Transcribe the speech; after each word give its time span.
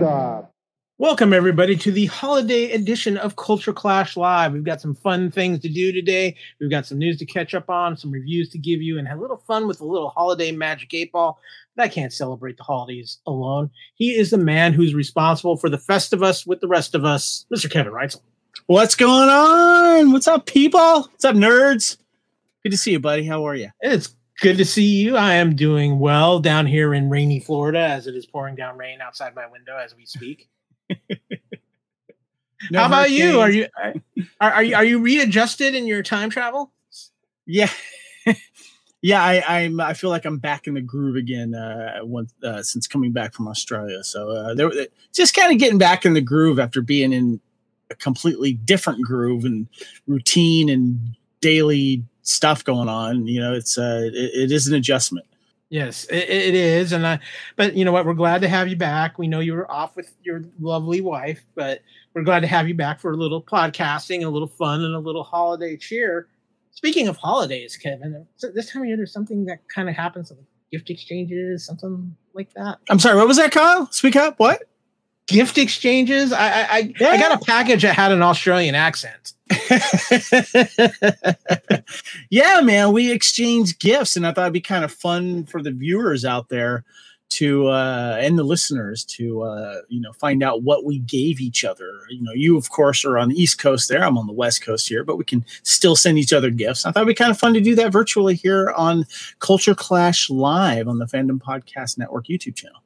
Liftoff. 0.00 0.48
Welcome, 0.98 1.32
everybody, 1.32 1.76
to 1.76 1.90
the 1.90 2.06
holiday 2.06 2.72
edition 2.72 3.16
of 3.16 3.36
Culture 3.36 3.72
Clash 3.72 4.16
Live. 4.16 4.52
We've 4.52 4.64
got 4.64 4.80
some 4.80 4.94
fun 4.94 5.30
things 5.30 5.60
to 5.60 5.68
do 5.68 5.92
today. 5.92 6.36
We've 6.60 6.70
got 6.70 6.84
some 6.84 6.98
news 6.98 7.16
to 7.18 7.26
catch 7.26 7.54
up 7.54 7.70
on, 7.70 7.96
some 7.96 8.10
reviews 8.10 8.50
to 8.50 8.58
give 8.58 8.82
you, 8.82 8.98
and 8.98 9.08
have 9.08 9.18
a 9.18 9.20
little 9.20 9.42
fun 9.46 9.66
with 9.66 9.80
a 9.80 9.86
little 9.86 10.10
holiday 10.10 10.52
magic 10.52 10.92
eight 10.92 11.12
ball. 11.12 11.38
But 11.74 11.84
I 11.84 11.88
can't 11.88 12.12
celebrate 12.12 12.58
the 12.58 12.64
holidays 12.64 13.18
alone. 13.26 13.70
He 13.94 14.14
is 14.14 14.30
the 14.30 14.38
man 14.38 14.74
who's 14.74 14.94
responsible 14.94 15.56
for 15.56 15.70
the 15.70 15.78
Festivus 15.78 16.46
with 16.46 16.60
the 16.60 16.68
rest 16.68 16.94
of 16.94 17.04
us, 17.04 17.46
Mr. 17.54 17.70
Kevin 17.70 17.92
Reitzel. 17.92 18.20
What's 18.66 18.94
going 18.94 19.28
on? 19.30 20.12
What's 20.12 20.28
up, 20.28 20.46
people? 20.46 21.02
What's 21.02 21.24
up, 21.24 21.34
nerds? 21.34 21.96
Good 22.62 22.72
to 22.72 22.78
see 22.78 22.92
you, 22.92 23.00
buddy. 23.00 23.24
How 23.24 23.46
are 23.46 23.54
you? 23.54 23.70
It's 23.80 24.14
good 24.40 24.58
to 24.58 24.64
see 24.64 25.00
you. 25.02 25.16
I 25.16 25.34
am 25.34 25.54
doing 25.54 25.98
well 25.98 26.40
down 26.40 26.66
here 26.66 26.92
in 26.94 27.08
rainy 27.08 27.40
Florida 27.40 27.78
as 27.78 28.06
it 28.06 28.16
is 28.16 28.26
pouring 28.26 28.56
down 28.56 28.76
rain 28.76 29.00
outside 29.00 29.34
my 29.34 29.46
window 29.46 29.76
as 29.76 29.94
we 29.94 30.06
speak. 30.06 30.48
How 32.74 32.86
about 32.86 33.10
you? 33.10 33.40
Are 33.40 33.50
you 33.50 33.66
are, 34.40 34.50
are 34.50 34.62
you 34.62 34.74
are 34.74 34.84
you 34.84 35.00
readjusted 35.00 35.74
in 35.74 35.86
your 35.86 36.02
time 36.02 36.28
travel? 36.28 36.72
Yeah, 37.46 37.70
yeah. 39.02 39.22
I, 39.22 39.42
I'm. 39.46 39.80
I 39.80 39.94
feel 39.94 40.10
like 40.10 40.26
I'm 40.26 40.36
back 40.38 40.66
in 40.66 40.74
the 40.74 40.82
groove 40.82 41.16
again. 41.16 41.54
Uh, 41.54 42.00
once 42.02 42.34
uh, 42.42 42.62
since 42.62 42.86
coming 42.86 43.12
back 43.12 43.32
from 43.32 43.48
Australia, 43.48 44.04
so 44.04 44.30
uh, 44.30 44.54
there, 44.54 44.70
just 45.14 45.34
kind 45.34 45.50
of 45.52 45.58
getting 45.58 45.78
back 45.78 46.04
in 46.04 46.12
the 46.12 46.20
groove 46.20 46.58
after 46.58 46.82
being 46.82 47.14
in 47.14 47.40
a 47.90 47.94
completely 47.94 48.52
different 48.52 49.02
groove 49.02 49.44
and 49.44 49.66
routine 50.06 50.68
and 50.68 51.16
daily 51.40 52.04
stuff 52.30 52.64
going 52.64 52.88
on. 52.88 53.26
You 53.26 53.40
know, 53.40 53.54
it's 53.54 53.76
uh, 53.78 54.10
it, 54.12 54.14
it 54.14 54.52
is 54.52 54.66
an 54.66 54.74
adjustment. 54.74 55.26
Yes, 55.68 56.04
it, 56.06 56.28
it 56.28 56.54
is, 56.54 56.92
and 56.92 57.06
I. 57.06 57.20
But 57.56 57.76
you 57.76 57.84
know 57.84 57.92
what? 57.92 58.04
We're 58.04 58.14
glad 58.14 58.40
to 58.42 58.48
have 58.48 58.68
you 58.68 58.76
back. 58.76 59.18
We 59.18 59.28
know 59.28 59.40
you 59.40 59.54
were 59.54 59.70
off 59.70 59.94
with 59.94 60.12
your 60.22 60.42
lovely 60.58 61.00
wife, 61.00 61.44
but 61.54 61.80
we're 62.12 62.24
glad 62.24 62.40
to 62.40 62.48
have 62.48 62.66
you 62.66 62.74
back 62.74 62.98
for 62.98 63.12
a 63.12 63.16
little 63.16 63.42
podcasting, 63.42 64.24
a 64.24 64.28
little 64.28 64.48
fun, 64.48 64.82
and 64.82 64.94
a 64.94 64.98
little 64.98 65.22
holiday 65.22 65.76
cheer. 65.76 66.26
Speaking 66.72 67.08
of 67.08 67.16
holidays, 67.16 67.76
Kevin, 67.76 68.26
this 68.40 68.72
time 68.72 68.82
of 68.82 68.88
year 68.88 68.96
there's 68.96 69.12
something 69.12 69.44
that 69.44 69.60
kind 69.68 69.88
of 69.88 69.94
happens, 69.94 70.30
like 70.30 70.40
gift 70.72 70.90
exchanges, 70.90 71.66
something 71.66 72.16
like 72.34 72.52
that. 72.54 72.78
I'm 72.88 72.98
sorry. 72.98 73.16
What 73.16 73.28
was 73.28 73.36
that, 73.36 73.52
Kyle? 73.52 73.86
Speak 73.92 74.16
up. 74.16 74.38
What? 74.38 74.62
Gift 75.30 75.58
exchanges. 75.58 76.32
I 76.32 76.48
I, 76.48 76.94
I, 77.00 77.00
I 77.00 77.18
got 77.18 77.40
a 77.40 77.44
package 77.44 77.82
that 77.82 77.94
had 77.94 78.12
an 78.12 78.22
Australian 78.22 78.74
accent. 78.74 79.32
yeah, 82.30 82.60
man, 82.60 82.92
we 82.92 83.10
exchanged 83.10 83.80
gifts, 83.80 84.16
and 84.16 84.26
I 84.26 84.32
thought 84.32 84.42
it'd 84.42 84.52
be 84.52 84.60
kind 84.60 84.84
of 84.84 84.92
fun 84.92 85.44
for 85.44 85.62
the 85.62 85.72
viewers 85.72 86.24
out 86.24 86.48
there 86.48 86.84
to 87.30 87.68
uh, 87.68 88.18
and 88.20 88.38
the 88.38 88.42
listeners 88.42 89.04
to 89.04 89.42
uh, 89.42 89.76
you 89.88 90.00
know 90.00 90.12
find 90.12 90.42
out 90.42 90.62
what 90.62 90.84
we 90.84 90.98
gave 90.98 91.40
each 91.40 91.64
other. 91.64 92.00
You 92.10 92.22
know, 92.22 92.32
you 92.32 92.56
of 92.56 92.70
course 92.70 93.04
are 93.04 93.18
on 93.18 93.28
the 93.28 93.40
East 93.40 93.58
Coast 93.58 93.88
there. 93.88 94.04
I'm 94.04 94.18
on 94.18 94.26
the 94.26 94.32
West 94.32 94.62
Coast 94.62 94.88
here, 94.88 95.04
but 95.04 95.16
we 95.16 95.24
can 95.24 95.44
still 95.62 95.96
send 95.96 96.18
each 96.18 96.32
other 96.32 96.50
gifts. 96.50 96.84
I 96.84 96.90
thought 96.90 97.00
it'd 97.00 97.08
be 97.08 97.14
kind 97.14 97.30
of 97.30 97.38
fun 97.38 97.54
to 97.54 97.60
do 97.60 97.74
that 97.76 97.92
virtually 97.92 98.34
here 98.34 98.72
on 98.76 99.06
Culture 99.38 99.74
Clash 99.74 100.28
Live 100.28 100.88
on 100.88 100.98
the 100.98 101.06
Fandom 101.06 101.38
Podcast 101.38 101.98
Network 101.98 102.26
YouTube 102.26 102.56
channel. 102.56 102.82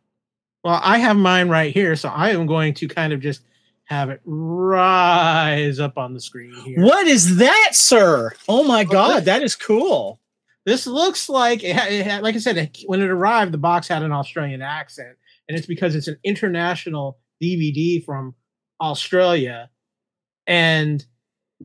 Well, 0.65 0.81
I 0.83 0.99
have 0.99 1.17
mine 1.17 1.51
right 1.51 1.73
here, 1.75 1.95
so 1.95 2.09
I 2.09 2.31
am 2.31 2.47
going 2.47 2.73
to 2.75 2.89
kind 2.89 3.13
of 3.13 3.21
just 3.21 3.43
have 3.85 4.09
it 4.09 4.23
rise 4.25 5.79
up 5.79 5.99
on 5.99 6.15
the 6.15 6.21
screen 6.21 6.55
here. 6.65 6.83
What 6.83 7.07
is 7.07 7.37
that, 7.37 7.71
sir? 7.73 8.33
Oh 8.49 8.65
my 8.65 8.83
look. 8.83 8.91
God, 8.91 9.25
that 9.27 9.43
is 9.43 9.55
cool. 9.55 10.21
This 10.65 10.87
looks 10.87 11.29
like 11.29 11.63
it 11.63 11.77
had, 11.77 11.93
it 11.93 12.07
had, 12.07 12.23
like 12.23 12.35
I 12.35 12.39
said, 12.39 12.57
it, 12.57 12.79
when 12.87 13.03
it 13.03 13.11
arrived, 13.11 13.53
the 13.53 13.59
box 13.59 13.87
had 13.89 14.03
an 14.03 14.13
Australian 14.13 14.63
accent, 14.63 15.19
and 15.47 15.59
it's 15.59 15.67
because 15.67 15.95
it's 15.95 16.09
an 16.09 16.19
international 16.25 17.19
DVD 17.43 18.03
from 18.03 18.35
Australia, 18.81 19.69
and 20.47 21.05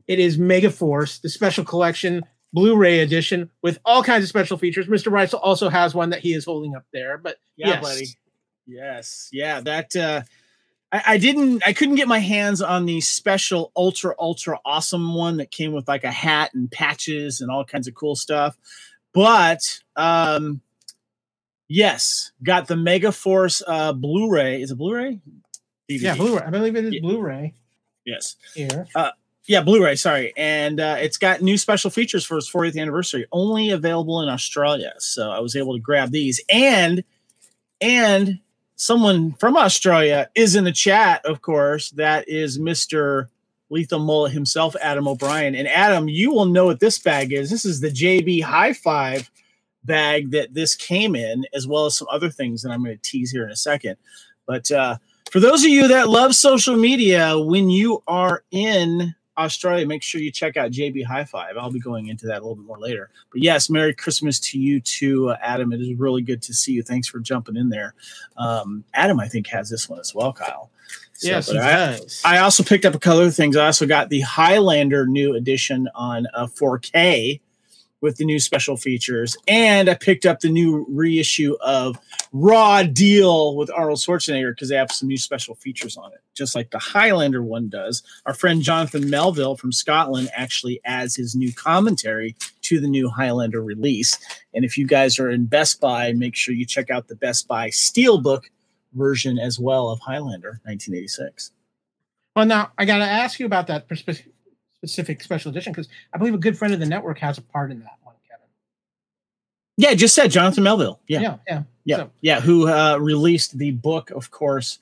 it 0.06 0.18
is 0.18 0.36
Megaforce, 0.36 1.22
the 1.22 1.30
special 1.30 1.64
collection 1.64 2.22
Blu-ray 2.52 2.98
edition 3.00 3.48
with 3.62 3.78
all 3.84 4.02
kinds 4.02 4.24
of 4.24 4.28
special 4.28 4.58
features. 4.58 4.88
Mr. 4.88 5.10
Rice 5.10 5.32
also 5.32 5.70
has 5.70 5.94
one 5.94 6.10
that 6.10 6.20
he 6.20 6.34
is 6.34 6.44
holding 6.44 6.74
up 6.74 6.84
there, 6.92 7.16
but 7.16 7.36
Yeah, 7.56 7.68
yes. 7.68 7.82
buddy. 7.82 8.06
Yes, 8.70 9.28
yeah, 9.32 9.60
that 9.62 9.96
uh 9.96 10.22
I, 10.92 11.02
I 11.06 11.18
didn't 11.18 11.62
I 11.66 11.72
couldn't 11.72 11.96
get 11.96 12.08
my 12.08 12.18
hands 12.20 12.62
on 12.62 12.86
the 12.86 13.00
special 13.00 13.72
ultra 13.76 14.14
ultra 14.18 14.58
awesome 14.64 15.14
one 15.14 15.38
that 15.38 15.50
came 15.50 15.72
with 15.72 15.88
like 15.88 16.04
a 16.04 16.10
hat 16.10 16.54
and 16.54 16.70
patches 16.70 17.40
and 17.40 17.50
all 17.50 17.64
kinds 17.64 17.88
of 17.88 17.94
cool 17.94 18.14
stuff. 18.14 18.56
But 19.12 19.80
um 19.96 20.60
yes, 21.68 22.32
got 22.42 22.68
the 22.68 22.76
Mega 22.76 23.12
Force 23.12 23.62
uh 23.66 23.92
Blu-ray. 23.92 24.62
Is 24.62 24.70
it 24.70 24.78
Blu-ray? 24.78 25.20
yeah, 25.88 26.14
DVD. 26.14 26.16
Blu-ray. 26.18 26.42
I 26.46 26.50
believe 26.50 26.76
it 26.76 26.84
is 26.84 26.94
Yeah. 26.94 27.00
Blu-ray 27.00 27.54
Yes. 28.06 28.36
here. 28.54 28.86
Yeah, 29.46 29.62
Blu-ray, 29.62 29.96
sorry. 29.96 30.32
And 30.36 30.78
uh, 30.78 30.96
it's 31.00 31.16
got 31.16 31.42
new 31.42 31.58
special 31.58 31.90
features 31.90 32.24
for 32.24 32.38
its 32.38 32.48
40th 32.50 32.78
anniversary, 32.80 33.26
only 33.32 33.70
available 33.70 34.20
in 34.22 34.28
Australia. 34.28 34.92
So 34.98 35.30
I 35.30 35.40
was 35.40 35.56
able 35.56 35.74
to 35.74 35.80
grab 35.80 36.12
these. 36.12 36.40
And 36.48 37.02
and 37.80 38.38
someone 38.80 39.32
from 39.32 39.58
Australia 39.58 40.30
is 40.34 40.56
in 40.56 40.64
the 40.64 40.72
chat, 40.72 41.22
of 41.26 41.42
course. 41.42 41.90
That 41.90 42.26
is 42.26 42.58
Mr. 42.58 43.28
Lethal 43.68 43.98
Mullet 43.98 44.32
himself, 44.32 44.74
Adam 44.80 45.06
O'Brien. 45.06 45.54
And 45.54 45.68
Adam, 45.68 46.08
you 46.08 46.32
will 46.32 46.46
know 46.46 46.64
what 46.64 46.80
this 46.80 46.98
bag 46.98 47.30
is. 47.30 47.50
This 47.50 47.66
is 47.66 47.80
the 47.80 47.90
JB 47.90 48.42
Hi-Fi 48.42 49.26
bag 49.84 50.30
that 50.30 50.54
this 50.54 50.74
came 50.74 51.14
in, 51.14 51.44
as 51.52 51.66
well 51.66 51.84
as 51.84 51.94
some 51.94 52.08
other 52.10 52.30
things 52.30 52.62
that 52.62 52.70
I'm 52.70 52.82
going 52.82 52.96
to 52.96 53.02
tease 53.02 53.30
here 53.30 53.44
in 53.44 53.50
a 53.50 53.56
second. 53.56 53.98
But 54.46 54.72
uh, 54.72 54.96
for 55.30 55.40
those 55.40 55.62
of 55.62 55.68
you 55.68 55.86
that 55.88 56.08
love 56.08 56.34
social 56.34 56.74
media, 56.74 57.38
when 57.38 57.68
you 57.68 58.02
are 58.06 58.44
in 58.50 59.14
Australia, 59.44 59.86
make 59.86 60.02
sure 60.02 60.20
you 60.20 60.30
check 60.30 60.56
out 60.56 60.70
JB 60.70 61.04
Hi-Fi. 61.04 61.50
I'll 61.58 61.70
be 61.70 61.80
going 61.80 62.08
into 62.08 62.26
that 62.26 62.38
a 62.38 62.40
little 62.40 62.56
bit 62.56 62.66
more 62.66 62.78
later. 62.78 63.10
But 63.32 63.42
yes, 63.42 63.70
Merry 63.70 63.94
Christmas 63.94 64.38
to 64.40 64.58
you 64.58 64.80
too, 64.80 65.30
uh, 65.30 65.36
Adam. 65.42 65.72
It 65.72 65.80
is 65.80 65.94
really 65.98 66.22
good 66.22 66.42
to 66.42 66.54
see 66.54 66.72
you. 66.72 66.82
Thanks 66.82 67.08
for 67.08 67.18
jumping 67.18 67.56
in 67.56 67.68
there. 67.68 67.94
Um, 68.36 68.84
Adam, 68.94 69.20
I 69.20 69.28
think, 69.28 69.46
has 69.48 69.70
this 69.70 69.88
one 69.88 70.00
as 70.00 70.14
well, 70.14 70.32
Kyle. 70.32 70.70
So, 71.14 71.28
yes, 71.28 71.50
I. 72.24 72.36
I 72.36 72.38
also 72.38 72.62
picked 72.62 72.84
up 72.84 72.94
a 72.94 72.98
couple 72.98 73.20
of 73.20 73.34
things. 73.34 73.56
I 73.56 73.66
also 73.66 73.86
got 73.86 74.08
the 74.08 74.20
Highlander 74.20 75.06
new 75.06 75.34
edition 75.34 75.88
on 75.94 76.26
uh, 76.32 76.46
4K 76.46 77.40
with 78.00 78.16
the 78.16 78.24
new 78.24 78.38
special 78.38 78.76
features, 78.76 79.36
and 79.46 79.88
I 79.88 79.94
picked 79.94 80.26
up 80.26 80.40
the 80.40 80.48
new 80.48 80.86
reissue 80.88 81.56
of 81.60 81.98
Raw 82.32 82.82
Deal 82.82 83.56
with 83.56 83.70
Arnold 83.70 83.98
Schwarzenegger 83.98 84.52
because 84.54 84.68
they 84.68 84.76
have 84.76 84.92
some 84.92 85.08
new 85.08 85.18
special 85.18 85.54
features 85.56 85.96
on 85.96 86.12
it, 86.12 86.20
just 86.34 86.54
like 86.54 86.70
the 86.70 86.78
Highlander 86.78 87.42
one 87.42 87.68
does. 87.68 88.02
Our 88.26 88.34
friend 88.34 88.62
Jonathan 88.62 89.10
Melville 89.10 89.56
from 89.56 89.72
Scotland 89.72 90.30
actually 90.34 90.80
adds 90.84 91.16
his 91.16 91.34
new 91.34 91.52
commentary 91.52 92.36
to 92.62 92.80
the 92.80 92.88
new 92.88 93.10
Highlander 93.10 93.62
release. 93.62 94.18
And 94.54 94.64
if 94.64 94.78
you 94.78 94.86
guys 94.86 95.18
are 95.18 95.30
in 95.30 95.46
Best 95.46 95.80
Buy, 95.80 96.12
make 96.12 96.36
sure 96.36 96.54
you 96.54 96.64
check 96.64 96.90
out 96.90 97.08
the 97.08 97.16
Best 97.16 97.48
Buy 97.48 97.68
Steelbook 97.68 98.44
version 98.94 99.38
as 99.38 99.58
well 99.58 99.90
of 99.90 100.00
Highlander 100.00 100.60
1986. 100.64 101.52
Well, 102.36 102.46
now 102.46 102.72
I 102.78 102.84
got 102.84 102.98
to 102.98 103.04
ask 103.04 103.40
you 103.40 103.46
about 103.46 103.66
that 103.66 103.88
specific 104.80 105.22
special 105.22 105.50
edition 105.50 105.72
because 105.72 105.88
I 106.14 106.18
believe 106.18 106.34
a 106.34 106.38
good 106.38 106.56
friend 106.56 106.72
of 106.72 106.80
the 106.80 106.86
network 106.86 107.18
has 107.18 107.36
a 107.38 107.42
part 107.42 107.70
in 107.70 107.80
that 107.80 107.98
one, 108.02 108.14
Kevin. 108.28 108.46
Yeah, 109.76 109.94
just 109.94 110.14
said 110.14 110.30
Jonathan 110.30 110.64
Melville. 110.64 111.00
Yeah, 111.06 111.20
yeah, 111.20 111.36
yeah. 111.46 111.62
yeah, 111.84 111.96
So- 111.96 112.10
yeah. 112.22 112.40
Who 112.40 112.68
uh, 112.68 112.96
released 112.98 113.58
the 113.58 113.72
book, 113.72 114.10
of 114.10 114.30
course. 114.30 114.78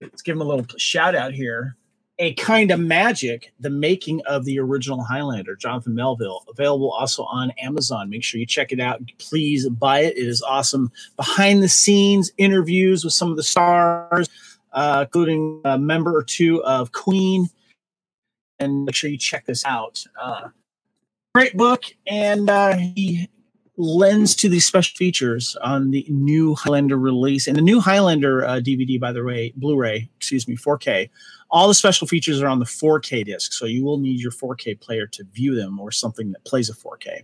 Let's 0.00 0.22
give 0.22 0.36
him 0.36 0.40
a 0.40 0.44
little 0.44 0.64
shout 0.78 1.14
out 1.14 1.34
here. 1.34 1.76
A 2.18 2.34
Kind 2.34 2.70
of 2.70 2.80
Magic, 2.80 3.52
the 3.60 3.70
making 3.70 4.20
of 4.26 4.44
the 4.44 4.58
original 4.58 5.02
Highlander, 5.02 5.56
Jonathan 5.56 5.94
Melville, 5.94 6.44
available 6.50 6.90
also 6.90 7.24
on 7.24 7.50
Amazon. 7.62 8.10
Make 8.10 8.22
sure 8.24 8.38
you 8.38 8.44
check 8.46 8.72
it 8.72 8.80
out. 8.80 9.00
Please 9.18 9.66
buy 9.70 10.00
it. 10.00 10.16
It 10.18 10.26
is 10.26 10.42
awesome. 10.42 10.92
Behind 11.16 11.62
the 11.62 11.68
scenes 11.68 12.30
interviews 12.36 13.04
with 13.04 13.14
some 13.14 13.30
of 13.30 13.36
the 13.38 13.42
stars, 13.42 14.28
uh, 14.72 15.04
including 15.06 15.62
a 15.64 15.78
member 15.78 16.14
or 16.14 16.22
two 16.22 16.62
of 16.64 16.92
Queen. 16.92 17.48
And 18.60 18.84
make 18.84 18.94
sure 18.94 19.10
you 19.10 19.18
check 19.18 19.46
this 19.46 19.64
out. 19.64 20.04
Uh, 20.20 20.48
great 21.34 21.56
book. 21.56 21.84
And 22.06 22.48
uh, 22.48 22.76
he 22.76 23.28
lends 23.76 24.34
to 24.36 24.48
these 24.48 24.66
special 24.66 24.94
features 24.96 25.56
on 25.62 25.90
the 25.90 26.04
new 26.08 26.54
Highlander 26.54 26.98
release 26.98 27.46
and 27.46 27.56
the 27.56 27.62
new 27.62 27.80
Highlander 27.80 28.44
uh, 28.44 28.60
DVD, 28.60 29.00
by 29.00 29.12
the 29.12 29.24
way, 29.24 29.52
Blu-ray, 29.56 30.10
excuse 30.18 30.46
me, 30.46 30.56
4K. 30.56 31.08
All 31.52 31.66
the 31.66 31.74
special 31.74 32.06
features 32.06 32.40
are 32.40 32.46
on 32.46 32.60
the 32.60 32.64
4K 32.64 33.24
disc, 33.24 33.52
so 33.52 33.66
you 33.66 33.84
will 33.84 33.98
need 33.98 34.20
your 34.20 34.30
4K 34.30 34.80
player 34.80 35.06
to 35.08 35.24
view 35.32 35.54
them 35.54 35.80
or 35.80 35.90
something 35.90 36.30
that 36.32 36.44
plays 36.44 36.70
a 36.70 36.74
4K. 36.74 37.22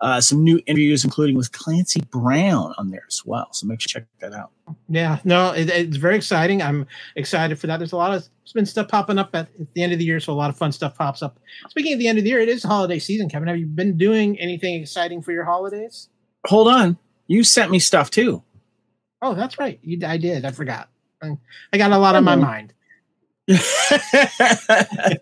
Uh, 0.00 0.20
some 0.20 0.42
new 0.42 0.60
interviews, 0.66 1.04
including 1.04 1.36
with 1.36 1.52
Clancy 1.52 2.00
Brown, 2.10 2.74
on 2.78 2.90
there 2.90 3.04
as 3.06 3.22
well. 3.24 3.48
So 3.52 3.66
make 3.66 3.80
sure 3.80 4.00
you 4.00 4.06
check 4.06 4.08
that 4.20 4.32
out. 4.32 4.50
Yeah, 4.88 5.18
no, 5.24 5.52
it, 5.52 5.68
it's 5.68 5.96
very 5.96 6.16
exciting. 6.16 6.62
I'm 6.62 6.86
excited 7.16 7.58
for 7.58 7.66
that. 7.66 7.76
There's 7.78 7.92
a 7.92 7.96
lot 7.96 8.14
of 8.14 8.22
there's 8.22 8.52
been 8.52 8.66
stuff 8.66 8.88
popping 8.88 9.18
up 9.18 9.34
at, 9.34 9.48
at, 9.60 9.74
the 9.74 9.82
end 9.82 9.92
of 9.92 9.98
the 9.98 10.04
year, 10.04 10.20
so 10.20 10.32
a 10.32 10.34
lot 10.34 10.50
of 10.50 10.56
fun 10.56 10.72
stuff 10.72 10.96
pops 10.96 11.22
up. 11.22 11.38
Speaking 11.68 11.92
of 11.92 11.98
the 11.98 12.08
end 12.08 12.18
of 12.18 12.24
the 12.24 12.30
year, 12.30 12.40
it 12.40 12.48
is 12.48 12.62
holiday 12.62 12.98
season. 12.98 13.28
Kevin, 13.28 13.48
have 13.48 13.58
you 13.58 13.66
been 13.66 13.96
doing 13.96 14.38
anything 14.38 14.80
exciting 14.80 15.22
for 15.22 15.32
your 15.32 15.44
holidays? 15.44 16.08
Hold 16.46 16.68
on, 16.68 16.96
you 17.26 17.44
sent 17.44 17.70
me 17.70 17.78
stuff 17.78 18.10
too. 18.10 18.42
Oh, 19.22 19.34
that's 19.34 19.58
right. 19.58 19.78
You, 19.82 19.98
I 20.06 20.16
did. 20.16 20.44
I 20.44 20.50
forgot. 20.50 20.88
I 21.22 21.78
got 21.78 21.92
a 21.92 21.98
lot 21.98 22.14
on 22.14 22.24
my 22.24 22.36
mind. 22.36 22.72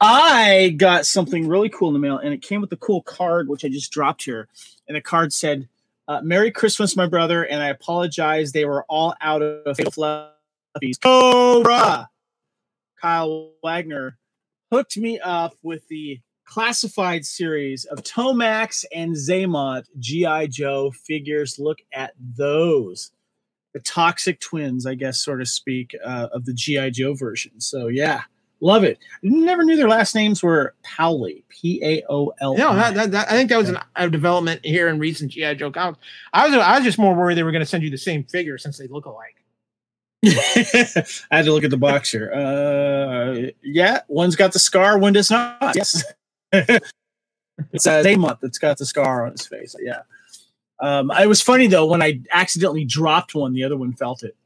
I 0.00 0.74
got 0.78 1.04
something 1.04 1.46
really 1.46 1.68
cool 1.68 1.88
in 1.88 1.94
the 1.94 2.00
mail, 2.00 2.16
and 2.18 2.32
it 2.32 2.40
came 2.42 2.60
with 2.60 2.72
a 2.72 2.76
cool 2.76 3.02
card, 3.02 3.48
which 3.48 3.64
I 3.64 3.68
just 3.68 3.92
dropped 3.92 4.24
here. 4.24 4.48
And 4.88 4.96
the 4.96 5.00
card 5.00 5.32
said, 5.32 5.68
uh, 6.08 6.20
"Merry 6.22 6.50
Christmas, 6.50 6.96
my 6.96 7.06
brother," 7.06 7.44
and 7.44 7.62
I 7.62 7.68
apologize. 7.68 8.52
They 8.52 8.64
were 8.64 8.84
all 8.88 9.14
out 9.20 9.42
of 9.42 9.76
fatal 9.76 9.92
fluffies. 9.92 11.00
Cobra. 11.02 12.08
Kyle 13.00 13.52
Wagner 13.62 14.18
hooked 14.70 14.96
me 14.96 15.18
up 15.20 15.54
with 15.62 15.86
the 15.88 16.20
classified 16.44 17.24
series 17.24 17.84
of 17.84 18.02
Tomax 18.02 18.84
and 18.94 19.14
Xamot 19.14 19.84
GI 19.98 20.48
Joe 20.48 20.90
figures. 20.90 21.58
Look 21.58 21.78
at 21.92 22.12
those 22.18 23.10
the 23.72 23.80
toxic 23.80 24.40
twins, 24.40 24.86
I 24.86 24.94
guess, 24.94 25.18
sort 25.20 25.40
of 25.40 25.48
speak, 25.48 25.94
uh, 26.04 26.28
of 26.32 26.44
the 26.44 26.52
GI 26.52 26.90
Joe 26.92 27.14
version. 27.14 27.60
So 27.60 27.86
yeah, 27.88 28.22
love 28.60 28.84
it. 28.84 28.98
Never 29.22 29.64
knew 29.64 29.76
their 29.76 29.88
last 29.88 30.14
names 30.14 30.42
were 30.42 30.74
Paoli, 30.82 31.44
P 31.48 31.80
A 31.82 32.02
O 32.08 32.32
L. 32.40 32.56
No, 32.56 32.74
that, 32.74 32.94
that, 32.94 33.10
that, 33.12 33.28
I 33.28 33.32
think 33.32 33.50
that 33.50 33.58
was 33.58 33.68
an, 33.68 33.78
a 33.96 34.08
development 34.08 34.64
here 34.64 34.88
in 34.88 34.98
recent 34.98 35.32
GI 35.32 35.56
Joe 35.56 35.70
comics. 35.70 36.00
I 36.32 36.46
was 36.46 36.56
I 36.56 36.76
was 36.76 36.84
just 36.84 36.98
more 36.98 37.14
worried 37.14 37.36
they 37.36 37.42
were 37.42 37.52
going 37.52 37.60
to 37.60 37.66
send 37.66 37.82
you 37.82 37.90
the 37.90 37.98
same 37.98 38.24
figure 38.24 38.58
since 38.58 38.78
they 38.78 38.86
look 38.86 39.06
alike. 39.06 39.36
I 40.26 41.36
had 41.36 41.46
to 41.46 41.52
look 41.52 41.64
at 41.64 41.70
the 41.70 41.78
box 41.78 42.10
here. 42.10 42.30
Uh, 42.32 43.50
yeah, 43.62 44.00
one's 44.08 44.36
got 44.36 44.52
the 44.52 44.58
scar, 44.58 44.98
one 44.98 45.14
does 45.14 45.30
not. 45.30 45.74
Yes, 45.74 46.04
it's 46.52 47.86
a 47.86 48.02
same 48.02 48.20
month 48.20 48.40
that's 48.42 48.58
got 48.58 48.76
the 48.78 48.86
scar 48.86 49.24
on 49.24 49.32
his 49.32 49.46
face. 49.46 49.74
Yeah. 49.80 50.02
Um, 50.80 51.10
it 51.10 51.28
was 51.28 51.42
funny 51.42 51.66
though 51.66 51.86
when 51.86 52.02
I 52.02 52.20
accidentally 52.32 52.84
dropped 52.84 53.34
one, 53.34 53.52
the 53.52 53.64
other 53.64 53.76
one 53.76 53.92
felt 53.92 54.22
it. 54.22 54.36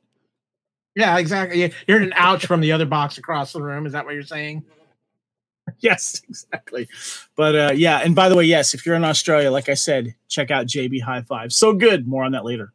Yeah, 0.97 1.19
exactly. 1.19 1.61
You 1.61 1.71
heard 1.89 2.03
an 2.03 2.13
ouch 2.15 2.47
from 2.47 2.61
the 2.61 2.73
other 2.73 2.87
box 2.87 3.19
across 3.19 3.53
the 3.53 3.63
room. 3.63 3.87
Is 3.87 3.93
that 3.93 4.05
what 4.05 4.15
you're 4.15 4.23
saying? 4.23 4.65
Yes, 5.81 6.23
exactly. 6.29 6.89
But 7.37 7.55
uh, 7.55 7.73
yeah, 7.75 7.99
and 7.99 8.15
by 8.15 8.29
the 8.29 8.37
way, 8.37 8.45
yes, 8.45 8.75
if 8.75 8.87
you're 8.87 8.95
in 8.95 9.05
Australia, 9.05 9.51
like 9.51 9.69
I 9.69 9.75
said, 9.75 10.15
check 10.29 10.51
out 10.51 10.67
JB 10.67 11.03
Hi-Fi. 11.03 11.49
So 11.49 11.73
good. 11.73 12.07
More 12.07 12.25
on 12.25 12.33
that 12.33 12.45
later. 12.45 12.73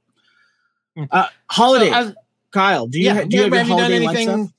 Hmm. 0.98 1.06
Uh, 1.12 1.28
holiday, 1.50 1.92
so, 1.92 2.14
Kyle. 2.52 2.88
Do 2.88 3.00
you 3.00 3.06
yeah, 3.06 3.24
do 3.24 3.38
you 3.38 3.44
have, 3.44 3.54
have 3.54 3.68
you 3.68 3.78
done 3.78 3.92
anything? 3.92 4.54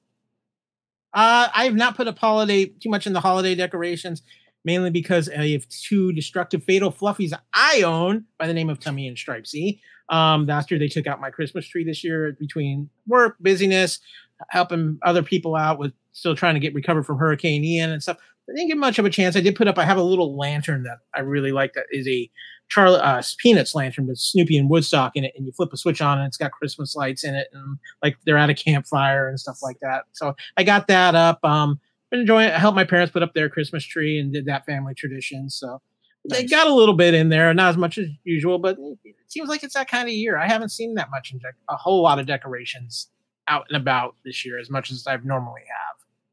Uh, 1.12 1.48
I 1.52 1.64
have 1.64 1.74
not 1.74 1.96
put 1.96 2.06
up 2.06 2.18
holiday 2.18 2.66
too 2.66 2.88
much 2.88 3.06
in 3.06 3.12
the 3.12 3.20
holiday 3.20 3.54
decorations 3.54 4.22
mainly 4.64 4.90
because 4.90 5.28
I 5.28 5.48
have 5.50 5.68
two 5.68 6.12
destructive 6.12 6.62
fatal 6.64 6.92
fluffies 6.92 7.32
I 7.54 7.82
own 7.82 8.24
by 8.38 8.46
the 8.46 8.54
name 8.54 8.70
of 8.70 8.80
Tummy 8.80 9.08
and 9.08 9.16
Stripesy. 9.16 9.80
Um, 10.08 10.46
last 10.46 10.70
year 10.70 10.78
they 10.78 10.88
took 10.88 11.06
out 11.06 11.20
my 11.20 11.30
Christmas 11.30 11.66
tree. 11.66 11.84
This 11.84 12.02
year, 12.02 12.36
between 12.38 12.90
work, 13.06 13.36
busyness, 13.40 14.00
helping 14.48 14.98
other 15.02 15.22
people 15.22 15.54
out 15.54 15.78
with 15.78 15.92
still 16.12 16.34
trying 16.34 16.54
to 16.54 16.60
get 16.60 16.74
recovered 16.74 17.06
from 17.06 17.18
Hurricane 17.18 17.64
Ian 17.64 17.90
and 17.90 18.02
stuff, 18.02 18.18
I 18.48 18.52
didn't 18.54 18.68
get 18.68 18.78
much 18.78 18.98
of 18.98 19.04
a 19.04 19.10
chance. 19.10 19.36
I 19.36 19.40
did 19.40 19.54
put 19.54 19.68
up. 19.68 19.78
I 19.78 19.84
have 19.84 19.98
a 19.98 20.02
little 20.02 20.36
lantern 20.36 20.82
that 20.82 20.98
I 21.14 21.20
really 21.20 21.52
like. 21.52 21.74
That 21.74 21.86
is 21.92 22.08
a 22.08 22.28
Charlie 22.68 23.00
uh, 23.00 23.22
Peanuts 23.38 23.74
lantern 23.74 24.06
with 24.06 24.18
Snoopy 24.18 24.56
and 24.56 24.68
Woodstock 24.68 25.12
in 25.14 25.24
it, 25.24 25.32
and 25.36 25.46
you 25.46 25.52
flip 25.52 25.72
a 25.72 25.76
switch 25.76 26.00
on, 26.00 26.18
and 26.18 26.26
it's 26.26 26.36
got 26.36 26.52
Christmas 26.52 26.96
lights 26.96 27.24
in 27.24 27.34
it, 27.34 27.48
and 27.52 27.78
like 28.02 28.16
they're 28.26 28.36
at 28.36 28.50
a 28.50 28.54
campfire 28.54 29.28
and 29.28 29.38
stuff 29.38 29.58
like 29.62 29.78
that. 29.82 30.04
So 30.12 30.34
I 30.56 30.64
got 30.64 30.88
that 30.88 31.14
up. 31.14 31.44
Um, 31.44 31.80
been 32.10 32.20
enjoying 32.20 32.48
it. 32.48 32.54
I 32.54 32.58
helped 32.58 32.76
my 32.76 32.84
parents 32.84 33.12
put 33.12 33.22
up 33.22 33.34
their 33.34 33.48
Christmas 33.48 33.84
tree 33.84 34.18
and 34.18 34.32
did 34.32 34.46
that 34.46 34.66
family 34.66 34.94
tradition. 34.94 35.48
So 35.48 35.80
nice. 36.24 36.40
they 36.40 36.46
got 36.46 36.66
a 36.66 36.74
little 36.74 36.94
bit 36.94 37.14
in 37.14 37.28
there, 37.28 37.52
not 37.54 37.70
as 37.70 37.76
much 37.76 37.98
as 37.98 38.08
usual, 38.24 38.58
but 38.58 38.76
it 39.04 39.14
seems 39.28 39.48
like 39.48 39.62
it's 39.62 39.74
that 39.74 39.88
kind 39.88 40.08
of 40.08 40.14
year. 40.14 40.36
I 40.36 40.48
haven't 40.48 40.70
seen 40.70 40.94
that 40.94 41.10
much 41.10 41.32
in 41.32 41.38
de- 41.38 41.48
a 41.68 41.76
whole 41.76 42.02
lot 42.02 42.18
of 42.18 42.26
decorations 42.26 43.08
out 43.48 43.66
and 43.68 43.76
about 43.76 44.16
this 44.24 44.44
year 44.44 44.58
as 44.58 44.70
much 44.70 44.90
as 44.90 45.06
I've 45.06 45.24
normally 45.24 45.62
have. 45.66 45.90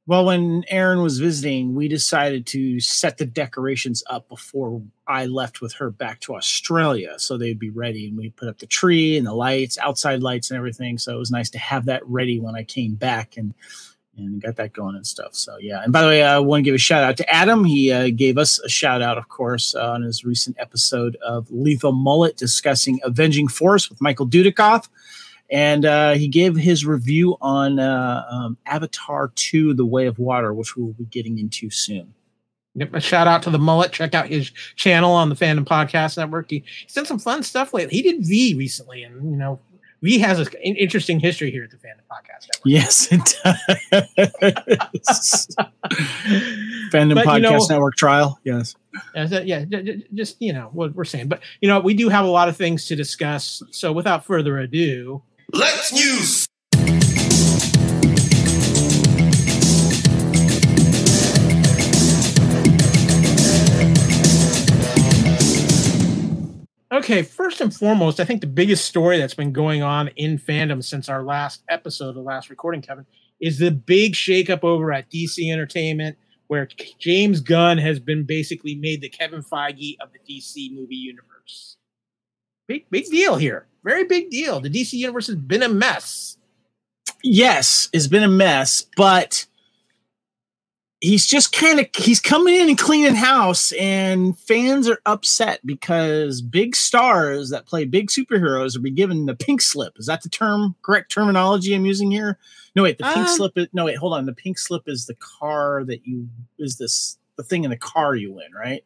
Well, 0.08 0.24
when 0.24 0.64
Aaron 0.70 1.02
was 1.02 1.20
visiting, 1.20 1.76
we 1.76 1.90
decided 1.90 2.46
to 2.48 2.80
set 2.80 3.18
the 3.18 3.26
decorations 3.26 4.04
up 4.10 4.30
before 4.30 4.82
I 5.06 5.26
left 5.26 5.60
with 5.60 5.74
her 5.74 5.92
back 5.92 6.22
to 6.22 6.36
Australia 6.36 7.16
so 7.18 7.38
they'd 7.38 7.60
be 7.60 7.72
ready. 7.72 8.08
And 8.08 8.18
we 8.18 8.30
put 8.30 8.48
up 8.48 8.60
the 8.60 8.68
tree 8.68 9.18
and 9.18 9.28
the 9.28 9.34
lights, 9.34 9.78
outside 9.78 10.24
lights, 10.24 10.50
and 10.50 10.58
everything. 10.58 10.98
So 10.98 11.14
it 11.14 11.20
was 11.20 11.30
nice 11.30 11.50
to 11.50 11.60
have 11.60 11.86
that 11.86 12.08
ready 12.08 12.40
when 12.40 12.56
I 12.56 12.64
came 12.64 12.96
back. 12.96 13.36
And 13.36 13.54
and 14.18 14.42
got 14.42 14.56
that 14.56 14.74
going 14.74 14.96
and 14.96 15.06
stuff. 15.06 15.36
So 15.36 15.58
yeah. 15.60 15.84
And 15.84 15.94
by 15.94 16.02
the 16.02 16.08
way, 16.08 16.24
I 16.24 16.40
want 16.40 16.62
to 16.62 16.64
give 16.64 16.76
a 16.76 16.80
shout 16.80 17.04
out 17.04 17.18
to 17.18 17.30
Adam. 17.34 17.64
He 17.64 17.92
uh, 17.92 18.10
gave 18.16 18.38
us 18.38 18.60
a 18.60 18.70
shout 18.70 19.02
out, 19.02 19.18
of 19.18 19.30
course, 19.30 19.76
uh, 19.76 19.92
on 19.92 20.02
his 20.02 20.26
recent 20.26 20.58
episode 20.60 21.16
of 21.18 21.50
Lethal 21.52 21.92
Mullet 21.92 22.38
discussing 22.38 23.00
Avenging 23.04 23.48
Force 23.48 23.90
with 23.90 24.02
Michael 24.02 24.28
Dudikoff. 24.28 24.88
And 25.50 25.86
uh, 25.86 26.14
he 26.14 26.28
gave 26.28 26.56
his 26.56 26.86
review 26.86 27.38
on 27.40 27.80
uh, 27.80 28.26
um, 28.30 28.58
Avatar 28.66 29.32
2 29.36 29.74
The 29.74 29.86
Way 29.86 30.08
of 30.08 30.20
Water, 30.20 30.54
which 30.54 30.76
we'll 30.76 30.94
be 30.94 31.06
getting 31.06 31.40
into 31.40 31.70
soon. 31.70 32.14
A 32.94 33.00
shout 33.00 33.28
out 33.28 33.42
to 33.44 33.50
the 33.50 33.58
mullet. 33.58 33.92
Check 33.92 34.14
out 34.14 34.28
his 34.28 34.52
channel 34.76 35.12
on 35.12 35.30
the 35.30 35.36
Fandom 35.36 35.66
Podcast 35.66 36.18
Network. 36.18 36.52
He, 36.52 36.64
he's 36.84 36.94
done 36.94 37.06
some 37.06 37.18
fun 37.18 37.42
stuff 37.42 37.74
lately. 37.74 37.96
He 37.96 38.04
did 38.04 38.24
V 38.24 38.54
recently, 38.54 39.02
and 39.02 39.32
you 39.32 39.38
know, 39.38 39.60
V 40.02 40.20
has 40.20 40.40
an 40.40 40.54
interesting 40.62 41.20
history 41.20 41.50
here 41.50 41.64
at 41.64 41.72
the 41.72 41.78
Fandom 41.78 42.06
Podcast 42.12 42.48
Network. 42.48 42.66
Yes, 42.66 43.12
it 43.12 43.36
does. 44.94 45.48
Fandom 46.92 47.16
but, 47.16 47.26
Podcast 47.26 47.36
you 47.36 47.42
know, 47.42 47.66
Network 47.70 47.96
trial. 47.96 48.40
Yes. 48.44 48.76
Yeah, 49.16 49.66
just 50.14 50.42
you 50.42 50.54
know 50.54 50.70
what 50.74 50.94
we're 50.94 51.06
saying, 51.06 51.28
but 51.28 51.42
you 51.62 51.68
know 51.68 51.80
we 51.80 51.94
do 51.94 52.10
have 52.10 52.26
a 52.26 52.30
lot 52.30 52.50
of 52.50 52.58
things 52.58 52.86
to 52.88 52.96
discuss. 52.96 53.62
So 53.72 53.92
without 53.92 54.26
further 54.26 54.58
ado, 54.60 55.22
let's 55.54 55.94
news. 55.94 56.48
Okay, 66.98 67.22
first 67.22 67.62
and 67.62 67.72
foremost, 67.72 68.20
I 68.20 68.26
think 68.26 68.42
the 68.42 68.48
biggest 68.48 68.86
story 68.86 69.20
that's 69.20 69.36
been 69.36 69.52
going 69.52 69.84
on 69.84 70.08
in 70.16 70.40
fandom 70.40 70.84
since 70.84 71.10
our 71.10 71.22
last 71.22 71.62
episode, 71.70 72.14
the 72.14 72.22
last 72.22 72.50
recording, 72.50 72.82
Kevin, 72.82 73.06
is 73.40 73.60
the 73.60 73.70
big 73.70 74.14
shakeup 74.14 74.64
over 74.64 74.92
at 74.92 75.08
DC 75.12 75.54
Entertainment, 75.54 76.18
where 76.48 76.68
James 76.98 77.40
Gunn 77.40 77.78
has 77.78 78.00
been 78.00 78.24
basically 78.24 78.74
made 78.74 79.02
the 79.02 79.10
Kevin 79.10 79.44
Feige 79.44 79.98
of 80.02 80.10
the 80.12 80.18
DC 80.28 80.74
movie 80.74 80.96
universe. 80.96 81.78
Big, 82.68 82.90
big 82.90 83.06
deal 83.12 83.36
here. 83.36 83.68
Very 83.84 84.06
big 84.06 84.32
deal. 84.32 84.60
The 84.60 84.72
DC 84.72 84.94
universe 84.94 85.28
has 85.28 85.36
been 85.36 85.62
a 85.62 85.70
mess. 85.70 86.40
Yes, 87.22 87.90
it's 87.94 88.08
been 88.08 88.24
a 88.24 88.28
mess, 88.28 88.88
but 88.98 89.46
he's 91.00 91.28
just 91.28 91.54
kind 91.54 91.80
of 91.80 91.88
he's 91.96 92.20
coming 92.20 92.56
in 92.56 92.70
and 92.70 92.78
cleaning 92.78 93.16
house 93.16 93.72
and 93.74 94.38
fans 94.40 94.90
are 94.90 95.00
upset 95.06 95.60
because 95.66 96.42
big 96.42 96.76
stars 96.76 97.50
that 97.50 97.66
play 97.66 97.86
big 97.86 98.08
superheroes 98.08 98.76
are 98.76 98.80
be 98.80 98.92
given 98.92 99.26
the 99.26 99.36
pink 99.36 99.62
slip. 99.62 99.98
Is 99.98 100.08
that 100.08 100.24
the 100.24 100.30
term 100.30 100.76
correct 100.82 101.12
terminology 101.12 101.74
i'm 101.74 101.86
using 101.86 102.12
here? 102.12 102.38
No 102.76 102.84
wait 102.84 102.98
the 102.98 103.04
pink 103.04 103.18
um, 103.18 103.28
slip 103.28 103.58
is 103.58 103.68
no 103.74 103.86
wait 103.86 103.98
hold 103.98 104.14
on. 104.14 104.26
The 104.26 104.34
pink 104.34 104.58
slip 104.58 104.84
is 104.88 105.06
the 105.06 105.16
car 105.16 105.84
that 105.86 106.06
you 106.06 106.28
is 106.58 106.78
this 106.78 107.18
the 107.36 107.44
thing 107.44 107.64
in 107.64 107.70
the 107.70 107.78
car 107.78 108.16
you 108.16 108.34
win 108.34 108.52
right? 108.54 108.84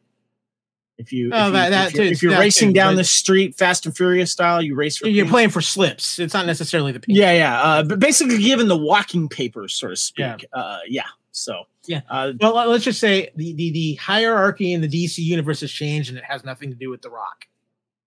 If 0.98 1.12
you, 1.12 1.30
oh, 1.32 1.46
if, 1.46 1.46
you 1.46 1.52
that 1.52 1.88
if, 1.88 1.94
you're, 1.94 2.04
if 2.04 2.22
you're 2.22 2.38
racing 2.38 2.68
too, 2.68 2.74
down 2.74 2.94
the 2.94 3.02
street 3.02 3.56
fast 3.56 3.86
and 3.86 3.96
furious 3.96 4.30
style 4.30 4.62
you 4.62 4.76
race 4.76 4.98
for 4.98 5.08
you're 5.08 5.24
pink. 5.24 5.32
playing 5.32 5.48
for 5.48 5.60
slips. 5.60 6.18
It's 6.18 6.34
not 6.34 6.46
necessarily 6.46 6.92
the 6.92 7.00
pink. 7.00 7.18
Yeah 7.18 7.32
yeah 7.32 7.60
uh, 7.60 7.82
but 7.82 7.98
basically 7.98 8.38
given 8.38 8.68
the 8.68 8.76
walking 8.76 9.28
papers 9.28 9.72
so 9.72 9.88
to 9.88 9.96
speak. 9.96 10.24
Yeah, 10.24 10.36
uh, 10.52 10.78
yeah 10.86 11.06
so 11.32 11.64
yeah. 11.86 12.02
Uh, 12.08 12.32
well, 12.40 12.54
let's 12.68 12.84
just 12.84 13.00
say 13.00 13.30
the, 13.36 13.52
the 13.54 13.70
the 13.72 13.94
hierarchy 13.94 14.72
in 14.72 14.80
the 14.80 14.88
DC 14.88 15.18
universe 15.18 15.60
has 15.60 15.72
changed, 15.72 16.08
and 16.08 16.18
it 16.18 16.24
has 16.24 16.44
nothing 16.44 16.70
to 16.70 16.76
do 16.76 16.90
with 16.90 17.02
The 17.02 17.10
Rock. 17.10 17.46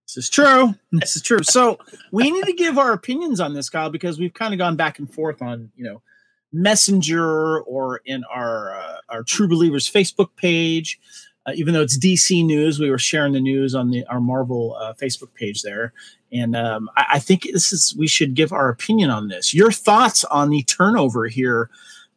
This 0.06 0.16
is 0.16 0.30
true. 0.30 0.74
This 0.92 1.16
is 1.16 1.22
true. 1.22 1.42
So 1.42 1.78
we 2.12 2.30
need 2.30 2.44
to 2.44 2.52
give 2.52 2.78
our 2.78 2.92
opinions 2.92 3.40
on 3.40 3.54
this, 3.54 3.68
Kyle, 3.68 3.90
because 3.90 4.18
we've 4.18 4.32
kind 4.32 4.54
of 4.54 4.58
gone 4.58 4.76
back 4.76 4.98
and 4.98 5.12
forth 5.12 5.42
on 5.42 5.70
you 5.76 5.84
know 5.84 6.00
Messenger 6.52 7.60
or 7.62 8.00
in 8.06 8.24
our 8.32 8.74
uh, 8.74 8.96
our 9.08 9.22
True 9.22 9.48
Believers 9.48 9.90
Facebook 9.90 10.28
page. 10.36 10.98
Uh, 11.44 11.52
even 11.54 11.74
though 11.74 11.82
it's 11.82 11.98
DC 11.98 12.44
news, 12.44 12.80
we 12.80 12.90
were 12.90 12.98
sharing 12.98 13.32
the 13.32 13.40
news 13.40 13.74
on 13.74 13.90
the 13.90 14.04
our 14.06 14.20
Marvel 14.20 14.76
uh, 14.80 14.94
Facebook 14.94 15.34
page 15.34 15.62
there, 15.62 15.92
and 16.32 16.56
um, 16.56 16.88
I, 16.96 17.06
I 17.14 17.18
think 17.18 17.42
this 17.52 17.72
is 17.72 17.94
we 17.98 18.06
should 18.06 18.34
give 18.34 18.52
our 18.52 18.68
opinion 18.68 19.10
on 19.10 19.28
this. 19.28 19.52
Your 19.52 19.72
thoughts 19.72 20.24
on 20.24 20.50
the 20.50 20.62
turnover 20.62 21.26
here? 21.26 21.68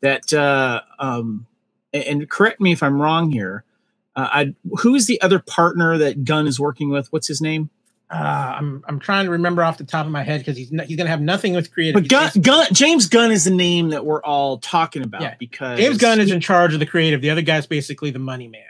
That 0.01 0.31
uh, 0.31 0.81
um, 0.99 1.45
and, 1.93 2.29
correct 2.29 2.59
me 2.61 2.71
if 2.71 2.83
I'm 2.83 3.01
wrong 3.01 3.31
here. 3.31 3.63
Uh, 4.15 4.27
I, 4.31 4.55
who 4.79 4.95
is 4.95 5.07
the 5.07 5.21
other 5.21 5.39
partner 5.39 5.97
that 5.97 6.23
Gunn 6.23 6.47
is 6.47 6.59
working 6.59 6.89
with? 6.89 7.11
What's 7.11 7.27
his 7.27 7.41
name? 7.41 7.69
Uh, 8.11 8.55
I'm 8.57 8.83
I'm 8.87 8.99
trying 8.99 9.25
to 9.25 9.31
remember 9.31 9.63
off 9.63 9.77
the 9.77 9.83
top 9.83 10.07
of 10.07 10.11
my 10.11 10.23
head 10.23 10.41
because 10.41 10.57
he's 10.57 10.71
not, 10.71 10.87
he's 10.87 10.97
gonna 10.97 11.11
have 11.11 11.21
nothing 11.21 11.53
with 11.53 11.71
creative. 11.71 12.01
But 12.01 12.09
Gunn, 12.09 12.31
Gunn, 12.41 12.65
James 12.71 13.07
Gunn 13.07 13.31
is 13.31 13.43
the 13.43 13.51
name 13.53 13.89
that 13.89 14.03
we're 14.03 14.23
all 14.23 14.57
talking 14.57 15.03
about 15.03 15.21
Yeah. 15.21 15.35
because 15.37 15.77
James 15.77 15.97
Gunn 15.97 16.19
is 16.19 16.31
in 16.31 16.41
charge 16.41 16.73
of 16.73 16.79
the 16.79 16.87
creative. 16.87 17.21
The 17.21 17.29
other 17.29 17.43
guy's 17.43 17.67
basically 17.67 18.09
the 18.09 18.17
money 18.19 18.47
man. 18.47 18.63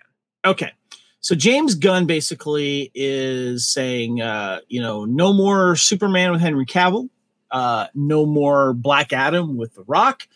Okay. 0.43 0.73
So 1.21 1.35
James 1.35 1.75
Gunn 1.75 2.05
basically 2.05 2.91
is 2.93 3.67
saying, 3.71 4.21
uh, 4.21 4.59
you 4.67 4.81
know, 4.81 5.05
no 5.05 5.31
more 5.33 5.75
Superman 5.75 6.31
with 6.31 6.41
Henry 6.41 6.65
Cavill, 6.65 7.09
uh, 7.51 7.87
no 7.93 8.25
more 8.25 8.73
Black 8.73 9.13
Adam 9.13 9.57
with 9.57 9.75
The 9.75 9.83
Rock, 9.87 10.27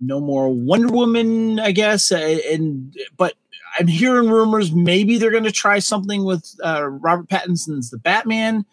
no 0.00 0.20
more 0.20 0.48
Wonder 0.48 0.88
Woman, 0.88 1.58
I 1.60 1.72
guess. 1.72 2.10
And 2.10 2.96
but 3.16 3.34
I'm 3.78 3.86
hearing 3.86 4.30
rumors 4.30 4.72
maybe 4.72 5.18
they're 5.18 5.30
going 5.30 5.44
to 5.44 5.52
try 5.52 5.78
something 5.78 6.24
with 6.24 6.54
uh, 6.64 6.84
Robert 6.84 7.28
Pattinson's 7.28 7.90
The 7.90 7.98
Batman. 7.98 8.64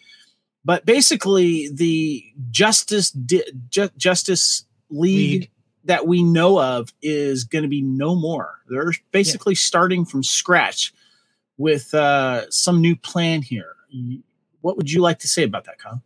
But 0.64 0.86
basically, 0.86 1.70
the 1.70 2.24
Justice 2.50 3.12
Di- 3.12 3.44
Ju- 3.70 3.90
Justice 3.98 4.66
League, 4.90 5.42
League. 5.42 5.52
that 5.84 6.08
we 6.08 6.24
know 6.24 6.60
of 6.60 6.92
is 7.04 7.44
going 7.44 7.62
to 7.62 7.70
be 7.70 7.84
no 7.84 8.16
more. 8.16 8.62
They're 8.68 8.92
basically 9.12 9.54
starting 9.54 10.06
from 10.06 10.24
scratch 10.24 10.92
with 11.58 11.94
uh, 11.94 12.50
some 12.50 12.82
new 12.82 12.96
plan 12.96 13.44
here. 13.44 13.76
What 14.62 14.78
would 14.78 14.92
you 14.92 15.02
like 15.02 15.20
to 15.20 15.28
say 15.28 15.44
about 15.44 15.66
that, 15.66 15.78
Kyle? 15.78 16.02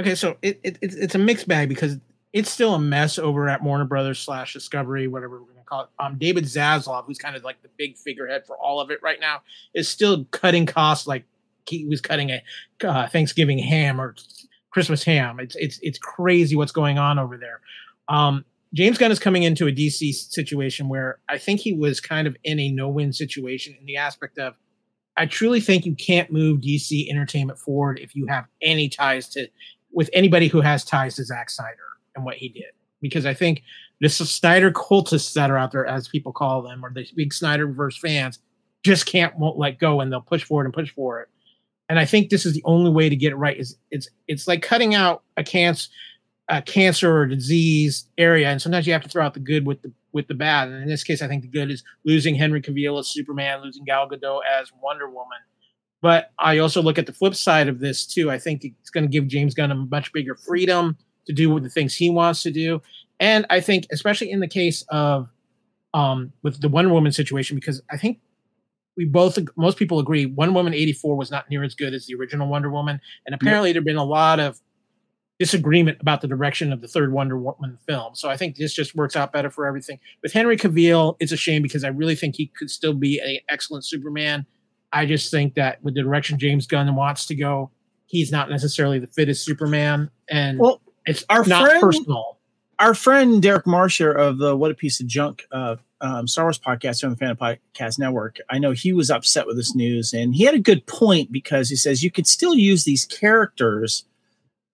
Okay, 0.00 0.14
so 0.16 0.36
it, 0.42 0.60
it 0.64 0.78
it's 0.82 0.94
it's 0.96 1.14
a 1.14 1.18
mixed 1.18 1.46
bag 1.46 1.68
because 1.68 1.96
it's 2.36 2.50
still 2.50 2.74
a 2.74 2.78
mess 2.78 3.18
over 3.18 3.48
at 3.48 3.62
Warner 3.62 3.86
Brothers 3.86 4.18
slash 4.18 4.52
Discovery, 4.52 5.08
whatever 5.08 5.40
we're 5.40 5.48
gonna 5.48 5.64
call 5.64 5.84
it. 5.84 5.88
Um, 5.98 6.18
David 6.18 6.44
Zaslav, 6.44 7.06
who's 7.06 7.16
kind 7.16 7.34
of 7.34 7.42
like 7.42 7.62
the 7.62 7.70
big 7.78 7.96
figurehead 7.96 8.44
for 8.46 8.58
all 8.58 8.78
of 8.78 8.90
it 8.90 9.00
right 9.02 9.18
now, 9.18 9.40
is 9.74 9.88
still 9.88 10.26
cutting 10.32 10.66
costs 10.66 11.06
like 11.06 11.24
he 11.66 11.86
was 11.86 12.02
cutting 12.02 12.28
a 12.28 12.42
uh, 12.84 13.08
Thanksgiving 13.08 13.58
ham 13.58 13.98
or 13.98 14.14
Christmas 14.68 15.02
ham. 15.02 15.40
It's 15.40 15.56
it's 15.56 15.78
it's 15.80 15.98
crazy 15.98 16.56
what's 16.56 16.72
going 16.72 16.98
on 16.98 17.18
over 17.18 17.38
there. 17.38 17.62
Um, 18.08 18.44
James 18.74 18.98
Gunn 18.98 19.10
is 19.10 19.18
coming 19.18 19.44
into 19.44 19.66
a 19.66 19.72
DC 19.72 20.12
situation 20.12 20.90
where 20.90 21.18
I 21.30 21.38
think 21.38 21.60
he 21.60 21.72
was 21.72 22.02
kind 22.02 22.28
of 22.28 22.36
in 22.44 22.60
a 22.60 22.70
no-win 22.70 23.14
situation 23.14 23.74
in 23.80 23.86
the 23.86 23.96
aspect 23.96 24.36
of 24.36 24.58
I 25.16 25.24
truly 25.24 25.62
think 25.62 25.86
you 25.86 25.94
can't 25.94 26.30
move 26.30 26.60
DC 26.60 27.08
Entertainment 27.08 27.58
forward 27.58 27.98
if 27.98 28.14
you 28.14 28.26
have 28.26 28.44
any 28.60 28.90
ties 28.90 29.26
to 29.30 29.48
with 29.90 30.10
anybody 30.12 30.48
who 30.48 30.60
has 30.60 30.84
ties 30.84 31.16
to 31.16 31.24
Zack 31.24 31.48
Snyder 31.48 31.95
and 32.16 32.24
what 32.24 32.36
he 32.36 32.48
did. 32.48 32.72
Because 33.00 33.26
I 33.26 33.34
think 33.34 33.62
the 34.00 34.08
Snyder 34.08 34.72
cultists 34.72 35.34
that 35.34 35.50
are 35.50 35.56
out 35.56 35.70
there, 35.70 35.86
as 35.86 36.08
people 36.08 36.32
call 36.32 36.62
them, 36.62 36.84
or 36.84 36.90
the 36.92 37.06
big 37.14 37.32
Snyderverse 37.32 37.98
fans, 37.98 38.38
just 38.84 39.06
can't 39.06 39.36
won't 39.38 39.58
let 39.58 39.78
go 39.78 40.00
and 40.00 40.10
they'll 40.10 40.20
push 40.20 40.44
forward 40.44 40.64
and 40.64 40.74
push 40.74 40.92
for 40.92 41.20
it. 41.20 41.28
And 41.88 41.98
I 41.98 42.04
think 42.04 42.30
this 42.30 42.46
is 42.46 42.54
the 42.54 42.62
only 42.64 42.90
way 42.90 43.08
to 43.08 43.16
get 43.16 43.32
it 43.32 43.36
right. 43.36 43.56
Is 43.56 43.76
it's 43.90 44.08
it's 44.26 44.48
like 44.48 44.62
cutting 44.62 44.94
out 44.94 45.22
a 45.36 45.44
cancer 45.44 45.88
a 46.48 46.62
cancer 46.62 47.16
or 47.16 47.26
disease 47.26 48.06
area, 48.18 48.48
and 48.48 48.62
sometimes 48.62 48.86
you 48.86 48.92
have 48.92 49.02
to 49.02 49.08
throw 49.08 49.24
out 49.24 49.34
the 49.34 49.40
good 49.40 49.66
with 49.66 49.82
the 49.82 49.92
with 50.12 50.28
the 50.28 50.34
bad. 50.34 50.68
And 50.68 50.82
in 50.82 50.88
this 50.88 51.04
case, 51.04 51.20
I 51.20 51.28
think 51.28 51.42
the 51.42 51.48
good 51.48 51.70
is 51.70 51.84
losing 52.04 52.34
Henry 52.34 52.62
Cavill 52.62 52.98
as 52.98 53.08
Superman, 53.08 53.62
losing 53.62 53.84
Gal 53.84 54.08
Gadot 54.08 54.40
as 54.60 54.70
Wonder 54.82 55.08
Woman. 55.08 55.38
But 56.02 56.30
I 56.38 56.58
also 56.58 56.82
look 56.82 56.98
at 56.98 57.06
the 57.06 57.12
flip 57.12 57.34
side 57.34 57.68
of 57.68 57.80
this 57.80 58.06
too. 58.06 58.30
I 58.30 58.38
think 58.38 58.64
it's 58.64 58.90
going 58.90 59.04
to 59.04 59.10
give 59.10 59.26
James 59.26 59.54
Gunn 59.54 59.70
a 59.70 59.74
much 59.74 60.12
bigger 60.12 60.34
freedom 60.34 60.96
to 61.26 61.32
do 61.32 61.50
with 61.50 61.62
the 61.62 61.70
things 61.70 61.94
he 61.94 62.10
wants 62.10 62.42
to 62.42 62.50
do. 62.50 62.80
And 63.18 63.46
I 63.50 63.60
think, 63.60 63.86
especially 63.90 64.30
in 64.30 64.40
the 64.40 64.48
case 64.48 64.84
of 64.88 65.28
um, 65.94 66.32
with 66.42 66.60
the 66.60 66.68
Wonder 66.68 66.92
Woman 66.92 67.12
situation, 67.12 67.56
because 67.56 67.82
I 67.90 67.96
think 67.96 68.20
we 68.96 69.04
both 69.04 69.38
most 69.56 69.78
people 69.78 69.98
agree 69.98 70.26
Wonder 70.26 70.54
Woman 70.54 70.74
84 70.74 71.16
was 71.16 71.30
not 71.30 71.48
near 71.50 71.62
as 71.62 71.74
good 71.74 71.94
as 71.94 72.06
the 72.06 72.14
original 72.14 72.48
Wonder 72.48 72.70
Woman. 72.70 73.00
And 73.26 73.34
apparently 73.34 73.72
there've 73.72 73.84
been 73.84 73.96
a 73.96 74.04
lot 74.04 74.40
of 74.40 74.60
disagreement 75.38 75.98
about 76.00 76.22
the 76.22 76.28
direction 76.28 76.72
of 76.72 76.80
the 76.80 76.88
third 76.88 77.12
Wonder 77.12 77.36
Woman 77.36 77.78
film. 77.86 78.14
So 78.14 78.30
I 78.30 78.36
think 78.36 78.56
this 78.56 78.72
just 78.72 78.94
works 78.94 79.16
out 79.16 79.32
better 79.32 79.50
for 79.50 79.66
everything. 79.66 79.98
With 80.22 80.32
Henry 80.32 80.56
Cavill, 80.56 81.16
it's 81.20 81.32
a 81.32 81.36
shame 81.36 81.62
because 81.62 81.84
I 81.84 81.88
really 81.88 82.16
think 82.16 82.36
he 82.36 82.46
could 82.58 82.70
still 82.70 82.94
be 82.94 83.18
an 83.18 83.38
excellent 83.50 83.84
Superman. 83.84 84.46
I 84.92 85.04
just 85.04 85.30
think 85.30 85.54
that 85.54 85.82
with 85.82 85.94
the 85.94 86.02
direction 86.02 86.38
James 86.38 86.66
Gunn 86.66 86.94
wants 86.94 87.26
to 87.26 87.34
go, 87.34 87.70
he's 88.06 88.32
not 88.32 88.48
necessarily 88.48 88.98
the 88.98 89.08
fittest 89.08 89.44
Superman, 89.44 90.10
and 90.30 90.58
Well, 90.58 90.80
it's 91.06 91.24
our 91.28 91.44
not 91.44 91.64
friend- 91.68 91.80
personal. 91.80 92.38
our 92.78 92.94
friend 92.94 93.42
Derek 93.42 93.66
Marsher 93.66 94.12
of 94.12 94.38
the 94.38 94.56
What 94.56 94.70
a 94.70 94.74
Piece 94.74 95.00
of 95.00 95.06
Junk 95.06 95.44
uh, 95.52 95.76
um, 96.00 96.28
Star 96.28 96.44
Wars 96.44 96.58
podcast 96.58 97.02
on 97.04 97.10
the 97.10 97.16
Fan 97.16 97.36
Podcast 97.36 97.98
Network, 97.98 98.38
I 98.50 98.58
know 98.58 98.72
he 98.72 98.92
was 98.92 99.10
upset 99.10 99.46
with 99.46 99.56
this 99.56 99.74
news, 99.74 100.12
and 100.12 100.34
he 100.34 100.44
had 100.44 100.54
a 100.54 100.58
good 100.58 100.86
point 100.86 101.32
because 101.32 101.70
he 101.70 101.76
says 101.76 102.02
you 102.02 102.10
could 102.10 102.26
still 102.26 102.54
use 102.54 102.84
these 102.84 103.06
characters, 103.06 104.04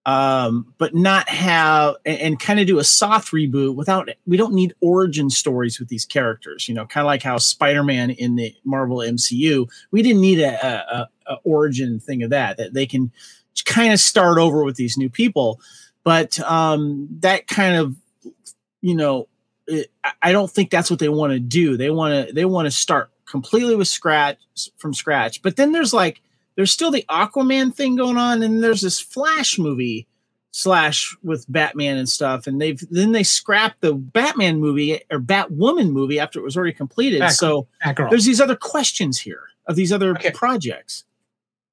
um, 0.05 0.75
but 0.79 0.97
not 0.97 1.29
have 1.29 1.95
and, 2.05 2.19
and 2.19 2.41
kind 2.41 2.59
of 2.59 2.67
do 2.67 2.81
a 2.81 2.85
soft 2.85 3.31
reboot 3.31 3.77
without. 3.77 4.09
We 4.27 4.37
don't 4.37 4.53
need 4.55 4.75
origin 4.81 5.31
stories 5.31 5.79
with 5.79 5.89
these 5.89 6.05
characters, 6.05 6.69
you 6.69 6.75
know, 6.75 6.87
kind 6.87 7.05
of 7.05 7.07
like 7.07 7.23
how 7.23 7.39
Spider 7.39 7.85
Man 7.85 8.11
in 8.11 8.35
the 8.35 8.53
Marvel 8.65 8.97
MCU, 8.97 9.69
we 9.93 10.03
didn't 10.03 10.21
need 10.23 10.41
a, 10.41 10.67
a, 10.67 10.97
a, 10.97 11.35
a 11.35 11.37
origin 11.45 12.01
thing 12.01 12.25
of 12.25 12.31
that. 12.31 12.57
That 12.57 12.75
they 12.75 12.87
can 12.87 13.12
kind 13.65 13.93
of 13.93 14.01
start 14.01 14.39
over 14.39 14.65
with 14.65 14.75
these 14.75 14.97
new 14.97 15.09
people 15.09 15.61
but 16.05 16.39
um, 16.41 17.09
that 17.21 17.47
kind 17.47 17.77
of 17.77 17.95
you 18.81 18.95
know 18.95 19.29
it, 19.67 19.91
I- 20.23 20.33
don't 20.33 20.51
think 20.51 20.71
that's 20.71 20.91
what 20.91 20.99
they 20.99 21.09
want 21.09 21.33
to 21.33 21.41
do 21.41 21.77
they 21.77 21.91
want 21.91 22.29
to 22.29 22.33
they 22.35 22.45
want 22.45 22.67
to 22.67 22.71
start 22.71 23.11
completely 23.27 23.77
with 23.77 23.89
scratch 23.89 24.39
from 24.77 24.93
scratch 24.93 25.41
but 25.43 25.57
then 25.57 25.73
there's 25.73 25.95
like 25.95 26.21
there's 26.57 26.71
still 26.73 26.91
the 26.91 27.05
aquaman 27.09 27.75
thing 27.75 27.97
going 27.97 28.17
on 28.19 28.43
and 28.43 28.63
there's 28.63 28.81
this 28.83 29.01
flash 29.01 29.59
movie 29.59 30.07
slash 30.51 31.17
with 31.23 31.47
batman 31.51 31.97
and 31.97 32.09
stuff 32.11 32.47
and 32.47 32.61
they've 32.61 32.83
then 32.91 33.13
they 33.13 33.23
scrapped 33.23 33.81
the 33.81 33.95
batman 33.95 34.59
movie 34.61 35.01
or 35.11 35.19
batwoman 35.19 35.91
movie 35.93 36.21
after 36.21 36.39
it 36.39 36.43
was 36.43 36.57
already 36.59 36.75
completed 36.75 37.23
Batgirl. 37.23 37.33
so 37.33 37.67
Batgirl. 37.83 38.11
there's 38.11 38.27
these 38.27 38.41
other 38.41 38.57
questions 38.57 39.19
here 39.19 39.45
of 39.67 39.77
these 39.77 39.93
other 39.93 40.11
Okay. 40.11 40.31
projects 40.33 41.05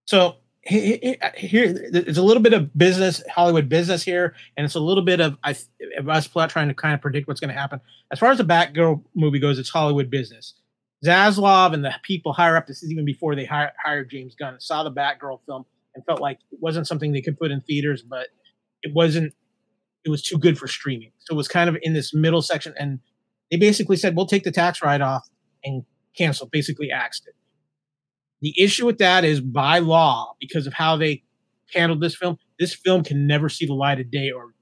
So 0.06 0.38
Uh, 0.70 1.30
here, 1.36 1.90
there's 1.92 2.18
a 2.18 2.24
little 2.24 2.44
bit 2.44 2.54
of 2.54 2.78
business, 2.78 3.24
Hollywood 3.34 3.70
business 3.70 4.04
here, 4.04 4.36
and 4.56 4.66
it's 4.66 4.76
a 4.76 4.80
little 4.80 5.04
bit 5.04 5.20
of 5.20 5.38
I 5.44 5.56
of 5.98 6.08
us 6.08 6.28
plot 6.28 6.52
trying 6.52 6.68
to 6.68 6.76
kind 6.76 6.94
of 6.94 7.02
predict 7.02 7.28
what's 7.28 7.40
going 7.40 7.54
to 7.54 7.60
happen. 7.60 7.82
As 8.12 8.20
far 8.20 8.32
as 8.32 8.38
the 8.38 8.44
Batgirl 8.44 9.04
movie 9.16 9.40
goes, 9.40 9.58
it's 9.58 9.70
Hollywood 9.70 10.12
business. 10.12 10.54
Zaslav 11.04 11.74
and 11.74 11.84
the 11.84 11.94
people 12.04 12.34
higher 12.34 12.56
up, 12.56 12.68
this 12.68 12.84
is 12.84 12.92
even 12.92 13.06
before 13.06 13.36
they 13.36 13.46
hired, 13.46 13.72
hired 13.84 14.10
James 14.10 14.36
Gunn, 14.36 14.60
saw 14.60 14.84
the 14.84 14.92
Batgirl 14.92 15.40
film 15.46 15.66
and 15.96 16.06
felt 16.06 16.22
like 16.22 16.40
it 16.52 16.60
wasn't 16.62 16.88
something 16.88 17.14
they 17.14 17.22
could 17.22 17.40
put 17.40 17.52
in 17.52 17.62
theaters, 17.62 18.04
but 18.04 18.28
it 18.84 18.94
wasn't. 18.94 19.34
It 20.06 20.10
was 20.10 20.22
too 20.22 20.38
good 20.38 20.58
for 20.58 20.68
streaming, 20.68 21.12
so 21.20 21.34
it 21.34 21.38
was 21.38 21.48
kind 21.48 21.70
of 21.70 21.78
in 21.82 21.94
this 21.94 22.14
middle 22.14 22.42
section, 22.42 22.74
and 22.78 23.00
they 23.50 23.58
basically 23.58 23.98
said, 23.98 24.16
"We'll 24.16 24.28
take 24.28 24.44
the 24.44 24.52
tax 24.52 24.82
write 24.82 25.02
off 25.02 25.28
and 25.64 25.84
cancel." 26.16 26.48
Basically, 26.48 26.92
axed 26.92 27.28
it. 27.28 27.36
The 28.42 28.54
issue 28.58 28.86
with 28.86 28.98
that 29.00 29.26
is 29.26 29.42
by 29.42 29.80
law, 29.80 30.36
because 30.40 30.66
of 30.68 30.74
how 30.74 30.96
they 30.96 31.24
handled 31.74 32.02
this 32.02 32.16
film, 32.16 32.38
this 32.60 32.74
film 32.74 33.04
can 33.04 33.28
never 33.28 33.50
see 33.50 33.66
the 33.66 33.74
light 33.74 34.00
of 34.00 34.10
day, 34.12 34.32
or 34.32 34.54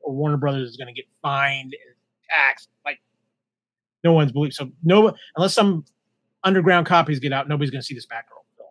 or 0.00 0.14
Warner 0.14 0.36
Brothers 0.36 0.70
is 0.70 0.76
going 0.76 0.88
to 0.88 0.92
get 0.92 1.06
fined 1.22 1.72
and 1.72 1.94
taxed. 2.30 2.68
Like 2.84 3.00
no 4.04 4.12
one's 4.12 4.32
believe 4.32 4.52
so. 4.52 4.70
No, 4.82 5.14
unless 5.36 5.54
some 5.54 5.84
underground 6.44 6.86
copies 6.86 7.18
get 7.18 7.32
out, 7.32 7.48
nobody's 7.48 7.70
going 7.70 7.80
to 7.80 7.86
see 7.86 7.94
this 7.94 8.06
Batgirl 8.06 8.44
film 8.56 8.68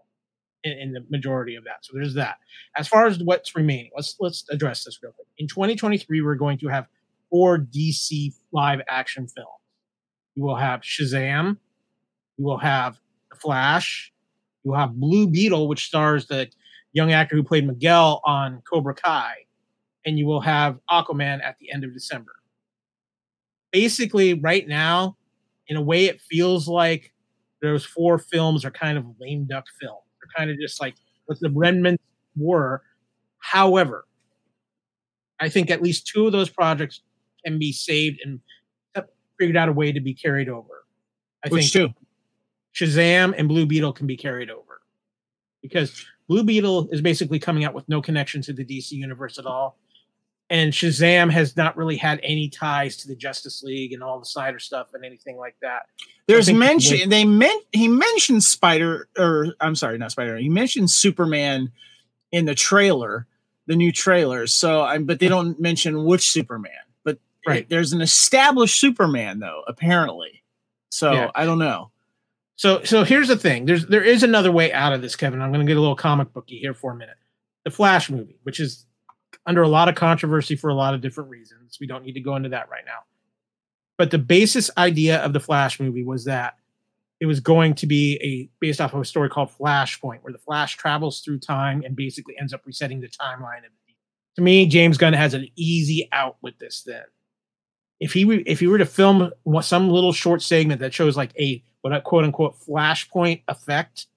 in, 0.63 0.72
in 0.74 0.93
the 0.93 1.05
majority 1.10 1.55
of 1.55 1.63
that. 1.65 1.77
So 1.82 1.93
there's 1.96 2.13
that. 2.13 2.38
As 2.77 2.88
far 2.88 3.08
as 3.08 3.20
what's 3.20 3.55
remaining, 3.55 3.91
let's 3.96 4.15
let's 4.20 4.46
address 4.50 4.84
this 4.84 5.00
real 5.01 5.12
quick. 5.12 5.27
In 5.38 5.48
2023, 5.48 6.22
we're 6.22 6.36
going 6.36 6.58
to 6.60 6.67
have 6.67 6.88
four 7.29 7.58
DC 7.58 8.34
live 8.51 8.79
action 8.89 9.27
films. 9.27 9.50
You 10.36 10.43
will 10.43 10.55
have 10.55 10.82
Shazam. 10.82 11.58
You 12.38 12.46
will 12.46 12.60
have 12.60 12.98
The 13.32 13.38
Flash. 13.38 14.12
You 14.63 14.74
have 14.74 14.93
Blue 14.93 15.27
Beetle, 15.27 15.67
which 15.67 15.86
stars 15.86 16.27
the 16.27 16.50
young 16.93 17.12
actor 17.12 17.36
who 17.36 17.43
played 17.43 17.67
Miguel 17.67 18.22
on 18.25 18.62
Cobra 18.70 18.96
Kai, 18.96 19.34
and 20.05 20.17
you 20.17 20.25
will 20.25 20.41
have 20.41 20.79
Aquaman 20.89 21.43
at 21.43 21.58
the 21.60 21.72
end 21.72 21.84
of 21.84 21.93
December. 21.93 22.34
Basically, 23.72 24.36
right 24.36 24.67
now, 24.67 25.17
in 25.67 25.75
a 25.75 25.82
way, 25.82 26.05
it 26.05 26.22
feels 26.22 26.67
like 26.67 27.12
those 27.62 27.84
four 27.86 28.17
films 28.17 28.63
are 28.63 28.72
kind 28.72 28.98
of 28.98 29.05
lame 29.20 29.46
duck 29.46 29.65
films. 29.82 30.03
They're 30.22 30.29
kind 30.38 30.51
of 30.51 30.58
just 30.60 30.79
like 30.79 30.96
what 31.25 31.39
the 31.39 31.50
remnants 31.50 32.03
were. 32.36 32.84
However, 33.39 34.05
I 35.39 35.50
think 35.50 35.72
at 35.72 35.82
least 35.82 36.08
two 36.08 36.25
of 36.27 36.32
those 36.32 36.50
projects 36.50 37.01
can 37.43 37.60
be 37.60 37.72
saved 37.74 38.20
and 38.24 38.39
figured 39.39 39.58
out 39.58 39.67
a 39.67 39.74
way 39.74 39.91
to 39.91 40.00
be 40.00 40.13
carried 40.13 40.48
over. 40.48 40.86
I 41.43 41.50
which 41.50 41.74
think 41.74 41.93
too 41.93 42.03
Shazam 42.74 43.34
and 43.38 43.48
Blue 43.48 43.65
Beetle 43.65 43.94
can 43.94 44.08
be 44.08 44.18
carried 44.18 44.50
over 44.50 44.82
because 45.62 46.06
Blue 46.27 46.44
Beetle 46.44 46.89
is 46.92 47.01
basically 47.01 47.39
coming 47.39 47.63
out 47.63 47.74
with 47.74 47.88
no 47.88 48.01
connection 48.01 48.42
to 48.44 48.53
the 48.53 48.65
DC 48.65 48.92
universe 48.92 49.38
at 49.38 49.46
all. 49.46 49.77
And 50.50 50.74
Shazam 50.74 51.32
has 51.32 51.56
not 51.56 51.77
really 51.77 51.98
had 51.98 52.20
any 52.22 52.50
ties 52.50 52.98
to 52.98 53.08
the 53.08 53.15
Justice 53.15 53.63
League 53.63 53.94
and 53.94 54.03
all 54.03 54.20
the 54.20 54.25
Snyder 54.25 54.60
stuff 54.60 54.89
and 54.94 55.03
anything 55.06 55.38
like 55.38 55.56
that. 55.62 55.84
There's 56.27 56.51
mention 56.51 57.10
they 57.10 57.25
meant 57.25 57.63
he 57.72 57.88
mentioned 57.88 58.44
Spider 58.44 59.08
or 59.18 59.56
I'm 59.60 59.75
sorry, 59.75 59.98
not 59.98 60.12
Spider. 60.12 60.38
He 60.38 60.50
mentioned 60.50 60.92
Superman 60.92 61.72
in 62.32 62.46
the 62.46 62.56
trailer, 62.56 63.25
the 63.68 63.75
new 63.75 63.92
trailer. 63.92 64.46
So 64.48 64.84
I'm 64.84 65.06
but 65.06 65.20
they 65.20 65.27
don't 65.30 65.60
mention 65.60 66.03
which 66.06 66.30
Superman. 66.30 66.72
But 67.03 67.20
Right. 67.48 67.68
there's 67.70 67.94
an 67.94 68.01
established 68.01 68.80
Superman 68.80 69.39
though, 69.39 69.63
apparently. 69.68 70.44
So 70.89 71.13
Yeah. 71.13 71.32
I 71.36 71.46
don't 71.46 71.60
know. 71.60 71.92
So 72.56 72.84
so 72.84 73.04
here's 73.04 73.28
the 73.28 73.38
thing. 73.38 73.66
There's 73.66 73.88
there 73.88 74.04
is 74.04 74.24
another 74.24 74.52
way 74.52 74.72
out 74.72 74.94
of 74.94 75.02
this, 75.02 75.16
Kevin. 75.16 75.42
I'm 75.42 75.52
going 75.52 75.66
to 75.66 75.70
get 75.70 75.78
a 75.78 75.82
little 75.82 75.96
comic 75.96 76.34
booky 76.34 76.58
here 76.60 76.74
for 76.74 76.92
a 76.92 76.96
minute. 76.96 77.18
The 77.66 77.72
Flash 77.72 78.10
movie, 78.10 78.40
which 78.44 78.60
is 78.60 78.86
under 79.46 79.62
a 79.62 79.68
lot 79.68 79.90
of 79.90 79.96
controversy 79.96 80.56
for 80.56 80.70
a 80.70 80.74
lot 80.74 80.94
of 80.94 81.02
different 81.02 81.30
reasons. 81.30 81.78
We 81.80 81.88
don't 81.88 82.06
need 82.06 82.14
to 82.14 82.22
go 82.22 82.36
into 82.36 82.50
that 82.50 82.70
right 82.70 82.86
now. 82.86 83.00
But 83.98 84.12
the 84.12 84.18
basis 84.18 84.70
idea 84.78 85.20
of 85.20 85.34
the 85.34 85.40
Flash 85.40 85.80
movie 85.80 86.04
was 86.04 86.26
that 86.26 86.56
it 87.20 87.26
was 87.26 87.40
going 87.40 87.74
to 87.76 87.88
be 87.88 88.20
a 88.22 88.50
based 88.60 88.82
off 88.82 88.94
of 88.94 89.02
a 89.02 89.06
story 89.06 89.30
called 89.30 89.50
Flashpoint, 89.50 90.20
where 90.22 90.34
the 90.34 90.40
Flash 90.40 90.78
travels 90.78 91.22
through 91.22 91.40
time 91.40 91.82
and 91.86 91.96
basically 91.96 92.36
ends 92.40 92.54
up 92.54 92.62
resetting 92.66 93.02
the 93.02 93.08
timeline. 93.08 93.60
Of 93.60 93.72
to 94.36 94.42
me, 94.42 94.66
James 94.66 94.98
Gunn 94.98 95.14
has 95.14 95.34
an 95.34 95.48
easy 95.56 96.10
out 96.12 96.38
with 96.42 96.58
this. 96.60 96.84
Then, 96.86 97.04
if 98.04 98.12
he 98.12 98.26
if 98.46 98.60
he 98.60 98.68
were 98.68 98.78
to 98.78 98.86
film 98.86 99.32
some 99.62 99.90
little 99.90 100.12
short 100.12 100.42
segment 100.42 100.82
that 100.82 100.94
shows 100.94 101.16
like 101.16 101.32
a 101.40 101.64
what 101.82 101.94
a 101.94 102.02
quote 102.02 102.26
unquote 102.26 102.60
flashpoint 102.60 103.42
effect 103.48 104.08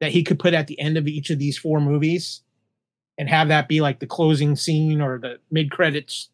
that 0.00 0.12
he 0.12 0.24
could 0.24 0.38
put 0.38 0.54
at 0.54 0.66
the 0.66 0.80
end 0.80 0.96
of 0.96 1.06
each 1.06 1.28
of 1.28 1.38
these 1.38 1.58
four 1.58 1.78
movies 1.78 2.40
and 3.18 3.28
have 3.28 3.48
that 3.48 3.68
be 3.68 3.82
like 3.82 4.00
the 4.00 4.06
closing 4.06 4.56
scene 4.56 5.02
or 5.02 5.18
the 5.18 5.38
mid 5.50 5.70
credits 5.70 6.30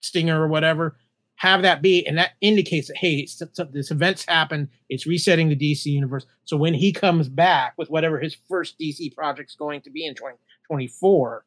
stinger 0.00 0.42
or 0.42 0.48
whatever 0.48 0.96
have 1.36 1.60
that 1.60 1.82
be 1.82 2.06
and 2.06 2.16
that 2.16 2.30
indicates 2.40 2.88
that 2.88 2.96
hey 2.96 3.26
this 3.70 3.90
event's 3.90 4.24
happened 4.26 4.68
it's 4.88 5.06
resetting 5.06 5.50
the 5.50 5.56
dc 5.56 5.84
universe. 5.84 6.24
So 6.44 6.56
when 6.56 6.72
he 6.72 6.92
comes 6.92 7.28
back 7.28 7.74
with 7.76 7.90
whatever 7.90 8.18
his 8.18 8.38
first 8.48 8.78
dc 8.78 9.14
project's 9.14 9.54
going 9.54 9.82
to 9.82 9.90
be 9.90 10.06
in 10.06 10.14
2024 10.14 11.44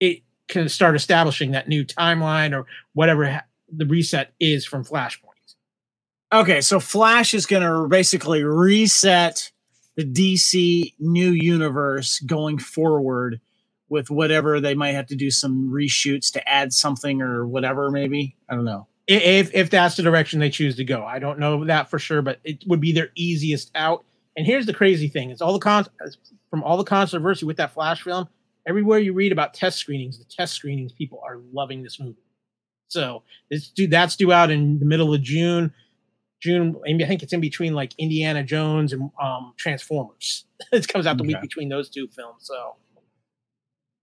it 0.00 0.22
can 0.48 0.68
start 0.68 0.96
establishing 0.96 1.52
that 1.52 1.66
new 1.66 1.82
timeline 1.82 2.54
or 2.54 2.66
whatever 2.92 3.30
ha- 3.30 3.44
the 3.74 3.86
reset 3.86 4.32
is 4.38 4.64
from 4.64 4.84
flashpoint 4.84 5.26
Okay, 6.32 6.60
so 6.60 6.80
Flash 6.80 7.34
is 7.34 7.46
going 7.46 7.62
to 7.62 7.86
basically 7.88 8.42
reset 8.42 9.52
the 9.94 10.04
DC 10.04 10.92
new 10.98 11.30
universe 11.30 12.18
going 12.20 12.58
forward 12.58 13.40
with 13.88 14.10
whatever 14.10 14.60
they 14.60 14.74
might 14.74 14.92
have 14.92 15.06
to 15.06 15.16
do 15.16 15.30
some 15.30 15.70
reshoots 15.70 16.32
to 16.32 16.48
add 16.48 16.72
something 16.72 17.22
or 17.22 17.46
whatever 17.46 17.92
maybe. 17.92 18.36
I 18.48 18.56
don't 18.56 18.64
know. 18.64 18.88
If 19.06 19.54
if 19.54 19.70
that's 19.70 19.96
the 19.96 20.02
direction 20.02 20.40
they 20.40 20.50
choose 20.50 20.74
to 20.76 20.84
go. 20.84 21.04
I 21.04 21.20
don't 21.20 21.38
know 21.38 21.64
that 21.64 21.88
for 21.88 22.00
sure, 22.00 22.22
but 22.22 22.40
it 22.42 22.64
would 22.66 22.80
be 22.80 22.90
their 22.90 23.10
easiest 23.14 23.70
out. 23.76 24.04
And 24.36 24.44
here's 24.44 24.66
the 24.66 24.74
crazy 24.74 25.06
thing: 25.06 25.30
it's 25.30 25.40
all 25.40 25.52
the 25.52 25.60
con 25.60 25.86
from 26.50 26.64
all 26.64 26.76
the 26.76 26.84
controversy 26.84 27.46
with 27.46 27.56
that 27.58 27.72
Flash 27.72 28.02
film. 28.02 28.28
Everywhere 28.66 28.98
you 28.98 29.12
read 29.12 29.30
about 29.30 29.54
test 29.54 29.78
screenings, 29.78 30.18
the 30.18 30.24
test 30.24 30.54
screenings 30.54 30.90
people 30.90 31.22
are 31.24 31.38
loving 31.52 31.84
this 31.84 32.00
movie. 32.00 32.25
So 32.88 33.22
this 33.50 33.68
due 33.68 33.88
that's 33.88 34.16
due 34.16 34.32
out 34.32 34.50
in 34.50 34.78
the 34.78 34.86
middle 34.86 35.12
of 35.12 35.22
June. 35.22 35.72
June, 36.40 36.76
I 36.86 37.06
think 37.06 37.22
it's 37.22 37.32
in 37.32 37.40
between 37.40 37.72
like 37.72 37.92
Indiana 37.98 38.44
Jones 38.44 38.92
and 38.92 39.10
um, 39.20 39.54
Transformers. 39.56 40.44
it 40.72 40.86
comes 40.86 41.06
out 41.06 41.16
the 41.16 41.24
week 41.24 41.40
between 41.40 41.68
those 41.70 41.88
two 41.88 42.08
films. 42.08 42.42
So 42.42 42.76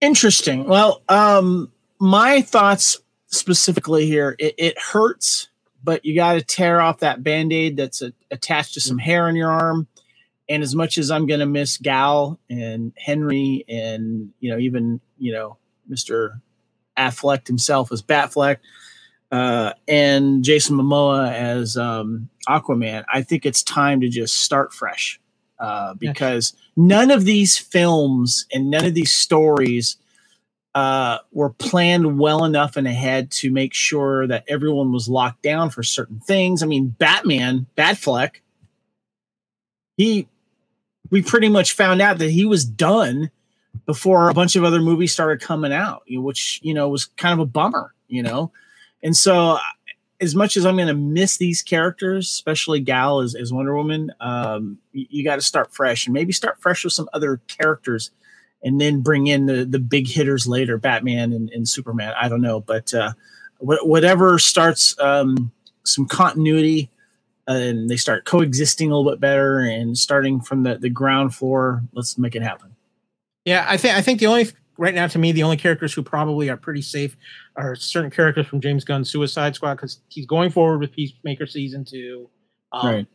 Interesting. 0.03 0.65
Well, 0.65 1.01
um, 1.07 1.71
my 1.97 2.41
thoughts 2.41 2.99
specifically 3.27 4.05
here, 4.05 4.35
it, 4.37 4.53
it 4.57 4.77
hurts, 4.77 5.47
but 5.81 6.03
you 6.03 6.13
got 6.13 6.33
to 6.33 6.41
tear 6.41 6.81
off 6.81 6.99
that 6.99 7.23
band 7.23 7.53
aid 7.53 7.77
that's 7.77 8.01
a, 8.01 8.11
attached 8.29 8.73
to 8.73 8.81
some 8.81 8.97
hair 8.97 9.29
on 9.29 9.37
your 9.37 9.49
arm. 9.49 9.87
And 10.49 10.61
as 10.61 10.75
much 10.75 10.97
as 10.97 11.09
I'm 11.09 11.25
going 11.25 11.39
to 11.39 11.45
miss 11.45 11.77
Gal 11.77 12.37
and 12.49 12.91
Henry 12.97 13.63
and, 13.69 14.33
you 14.41 14.51
know, 14.51 14.59
even, 14.59 14.99
you 15.17 15.31
know, 15.31 15.55
Mr. 15.89 16.41
Affleck 16.97 17.47
himself 17.47 17.91
as 17.91 18.01
Batfleck 18.01 18.57
uh, 19.33 19.73
and 19.87 20.43
Jason 20.43 20.77
Momoa 20.77 21.33
as 21.33 21.75
um, 21.75 22.29
Aquaman, 22.47 23.03
I 23.11 23.23
think 23.23 23.47
it's 23.47 23.63
time 23.63 23.99
to 24.01 24.07
just 24.07 24.37
start 24.37 24.73
fresh 24.73 25.19
uh, 25.59 25.95
because 25.95 26.53
none 26.75 27.09
of 27.09 27.25
these 27.25 27.57
films 27.57 28.45
and 28.53 28.69
none 28.69 28.85
of 28.85 28.93
these 28.93 29.11
stories 29.11 29.97
uh, 30.75 31.17
were 31.31 31.49
planned 31.49 32.19
well 32.19 32.45
enough 32.45 32.77
and 32.77 32.87
ahead 32.87 33.31
to 33.31 33.49
make 33.49 33.73
sure 33.73 34.27
that 34.27 34.43
everyone 34.47 34.91
was 34.91 35.09
locked 35.09 35.41
down 35.41 35.71
for 35.71 35.81
certain 35.81 36.19
things. 36.19 36.61
I 36.61 36.67
mean, 36.67 36.89
Batman, 36.89 37.65
Batfleck, 37.75 38.35
he, 39.97 40.27
we 41.09 41.23
pretty 41.23 41.49
much 41.49 41.73
found 41.73 42.03
out 42.03 42.19
that 42.19 42.29
he 42.29 42.45
was 42.45 42.65
done 42.65 43.31
before 43.85 44.29
a 44.29 44.33
bunch 44.33 44.55
of 44.55 44.63
other 44.63 44.81
movies 44.81 45.13
started 45.13 45.41
coming 45.41 45.73
out, 45.73 46.03
which, 46.09 46.59
you 46.63 46.73
know, 46.73 46.89
was 46.89 47.05
kind 47.05 47.33
of 47.33 47.39
a 47.39 47.45
bummer, 47.45 47.93
you 48.07 48.23
know? 48.23 48.51
And 49.01 49.15
so, 49.15 49.57
as 50.21 50.35
much 50.35 50.55
as 50.55 50.65
I'm 50.65 50.77
going 50.77 50.87
to 50.87 50.93
miss 50.93 51.37
these 51.37 51.61
characters, 51.61 52.29
especially 52.29 52.79
Gal 52.79 53.19
as, 53.19 53.35
as 53.35 53.51
Wonder 53.51 53.75
Woman, 53.75 54.11
um, 54.21 54.77
you, 54.93 55.05
you 55.09 55.23
got 55.23 55.35
to 55.35 55.41
start 55.41 55.73
fresh 55.73 56.07
and 56.07 56.13
maybe 56.13 56.31
start 56.31 56.61
fresh 56.61 56.83
with 56.83 56.93
some 56.93 57.09
other 57.13 57.41
characters 57.47 58.11
and 58.63 58.79
then 58.79 59.01
bring 59.01 59.27
in 59.27 59.45
the, 59.45 59.65
the 59.65 59.79
big 59.79 60.07
hitters 60.07 60.47
later, 60.47 60.77
Batman 60.77 61.33
and, 61.33 61.49
and 61.49 61.67
Superman. 61.67 62.13
I 62.17 62.29
don't 62.29 62.41
know, 62.41 62.61
but 62.61 62.93
uh, 62.93 63.11
wh- 63.57 63.85
whatever 63.85 64.39
starts 64.39 64.97
um, 64.99 65.51
some 65.83 66.05
continuity 66.07 66.89
and 67.45 67.89
they 67.89 67.97
start 67.97 68.23
coexisting 68.23 68.89
a 68.89 68.95
little 68.95 69.11
bit 69.11 69.19
better 69.19 69.59
and 69.59 69.97
starting 69.97 70.39
from 70.39 70.63
the, 70.63 70.77
the 70.77 70.89
ground 70.89 71.35
floor, 71.35 71.83
let's 71.91 72.17
make 72.17 72.35
it 72.35 72.41
happen. 72.41 72.72
Yeah, 73.45 73.65
I 73.67 73.77
think 73.77 73.95
I 73.95 74.01
think 74.01 74.19
the 74.19 74.27
only 74.27 74.47
right 74.77 74.93
now 74.93 75.07
to 75.07 75.19
me 75.19 75.31
the 75.31 75.43
only 75.43 75.57
characters 75.57 75.93
who 75.93 76.01
probably 76.01 76.49
are 76.49 76.57
pretty 76.57 76.81
safe 76.81 77.15
are 77.55 77.75
certain 77.75 78.09
characters 78.09 78.47
from 78.47 78.61
James 78.61 78.83
Gunn's 78.83 79.09
Suicide 79.09 79.55
Squad 79.55 79.75
because 79.75 79.99
he's 80.09 80.25
going 80.25 80.49
forward 80.49 80.79
with 80.79 80.91
Peacemaker 80.91 81.45
season 81.45 81.85
two. 81.85 82.29
Um, 82.71 82.87
Right. 82.87 83.07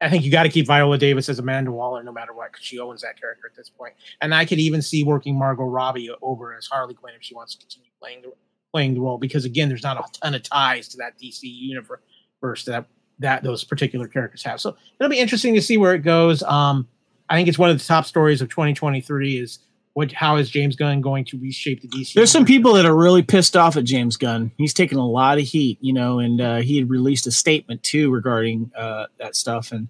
I 0.00 0.08
think 0.08 0.24
you 0.24 0.30
got 0.30 0.44
to 0.44 0.48
keep 0.48 0.66
Viola 0.66 0.96
Davis 0.96 1.28
as 1.28 1.40
Amanda 1.40 1.72
Waller 1.72 2.02
no 2.04 2.12
matter 2.12 2.32
what 2.32 2.52
because 2.52 2.64
she 2.64 2.78
owns 2.78 3.02
that 3.02 3.20
character 3.20 3.48
at 3.50 3.56
this 3.56 3.68
point. 3.68 3.94
And 4.20 4.32
I 4.32 4.44
could 4.44 4.60
even 4.60 4.80
see 4.80 5.02
working 5.02 5.36
Margot 5.36 5.64
Robbie 5.64 6.08
over 6.22 6.54
as 6.54 6.66
Harley 6.66 6.94
Quinn 6.94 7.14
if 7.16 7.22
she 7.24 7.34
wants 7.34 7.54
to 7.56 7.60
continue 7.60 7.90
playing 8.00 8.22
the 8.22 8.32
playing 8.72 8.94
the 8.94 9.00
role 9.00 9.18
because 9.18 9.44
again, 9.44 9.68
there's 9.68 9.82
not 9.82 9.96
a 9.96 10.20
ton 10.20 10.34
of 10.34 10.42
ties 10.42 10.88
to 10.88 10.98
that 10.98 11.18
DC 11.18 11.40
universe 11.42 12.64
that 12.66 12.86
that 13.18 13.42
those 13.42 13.64
particular 13.64 14.06
characters 14.06 14.44
have. 14.44 14.60
So 14.60 14.76
it'll 15.00 15.10
be 15.10 15.18
interesting 15.18 15.54
to 15.54 15.62
see 15.62 15.76
where 15.76 15.94
it 15.94 16.02
goes. 16.02 16.42
Um, 16.44 16.86
I 17.28 17.36
think 17.36 17.48
it's 17.48 17.58
one 17.58 17.70
of 17.70 17.78
the 17.78 17.84
top 17.84 18.06
stories 18.06 18.40
of 18.40 18.48
2023 18.48 19.38
is 19.38 19.58
what 19.94 20.12
how 20.12 20.36
is 20.36 20.48
James 20.48 20.76
Gunn 20.76 21.00
going 21.00 21.24
to 21.26 21.38
reshape 21.38 21.82
the 21.82 21.88
DC? 21.88 22.12
There's 22.12 22.30
some 22.30 22.44
people 22.44 22.74
that 22.74 22.86
are 22.86 22.94
really 22.94 23.22
pissed 23.22 23.56
off 23.56 23.76
at 23.76 23.84
James 23.84 24.16
Gunn. 24.16 24.52
He's 24.56 24.72
taken 24.72 24.96
a 24.96 25.06
lot 25.06 25.38
of 25.38 25.44
heat, 25.44 25.78
you 25.80 25.92
know, 25.92 26.20
and 26.20 26.40
uh, 26.40 26.56
he 26.58 26.76
had 26.76 26.88
released 26.88 27.26
a 27.26 27.32
statement 27.32 27.82
too 27.82 28.10
regarding 28.10 28.70
uh, 28.76 29.06
that 29.18 29.34
stuff. 29.34 29.72
And 29.72 29.88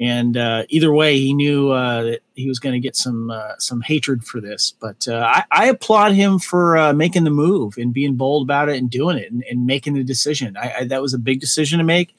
and 0.00 0.36
uh, 0.36 0.64
either 0.68 0.92
way, 0.92 1.18
he 1.18 1.34
knew 1.34 1.70
uh, 1.70 2.02
that 2.04 2.20
he 2.34 2.48
was 2.48 2.60
going 2.60 2.72
to 2.72 2.80
get 2.80 2.94
some 2.94 3.30
uh, 3.30 3.56
some 3.58 3.80
hatred 3.80 4.24
for 4.24 4.40
this. 4.40 4.74
But 4.80 5.08
uh, 5.08 5.24
I, 5.26 5.44
I 5.50 5.66
applaud 5.66 6.12
him 6.12 6.38
for 6.38 6.76
uh, 6.76 6.92
making 6.92 7.24
the 7.24 7.30
move 7.30 7.76
and 7.78 7.92
being 7.92 8.14
bold 8.14 8.46
about 8.46 8.68
it 8.68 8.76
and 8.76 8.88
doing 8.88 9.18
it 9.18 9.30
and, 9.32 9.44
and 9.50 9.66
making 9.66 9.94
the 9.94 10.04
decision. 10.04 10.56
I, 10.56 10.72
I, 10.78 10.84
that 10.84 11.02
was 11.02 11.14
a 11.14 11.18
big 11.18 11.40
decision 11.40 11.78
to 11.78 11.84
make, 11.84 12.16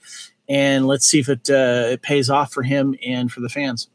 and 0.50 0.88
let's 0.88 1.06
see 1.06 1.20
if 1.20 1.30
it 1.30 1.50
uh, 1.50 1.92
it 1.92 2.02
pays 2.02 2.30
off 2.30 2.52
for 2.52 2.64
him 2.64 2.96
and 3.06 3.32
for 3.32 3.40
the 3.40 3.50
fans. 3.50 3.88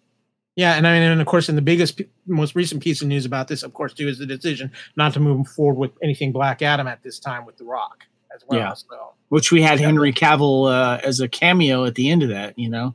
Yeah, 0.57 0.75
and 0.75 0.87
I 0.87 0.95
mean, 0.95 1.03
and 1.03 1.21
of 1.21 1.27
course, 1.27 1.49
in 1.49 1.57
the 1.57 1.63
biggest, 1.63 2.01
most 2.27 2.55
recent 2.55 2.83
piece 2.83 3.03
of 3.03 3.09
news 3.09 3.25
about 3.25 3.49
this, 3.49 3.63
of 3.65 3.75
course, 3.75 3.93
too, 3.93 4.07
is 4.07 4.19
the 4.19 4.27
decision 4.27 4.71
not 4.97 5.13
to 5.15 5.21
move 5.21 5.49
forward 5.49 5.79
with 5.79 5.91
anything 6.03 6.31
Black 6.31 6.63
Adam 6.63 6.87
at 6.87 7.03
this 7.03 7.19
time 7.19 7.45
with 7.45 7.57
The 7.57 7.65
Rock 7.65 8.05
as 8.35 8.45
well. 8.47 8.61
Yeah. 8.61 8.75
So, 8.75 9.15
Which 9.31 9.51
we 9.51 9.63
had 9.63 9.81
Henry 9.81 10.13
Cavill 10.13 10.71
uh, 10.71 11.01
as 11.03 11.21
a 11.21 11.29
cameo 11.29 11.85
at 11.85 11.97
the 11.97 12.09
end 12.09 12.23
of 12.23 12.29
that, 12.29 12.57
you 12.59 12.69
know. 12.69 12.95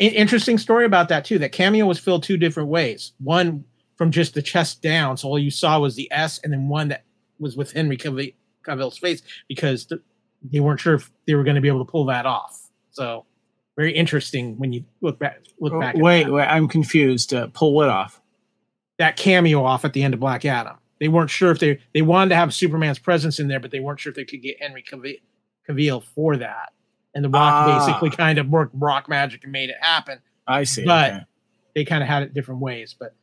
I- 0.00 0.04
interesting 0.06 0.58
story 0.58 0.84
about 0.84 1.08
that 1.10 1.24
too. 1.24 1.38
That 1.38 1.52
cameo 1.52 1.86
was 1.86 1.98
filled 1.98 2.24
two 2.24 2.36
different 2.36 2.68
ways. 2.68 3.12
One 3.18 3.64
from 3.96 4.10
just 4.10 4.34
the 4.34 4.42
chest 4.42 4.82
down, 4.82 5.16
so 5.16 5.28
all 5.28 5.38
you 5.38 5.50
saw 5.50 5.78
was 5.78 5.94
the 5.94 6.10
S, 6.10 6.40
and 6.42 6.52
then 6.52 6.68
one 6.68 6.88
that 6.88 7.04
was 7.38 7.56
with 7.56 7.72
Henry 7.72 7.96
Cavill, 7.96 8.34
Cavill's 8.66 8.98
face 8.98 9.22
because 9.46 9.84
th- 9.84 10.00
they 10.50 10.58
weren't 10.58 10.80
sure 10.80 10.94
if 10.94 11.10
they 11.26 11.34
were 11.34 11.44
going 11.44 11.54
to 11.54 11.60
be 11.60 11.68
able 11.68 11.84
to 11.84 11.90
pull 11.90 12.06
that 12.06 12.26
off. 12.26 12.68
So, 12.90 13.24
very 13.76 13.94
interesting 13.94 14.58
when 14.58 14.72
you 14.72 14.84
look 15.00 15.18
back. 15.18 15.40
Look 15.60 15.78
back. 15.80 15.94
Wait, 15.96 16.28
wait, 16.30 16.44
I'm 16.46 16.68
confused. 16.68 17.32
Uh, 17.34 17.48
pull 17.52 17.74
what 17.74 17.88
off? 17.88 18.20
that 18.98 19.16
cameo 19.16 19.64
off 19.64 19.84
at 19.84 19.94
the 19.94 20.02
end 20.02 20.14
of 20.14 20.20
Black 20.20 20.44
Adam. 20.44 20.76
They 21.00 21.08
weren't 21.08 21.30
sure 21.30 21.50
if 21.50 21.58
they 21.58 21.80
they 21.94 22.02
wanted 22.02 22.28
to 22.28 22.36
have 22.36 22.54
Superman's 22.54 22.98
presence 23.00 23.40
in 23.40 23.48
there, 23.48 23.58
but 23.58 23.70
they 23.72 23.80
weren't 23.80 23.98
sure 23.98 24.10
if 24.10 24.16
they 24.16 24.24
could 24.24 24.42
get 24.42 24.60
Henry 24.60 24.82
Cavill, 24.84 25.16
Cavill 25.68 26.04
for 26.04 26.36
that. 26.36 26.72
And 27.14 27.24
the 27.24 27.28
Rock 27.28 27.52
Ah. 27.52 27.86
basically 27.86 28.10
kind 28.10 28.38
of 28.38 28.48
worked 28.48 28.74
rock 28.78 29.08
magic 29.08 29.42
and 29.42 29.50
made 29.52 29.70
it 29.70 29.76
happen. 29.80 30.20
I 30.46 30.64
see. 30.64 30.84
But- 30.84 31.12
okay. 31.12 31.20
they 31.74 31.84
kind 31.84 32.02
of 32.02 32.08
had 32.08 32.22
it 32.22 32.32
different 32.34 32.60
ways. 32.60 32.94
But 32.96 33.16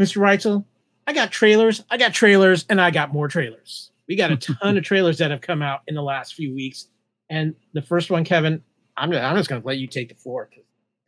Mr. 0.00 0.18
Reitzel, 0.18 0.64
I 1.06 1.12
got 1.12 1.30
trailers, 1.30 1.84
I 1.90 1.98
got 1.98 2.14
trailers, 2.14 2.64
and 2.70 2.80
I 2.80 2.90
got 2.90 3.12
more 3.12 3.28
trailers. 3.28 3.90
We 4.08 4.16
got 4.16 4.30
a 4.32 4.36
ton 4.36 4.78
of 4.78 4.84
trailers 4.90 5.18
that 5.18 5.30
have 5.30 5.40
come 5.42 5.60
out 5.62 5.80
in 5.86 5.94
the 5.94 6.02
last 6.02 6.34
few 6.34 6.54
weeks. 6.54 6.88
And 7.28 7.54
the 7.74 7.82
first 7.82 8.10
one, 8.10 8.24
Kevin, 8.24 8.62
I'm 9.02 9.10
just, 9.10 9.24
I'm 9.24 9.36
just 9.36 9.48
going 9.48 9.60
to 9.60 9.66
let 9.66 9.78
you 9.78 9.88
take 9.88 10.10
the 10.10 10.14
floor 10.14 10.48
because 10.48 10.64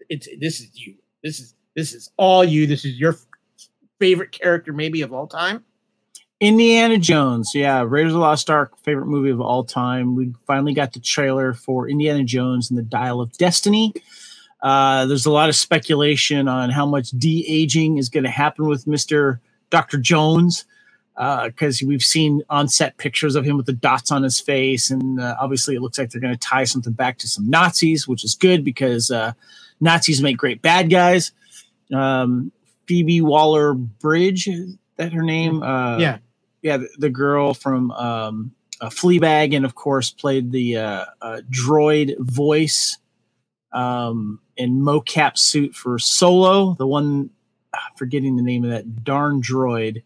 it's 0.09 0.29
this 0.41 0.59
is 0.59 0.71
you. 0.75 0.97
This 1.23 1.39
is 1.39 1.55
this 1.77 1.93
is 1.93 2.11
all 2.17 2.43
you. 2.43 2.67
This 2.67 2.85
is 2.85 2.99
your 2.99 3.17
favorite 4.01 4.33
character, 4.33 4.73
maybe 4.73 5.03
of 5.03 5.13
all 5.13 5.29
time. 5.29 5.65
Indiana 6.41 6.99
Jones, 6.99 7.53
yeah, 7.55 7.85
Raiders 7.87 8.13
of 8.13 8.15
the 8.15 8.21
Lost 8.21 8.51
Ark, 8.51 8.77
favorite 8.83 9.07
movie 9.07 9.31
of 9.31 9.41
all 9.41 9.63
time. 9.63 10.17
We 10.17 10.35
finally 10.45 10.75
got 10.75 10.93
the 10.93 10.99
trailer 10.99 11.55
for 11.55 11.89
Indiana 11.89 12.25
Jones 12.25 12.69
and 12.69 12.77
the 12.77 12.83
Dial 12.83 13.21
of 13.21 13.33
Destiny. 13.39 13.95
Uh, 14.61 15.07
there's 15.07 15.27
a 15.27 15.31
lot 15.31 15.49
of 15.49 15.55
speculation 15.55 16.49
on 16.49 16.71
how 16.71 16.87
much 16.87 17.11
de 17.11 17.47
aging 17.47 17.99
is 17.99 18.09
going 18.09 18.25
to 18.25 18.31
happen 18.31 18.67
with 18.67 18.89
Mister 18.89 19.41
Doctor 19.71 19.99
Jones, 19.99 20.65
because 21.17 21.83
we've 21.83 22.03
seen 22.03 22.43
on 22.51 22.69
set 22.69 22.97
pictures 22.97 23.37
of 23.37 23.45
him 23.45 23.57
with 23.57 23.67
the 23.67 23.73
dots 23.73 24.11
on 24.11 24.23
his 24.23 24.41
face, 24.41 24.91
and 24.91 25.21
uh, 25.21 25.37
obviously 25.41 25.75
it 25.77 25.81
looks 25.83 25.99
like 25.99 26.11
they're 26.11 26.21
going 26.21 26.35
to 26.35 26.41
tie 26.41 26.65
something 26.65 26.93
back 26.93 27.19
to 27.19 27.29
some 27.29 27.49
Nazis, 27.49 28.09
which 28.09 28.25
is 28.25 28.35
good 28.35 28.65
because 28.65 29.11
uh, 29.11 29.33
Nazis 29.81 30.23
make 30.23 30.37
great 30.37 30.63
bad 30.63 30.91
guys. 30.91 31.33
Um, 31.93 32.51
Phoebe 32.87 33.21
Waller 33.21 33.75
Bridge, 33.75 34.49
that 34.97 35.13
her 35.13 35.23
name? 35.23 35.63
Uh, 35.63 35.99
Yeah. 35.99 36.19
yeah, 36.63 36.79
the, 36.79 36.89
the 36.99 37.11
girl 37.11 37.55
from 37.55 37.91
um, 37.93 38.53
uh, 38.81 38.89
Fleabag, 38.91 39.55
and 39.55 39.65
of 39.65 39.75
course 39.75 40.11
played 40.11 40.51
the 40.53 40.77
uh, 40.79 41.05
uh, 41.23 41.41
droid 41.51 42.19
voice 42.19 42.99
um, 43.73 44.41
in 44.57 44.81
mocap 44.81 45.39
suit 45.39 45.75
for 45.75 45.99
Solo, 45.99 46.75
the 46.75 46.87
one 46.87 47.31
ah, 47.75 47.79
forgetting 47.97 48.37
the 48.37 48.43
name 48.43 48.65
of 48.65 48.71
that 48.71 49.05
darn 49.05 49.41
droid, 49.43 50.03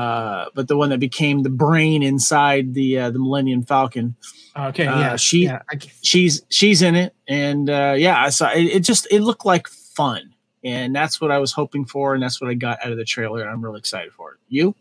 uh, 0.00 0.44
but 0.54 0.68
the 0.68 0.76
one 0.76 0.88
that 0.90 1.00
became 1.00 1.42
the 1.42 1.50
brain 1.50 2.02
inside 2.02 2.74
the 2.74 2.98
uh, 2.98 3.10
the 3.10 3.18
Millennium 3.18 3.62
Falcon. 3.62 4.14
Okay, 4.56 4.86
Uh, 4.86 4.98
yeah, 5.00 5.16
she- 5.16 5.44
yeah, 5.44 5.62
She's 6.02 6.42
she's 6.48 6.82
in 6.82 6.94
it, 6.94 7.14
and 7.28 7.68
uh, 7.70 7.94
yeah, 7.96 8.22
I 8.22 8.30
saw 8.30 8.50
it, 8.52 8.64
it. 8.76 8.80
Just 8.80 9.06
it 9.10 9.20
looked 9.20 9.44
like 9.44 9.68
fun, 9.68 10.34
and 10.64 10.94
that's 10.94 11.20
what 11.20 11.30
I 11.30 11.38
was 11.38 11.52
hoping 11.52 11.84
for, 11.84 12.14
and 12.14 12.22
that's 12.22 12.40
what 12.40 12.50
I 12.50 12.54
got 12.54 12.78
out 12.84 12.90
of 12.92 12.98
the 12.98 13.04
trailer. 13.04 13.40
and 13.42 13.50
I'm 13.50 13.62
really 13.64 13.78
excited 13.78 14.12
for 14.12 14.32
it. 14.32 14.38
You? 14.48 14.74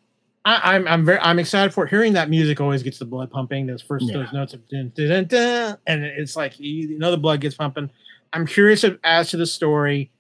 I, 0.46 0.76
I'm 0.76 0.88
I'm 0.88 1.06
very 1.06 1.20
I'm 1.20 1.38
excited 1.38 1.74
for 1.74 1.84
it. 1.86 1.90
hearing 1.90 2.14
that 2.14 2.30
music. 2.30 2.60
Always 2.62 2.82
gets 2.82 2.98
the 3.00 3.06
blood 3.06 3.30
pumping. 3.30 3.68
Those 3.68 3.82
first 3.82 4.06
Yeah. 4.08 4.14
those 4.20 4.34
notes 4.34 4.54
of 4.54 4.68
dun, 4.70 4.92
dun, 4.96 5.08
dun, 5.10 5.26
dun, 5.28 5.78
and 5.86 6.04
it's 6.04 6.36
like 6.36 6.60
you, 6.60 6.90
you 6.90 6.98
know 7.00 7.12
the 7.12 7.18
blood 7.18 7.42
gets 7.42 7.56
pumping. 7.56 7.90
I'm 8.34 8.48
curious 8.48 8.86
as 9.04 9.30
to 9.32 9.38
the 9.38 9.46
story. 9.46 10.12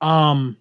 Um, 0.00 0.56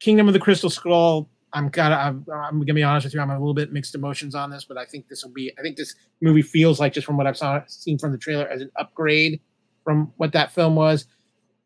Kingdom 0.00 0.28
of 0.28 0.34
the 0.34 0.40
Crystal 0.40 0.70
Skull. 0.70 1.28
I'm 1.54 1.70
kind 1.70 1.94
of 1.94 1.98
I'm, 2.00 2.26
I'm 2.28 2.60
gonna 2.60 2.74
be 2.74 2.82
honest 2.82 3.04
with 3.04 3.14
you. 3.14 3.20
I'm 3.20 3.30
a 3.30 3.38
little 3.38 3.54
bit 3.54 3.72
mixed 3.72 3.94
emotions 3.94 4.34
on 4.34 4.50
this, 4.50 4.64
but 4.64 4.76
I 4.76 4.84
think 4.84 5.08
this 5.08 5.24
will 5.24 5.32
be. 5.32 5.52
I 5.58 5.62
think 5.62 5.76
this 5.76 5.94
movie 6.20 6.42
feels 6.42 6.80
like 6.80 6.92
just 6.92 7.06
from 7.06 7.16
what 7.16 7.26
I've 7.26 7.36
saw, 7.36 7.62
seen 7.68 7.98
from 7.98 8.12
the 8.12 8.18
trailer 8.18 8.48
as 8.48 8.60
an 8.60 8.70
upgrade 8.76 9.40
from 9.84 10.12
what 10.16 10.32
that 10.32 10.52
film 10.52 10.74
was. 10.74 11.06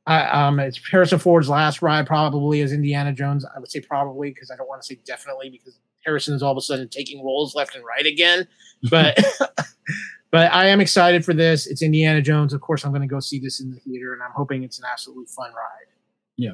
I, 0.06 0.24
um, 0.24 0.58
it's 0.58 0.80
Harrison 0.90 1.18
Ford's 1.18 1.48
last 1.48 1.82
ride, 1.82 2.06
probably 2.06 2.60
as 2.62 2.72
Indiana 2.72 3.12
Jones. 3.12 3.44
I 3.44 3.58
would 3.58 3.70
say 3.70 3.80
probably 3.80 4.30
because 4.30 4.50
I 4.50 4.56
don't 4.56 4.68
want 4.68 4.82
to 4.82 4.86
say 4.86 4.98
definitely 5.04 5.50
because 5.50 5.78
Harrison 6.04 6.34
is 6.34 6.42
all 6.42 6.52
of 6.52 6.58
a 6.58 6.62
sudden 6.62 6.88
taking 6.88 7.24
roles 7.24 7.54
left 7.54 7.74
and 7.74 7.84
right 7.84 8.06
again. 8.06 8.46
But 8.90 9.18
but 10.30 10.52
I 10.52 10.68
am 10.68 10.80
excited 10.80 11.24
for 11.24 11.34
this. 11.34 11.66
It's 11.66 11.82
Indiana 11.82 12.22
Jones. 12.22 12.52
Of 12.52 12.60
course, 12.60 12.84
I'm 12.84 12.92
going 12.92 13.02
to 13.02 13.08
go 13.08 13.18
see 13.18 13.40
this 13.40 13.58
in 13.58 13.72
the 13.72 13.80
theater, 13.80 14.12
and 14.12 14.22
I'm 14.22 14.30
hoping 14.36 14.62
it's 14.62 14.78
an 14.78 14.84
absolutely 14.88 15.26
fun 15.26 15.50
ride. 15.50 15.88
Yeah. 16.36 16.52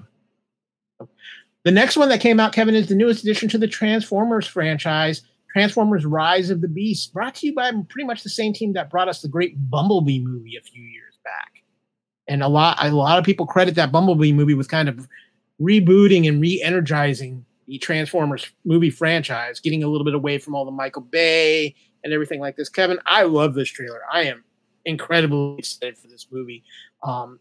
The 1.64 1.70
next 1.70 1.96
one 1.96 2.11
that 2.11 2.20
came 2.20 2.38
out, 2.38 2.53
Kevin, 2.53 2.74
is 2.74 2.88
the 2.88 2.94
newest 2.94 3.22
addition 3.22 3.48
to 3.50 3.59
the 3.59 3.66
Transformers 3.66 4.46
franchise. 4.46 5.22
Transformers: 5.50 6.05
Rise 6.05 6.50
of 6.50 6.61
the 6.61 6.68
Beast, 6.68 7.12
brought 7.12 7.37
to 7.37 7.46
you 7.46 7.55
by 7.55 7.70
pretty 7.88 8.07
much 8.07 8.22
the 8.22 8.29
same 8.29 8.53
team 8.53 8.74
that 8.74 8.90
brought 8.90 9.09
us 9.09 9.22
the 9.22 9.29
great 9.29 9.55
Bumblebee 9.70 10.20
movie 10.20 10.57
a 10.57 10.62
few 10.62 10.83
years 10.83 11.18
back. 11.24 11.62
And 12.29 12.42
a 12.42 12.48
lot, 12.48 12.77
a 12.81 12.90
lot 12.90 13.18
of 13.18 13.24
people 13.24 13.46
credit 13.46 13.74
that 13.77 13.92
Bumblebee 13.92 14.33
movie 14.33 14.55
with 14.55 14.68
kind 14.68 14.88
of 14.88 15.09
rebooting 15.61 16.29
and 16.29 16.40
re-energizing 16.40 17.44
the 17.66 17.79
Transformers 17.79 18.50
movie 18.64 18.90
franchise, 18.90 19.61
getting 19.61 19.83
a 19.83 19.88
little 19.88 20.05
bit 20.05 20.14
away 20.14 20.38
from 20.38 20.55
all 20.55 20.64
the 20.64 20.70
Michael 20.70 21.03
Bay 21.03 21.74
and 22.03 22.12
everything 22.12 22.40
like 22.40 22.57
this. 22.57 22.68
Kevin, 22.68 22.98
I 23.07 23.22
love 23.22 23.55
this 23.55 23.68
trailer. 23.68 24.00
I 24.12 24.24
am 24.24 24.44
incredibly 24.85 25.59
excited 25.59 25.96
for 25.96 26.09
this 26.09 26.27
movie. 26.31 26.62
Um, 27.03 27.38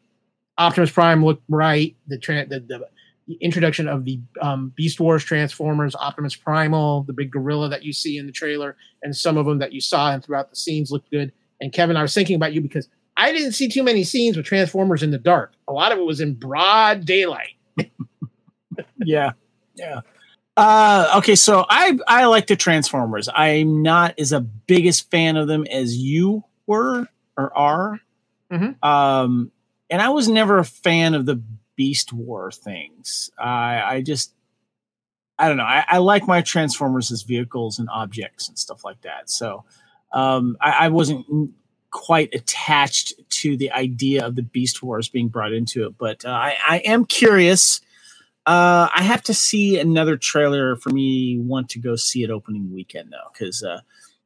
Optimus 0.57 0.91
Prime 0.91 1.25
looked 1.25 1.43
right. 1.49 1.95
The, 2.07 2.17
tra- 2.17 2.45
the, 2.45 2.59
the 2.61 2.87
the 3.37 3.45
introduction 3.45 3.87
of 3.87 4.05
the 4.05 4.19
um, 4.41 4.71
Beast 4.75 4.99
Wars 4.99 5.23
Transformers, 5.23 5.95
Optimus 5.95 6.35
Primal, 6.35 7.03
the 7.03 7.13
big 7.13 7.31
gorilla 7.31 7.69
that 7.69 7.83
you 7.83 7.93
see 7.93 8.17
in 8.17 8.25
the 8.25 8.31
trailer, 8.31 8.75
and 9.01 9.15
some 9.15 9.37
of 9.37 9.45
them 9.45 9.59
that 9.59 9.73
you 9.73 9.81
saw 9.81 10.11
and 10.11 10.23
throughout 10.23 10.49
the 10.49 10.55
scenes 10.55 10.91
looked 10.91 11.09
good. 11.11 11.31
And 11.61 11.71
Kevin, 11.73 11.97
I 11.97 12.01
was 12.01 12.13
thinking 12.13 12.35
about 12.35 12.53
you 12.53 12.61
because 12.61 12.87
I 13.17 13.31
didn't 13.31 13.53
see 13.53 13.67
too 13.69 13.83
many 13.83 14.03
scenes 14.03 14.37
with 14.37 14.45
Transformers 14.45 15.03
in 15.03 15.11
the 15.11 15.17
dark. 15.17 15.53
A 15.67 15.73
lot 15.73 15.91
of 15.91 15.97
it 15.99 16.05
was 16.05 16.19
in 16.19 16.35
broad 16.35 17.05
daylight. 17.05 17.55
yeah 19.05 19.31
yeah 19.75 20.01
uh 20.57 21.13
okay 21.17 21.35
so 21.35 21.65
i 21.69 21.97
i 22.07 22.25
like 22.25 22.47
the 22.47 22.55
transformers 22.55 23.27
i'm 23.33 23.81
not 23.81 24.17
as 24.19 24.31
a 24.31 24.39
biggest 24.39 25.09
fan 25.11 25.35
of 25.37 25.47
them 25.47 25.65
as 25.69 25.95
you 25.97 26.43
were 26.67 27.07
or 27.37 27.55
are 27.57 27.99
Mhm. 28.51 28.83
um 28.83 29.51
and 29.89 30.01
i 30.01 30.09
was 30.09 30.27
never 30.27 30.59
a 30.59 30.63
fan 30.63 31.15
of 31.15 31.25
the 31.25 31.41
beast 31.75 32.13
war 32.13 32.51
things. 32.51 33.31
I 33.39 33.81
i 33.97 34.01
just 34.01 34.33
i 35.39 35.47
don't 35.49 35.57
know. 35.57 35.63
I, 35.65 35.85
I 35.87 35.99
like 35.99 36.27
my 36.27 36.41
transformers 36.41 37.11
as 37.11 37.23
vehicles 37.23 37.79
and 37.79 37.89
objects 37.91 38.49
and 38.49 38.59
stuff 38.59 38.85
like 38.85 39.01
that. 39.03 39.29
So 39.29 39.65
um 40.13 40.57
i, 40.61 40.71
I 40.85 40.89
wasn't 40.89 41.25
quite 41.91 42.33
attached 42.33 43.13
to 43.29 43.57
the 43.57 43.71
idea 43.71 44.25
of 44.25 44.35
the 44.35 44.43
beast 44.43 44.83
wars 44.83 45.09
being 45.09 45.29
brought 45.29 45.53
into 45.53 45.85
it 45.87 45.97
but 45.97 46.25
uh, 46.25 46.29
I, 46.29 46.57
I 46.67 46.77
am 46.79 47.05
curious. 47.05 47.81
Uh, 48.45 48.89
I 48.93 49.03
have 49.03 49.23
to 49.25 49.33
see 49.35 49.79
another 49.79 50.17
trailer 50.17 50.75
for 50.75 50.89
me 50.91 51.39
want 51.39 51.69
to 51.71 51.79
go 51.79 51.95
see 51.95 52.23
it 52.23 52.31
opening 52.31 52.73
weekend 52.73 53.11
though, 53.13 53.31
because 53.33 53.63
uh, 53.63 53.81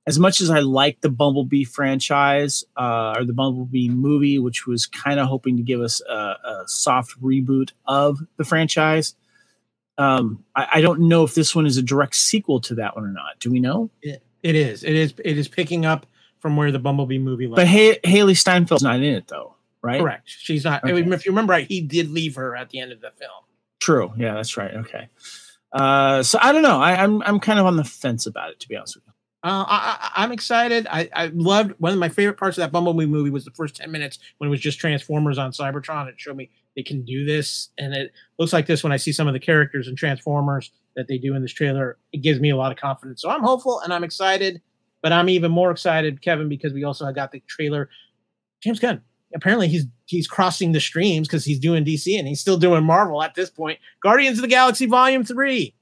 as 0.08 0.18
much 0.18 0.42
as 0.42 0.50
I 0.50 0.60
like 0.62 1.02
the 1.02 1.10
Bumblebee 1.10 1.66
franchise 1.66 2.64
uh, 2.78 3.14
or 3.18 3.26
the 3.26 3.34
Bumblebee 3.34 3.90
movie, 3.90 4.40
which 4.40 4.66
was 4.66 4.86
kind 4.88 5.20
of 5.20 5.28
hoping 5.28 5.58
to 5.58 5.64
give 5.64 5.82
us 5.82 6.02
a, 6.10 6.14
a 6.14 6.64
soft 6.66 7.22
reboot 7.22 7.72
of 7.86 8.18
the 8.38 8.46
franchise, 8.46 9.16
um, 9.98 10.44
I, 10.56 10.68
I 10.76 10.82
don't 10.82 11.02
know 11.02 11.24
if 11.24 11.36
this 11.36 11.54
one 11.56 11.66
is 11.66 11.78
a 11.78 11.82
direct 11.84 12.16
sequel 12.16 12.62
to 12.62 12.76
that 12.76 12.96
one 12.96 13.04
or 13.06 13.12
not. 13.12 13.40
Do 13.40 13.52
we 13.52 13.60
know? 13.60 13.90
It 14.02 14.22
is. 14.44 14.84
It 14.84 14.96
is. 14.96 15.14
It 15.24 15.38
is 15.38 15.48
picking 15.48 15.86
up 15.86 16.06
from 16.40 16.56
where 16.56 16.72
the 16.72 16.80
Bumblebee 16.80 17.18
movie 17.20 17.48
left. 17.48 17.58
But 17.58 17.68
ha- 17.68 18.00
Hailee 18.04 18.32
Steinfeld's 18.38 18.84
not 18.84 18.98
in 18.98 19.04
it 19.16 19.28
though, 19.28 19.56
right? 19.82 20.00
correct. 20.00 20.24
She's 20.30 20.64
not. 20.64 20.86
I 20.86 20.92
Okay. 20.92 21.02
mean, 21.02 21.12
if 21.12 21.26
you 21.26 21.32
remember 21.32 21.52
right, 21.52 21.68
he 21.68 21.82
did 21.82 22.10
leave 22.12 22.36
her 22.36 22.56
at 22.56 22.70
the 22.70 22.80
end 22.80 22.92
of 22.92 23.02
the 23.02 23.12
film. 23.12 23.32
True. 23.80 24.14
Yeah, 24.18 24.36
that's 24.36 24.56
right. 24.56 24.74
Okay. 24.74 25.10
Uh, 25.74 26.24
so 26.24 26.38
I 26.42 26.52
don't 26.54 26.62
know. 26.62 26.80
I, 26.80 27.04
I'm 27.04 27.22
I'm 27.24 27.40
kind 27.40 27.60
of 27.60 27.66
on 27.66 27.76
the 27.76 27.84
fence 27.84 28.26
about 28.26 28.52
it, 28.52 28.60
to 28.62 28.70
be 28.70 28.76
honest 28.78 28.96
with 28.96 29.04
you. 29.07 29.07
Uh, 29.48 29.64
I, 29.66 30.12
I'm 30.18 30.34
excited. 30.34 30.88
I, 30.90 31.10
I 31.16 31.28
loved 31.28 31.74
one 31.78 31.94
of 31.94 32.00
my 32.00 32.10
favorite 32.10 32.38
parts 32.38 32.58
of 32.58 32.64
that 32.64 32.72
Bumblebee 32.74 33.06
movie 33.06 33.30
was 33.30 33.46
the 33.46 33.52
first 33.52 33.78
10 33.78 33.90
minutes 33.90 34.20
when 34.40 34.50
it 34.50 34.52
was 34.52 34.60
just 34.60 34.78
Transformers 34.78 35.38
on 35.38 35.52
Cybertron. 35.52 36.10
It 36.10 36.16
showed 36.18 36.36
me 36.36 36.50
they 36.76 36.84
can 36.84 37.06
do 37.06 37.26
this. 37.26 37.70
And 37.78 37.94
it 37.94 38.12
looks 38.38 38.52
like 38.52 38.66
this 38.66 38.84
when 38.84 38.92
I 38.92 38.98
see 38.98 39.14
some 39.14 39.26
of 39.26 39.34
the 39.34 39.40
characters 39.40 39.88
and 39.88 39.98
Transformers 39.98 40.72
that 40.98 41.08
they 41.08 41.18
do 41.18 41.34
in 41.34 41.44
this 41.44 41.54
trailer. 41.54 41.98
It 42.12 42.18
gives 42.18 42.42
me 42.42 42.50
a 42.50 42.58
lot 42.58 42.74
of 42.74 42.78
confidence. 42.78 43.22
So 43.22 43.30
I'm 43.30 43.42
hopeful 43.42 43.80
and 43.80 43.94
I'm 43.94 44.04
excited. 44.04 44.62
But 45.02 45.14
I'm 45.14 45.30
even 45.30 45.50
more 45.50 45.72
excited, 45.72 46.22
Kevin, 46.22 46.50
because 46.50 46.74
we 46.74 46.84
also 46.84 47.10
got 47.14 47.32
the 47.32 47.42
trailer. 47.48 47.90
James 48.62 48.82
Gunn. 48.82 49.02
Apparently 49.34 49.70
he's 49.70 49.86
he's 50.08 50.28
crossing 50.28 50.74
the 50.74 50.82
streams 50.82 51.28
because 51.28 51.46
he's 51.46 51.60
doing 51.60 51.86
DC 51.86 52.20
and 52.20 52.28
he's 52.28 52.42
still 52.42 52.58
doing 52.58 52.84
Marvel 52.84 53.24
at 53.24 53.34
this 53.34 53.50
point. 53.50 53.80
Guardians 54.02 54.40
of 54.40 54.42
the 54.42 54.50
Galaxy 54.50 54.88
Volume 54.88 55.24
3. 55.24 55.74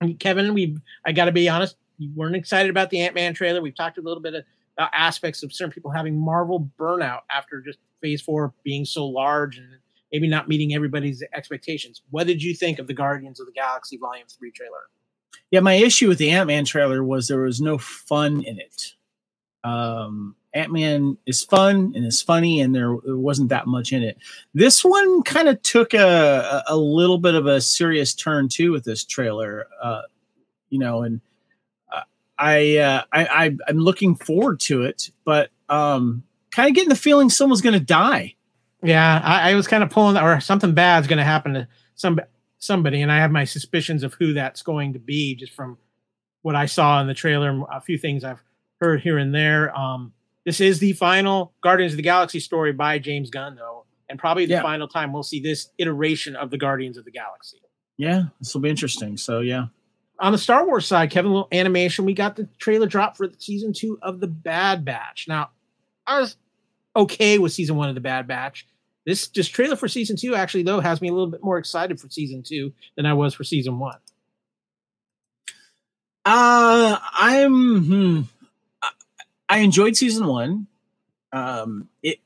And 0.00 0.18
Kevin, 0.18 0.54
we 0.54 0.76
I 1.06 1.12
gotta 1.12 1.32
be 1.32 1.48
honest, 1.48 1.76
you 2.00 2.10
weren't 2.14 2.34
excited 2.34 2.70
about 2.70 2.90
the 2.90 3.00
Ant 3.00 3.14
Man 3.14 3.34
trailer. 3.34 3.60
We've 3.60 3.76
talked 3.76 3.98
a 3.98 4.00
little 4.00 4.22
bit 4.22 4.34
about 4.76 4.90
aspects 4.94 5.42
of 5.42 5.52
certain 5.52 5.70
people 5.70 5.90
having 5.90 6.18
Marvel 6.18 6.70
burnout 6.78 7.20
after 7.30 7.60
just 7.60 7.78
Phase 8.00 8.22
Four 8.22 8.54
being 8.64 8.84
so 8.86 9.06
large 9.06 9.58
and 9.58 9.66
maybe 10.10 10.26
not 10.26 10.48
meeting 10.48 10.74
everybody's 10.74 11.22
expectations. 11.34 12.02
What 12.10 12.26
did 12.26 12.42
you 12.42 12.54
think 12.54 12.78
of 12.78 12.86
the 12.86 12.94
Guardians 12.94 13.38
of 13.38 13.46
the 13.46 13.52
Galaxy 13.52 13.98
Volume 13.98 14.26
Three 14.28 14.50
trailer? 14.50 14.88
Yeah, 15.50 15.60
my 15.60 15.74
issue 15.74 16.08
with 16.08 16.18
the 16.18 16.30
Ant 16.30 16.46
Man 16.46 16.64
trailer 16.64 17.04
was 17.04 17.28
there 17.28 17.42
was 17.42 17.60
no 17.60 17.76
fun 17.76 18.42
in 18.44 18.58
it. 18.58 18.94
Um, 19.62 20.36
Ant 20.54 20.72
Man 20.72 21.18
is 21.26 21.44
fun 21.44 21.92
and 21.94 22.06
is 22.06 22.22
funny, 22.22 22.60
and 22.62 22.74
there, 22.74 22.96
there 23.04 23.18
wasn't 23.18 23.50
that 23.50 23.66
much 23.66 23.92
in 23.92 24.02
it. 24.02 24.16
This 24.54 24.82
one 24.82 25.22
kind 25.22 25.48
of 25.48 25.60
took 25.60 25.92
a, 25.92 26.62
a 26.66 26.76
little 26.78 27.18
bit 27.18 27.34
of 27.34 27.46
a 27.46 27.60
serious 27.60 28.14
turn 28.14 28.48
too 28.48 28.72
with 28.72 28.84
this 28.84 29.04
trailer, 29.04 29.66
uh, 29.82 30.02
you 30.70 30.78
know, 30.78 31.02
and 31.02 31.20
I, 32.40 32.76
uh, 32.78 33.02
I 33.12 33.24
I 33.26 33.56
I'm 33.68 33.78
looking 33.78 34.14
forward 34.16 34.60
to 34.60 34.82
it, 34.82 35.10
but 35.24 35.50
um, 35.68 36.22
kind 36.50 36.68
of 36.68 36.74
getting 36.74 36.88
the 36.88 36.96
feeling 36.96 37.28
someone's 37.30 37.60
going 37.60 37.78
to 37.78 37.84
die. 37.84 38.34
Yeah, 38.82 39.20
I, 39.22 39.50
I 39.50 39.54
was 39.54 39.68
kind 39.68 39.82
of 39.84 39.90
pulling, 39.90 40.16
or 40.16 40.40
something 40.40 40.72
bad's 40.72 41.06
going 41.06 41.18
to 41.18 41.24
happen 41.24 41.52
to 41.54 41.68
some 41.94 42.18
somebody, 42.58 43.02
and 43.02 43.12
I 43.12 43.18
have 43.18 43.30
my 43.30 43.44
suspicions 43.44 44.02
of 44.02 44.14
who 44.14 44.32
that's 44.32 44.62
going 44.62 44.94
to 44.94 44.98
be 44.98 45.34
just 45.34 45.52
from 45.52 45.76
what 46.42 46.56
I 46.56 46.64
saw 46.66 47.00
in 47.02 47.06
the 47.06 47.14
trailer, 47.14 47.50
and 47.50 47.64
a 47.70 47.80
few 47.82 47.98
things 47.98 48.24
I've 48.24 48.42
heard 48.80 49.02
here 49.02 49.18
and 49.18 49.34
there. 49.34 49.76
Um, 49.78 50.14
this 50.46 50.60
is 50.60 50.78
the 50.78 50.94
final 50.94 51.52
Guardians 51.62 51.92
of 51.92 51.98
the 51.98 52.02
Galaxy 52.02 52.40
story 52.40 52.72
by 52.72 52.98
James 52.98 53.28
Gunn, 53.28 53.56
though, 53.56 53.84
and 54.08 54.18
probably 54.18 54.46
the 54.46 54.52
Yeah. 54.54 54.62
final 54.62 54.88
time 54.88 55.12
we'll 55.12 55.22
see 55.22 55.40
this 55.40 55.68
iteration 55.76 56.34
of 56.34 56.50
the 56.50 56.56
Guardians 56.56 56.96
of 56.96 57.04
the 57.04 57.10
Galaxy. 57.10 57.58
Yeah, 57.98 58.24
this 58.40 58.54
will 58.54 58.62
be 58.62 58.70
interesting. 58.70 59.18
So 59.18 59.40
yeah. 59.40 59.66
On 60.20 60.32
the 60.32 60.38
Star 60.38 60.66
Wars 60.66 60.86
side, 60.86 61.10
Kevin, 61.10 61.30
little 61.32 61.48
animation. 61.50 62.04
We 62.04 62.12
got 62.12 62.36
the 62.36 62.46
trailer 62.58 62.86
drop 62.86 63.16
for 63.16 63.28
season 63.38 63.72
two 63.72 63.98
of 64.02 64.20
the 64.20 64.26
Bad 64.26 64.84
Batch. 64.84 65.24
Now, 65.26 65.50
I 66.06 66.20
was 66.20 66.36
okay 66.94 67.38
with 67.38 67.52
season 67.52 67.76
one 67.76 67.88
of 67.88 67.94
the 67.94 68.00
Bad 68.02 68.26
Batch. 68.26 68.66
This 69.06 69.28
just 69.28 69.54
trailer 69.54 69.76
for 69.76 69.88
season 69.88 70.16
two 70.16 70.34
actually 70.34 70.62
though 70.64 70.80
has 70.80 71.00
me 71.00 71.08
a 71.08 71.12
little 71.12 71.30
bit 71.30 71.42
more 71.42 71.56
excited 71.56 71.98
for 71.98 72.10
season 72.10 72.42
two 72.42 72.74
than 72.96 73.06
I 73.06 73.14
was 73.14 73.32
for 73.34 73.44
season 73.44 73.78
one. 73.78 73.96
Uh, 76.24 76.98
I'm. 77.12 77.84
Hmm, 77.84 78.20
I- 78.82 78.90
I 79.48 79.58
enjoyed 79.60 79.96
season 79.96 80.26
one. 80.26 80.66
Um, 81.32 81.88
it 82.02 82.18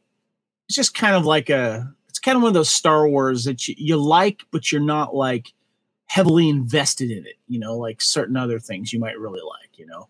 it's 0.69 0.77
just 0.77 0.95
kind 0.95 1.15
of 1.15 1.25
like 1.25 1.49
a. 1.49 1.95
It's 2.09 2.19
kind 2.19 2.37
of 2.37 2.43
one 2.43 2.49
of 2.51 2.55
those 2.55 2.71
Star 2.71 3.09
Wars 3.09 3.45
that 3.45 3.69
you, 3.69 3.75
you 3.79 3.97
like, 3.97 4.43
but 4.51 4.73
you're 4.73 4.81
not 4.81 5.15
like 5.15 5.53
heavily 6.15 6.49
invested 6.49 7.11
in 7.11 7.27
it. 7.27 7.35
You 7.49 7.59
know, 7.59 7.77
like 7.77 8.01
certain 8.01 8.37
other 8.37 8.61
things 8.61 8.93
you 8.93 9.01
might 9.01 9.19
really 9.19 9.41
like. 9.41 9.77
You 9.77 9.87
know, 9.87 10.09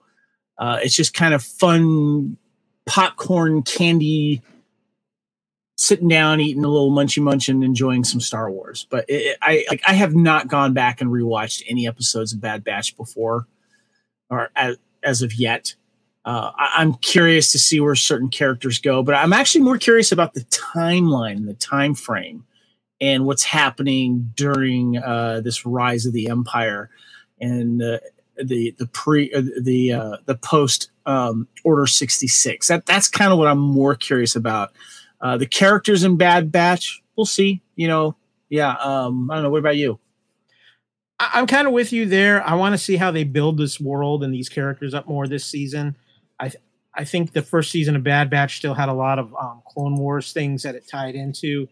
uh, 0.58 0.78
it's 0.82 0.94
just 0.94 1.14
kind 1.14 1.32
of 1.32 1.42
fun, 1.42 2.36
popcorn 2.86 3.62
candy. 3.62 4.42
Sitting 5.76 6.06
down, 6.06 6.40
eating 6.40 6.64
a 6.64 6.68
little 6.68 6.92
munchy 6.92 7.20
munch, 7.20 7.48
and 7.48 7.64
enjoying 7.64 8.04
some 8.04 8.20
Star 8.20 8.48
Wars. 8.48 8.86
But 8.90 9.06
it, 9.08 9.36
I 9.42 9.64
like 9.68 9.82
I 9.86 9.94
have 9.94 10.14
not 10.14 10.46
gone 10.46 10.72
back 10.72 11.00
and 11.00 11.10
rewatched 11.10 11.64
any 11.68 11.88
episodes 11.88 12.32
of 12.32 12.40
Bad 12.40 12.62
Batch 12.62 12.96
before 12.96 13.48
or 14.30 14.50
as, 14.54 14.76
as 15.02 15.22
of 15.22 15.34
yet. 15.34 15.74
Uh, 16.24 16.52
I, 16.56 16.74
I'm 16.76 16.94
curious 16.94 17.50
to 17.52 17.58
see 17.58 17.80
where 17.80 17.96
certain 17.96 18.28
characters 18.28 18.78
go, 18.78 19.02
but 19.02 19.16
I'm 19.16 19.32
actually 19.32 19.62
more 19.62 19.76
curious 19.78 20.12
about 20.12 20.34
the 20.34 20.42
timeline, 20.42 21.46
the 21.46 21.54
time 21.54 21.94
frame, 21.94 22.46
and 23.04 23.26
what's 23.26 23.44
happening 23.44 24.32
during 24.34 24.96
uh, 24.96 25.42
this 25.42 25.66
rise 25.66 26.06
of 26.06 26.14
the 26.14 26.30
empire 26.30 26.88
and 27.38 27.82
uh, 27.82 27.98
the 28.42 28.74
the 28.78 28.86
pre 28.86 29.30
uh, 29.30 29.42
the 29.60 29.92
uh, 29.92 30.16
the 30.24 30.34
post 30.36 30.90
um, 31.04 31.46
Order 31.64 31.86
66. 31.86 32.66
That 32.68 32.86
that's 32.86 33.08
kind 33.08 33.30
of 33.30 33.38
what 33.38 33.46
I'm 33.46 33.58
more 33.58 33.94
curious 33.94 34.34
about. 34.34 34.72
Uh, 35.20 35.36
the 35.36 35.46
characters 35.46 36.02
in 36.02 36.16
Bad 36.16 36.50
Batch, 36.50 37.02
we'll 37.14 37.26
see. 37.26 37.60
You 37.76 37.88
know, 37.88 38.16
yeah. 38.48 38.74
Um, 38.76 39.30
I 39.30 39.34
don't 39.34 39.42
know. 39.42 39.50
What 39.50 39.58
about 39.58 39.76
you? 39.76 39.98
I- 41.20 41.32
I'm 41.34 41.46
kind 41.46 41.66
of 41.66 41.74
with 41.74 41.92
you 41.92 42.06
there. 42.06 42.42
I 42.46 42.54
want 42.54 42.72
to 42.72 42.78
see 42.78 42.96
how 42.96 43.10
they 43.10 43.24
build 43.24 43.58
this 43.58 43.78
world 43.78 44.24
and 44.24 44.32
these 44.32 44.48
characters 44.48 44.94
up 44.94 45.06
more 45.06 45.28
this 45.28 45.44
season. 45.44 45.96
I 46.40 46.48
th- 46.48 46.62
I 46.94 47.04
think 47.04 47.32
the 47.32 47.42
first 47.42 47.70
season 47.70 47.96
of 47.96 48.02
Bad 48.02 48.30
Batch 48.30 48.56
still 48.56 48.72
had 48.72 48.88
a 48.88 48.94
lot 48.94 49.18
of 49.18 49.34
um, 49.34 49.60
Clone 49.66 49.96
Wars 49.96 50.32
things 50.32 50.62
that 50.62 50.74
it 50.74 50.88
tied 50.88 51.16
into 51.16 51.68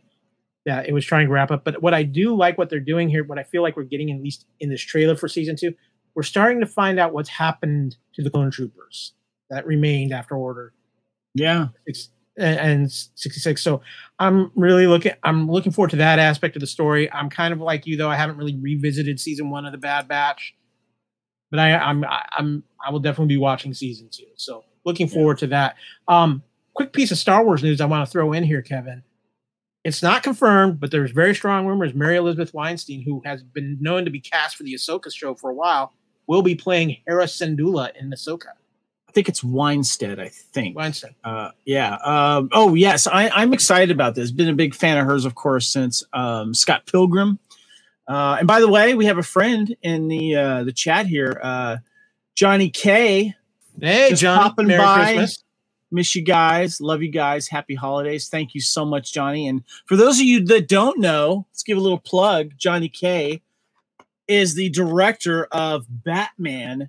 that 0.66 0.88
it 0.88 0.92
was 0.92 1.04
trying 1.04 1.26
to 1.26 1.32
wrap 1.32 1.50
up. 1.50 1.64
But 1.64 1.82
what 1.82 1.94
I 1.94 2.02
do 2.02 2.34
like 2.36 2.56
what 2.58 2.70
they're 2.70 2.80
doing 2.80 3.08
here, 3.08 3.24
what 3.24 3.38
I 3.38 3.42
feel 3.42 3.62
like 3.62 3.76
we're 3.76 3.82
getting 3.84 4.10
at 4.10 4.20
least 4.22 4.46
in 4.60 4.70
this 4.70 4.80
trailer 4.82 5.16
for 5.16 5.28
season 5.28 5.56
two, 5.56 5.74
we're 6.14 6.22
starting 6.22 6.60
to 6.60 6.66
find 6.66 6.98
out 7.00 7.12
what's 7.12 7.28
happened 7.28 7.96
to 8.14 8.22
the 8.22 8.30
clone 8.30 8.50
troopers 8.50 9.14
that 9.50 9.66
remained 9.66 10.12
after 10.12 10.34
Order 10.36 10.72
Yeah, 11.34 11.68
six 11.86 12.10
and, 12.38 12.58
and 12.58 12.90
66 12.92 13.62
so 13.62 13.82
i'm 14.18 14.50
really 14.56 14.86
looking 14.86 15.12
i'm 15.22 15.50
looking 15.50 15.70
forward 15.70 15.90
to 15.90 15.96
that 15.96 16.18
aspect 16.18 16.56
of 16.56 16.60
the 16.60 16.66
story. 16.66 17.12
I'm 17.12 17.28
kind 17.28 17.52
of 17.52 17.60
like 17.60 17.86
you 17.86 17.98
though. 17.98 18.08
I 18.08 18.16
haven't 18.16 18.38
really 18.38 18.56
revisited 18.58 19.20
season 19.20 19.50
one 19.50 19.66
of 19.66 19.72
the 19.72 19.78
bad 19.78 20.08
batch 20.08 20.54
but 21.50 21.60
i 21.60 21.74
i'm 21.76 22.02
I- 22.04 22.24
i'm 22.38 22.62
i 22.86 22.90
will 22.90 23.00
definitely 23.00 23.34
be 23.34 23.38
watching 23.38 23.74
season 23.74 24.08
two. 24.10 24.24
So 24.36 24.64
looking 24.86 25.08
forward 25.08 25.38
to 25.38 25.46
that. 25.48 25.76
Um 26.08 26.42
quick 26.74 26.94
piece 26.94 27.10
of 27.10 27.18
star 27.18 27.44
wars 27.44 27.62
news 27.62 27.82
i 27.82 27.84
want 27.84 28.06
to 28.06 28.10
throw 28.10 28.32
in 28.32 28.44
here 28.44 28.62
kevin 28.62 29.02
it's 29.84 30.02
not 30.02 30.22
confirmed 30.22 30.80
but 30.80 30.90
there's 30.90 31.10
very 31.10 31.34
strong 31.34 31.66
rumors 31.66 31.94
mary 31.94 32.16
elizabeth 32.16 32.52
weinstein 32.54 33.02
who 33.02 33.22
has 33.24 33.42
been 33.42 33.76
known 33.80 34.04
to 34.04 34.10
be 34.10 34.20
cast 34.20 34.56
for 34.56 34.62
the 34.62 34.74
ahsoka 34.74 35.12
show 35.12 35.34
for 35.34 35.50
a 35.50 35.54
while 35.54 35.92
will 36.26 36.42
be 36.42 36.54
playing 36.54 36.96
hera 37.06 37.24
Syndulla 37.24 37.94
in 37.96 38.10
ahsoka 38.10 38.52
I 39.08 39.14
think 39.14 39.28
it's 39.28 39.44
Winstead. 39.44 40.18
I 40.18 40.28
think. 40.30 40.74
weinstein 40.74 41.14
Uh, 41.22 41.50
yeah. 41.66 41.96
Um, 41.96 42.48
oh, 42.50 42.74
yes. 42.74 43.06
I, 43.06 43.28
I'm 43.28 43.52
excited 43.52 43.90
about 43.90 44.14
this. 44.14 44.30
Been 44.30 44.48
a 44.48 44.54
big 44.54 44.74
fan 44.74 44.96
of 44.96 45.04
hers, 45.04 45.26
of 45.26 45.34
course, 45.34 45.68
since 45.68 46.02
um, 46.14 46.54
Scott 46.54 46.86
Pilgrim. 46.86 47.38
Uh, 48.08 48.36
and 48.38 48.48
by 48.48 48.60
the 48.60 48.68
way, 48.68 48.94
we 48.94 49.04
have 49.04 49.18
a 49.18 49.22
friend 49.22 49.76
in 49.82 50.08
the 50.08 50.34
uh, 50.34 50.64
the 50.64 50.72
chat 50.72 51.06
here, 51.06 51.38
uh, 51.42 51.76
Johnny 52.34 52.70
K. 52.70 53.34
hey 53.80 54.14
john 54.14 54.38
popping 54.38 54.66
Merry 54.66 54.82
by. 54.82 55.04
Christmas. 55.04 55.41
Miss 55.92 56.14
you 56.14 56.22
guys. 56.22 56.80
Love 56.80 57.02
you 57.02 57.10
guys. 57.10 57.48
Happy 57.48 57.74
holidays. 57.74 58.28
Thank 58.28 58.54
you 58.54 58.60
so 58.60 58.84
much, 58.84 59.12
Johnny. 59.12 59.46
And 59.46 59.62
for 59.86 59.96
those 59.96 60.18
of 60.18 60.26
you 60.26 60.44
that 60.46 60.68
don't 60.68 60.98
know, 60.98 61.46
let's 61.50 61.62
give 61.62 61.78
a 61.78 61.80
little 61.80 61.98
plug. 61.98 62.52
Johnny 62.56 62.88
K 62.88 63.42
is 64.26 64.54
the 64.54 64.70
director 64.70 65.44
of 65.52 65.86
Batman 65.88 66.88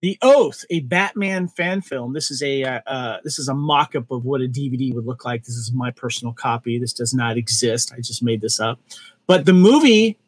the 0.00 0.18
Oath, 0.22 0.64
a 0.70 0.80
Batman 0.80 1.48
fan 1.48 1.80
film. 1.80 2.12
This 2.12 2.30
is 2.30 2.42
a 2.42 2.62
uh, 2.62 2.80
uh, 2.86 3.18
this 3.24 3.38
is 3.38 3.48
a 3.48 3.54
mock-up 3.54 4.10
of 4.10 4.24
what 4.24 4.40
a 4.40 4.48
DVD 4.48 4.94
would 4.94 5.06
look 5.06 5.24
like. 5.24 5.42
This 5.42 5.56
is 5.56 5.72
my 5.72 5.90
personal 5.90 6.32
copy. 6.32 6.78
This 6.78 6.92
does 6.92 7.12
not 7.12 7.36
exist. 7.36 7.92
I 7.92 8.00
just 8.00 8.22
made 8.22 8.40
this 8.40 8.60
up. 8.60 8.78
But 9.26 9.44
the 9.44 9.52
movie 9.52 10.18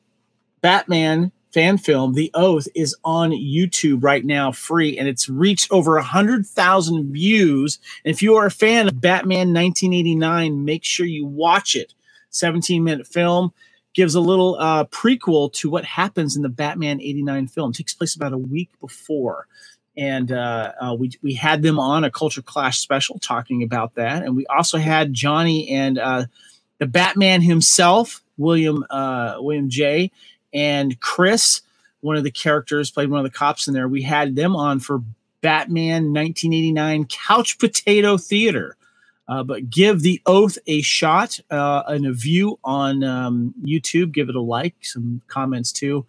Batman 0.60 1.32
fan 1.52 1.78
film, 1.78 2.14
The 2.14 2.30
Oath, 2.34 2.68
is 2.74 2.96
on 3.04 3.30
YouTube 3.30 4.02
right 4.02 4.24
now, 4.24 4.52
free, 4.52 4.98
and 4.98 5.08
it's 5.08 5.28
reached 5.28 5.70
over 5.72 5.96
a 5.96 6.02
hundred 6.02 6.46
thousand 6.46 7.12
views. 7.12 7.78
And 8.04 8.14
if 8.14 8.22
you 8.22 8.36
are 8.36 8.46
a 8.46 8.50
fan 8.50 8.88
of 8.88 9.00
Batman 9.00 9.52
1989, 9.52 10.64
make 10.64 10.84
sure 10.84 11.06
you 11.06 11.26
watch 11.26 11.74
it. 11.74 11.94
17 12.30 12.84
minute 12.84 13.06
film 13.06 13.52
gives 13.94 14.14
a 14.14 14.20
little 14.20 14.56
uh, 14.58 14.84
prequel 14.84 15.52
to 15.52 15.68
what 15.68 15.84
happens 15.84 16.36
in 16.36 16.42
the 16.42 16.48
Batman 16.48 17.00
89 17.00 17.48
film. 17.48 17.70
It 17.70 17.76
takes 17.76 17.94
place 17.94 18.14
about 18.14 18.32
a 18.32 18.38
week 18.38 18.70
before. 18.80 19.46
And 19.96 20.30
uh, 20.30 20.72
uh, 20.80 20.96
we, 20.98 21.10
we 21.22 21.34
had 21.34 21.62
them 21.62 21.78
on 21.78 22.04
a 22.04 22.10
Culture 22.10 22.42
Clash 22.42 22.78
special 22.78 23.18
talking 23.18 23.62
about 23.62 23.96
that. 23.96 24.22
And 24.22 24.36
we 24.36 24.46
also 24.46 24.78
had 24.78 25.12
Johnny 25.12 25.68
and 25.70 25.98
uh, 25.98 26.26
the 26.78 26.86
Batman 26.86 27.42
himself, 27.42 28.22
William 28.38 28.84
uh, 28.88 29.36
William 29.38 29.68
J. 29.68 30.10
and 30.52 30.98
Chris, 31.00 31.62
one 32.00 32.16
of 32.16 32.24
the 32.24 32.30
characters, 32.30 32.90
played 32.90 33.10
one 33.10 33.24
of 33.24 33.30
the 33.30 33.36
cops 33.36 33.68
in 33.68 33.74
there. 33.74 33.88
We 33.88 34.02
had 34.02 34.36
them 34.36 34.56
on 34.56 34.80
for 34.80 35.02
Batman 35.40 36.12
1989 36.12 37.06
Couch 37.06 37.58
Potato 37.58 38.16
Theater. 38.16 38.76
Uh, 39.28 39.44
but 39.44 39.70
give 39.70 40.02
the 40.02 40.20
oath 40.26 40.58
a 40.66 40.82
shot 40.82 41.38
uh, 41.50 41.84
and 41.86 42.04
a 42.04 42.12
view 42.12 42.58
on 42.64 43.04
um, 43.04 43.54
YouTube. 43.62 44.10
Give 44.10 44.28
it 44.28 44.34
a 44.34 44.40
like, 44.40 44.74
some 44.80 45.22
comments 45.28 45.70
too, 45.70 46.04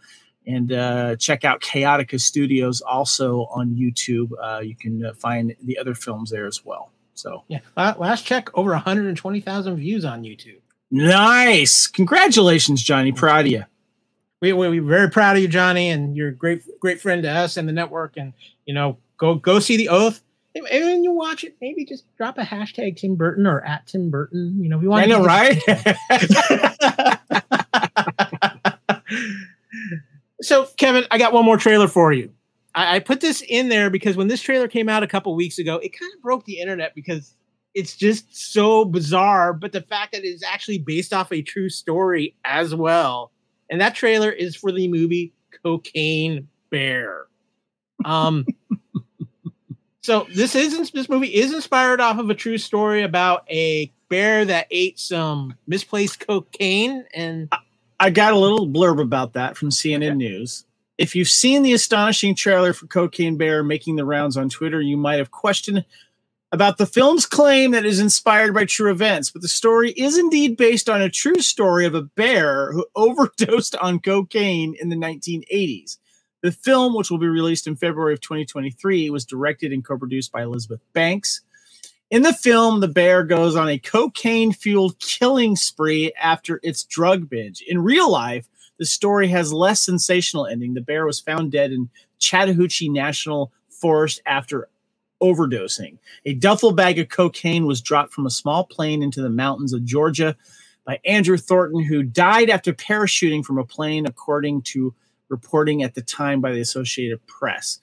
and 0.48 0.74
uh, 0.74 1.16
check 1.18 1.46
out 1.46 1.62
Chaotica 1.62 2.20
Studios 2.20 2.82
also 2.82 3.46
on 3.52 3.76
YouTube. 3.76 4.32
Uh, 4.42 4.62
you 4.62 4.76
can 4.76 5.06
uh, 5.06 5.14
find 5.14 5.56
the 5.64 5.78
other 5.78 5.94
films 5.94 6.32
there 6.32 6.48
as 6.48 6.66
well. 6.66 6.90
So 7.14 7.44
Yeah, 7.48 7.60
last 7.76 8.26
check, 8.26 8.50
over 8.58 8.72
120,000 8.72 9.76
views 9.76 10.04
on 10.04 10.24
YouTube. 10.24 10.62
nice! 10.90 11.86
Congratulations, 11.86 12.82
Johnny. 12.82 13.12
Proud 13.12 13.46
of 13.46 13.52
you. 13.52 13.66
We, 14.42 14.54
we, 14.54 14.80
we're 14.80 14.90
very 14.90 15.10
proud 15.10 15.36
of 15.36 15.42
you, 15.44 15.48
Johnny, 15.48 15.90
and 15.90 16.18
you're 16.18 16.30
a 16.30 16.34
great, 16.34 16.64
great 16.80 17.00
friend 17.00 17.22
to 17.24 17.30
us 17.30 17.58
and 17.58 17.68
the 17.68 17.74
network. 17.74 18.18
And 18.18 18.34
you 18.66 18.74
know, 18.74 18.98
go 19.18 19.36
go 19.36 19.60
see 19.60 19.78
the 19.78 19.90
Oath. 19.90 20.22
And 20.54 20.66
when 20.70 21.04
you 21.04 21.12
watch 21.14 21.44
it, 21.44 21.56
maybe 21.62 21.86
just 21.86 22.04
drop 22.18 22.38
a 22.38 22.44
hashtag 22.44 22.98
Tim 22.98 23.16
Burton 23.16 23.48
or 23.48 23.64
at 23.64 23.88
Tim 23.88 24.10
Burton. 24.10 24.58
You 24.62 24.70
know, 24.70 24.78
if 24.78 24.84
you 24.84 24.90
want. 24.90 25.08
To 25.08 25.14
I 25.14 25.18
know, 25.18 25.24
right? 25.24 25.62
so, 30.42 30.66
Kevin, 30.78 31.06
I 31.12 31.18
got 31.20 31.34
one 31.34 31.46
more 31.46 31.58
trailer 31.58 31.88
for 31.88 32.12
you. 32.12 32.32
I, 32.74 32.96
I 32.96 33.00
put 33.00 33.22
this 33.22 33.44
in 33.48 33.70
there 33.70 33.90
because 33.90 34.18
when 34.18 34.28
this 34.28 34.42
trailer 34.42 34.68
came 34.68 34.90
out 34.90 35.04
a 35.04 35.08
couple 35.08 35.36
weeks 35.36 35.60
ago, 35.60 35.76
it 35.78 35.98
kind 35.98 36.12
of 36.16 36.22
broke 36.22 36.46
the 36.46 36.60
internet 36.60 36.96
because 36.96 37.36
it's 37.74 37.96
just 37.96 38.36
so 38.36 38.86
bizarre. 38.86 39.54
But 39.54 39.72
the 39.72 39.82
fact 39.82 40.14
that 40.14 40.26
it's 40.26 40.44
actually 40.44 40.80
based 40.80 41.14
off 41.14 41.32
a 41.32 41.42
true 41.42 41.70
story 41.70 42.36
as 42.44 42.76
well, 42.76 43.31
and 43.72 43.82
that 43.82 43.96
trailer 43.96 44.30
is 44.30 44.56
for 44.56 44.72
the 44.72 44.88
movie 44.88 45.34
Cocaine 45.64 46.48
Bear. 46.70 47.26
Um. 48.06 48.46
so 50.02 50.28
this 50.34 50.54
isn't 50.54 50.94
this 50.94 51.10
movie 51.10 51.34
is 51.34 51.54
inspired 51.54 52.00
off 52.00 52.20
of 52.20 52.30
a 52.30 52.36
true 52.36 52.58
story 52.60 53.02
about 53.02 53.50
a 53.50 53.92
bear 54.10 54.46
that 54.46 54.68
ate 54.70 55.00
some 55.00 55.56
misplaced 55.66 56.20
cocaine 56.20 57.06
and 57.14 57.52
I 58.02 58.10
got 58.10 58.34
a 58.34 58.38
little 58.38 58.68
blurb 58.68 59.00
about 59.00 59.34
that 59.34 59.56
from 59.56 59.70
CNN 59.70 60.18
News. 60.18 60.66
If 60.98 61.16
you've 61.16 61.30
seen 61.30 61.62
the 61.62 61.74
astonishing 61.74 62.34
trailer 62.34 62.74
for 62.74 62.88
Cocaine 62.88 63.38
Bear 63.38 63.64
making 63.64 63.96
the 63.96 64.06
rounds 64.06 64.38
on 64.38 64.50
Twitter, 64.50 64.82
you 64.82 64.98
might 64.98 65.20
have 65.20 65.30
questioned 65.30 65.86
about 66.52 66.78
the 66.78 66.86
film's 66.86 67.26
claim 67.26 67.72
that 67.72 67.86
it 67.86 67.90
is 67.90 68.00
inspired 68.00 68.54
by 68.54 68.66
true 68.66 68.92
events, 68.92 69.32
but 69.32 69.42
the 69.42 69.48
story 69.48 69.92
is 69.92 70.18
indeed 70.18 70.58
based 70.58 70.90
on 70.90 71.02
a 71.02 71.10
true 71.10 71.40
story 71.40 71.86
of 71.86 71.96
a 71.96 72.02
bear 72.02 72.74
who 72.74 72.86
overdosed 72.96 73.76
on 73.78 74.00
cocaine 74.00 74.76
in 74.80 74.90
the 74.90 74.96
1980s. 74.96 75.98
The 76.42 76.52
film, 76.52 76.96
which 76.96 77.12
will 77.12 77.20
be 77.20 77.28
released 77.28 77.68
in 77.68 77.76
February 77.76 78.14
of 78.14 78.22
2023, 78.22 79.10
was 79.12 79.26
directed 79.26 79.72
and 79.72 79.86
co 79.86 79.98
produced 79.98 80.32
by 80.32 80.42
Elizabeth 80.42 80.82
Banks. 80.94 81.42
In 82.10 82.24
the 82.24 82.34
film, 82.34 82.82
the 82.82 82.90
bear 82.90 83.24
goes 83.24 83.56
on 83.56 83.70
a 83.70 83.78
cocaine 83.78 84.52
fueled 84.52 85.00
killing 85.00 85.56
spree 85.56 86.12
after 86.22 86.60
its 86.62 86.84
drug 86.84 87.30
binge. 87.30 87.64
In 87.66 87.84
real 87.84 88.12
life, 88.12 88.50
the 88.78 88.86
story 88.86 89.28
has 89.28 89.54
less 89.54 89.82
sensational 89.82 90.48
ending. 90.48 90.74
The 90.74 90.82
bear 90.82 91.06
was 91.06 91.20
found 91.20 91.52
dead 91.52 91.72
in 91.72 91.90
Chattahoochee 92.20 92.90
National 92.90 93.54
Forest 93.70 94.22
after 94.26 94.68
overdosing. 95.22 95.98
A 96.26 96.34
duffel 96.34 96.72
bag 96.72 97.00
of 97.00 97.10
cocaine 97.10 97.66
was 97.66 97.82
dropped 97.82 98.14
from 98.14 98.26
a 98.26 98.32
small 98.32 98.66
plane 98.66 99.04
into 99.04 99.22
the 99.22 99.30
mountains 99.30 99.74
of 99.74 99.86
Georgia 99.86 100.36
by 100.86 101.00
Andrew 101.06 101.38
Thornton, 101.38 101.84
who 101.84 102.04
died 102.04 102.50
after 102.50 102.74
parachuting 102.74 103.46
from 103.46 103.58
a 103.58 103.66
plane, 103.66 104.06
according 104.06 104.64
to 104.64 104.94
reporting 105.30 105.84
at 105.84 105.96
the 105.96 106.02
time 106.02 106.42
by 106.42 106.52
the 106.52 106.62
Associated 106.62 107.26
Press. 107.28 107.80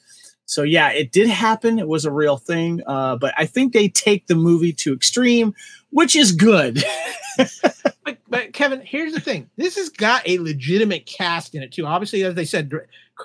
So 0.49 0.63
yeah, 0.63 0.91
it 0.93 1.13
did 1.13 1.29
happen. 1.29 1.79
It 1.79 1.89
was 1.89 2.07
a 2.07 2.11
real 2.11 2.39
thing, 2.39 2.83
uh, 2.87 3.17
but 3.17 3.35
I 3.37 3.45
think 3.45 3.73
they 3.73 3.89
take 3.89 4.27
the 4.27 4.35
movie 4.35 4.73
to 4.75 4.95
extreme, 4.95 5.55
which 5.91 6.17
is 6.17 6.33
good. 6.33 6.83
but, 7.37 8.19
but 8.29 8.53
Kevin, 8.55 8.81
here's 8.81 9.13
the 9.13 9.21
thing: 9.21 9.51
this 9.57 9.77
has 9.77 9.91
got 9.91 10.27
a 10.27 10.39
legitimate 10.39 11.05
cast 11.05 11.55
in 11.55 11.63
it 11.63 11.73
too. 11.73 11.85
Obviously, 11.85 12.25
as 12.25 12.35
they 12.35 12.47
said, 12.47 12.73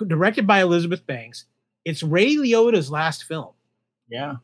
directed 0.06 0.46
by 0.46 0.60
Elizabeth 0.60 1.06
Banks. 1.06 1.46
It's 1.86 2.02
Ray 2.02 2.36
Liotta's 2.36 2.90
last 2.90 3.24
film. 3.24 3.52
Yeah, 4.08 4.36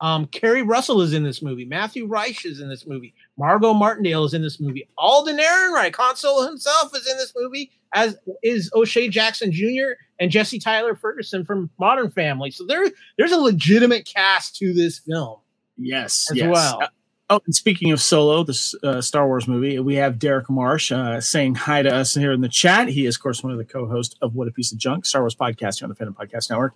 Um, 0.00 0.26
Keri 0.26 0.62
Russell 0.62 1.00
is 1.00 1.12
in 1.12 1.22
this 1.22 1.42
movie. 1.42 1.64
Matthew 1.64 2.06
Rhys 2.06 2.44
is 2.44 2.60
in 2.60 2.68
this 2.68 2.86
movie. 2.86 3.14
Margo 3.38 3.72
Martindale 3.72 4.24
is 4.24 4.34
in 4.34 4.42
this 4.42 4.60
movie. 4.60 4.88
Alden 4.98 5.38
Ehrenreich, 5.38 6.16
Solo 6.16 6.46
himself, 6.46 6.94
is 6.94 7.06
in 7.06 7.16
this 7.16 7.32
movie, 7.36 7.70
as 7.94 8.16
is 8.42 8.70
O'Shea 8.74 9.08
Jackson 9.08 9.50
Jr. 9.52 9.94
and 10.20 10.30
Jesse 10.30 10.58
Tyler 10.58 10.94
Ferguson 10.94 11.44
from 11.44 11.70
Modern 11.78 12.10
Family. 12.10 12.50
So 12.50 12.66
there, 12.66 12.84
there's 13.16 13.32
a 13.32 13.38
legitimate 13.38 14.06
cast 14.06 14.56
to 14.56 14.72
this 14.72 14.98
film 14.98 15.38
yes, 15.78 16.28
as 16.30 16.36
yes. 16.36 16.52
well. 16.52 16.82
Uh, 16.82 16.88
oh, 17.30 17.40
and 17.46 17.54
speaking 17.54 17.90
of 17.90 18.00
Solo, 18.00 18.44
the 18.44 18.78
uh, 18.82 19.00
Star 19.00 19.26
Wars 19.26 19.48
movie, 19.48 19.78
we 19.78 19.94
have 19.96 20.18
Derek 20.18 20.50
Marsh 20.50 20.92
uh, 20.92 21.20
saying 21.20 21.54
hi 21.54 21.82
to 21.82 21.94
us 21.94 22.14
here 22.14 22.32
in 22.32 22.40
the 22.40 22.48
chat. 22.48 22.88
He 22.88 23.06
is, 23.06 23.16
of 23.16 23.22
course, 23.22 23.42
one 23.42 23.52
of 23.52 23.58
the 23.58 23.64
co-hosts 23.64 24.14
of 24.20 24.34
What 24.34 24.48
a 24.48 24.50
Piece 24.50 24.72
of 24.72 24.78
Junk, 24.78 25.06
Star 25.06 25.22
Wars 25.22 25.34
podcast 25.34 25.78
here 25.78 25.88
on 25.88 25.90
the 25.90 25.96
Fandom 25.96 26.14
Podcast 26.14 26.50
Network. 26.50 26.74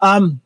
Um, 0.00 0.40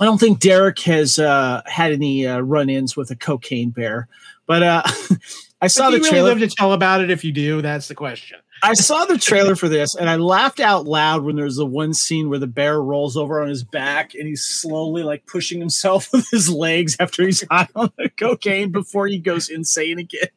I 0.00 0.04
don't 0.04 0.18
think 0.18 0.40
Derek 0.40 0.78
has 0.80 1.18
uh, 1.18 1.62
had 1.66 1.92
any 1.92 2.26
uh, 2.26 2.40
run-ins 2.40 2.96
with 2.96 3.10
a 3.10 3.16
cocaine 3.16 3.70
bear, 3.70 4.08
but 4.46 4.62
uh, 4.62 4.82
I 5.60 5.68
saw 5.68 5.90
the 5.90 6.00
trailer. 6.00 6.30
really 6.30 6.40
live 6.40 6.50
to 6.50 6.56
tell 6.56 6.72
about 6.72 7.02
it? 7.02 7.10
If 7.10 7.24
you 7.24 7.32
do, 7.32 7.62
that's 7.62 7.88
the 7.88 7.94
question. 7.94 8.38
I 8.64 8.74
saw 8.74 9.04
the 9.04 9.18
trailer 9.18 9.56
for 9.56 9.68
this 9.68 9.96
and 9.96 10.08
I 10.08 10.16
laughed 10.16 10.60
out 10.60 10.86
loud 10.86 11.24
when 11.24 11.34
there's 11.34 11.56
the 11.56 11.66
one 11.66 11.92
scene 11.92 12.28
where 12.28 12.38
the 12.38 12.46
bear 12.46 12.80
rolls 12.80 13.16
over 13.16 13.42
on 13.42 13.48
his 13.48 13.64
back 13.64 14.14
and 14.14 14.28
he's 14.28 14.44
slowly 14.44 15.02
like 15.02 15.26
pushing 15.26 15.58
himself 15.58 16.08
with 16.12 16.30
his 16.30 16.48
legs 16.48 16.96
after 17.00 17.24
he's 17.24 17.44
high 17.50 17.66
on 17.74 17.90
the 17.98 18.08
cocaine 18.08 18.70
before 18.70 19.08
he 19.08 19.18
goes 19.18 19.48
insane 19.48 19.98
again. 19.98 20.28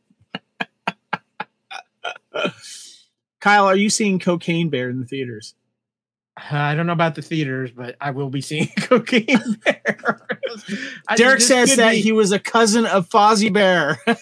Kyle, 3.40 3.66
are 3.66 3.76
you 3.76 3.92
seeing 3.92 4.18
Cocaine 4.18 4.70
Bear 4.70 4.90
in 4.90 5.00
the 5.00 5.06
theaters? 5.06 5.54
I 6.38 6.76
don't 6.76 6.86
know 6.86 6.94
about 6.94 7.16
the 7.16 7.22
theaters, 7.22 7.72
but 7.72 7.96
I 8.02 8.12
will 8.12 8.30
be 8.30 8.42
seeing 8.42 8.68
Cocaine 8.80 9.58
Bear. 9.64 10.28
Derek 11.16 11.42
says 11.42 11.76
that 11.78 11.92
be- 11.92 12.02
he 12.02 12.12
was 12.12 12.32
a 12.32 12.40
cousin 12.40 12.86
of 12.86 13.10
Fozzie 13.10 13.52
Bear. 13.54 13.98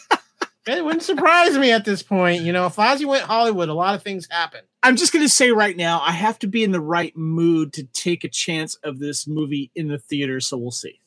It 0.65 0.85
wouldn't 0.85 1.03
surprise 1.03 1.57
me 1.57 1.73
at 1.73 1.83
this 1.83 2.01
point. 2.01 2.43
You 2.43 2.53
know, 2.53 2.65
if 2.67 2.77
Ozzy 2.77 3.05
went 3.05 3.23
Hollywood, 3.25 3.67
a 3.67 3.73
lot 3.73 3.95
of 3.95 4.01
things 4.01 4.29
happen. 4.31 4.61
I'm 4.81 4.95
just 4.95 5.11
going 5.11 5.25
to 5.25 5.29
say 5.29 5.51
right 5.51 5.75
now, 5.75 5.99
I 5.99 6.11
have 6.11 6.39
to 6.39 6.47
be 6.47 6.63
in 6.63 6.71
the 6.71 6.79
right 6.79 7.13
mood 7.17 7.73
to 7.73 7.83
take 7.83 8.23
a 8.23 8.29
chance 8.29 8.75
of 8.75 8.97
this 8.97 9.27
movie 9.27 9.71
in 9.75 9.89
the 9.89 9.97
theater, 9.97 10.39
so 10.39 10.55
we'll 10.55 10.71
see. 10.71 11.01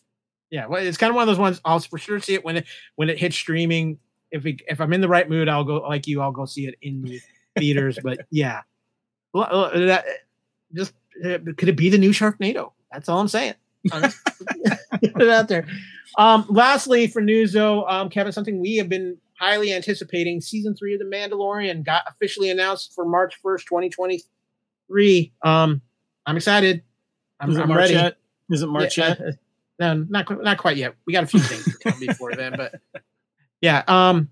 Yeah, 0.50 0.66
well, 0.66 0.84
it's 0.84 0.98
kind 0.98 1.08
of 1.08 1.14
one 1.14 1.22
of 1.22 1.28
those 1.28 1.38
ones. 1.38 1.58
I'll 1.64 1.80
for 1.80 1.96
sure 1.96 2.20
see 2.20 2.34
it 2.34 2.44
when 2.44 2.58
it 2.58 2.66
when 2.96 3.08
it 3.08 3.18
hits 3.18 3.34
streaming. 3.36 3.98
If 4.30 4.44
it, 4.44 4.60
if 4.68 4.78
I'm 4.78 4.92
in 4.92 5.00
the 5.00 5.08
right 5.08 5.26
mood, 5.26 5.48
I'll 5.48 5.64
go 5.64 5.76
like 5.76 6.06
you. 6.06 6.20
I'll 6.20 6.32
go 6.32 6.44
see 6.44 6.66
it 6.66 6.74
in 6.82 7.00
the 7.00 7.20
theaters. 7.58 7.98
But 8.02 8.26
yeah, 8.30 8.60
Well, 9.32 9.46
uh, 9.50 9.78
that, 9.86 10.04
just 10.74 10.92
uh, 11.24 11.38
could 11.56 11.68
it 11.68 11.76
be 11.76 11.88
the 11.90 11.98
new 11.98 12.10
Sharknado? 12.10 12.72
That's 12.92 13.08
all 13.08 13.20
I'm 13.20 13.28
saying. 13.28 13.54
Get 13.90 14.12
it 15.02 15.28
out 15.28 15.48
there. 15.48 15.66
Um, 16.18 16.46
lastly, 16.48 17.06
for 17.06 17.20
news 17.20 17.52
though, 17.52 17.86
um, 17.86 18.08
Kevin, 18.08 18.32
something 18.32 18.60
we 18.60 18.76
have 18.76 18.88
been 18.88 19.18
highly 19.38 19.72
anticipating: 19.72 20.40
season 20.40 20.74
three 20.74 20.94
of 20.94 21.00
The 21.00 21.04
Mandalorian 21.04 21.84
got 21.84 22.02
officially 22.08 22.50
announced 22.50 22.94
for 22.94 23.04
March 23.04 23.34
1st, 23.44 23.64
2023. 23.66 25.32
Um, 25.44 25.82
I'm 26.24 26.36
excited. 26.36 26.82
I'm, 27.40 27.50
Is 27.50 27.58
it 27.58 27.62
I'm 27.62 27.68
March 27.68 27.78
ready. 27.80 27.94
yet? 27.94 28.16
Is 28.50 28.62
it 28.62 28.66
March 28.68 28.96
Yeah, 28.98 29.08
yet? 29.08 29.20
uh, 29.20 29.32
no, 29.78 29.94
not 30.08 30.26
quite, 30.26 30.42
not 30.42 30.58
quite 30.58 30.76
yet. 30.76 30.94
We 31.06 31.12
got 31.12 31.24
a 31.24 31.26
few 31.26 31.40
things 31.40 31.64
to 31.64 31.90
come 31.90 32.00
before 32.00 32.34
then, 32.34 32.54
but 32.56 32.74
yeah. 33.60 33.82
Um, 33.86 34.30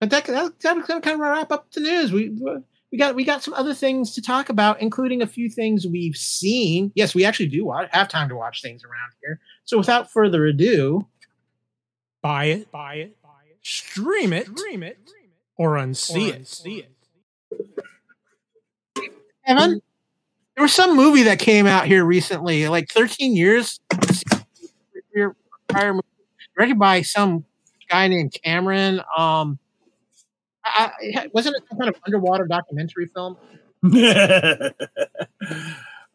but 0.00 0.10
that 0.10 0.24
that 0.26 0.58
that 0.60 0.86
kind 1.02 1.06
of 1.14 1.18
wrap 1.20 1.52
up 1.52 1.70
the 1.72 1.80
news. 1.80 2.12
We 2.12 2.30
we 2.96 2.98
got 2.98 3.14
we 3.14 3.24
got 3.24 3.42
some 3.42 3.52
other 3.52 3.74
things 3.74 4.14
to 4.14 4.22
talk 4.22 4.48
about, 4.48 4.80
including 4.80 5.20
a 5.20 5.26
few 5.26 5.50
things 5.50 5.86
we've 5.86 6.16
seen. 6.16 6.92
Yes, 6.94 7.14
we 7.14 7.26
actually 7.26 7.48
do 7.48 7.66
wa- 7.66 7.86
have 7.90 8.08
time 8.08 8.30
to 8.30 8.34
watch 8.34 8.62
things 8.62 8.82
around 8.84 9.12
here. 9.20 9.38
So 9.66 9.76
without 9.76 10.10
further 10.10 10.46
ado, 10.46 11.06
buy 12.22 12.46
it, 12.46 12.72
buy 12.72 12.94
it, 12.94 13.22
buy 13.22 13.28
it, 13.50 13.58
stream 13.60 14.32
it, 14.32 14.46
stream 14.46 14.82
it, 14.82 14.98
or 15.58 15.74
unsee 15.74 16.32
it. 16.32 16.48
See 16.48 16.86
it. 16.86 16.90
Evan, 19.46 19.82
there 20.54 20.62
was 20.62 20.72
some 20.72 20.96
movie 20.96 21.24
that 21.24 21.38
came 21.38 21.66
out 21.66 21.84
here 21.84 22.02
recently, 22.02 22.66
like 22.66 22.88
13 22.88 23.36
years 23.36 23.78
prior, 25.68 25.92
directed 26.56 26.78
by 26.78 27.02
some 27.02 27.44
guy 27.90 28.08
named 28.08 28.34
Cameron. 28.42 29.02
Um, 29.18 29.58
I, 30.66 30.92
I, 31.16 31.30
wasn't 31.32 31.56
it 31.56 31.62
some 31.68 31.78
kind 31.78 31.88
of 31.88 31.96
underwater 32.04 32.46
documentary 32.46 33.06
film? 33.06 33.36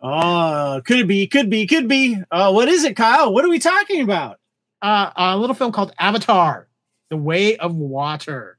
oh, 0.01 0.81
could 0.85 0.99
it 0.99 1.07
be, 1.07 1.27
could 1.27 1.49
be, 1.49 1.65
could 1.67 1.87
be. 1.87 2.21
Uh, 2.31 2.51
what 2.51 2.67
is 2.67 2.83
it, 2.83 2.95
Kyle? 2.95 3.33
What 3.33 3.45
are 3.45 3.49
we 3.49 3.59
talking 3.59 4.01
about? 4.01 4.39
Uh, 4.81 5.11
a 5.15 5.37
little 5.37 5.55
film 5.55 5.71
called 5.71 5.93
Avatar: 5.99 6.67
The 7.09 7.17
Way 7.17 7.57
of 7.57 7.75
Water. 7.75 8.57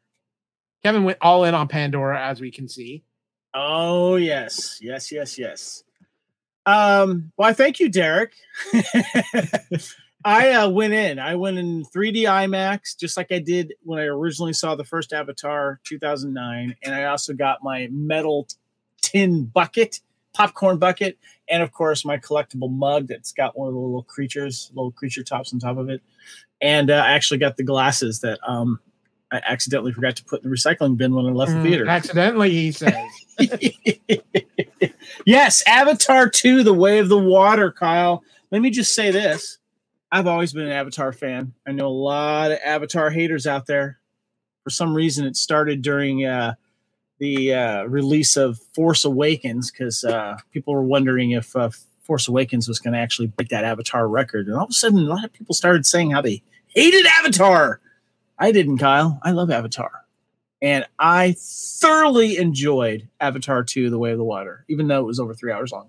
Kevin 0.83 1.05
went 1.05 1.19
all 1.21 1.45
in 1.45 1.55
on 1.55 1.69
Pandora, 1.69 2.21
as 2.27 2.41
we 2.41 2.51
can 2.51 2.69
see. 2.69 3.05
Oh, 3.55 4.17
yes, 4.17 4.79
yes, 4.81 5.13
yes, 5.13 5.39
yes. 5.39 5.85
Um, 6.65 7.33
why, 7.37 7.53
thank 7.53 7.81
you, 7.81 7.89
Derek. 7.89 8.33
I 10.25 10.53
uh, 10.53 10.69
went 10.69 10.93
in. 10.93 11.19
I 11.19 11.35
went 11.37 11.59
in 11.59 11.85
3D 11.85 12.23
IMAX, 12.23 12.97
just 12.99 13.17
like 13.17 13.33
I 13.33 13.39
did 13.39 13.75
when 13.83 13.99
I 13.99 14.05
originally 14.05 14.53
saw 14.53 14.75
the 14.75 14.85
first 14.85 15.13
Avatar 15.13 15.81
2009. 15.85 16.77
And 16.83 16.95
I 16.95 17.05
also 17.05 17.33
got 17.33 17.63
my 17.63 17.89
metal 17.91 18.47
tin 19.01 19.45
bucket, 19.45 20.01
popcorn 20.33 20.79
bucket, 20.79 21.19
and 21.49 21.63
of 21.63 21.73
course 21.73 22.05
my 22.05 22.19
collectible 22.19 22.71
mug 22.71 23.09
that's 23.09 23.33
got 23.33 23.59
one 23.59 23.69
of 23.69 23.75
the 23.75 23.81
little 23.81 24.05
creatures, 24.05 24.71
little 24.75 24.93
creature 24.93 25.25
tops 25.25 25.53
on 25.53 25.59
top 25.59 25.77
of 25.77 25.89
it. 25.89 26.03
And 26.61 26.91
uh, 26.91 26.95
I 26.95 27.13
actually 27.13 27.39
got 27.39 27.57
the 27.57 27.65
glasses 27.65 28.21
that 28.21 28.39
um, 28.47 28.79
I 29.33 29.41
accidentally 29.45 29.93
forgot 29.93 30.17
to 30.17 30.25
put 30.25 30.45
in 30.45 30.51
the 30.51 30.55
recycling 30.57 30.97
bin 30.97 31.15
when 31.15 31.27
I 31.27 31.31
left 31.31 31.53
the 31.53 31.59
Mm, 31.59 31.63
theater. 31.63 31.89
Accidentally, 31.89 32.51
he 32.51 32.71
says. 32.71 32.95
yes, 35.27 35.63
Avatar 35.67 36.29
2, 36.29 36.63
The 36.63 36.75
Way 36.75 36.99
of 36.99 37.09
the 37.09 37.19
Water, 37.19 37.73
Kyle. 37.73 38.23
Let 38.51 38.63
me 38.63 38.71
just 38.71 38.95
say 38.95 39.11
this. 39.11 39.59
I've 40.13 40.27
always 40.27 40.53
been 40.53 40.67
an 40.67 40.73
Avatar 40.73 41.11
fan. 41.11 41.55
I 41.67 41.73
know 41.73 41.87
a 41.87 41.89
lot 41.89 42.53
of 42.53 42.59
Avatar 42.63 43.09
haters 43.09 43.47
out 43.47 43.67
there. 43.67 43.99
For 44.63 44.69
some 44.69 44.95
reason, 44.95 45.25
it 45.27 45.37
started 45.37 45.81
during 45.81 46.27
uh, 46.27 46.55
the 47.19 47.55
uh, 47.55 47.85
release 47.85 48.37
of 48.37 48.59
Force 48.75 49.07
Awakens 49.07 49.71
because 49.71 50.05
uh, 50.05 50.37
people 50.53 50.75
were 50.75 50.85
wondering 50.85 51.31
if 51.31 51.57
uh, 51.57 51.71
Force 52.03 52.29
Awakens 52.29 52.69
was 52.69 52.79
going 52.79 52.93
to 52.93 52.99
actually 53.01 53.29
break 53.29 53.49
that 53.49 53.65
Avatar 53.65 54.07
record. 54.07 54.49
And 54.49 54.57
all 54.57 54.65
of 54.65 54.71
a 54.71 54.75
sudden, 54.75 54.99
a 54.99 55.03
lot 55.03 55.25
of 55.25 55.33
people 55.33 55.55
started 55.55 55.87
saying 55.87 56.11
how 56.11 56.21
they 56.21 56.43
hated 56.67 57.07
Avatar. 57.07 57.81
I 58.39 58.53
didn't, 58.53 58.79
Kyle. 58.79 59.19
I 59.23 59.31
love 59.31 59.51
Avatar. 59.51 59.93
And 60.61 60.85
I 60.99 61.37
thoroughly 61.39 62.37
enjoyed 62.37 63.09
Avatar 63.19 63.65
2 63.65 63.89
The 63.89 63.99
Way 63.99 64.13
of 64.13 64.19
the 64.19 64.25
Water, 64.25 64.67
even 64.69 64.89
though 64.89 65.01
it 65.01 65.07
was 65.07 65.19
over 65.19 65.33
three 65.33 65.53
hours 65.53 65.73
long. 65.73 65.89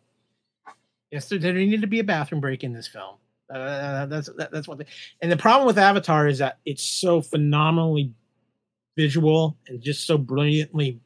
Yes, 1.12 1.28
there, 1.28 1.38
there 1.38 1.54
need 1.54 1.82
to 1.82 1.88
be 1.88 2.00
a 2.00 2.06
bathroom 2.06 2.40
break 2.40 2.64
in 2.64 2.72
this 2.72 2.88
film. 2.88 3.18
Uh, 3.54 4.06
that's 4.08 4.30
that, 4.38 4.52
that's 4.52 4.68
one 4.68 4.78
thing. 4.78 4.88
And 5.22 5.32
the 5.32 5.38
problem 5.38 5.68
with 5.68 5.78
Avatar 5.78 6.28
is 6.28 6.40
that 6.40 6.60
it's 6.66 6.84
so 6.84 7.22
phenomenally 7.22 8.12
visual 8.96 9.58
and 9.68 9.82
just 9.82 10.06
so 10.06 10.18
brilliantly 10.18 11.00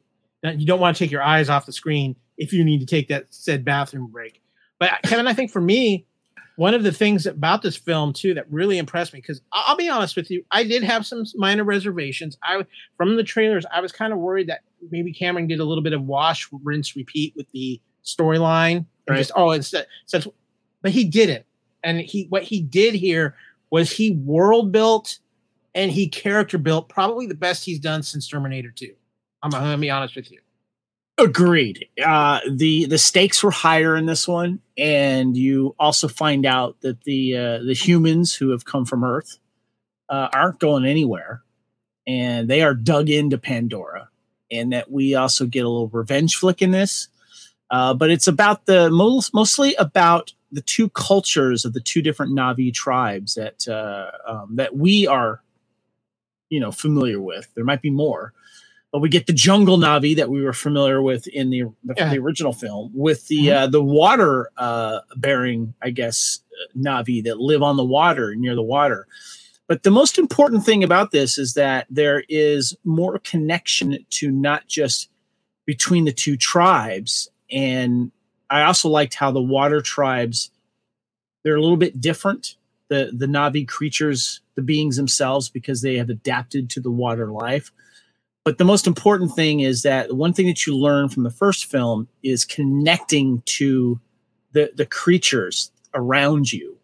that 0.43 0.59
you 0.59 0.65
don't 0.65 0.79
want 0.79 0.95
to 0.95 1.03
take 1.03 1.11
your 1.11 1.23
eyes 1.23 1.49
off 1.49 1.65
the 1.65 1.71
screen 1.71 2.15
if 2.37 2.53
you 2.53 2.63
need 2.63 2.79
to 2.79 2.85
take 2.85 3.07
that 3.07 3.25
said 3.29 3.65
bathroom 3.65 4.07
break. 4.07 4.41
But 4.79 4.91
Kevin, 5.03 5.27
I 5.27 5.33
think 5.33 5.51
for 5.51 5.61
me, 5.61 6.05
one 6.57 6.73
of 6.73 6.83
the 6.83 6.91
things 6.91 7.25
about 7.25 7.61
this 7.61 7.75
film 7.75 8.13
too 8.13 8.33
that 8.33 8.51
really 8.51 8.77
impressed 8.77 9.13
me 9.13 9.21
because 9.21 9.41
I'll 9.53 9.75
be 9.75 9.89
honest 9.89 10.15
with 10.15 10.29
you, 10.31 10.43
I 10.51 10.63
did 10.63 10.83
have 10.83 11.05
some 11.05 11.23
minor 11.35 11.63
reservations. 11.63 12.37
I 12.43 12.65
from 12.97 13.15
the 13.15 13.23
trailers, 13.23 13.65
I 13.71 13.79
was 13.79 13.91
kind 13.91 14.11
of 14.11 14.19
worried 14.19 14.47
that 14.47 14.61
maybe 14.89 15.13
Cameron 15.13 15.47
did 15.47 15.59
a 15.59 15.65
little 15.65 15.83
bit 15.83 15.93
of 15.93 16.03
wash, 16.03 16.49
rinse, 16.63 16.95
repeat 16.95 17.33
with 17.35 17.49
the 17.51 17.79
storyline. 18.03 18.85
Right. 19.07 19.17
Just 19.17 19.31
oh, 19.35 19.51
instead, 19.51 19.87
since, 20.05 20.27
but 20.81 20.91
he 20.91 21.03
didn't. 21.03 21.45
And 21.83 21.99
he 21.99 22.25
what 22.29 22.43
he 22.43 22.61
did 22.61 22.95
here 22.95 23.35
was 23.69 23.91
he 23.91 24.11
world 24.11 24.71
built 24.71 25.19
and 25.75 25.91
he 25.91 26.07
character 26.07 26.57
built 26.57 26.89
probably 26.89 27.27
the 27.27 27.35
best 27.35 27.65
he's 27.65 27.79
done 27.79 28.01
since 28.01 28.27
Terminator 28.27 28.71
2. 28.71 28.93
I'm 29.43 29.51
gonna 29.51 29.77
be 29.77 29.89
honest 29.89 30.15
with 30.15 30.31
you. 30.31 30.39
Agreed. 31.19 31.87
Uh, 32.03 32.39
the 32.49 32.85
the 32.85 32.97
stakes 32.97 33.43
were 33.43 33.51
higher 33.51 33.95
in 33.95 34.05
this 34.05 34.27
one, 34.27 34.59
and 34.77 35.35
you 35.35 35.75
also 35.79 36.07
find 36.07 36.45
out 36.45 36.79
that 36.81 37.03
the 37.05 37.35
uh, 37.35 37.63
the 37.63 37.73
humans 37.73 38.35
who 38.35 38.49
have 38.49 38.65
come 38.65 38.85
from 38.85 39.03
Earth 39.03 39.39
uh, 40.09 40.29
aren't 40.31 40.59
going 40.59 40.85
anywhere, 40.85 41.41
and 42.05 42.47
they 42.47 42.61
are 42.61 42.75
dug 42.75 43.09
into 43.09 43.39
Pandora, 43.39 44.09
and 44.51 44.73
that 44.73 44.91
we 44.91 45.15
also 45.15 45.47
get 45.47 45.65
a 45.65 45.69
little 45.69 45.87
revenge 45.87 46.35
flick 46.35 46.61
in 46.61 46.69
this. 46.69 47.07
Uh, 47.71 47.95
but 47.95 48.11
it's 48.11 48.27
about 48.27 48.65
the 48.67 48.89
most, 48.91 49.33
mostly 49.33 49.73
about 49.75 50.33
the 50.51 50.61
two 50.61 50.89
cultures 50.89 51.65
of 51.65 51.73
the 51.73 51.81
two 51.81 52.01
different 52.01 52.33
Na'vi 52.33 52.73
tribes 52.73 53.35
that 53.35 53.67
uh, 53.67 54.11
um, 54.27 54.55
that 54.55 54.75
we 54.75 55.05
are, 55.07 55.41
you 56.49 56.59
know, 56.59 56.71
familiar 56.71 57.19
with. 57.21 57.47
There 57.55 57.65
might 57.65 57.81
be 57.81 57.89
more, 57.89 58.33
but 58.91 58.99
we 58.99 59.09
get 59.09 59.27
the 59.27 59.33
jungle 59.33 59.77
Na'vi 59.77 60.15
that 60.15 60.29
we 60.29 60.41
were 60.41 60.53
familiar 60.53 61.01
with 61.01 61.27
in 61.27 61.49
the 61.49 61.63
the, 61.83 61.93
Yeah. 61.97 62.09
the 62.11 62.19
original 62.19 62.53
film, 62.53 62.91
with 62.93 63.27
the 63.27 63.47
Mhm. 63.47 63.55
uh, 63.55 63.67
the 63.67 63.83
water 63.83 64.49
uh, 64.57 64.99
bearing, 65.17 65.73
I 65.81 65.89
guess, 65.89 66.39
uh, 66.53 66.77
Na'vi 66.79 67.23
that 67.25 67.39
live 67.39 67.61
on 67.61 67.75
the 67.77 67.85
water 67.85 68.33
near 68.35 68.55
the 68.55 68.63
water. 68.63 69.07
But 69.67 69.83
the 69.83 69.91
most 69.91 70.17
important 70.17 70.63
thing 70.65 70.81
about 70.81 71.11
this 71.11 71.37
is 71.37 71.53
that 71.55 71.87
there 71.89 72.23
is 72.29 72.73
more 72.85 73.19
connection 73.19 74.05
to 74.11 74.31
not 74.31 74.65
just 74.67 75.09
between 75.65 76.05
the 76.05 76.13
two 76.13 76.37
tribes. 76.37 77.29
And 77.51 78.11
I 78.49 78.63
also 78.63 78.89
liked 78.89 79.15
how 79.15 79.31
the 79.31 79.41
water 79.41 79.81
tribes 79.81 80.51
they're 81.47 81.55
a 81.55 81.61
little 81.61 81.77
bit 81.77 82.01
different. 82.01 82.55
The 82.89 83.11
the 83.13 83.25
Na'vi 83.25 83.65
creatures, 83.65 84.41
the 84.55 84.61
beings 84.61 84.97
themselves, 84.97 85.47
because 85.47 85.81
they 85.81 85.95
have 85.95 86.09
adapted 86.09 86.69
to 86.71 86.81
the 86.81 86.91
water 86.91 87.31
life. 87.31 87.71
But 88.43 88.57
the 88.57 88.65
most 88.65 88.85
important 88.85 89.33
thing 89.33 89.61
is 89.61 89.81
that 89.83 90.15
one 90.15 90.33
thing 90.33 90.47
that 90.47 90.65
you 90.67 90.75
learn 90.75 91.07
from 91.07 91.23
the 91.23 91.29
first 91.29 91.65
film 91.65 92.09
is 92.21 92.43
connecting 92.43 93.41
to 93.45 93.99
the 94.51 94.71
the 94.75 94.85
creatures 94.85 95.71
around 95.93 96.51
you 96.51 96.77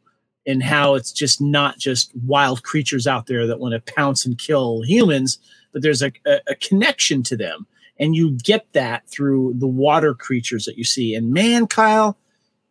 and 0.46 0.64
how 0.64 0.96
it's 0.96 1.12
just 1.12 1.42
not 1.42 1.78
just 1.78 2.12
wild 2.16 2.64
creatures 2.64 3.06
out 3.06 3.28
there 3.28 3.46
that 3.48 3.60
want 3.60 3.74
to 3.74 3.94
pounce 3.94 4.26
and 4.26 4.38
kill 4.38 4.82
humans, 4.82 5.40
but 5.72 5.82
there's 5.82 6.02
a, 6.02 6.12
a, 6.26 6.40
a 6.48 6.56
connection 6.56 7.24
to 7.24 7.36
them. 7.36 7.68
And 8.00 8.16
you 8.16 8.32
get 8.32 8.66
that 8.74 9.08
through 9.10 9.54
the 9.58 9.68
water 9.68 10.14
creatures 10.14 10.66
that 10.66 10.78
you 10.78 10.84
see. 10.84 11.14
And 11.14 11.32
man, 11.32 11.68
Kyle, 11.68 12.18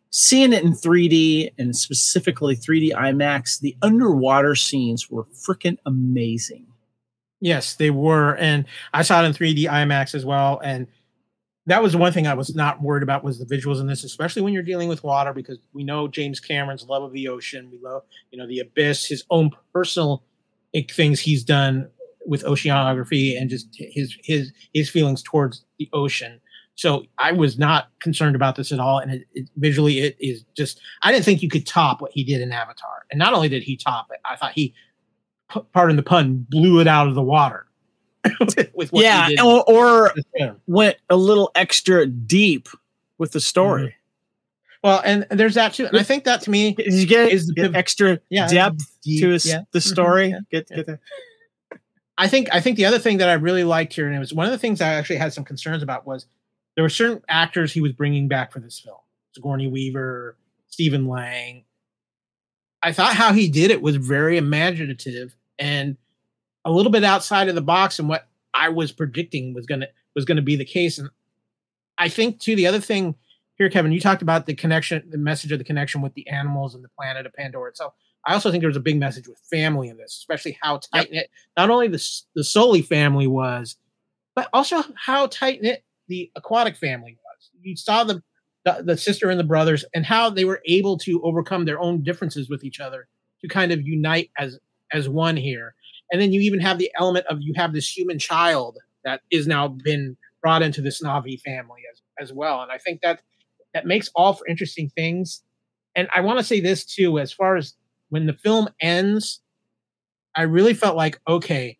seeing 0.09 0.53
it 0.53 0.63
in 0.63 0.73
3D 0.73 1.53
and 1.57 1.75
specifically 1.75 2.55
3D 2.55 2.91
IMAX, 2.91 3.59
the 3.59 3.75
underwater 3.81 4.55
scenes 4.55 5.09
were 5.09 5.23
freaking 5.25 5.77
amazing. 5.85 6.67
Yes, 7.39 7.75
they 7.75 7.89
were, 7.89 8.35
and 8.35 8.65
I 8.93 9.01
saw 9.01 9.23
it 9.23 9.25
in 9.25 9.33
3D 9.33 9.65
IMAX 9.65 10.13
as 10.13 10.25
well. 10.25 10.61
And 10.63 10.87
that 11.65 11.81
was 11.81 11.93
the 11.93 11.97
one 11.97 12.11
thing 12.11 12.27
I 12.27 12.33
was 12.33 12.53
not 12.53 12.81
worried 12.81 13.03
about 13.03 13.23
was 13.23 13.39
the 13.39 13.45
visuals 13.45 13.79
in 13.79 13.87
this, 13.87 14.03
especially 14.03 14.41
when 14.41 14.53
you're 14.53 14.63
dealing 14.63 14.89
with 14.89 15.03
water, 15.03 15.33
because 15.33 15.57
we 15.73 15.83
know 15.83 16.07
James 16.07 16.39
Cameron's 16.39 16.83
love 16.83 17.03
of 17.03 17.13
the 17.13 17.27
ocean. 17.29 17.69
We 17.71 17.79
love, 17.79 18.03
you 18.31 18.37
know, 18.37 18.47
the 18.47 18.59
abyss, 18.59 19.05
his 19.05 19.23
own 19.29 19.51
personal 19.71 20.23
things 20.89 21.19
he's 21.19 21.43
done 21.43 21.89
with 22.25 22.43
oceanography 22.43 23.39
and 23.39 23.49
just 23.49 23.67
his 23.73 24.17
his 24.23 24.51
his 24.73 24.89
feelings 24.89 25.21
towards 25.23 25.63
the 25.79 25.89
ocean. 25.93 26.39
So 26.75 27.05
I 27.19 27.31
was 27.31 27.59
not 27.59 27.89
concerned 27.99 28.35
about 28.35 28.55
this 28.55 28.71
at 28.71 28.79
all, 28.79 28.97
and 28.97 29.11
it, 29.11 29.27
it, 29.33 29.49
visually 29.57 29.99
it 29.99 30.17
is 30.19 30.43
just. 30.57 30.79
I 31.03 31.11
didn't 31.11 31.25
think 31.25 31.43
you 31.43 31.49
could 31.49 31.67
top 31.67 32.01
what 32.01 32.11
he 32.11 32.23
did 32.23 32.41
in 32.41 32.51
Avatar, 32.51 33.05
and 33.11 33.19
not 33.19 33.33
only 33.33 33.47
did 33.49 33.61
he 33.63 33.77
top 33.77 34.07
it, 34.11 34.19
I 34.25 34.35
thought 34.35 34.53
he, 34.53 34.73
p- 35.51 35.61
pardon 35.71 35.97
the 35.97 36.03
pun, 36.03 36.47
blew 36.49 36.79
it 36.79 36.87
out 36.87 37.07
of 37.07 37.13
the 37.13 37.21
water. 37.21 37.67
with 38.73 38.91
what 38.93 39.03
yeah, 39.03 39.27
he 39.27 39.35
did 39.35 39.43
or, 39.45 39.63
or 39.69 40.07
in 40.07 40.13
this 40.15 40.25
film. 40.37 40.61
went 40.65 40.95
a 41.09 41.15
little 41.15 41.51
extra 41.55 42.05
deep 42.07 42.69
with 43.17 43.33
the 43.33 43.41
story. 43.41 43.93
Well, 44.83 45.01
and 45.05 45.25
there's 45.29 45.55
that 45.55 45.73
too, 45.73 45.85
and 45.85 45.97
I 45.97 46.03
think 46.03 46.23
that 46.23 46.41
to 46.41 46.49
me, 46.49 46.75
you 46.79 47.05
get, 47.05 47.31
Is 47.31 47.47
the 47.47 47.53
get 47.53 47.75
extra 47.75 48.19
yeah, 48.29 48.47
depth 48.47 48.97
deep, 49.03 49.21
to 49.21 49.29
his, 49.29 49.45
yeah. 49.45 49.61
the 49.71 49.79
Mhm, 49.79 49.91
story? 49.91 50.27
yeah, 50.29 50.39
Get, 50.51 50.67
get 50.69 50.85
that. 50.87 50.99
I 52.17 52.27
think 52.27 52.47
I 52.51 52.59
think 52.59 52.77
the 52.77 52.85
other 52.85 52.99
thing 52.99 53.17
that 53.17 53.29
I 53.29 53.33
really 53.33 53.63
liked 53.63 53.93
here, 53.93 54.05
and 54.05 54.15
it 54.15 54.19
was 54.19 54.33
one 54.33 54.45
of 54.45 54.51
the 54.51 54.57
things 54.57 54.81
I 54.81 54.93
actually 54.93 55.17
had 55.17 55.33
some 55.33 55.43
concerns 55.43 55.81
about, 55.81 56.05
was 56.05 56.27
there 56.75 56.83
were 56.83 56.89
certain 56.89 57.21
actors 57.27 57.73
he 57.73 57.81
was 57.81 57.91
bringing 57.91 58.27
back 58.27 58.51
for 58.51 58.59
this 58.59 58.79
film. 58.79 58.97
Sigourney 59.33 59.67
Weaver, 59.67 60.37
Stephen 60.67 61.07
Lang. 61.07 61.63
I 62.81 62.91
thought 62.91 63.15
how 63.15 63.33
he 63.33 63.47
did 63.47 63.71
it 63.71 63.81
was 63.81 63.95
very 63.95 64.37
imaginative 64.37 65.35
and 65.57 65.97
a 66.65 66.71
little 66.71 66.91
bit 66.91 67.03
outside 67.03 67.47
of 67.47 67.55
the 67.55 67.61
box 67.61 67.97
and 67.97 68.09
what 68.09 68.27
I 68.53 68.69
was 68.69 68.91
predicting 68.91 69.53
was 69.53 69.65
gonna 69.65 69.87
was 70.15 70.25
gonna 70.25 70.41
be 70.41 70.55
the 70.55 70.65
case. 70.65 70.97
And 70.97 71.09
I 71.97 72.09
think 72.09 72.39
too 72.39 72.55
the 72.55 72.67
other 72.67 72.79
thing 72.79 73.15
here, 73.55 73.69
Kevin, 73.69 73.91
you 73.91 73.99
talked 73.99 74.21
about 74.21 74.45
the 74.45 74.55
connection, 74.55 75.03
the 75.09 75.17
message 75.17 75.51
of 75.51 75.59
the 75.59 75.63
connection 75.63 76.01
with 76.01 76.13
the 76.15 76.27
animals 76.27 76.73
and 76.75 76.83
the 76.83 76.89
planet 76.89 77.25
of 77.25 77.33
Pandora 77.33 77.69
itself. 77.69 77.93
I 78.25 78.33
also 78.33 78.51
think 78.51 78.61
there 78.61 78.69
was 78.69 78.77
a 78.77 78.81
big 78.81 78.99
message 78.99 79.27
with 79.27 79.39
family 79.49 79.89
in 79.89 79.97
this, 79.97 80.13
especially 80.13 80.57
how 80.61 80.77
tight 80.77 81.11
knit 81.11 81.29
not 81.57 81.69
only 81.69 81.87
the 81.87 82.03
the 82.35 82.43
Sully 82.43 82.81
family 82.81 83.27
was, 83.27 83.75
but 84.35 84.49
also 84.53 84.83
how 84.95 85.27
tight 85.27 85.61
knit 85.61 85.83
the 86.07 86.31
aquatic 86.35 86.75
family 86.75 87.17
was. 87.23 87.49
You 87.61 87.75
saw 87.75 88.03
the, 88.03 88.23
the 88.65 88.83
the 88.83 88.97
sister 88.97 89.29
and 89.29 89.39
the 89.39 89.43
brothers 89.43 89.83
and 89.93 90.05
how 90.05 90.29
they 90.29 90.45
were 90.45 90.61
able 90.65 90.97
to 90.99 91.21
overcome 91.23 91.65
their 91.65 91.79
own 91.79 92.01
differences 92.03 92.49
with 92.49 92.63
each 92.63 92.79
other 92.79 93.07
to 93.41 93.47
kind 93.47 93.71
of 93.71 93.81
unite 93.81 94.31
as 94.37 94.59
as 94.91 95.09
one 95.09 95.35
here. 95.35 95.75
And 96.11 96.21
then 96.21 96.31
you 96.31 96.41
even 96.41 96.59
have 96.59 96.77
the 96.77 96.91
element 96.99 97.25
of 97.27 97.41
you 97.41 97.53
have 97.55 97.73
this 97.73 97.89
human 97.89 98.19
child 98.19 98.77
that 99.03 99.21
is 99.31 99.47
now 99.47 99.67
been 99.67 100.15
brought 100.41 100.61
into 100.61 100.81
this 100.81 101.01
Na'vi 101.01 101.39
family 101.41 101.81
as 101.91 102.01
as 102.19 102.31
well. 102.31 102.61
And 102.61 102.71
I 102.71 102.77
think 102.77 103.01
that 103.01 103.21
that 103.73 103.85
makes 103.85 104.09
all 104.15 104.33
for 104.33 104.47
interesting 104.47 104.89
things. 104.89 105.43
And 105.95 106.07
I 106.13 106.21
want 106.21 106.39
to 106.39 106.45
say 106.45 106.59
this 106.59 106.85
too, 106.85 107.19
as 107.19 107.33
far 107.33 107.55
as 107.55 107.73
when 108.13 108.27
the 108.27 108.33
film 108.33 108.69
ends, 108.79 109.41
I 110.35 110.43
really 110.43 110.75
felt 110.75 110.95
like, 110.95 111.19
okay, 111.27 111.79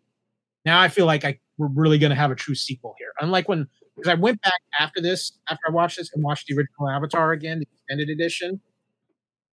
now 0.66 0.82
I 0.82 0.88
feel 0.88 1.06
like 1.06 1.24
I 1.24 1.40
we're 1.60 1.68
really 1.68 2.00
going 2.00 2.10
to 2.10 2.16
have 2.16 2.32
a 2.32 2.36
true 2.36 2.56
sequel 2.56 2.96
here. 2.98 3.12
Unlike 3.22 3.48
when, 3.48 3.68
because 3.96 4.10
I 4.10 4.16
went 4.16 4.42
back 4.42 4.60
after 4.80 5.00
this, 5.00 5.34
after 5.48 5.62
I 5.68 5.72
watched 5.72 5.98
this 5.98 6.10
and 6.12 6.24
watched 6.24 6.48
the 6.48 6.56
original 6.58 6.90
Avatar 6.90 7.34
again, 7.34 7.60
the 7.60 7.68
extended 7.72 8.10
edition, 8.10 8.60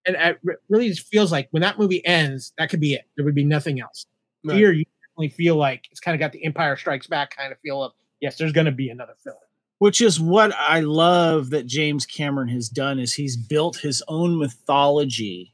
and 0.05 0.15
it 0.15 0.39
really 0.69 0.93
feels 0.93 1.33
like 1.33 1.49
when 1.51 1.59
that 1.61 1.77
movie 1.77 2.05
ends, 2.05 2.53
that 2.57 2.69
could 2.69 2.79
be 2.79 2.93
it. 2.93 3.01
There 3.17 3.25
would 3.25 3.35
be 3.35 3.43
nothing 3.43 3.81
else. 3.81 4.05
Right. 4.45 4.55
Here, 4.55 4.71
you 4.71 4.85
definitely 5.01 5.35
feel 5.35 5.57
like 5.57 5.89
it's 5.91 5.99
kind 5.99 6.15
of 6.15 6.19
got 6.19 6.31
the 6.31 6.45
Empire 6.45 6.77
Strikes 6.77 7.07
Back 7.07 7.35
kind 7.35 7.51
of 7.51 7.59
feel 7.59 7.83
of 7.83 7.91
yes, 8.21 8.37
there's 8.37 8.53
going 8.53 8.67
to 8.67 8.71
be 8.71 8.89
another 8.89 9.15
film. 9.21 9.35
which 9.79 10.01
is 10.01 10.19
what 10.19 10.53
I 10.55 10.81
love 10.81 11.49
that 11.49 11.65
James 11.65 12.05
Cameron 12.05 12.49
has 12.49 12.69
done 12.69 12.99
is 12.99 13.13
he's 13.13 13.35
built 13.35 13.77
his 13.77 14.03
own 14.07 14.37
mythology, 14.37 15.53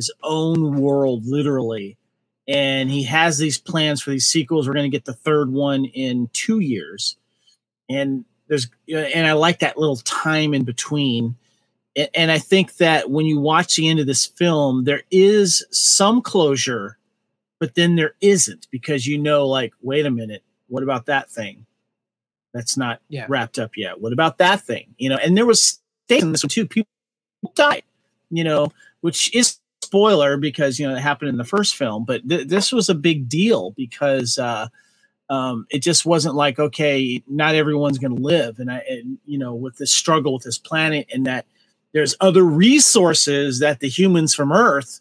his 0.00 0.12
own 0.22 0.80
world 0.80 1.26
literally. 1.26 1.96
And 2.48 2.90
he 2.90 3.04
has 3.04 3.38
these 3.38 3.58
plans 3.58 4.02
for 4.02 4.10
these 4.10 4.26
sequels. 4.26 4.66
We're 4.66 4.74
going 4.74 4.90
to 4.90 4.96
get 4.96 5.04
the 5.04 5.12
third 5.14 5.52
one 5.52 5.84
in 5.84 6.28
2 6.32 6.60
years. 6.60 7.16
And 7.88 8.24
there's 8.48 8.68
uh, 8.92 8.96
and 8.98 9.26
I 9.26 9.32
like 9.34 9.60
that 9.60 9.78
little 9.78 9.96
time 9.98 10.54
in 10.54 10.64
between. 10.64 11.36
And 12.14 12.30
I 12.30 12.38
think 12.38 12.76
that 12.78 13.10
when 13.10 13.26
you 13.26 13.40
watch 13.40 13.76
the 13.76 13.88
end 13.88 14.00
of 14.00 14.06
this 14.06 14.26
film, 14.26 14.84
there 14.84 15.02
is 15.10 15.64
some 15.70 16.22
closure, 16.22 16.98
but 17.58 17.74
then 17.74 17.96
there 17.96 18.14
isn't 18.20 18.68
because 18.70 19.06
you 19.06 19.18
know, 19.18 19.46
like, 19.46 19.74
wait 19.82 20.06
a 20.06 20.10
minute, 20.10 20.42
what 20.68 20.82
about 20.84 21.06
that 21.06 21.30
thing? 21.30 21.66
That's 22.54 22.76
not 22.76 23.00
Yeah. 23.08 23.26
wrapped 23.28 23.58
up 23.58 23.76
yet. 23.76 24.00
What 24.00 24.12
about 24.14 24.38
that 24.38 24.62
thing? 24.62 24.94
You 24.98 25.10
know, 25.10 25.16
and 25.18 25.36
there 25.36 25.46
was 25.46 25.80
stakes 26.06 26.24
in 26.24 26.32
this 26.32 26.44
one 26.44 26.50
too. 26.50 26.66
People 26.66 26.90
died, 27.54 27.84
you 28.30 28.44
know, 28.44 28.72
which 29.02 29.34
is 29.34 29.59
spoiler 29.90 30.36
because 30.36 30.78
you 30.78 30.88
know 30.88 30.94
it 30.94 31.00
happened 31.00 31.30
in 31.30 31.36
the 31.36 31.44
first 31.44 31.74
film, 31.74 32.04
but 32.04 32.26
th- 32.28 32.46
this 32.46 32.72
was 32.72 32.88
a 32.88 32.94
big 32.94 33.28
deal 33.28 33.72
because 33.72 34.38
uh, 34.38 34.68
um, 35.28 35.66
it 35.68 35.80
just 35.80 36.06
wasn't 36.06 36.36
like 36.36 36.60
okay, 36.60 37.22
not 37.26 37.56
everyone's 37.56 37.98
going 37.98 38.14
to 38.14 38.22
live, 38.22 38.60
and 38.60 38.70
I, 38.70 38.82
and, 38.88 39.18
you 39.26 39.36
know, 39.36 39.52
with 39.52 39.78
this 39.78 39.92
struggle 39.92 40.34
with 40.34 40.44
this 40.44 40.58
planet, 40.58 41.08
and 41.12 41.26
that 41.26 41.44
there's 41.92 42.14
other 42.20 42.44
resources 42.44 43.58
that 43.58 43.80
the 43.80 43.88
humans 43.88 44.32
from 44.32 44.52
Earth 44.52 45.00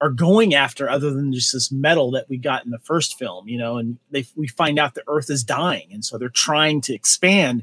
are 0.00 0.08
going 0.10 0.54
after 0.54 0.88
other 0.88 1.10
than 1.10 1.30
just 1.30 1.52
this 1.52 1.70
metal 1.70 2.10
that 2.12 2.30
we 2.30 2.38
got 2.38 2.64
in 2.64 2.70
the 2.70 2.78
first 2.78 3.18
film, 3.18 3.46
you 3.46 3.58
know, 3.58 3.76
and 3.76 3.98
they 4.10 4.24
we 4.36 4.48
find 4.48 4.78
out 4.78 4.94
the 4.94 5.04
Earth 5.06 5.28
is 5.28 5.44
dying, 5.44 5.88
and 5.92 6.02
so 6.02 6.16
they're 6.16 6.30
trying 6.30 6.80
to 6.80 6.94
expand. 6.94 7.62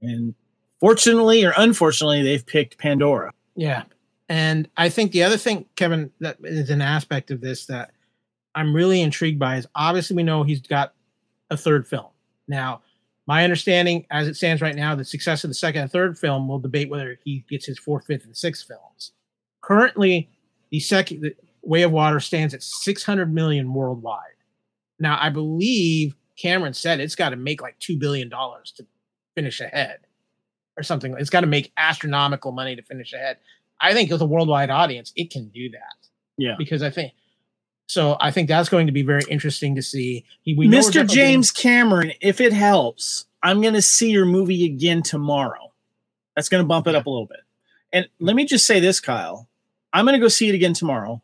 And 0.00 0.34
fortunately 0.80 1.44
or 1.44 1.52
unfortunately, 1.58 2.22
they've 2.22 2.46
picked 2.46 2.78
Pandora. 2.78 3.34
Yeah. 3.54 3.82
And 4.28 4.68
I 4.76 4.88
think 4.88 5.12
the 5.12 5.24
other 5.24 5.36
thing, 5.36 5.66
Kevin, 5.76 6.10
that 6.20 6.38
is 6.42 6.70
an 6.70 6.80
aspect 6.80 7.30
of 7.30 7.40
this 7.40 7.66
that 7.66 7.90
I'm 8.54 8.74
really 8.74 9.00
intrigued 9.00 9.38
by 9.38 9.56
is 9.56 9.66
obviously 9.74 10.16
we 10.16 10.22
know 10.22 10.42
he's 10.42 10.60
got 10.60 10.94
a 11.50 11.56
third 11.56 11.86
film. 11.86 12.06
Now, 12.48 12.82
my 13.26 13.44
understanding 13.44 14.06
as 14.10 14.26
it 14.26 14.36
stands 14.36 14.62
right 14.62 14.74
now, 14.74 14.94
the 14.94 15.04
success 15.04 15.44
of 15.44 15.50
the 15.50 15.54
second 15.54 15.82
and 15.82 15.90
third 15.90 16.18
film 16.18 16.48
will 16.48 16.58
debate 16.58 16.90
whether 16.90 17.18
he 17.24 17.44
gets 17.48 17.66
his 17.66 17.78
fourth, 17.78 18.06
fifth, 18.06 18.24
and 18.24 18.36
sixth 18.36 18.66
films. 18.66 19.12
Currently, 19.60 20.28
the 20.70 20.80
second 20.80 21.20
the 21.22 21.34
Way 21.62 21.82
of 21.82 21.92
Water 21.92 22.18
stands 22.18 22.54
at 22.54 22.62
600 22.62 23.32
million 23.32 23.72
worldwide. 23.72 24.18
Now, 24.98 25.18
I 25.20 25.28
believe 25.28 26.16
Cameron 26.36 26.74
said 26.74 26.98
it's 26.98 27.14
got 27.14 27.30
to 27.30 27.36
make 27.36 27.62
like 27.62 27.78
$2 27.78 27.98
billion 27.98 28.28
to 28.30 28.86
finish 29.34 29.60
ahead 29.60 30.00
or 30.76 30.82
something. 30.82 31.14
It's 31.18 31.30
got 31.30 31.42
to 31.42 31.46
make 31.46 31.72
astronomical 31.76 32.52
money 32.52 32.74
to 32.74 32.82
finish 32.82 33.12
ahead. 33.12 33.36
I 33.82 33.92
think 33.92 34.10
with 34.10 34.22
a 34.22 34.26
worldwide 34.26 34.70
audience, 34.70 35.12
it 35.16 35.30
can 35.30 35.48
do 35.48 35.68
that 35.70 36.08
Yeah. 36.38 36.54
because 36.56 36.82
I 36.82 36.90
think 36.90 37.12
so. 37.86 38.16
I 38.20 38.30
think 38.30 38.48
that's 38.48 38.68
going 38.68 38.86
to 38.86 38.92
be 38.92 39.02
very 39.02 39.22
interesting 39.28 39.74
to 39.74 39.82
see. 39.82 40.24
He, 40.42 40.54
Mr. 40.56 41.06
James 41.06 41.50
Cameron, 41.50 42.12
if 42.20 42.40
it 42.40 42.52
helps, 42.52 43.26
I'm 43.42 43.60
going 43.60 43.74
to 43.74 43.82
see 43.82 44.10
your 44.10 44.24
movie 44.24 44.64
again 44.64 45.02
tomorrow. 45.02 45.72
That's 46.36 46.48
going 46.48 46.62
to 46.62 46.66
bump 46.66 46.86
it 46.86 46.94
up 46.94 47.06
a 47.06 47.10
little 47.10 47.26
bit. 47.26 47.40
And 47.92 48.08
let 48.20 48.36
me 48.36 48.46
just 48.46 48.66
say 48.66 48.80
this, 48.80 49.00
Kyle. 49.00 49.48
I'm 49.92 50.06
going 50.06 50.14
to 50.18 50.24
go 50.24 50.28
see 50.28 50.48
it 50.48 50.54
again 50.54 50.72
tomorrow. 50.72 51.20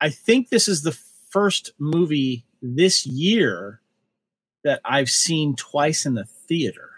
I 0.00 0.10
think 0.10 0.48
this 0.50 0.68
is 0.68 0.82
the 0.82 0.92
first 1.30 1.72
movie 1.78 2.44
this 2.60 3.06
year 3.06 3.80
that 4.64 4.80
I've 4.84 5.08
seen 5.08 5.56
twice 5.56 6.04
in 6.04 6.14
the 6.14 6.24
theater. 6.24 6.90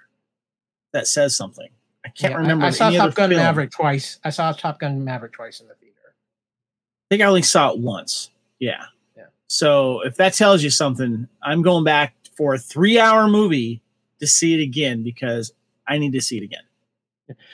That 0.93 1.07
says 1.07 1.37
something. 1.37 1.69
I 2.05 2.09
can't 2.09 2.33
Yeah, 2.33 2.39
remember. 2.39 2.65
I, 2.65 2.69
I 2.69 2.71
saw 2.71 2.91
Top 2.91 3.15
Gun 3.15 3.31
film. 3.31 3.41
Maverick 3.41 3.71
twice. 3.71 4.19
I 4.25 4.31
saw 4.31 4.53
Top 4.53 4.81
Gun 4.81 5.05
Maverick 5.05 5.33
twice 5.33 5.61
in 5.61 5.69
the 5.69 5.75
theater. 5.75 5.93
I 6.07 7.15
think 7.15 7.23
I 7.23 7.27
only 7.27 7.43
saw 7.43 7.71
it 7.73 7.79
once. 7.79 8.31
Yeah. 8.59 8.85
Yeah. 9.17 9.25
So 9.47 10.01
if 10.03 10.17
that 10.17 10.35
tells 10.35 10.63
you 10.63 10.71
something, 10.71 11.29
I'm 11.43 11.63
going 11.63 11.85
back 11.85 12.15
for 12.37 12.55
a 12.55 12.59
three 12.59 12.99
hour 12.99 13.29
movie 13.29 13.83
to 14.21 14.27
see 14.27 14.55
it 14.55 14.63
again 14.63 15.03
because 15.03 15.53
I 15.87 15.99
need 15.99 16.13
to 16.13 16.21
see 16.21 16.39
it 16.39 16.43
again. 16.43 16.63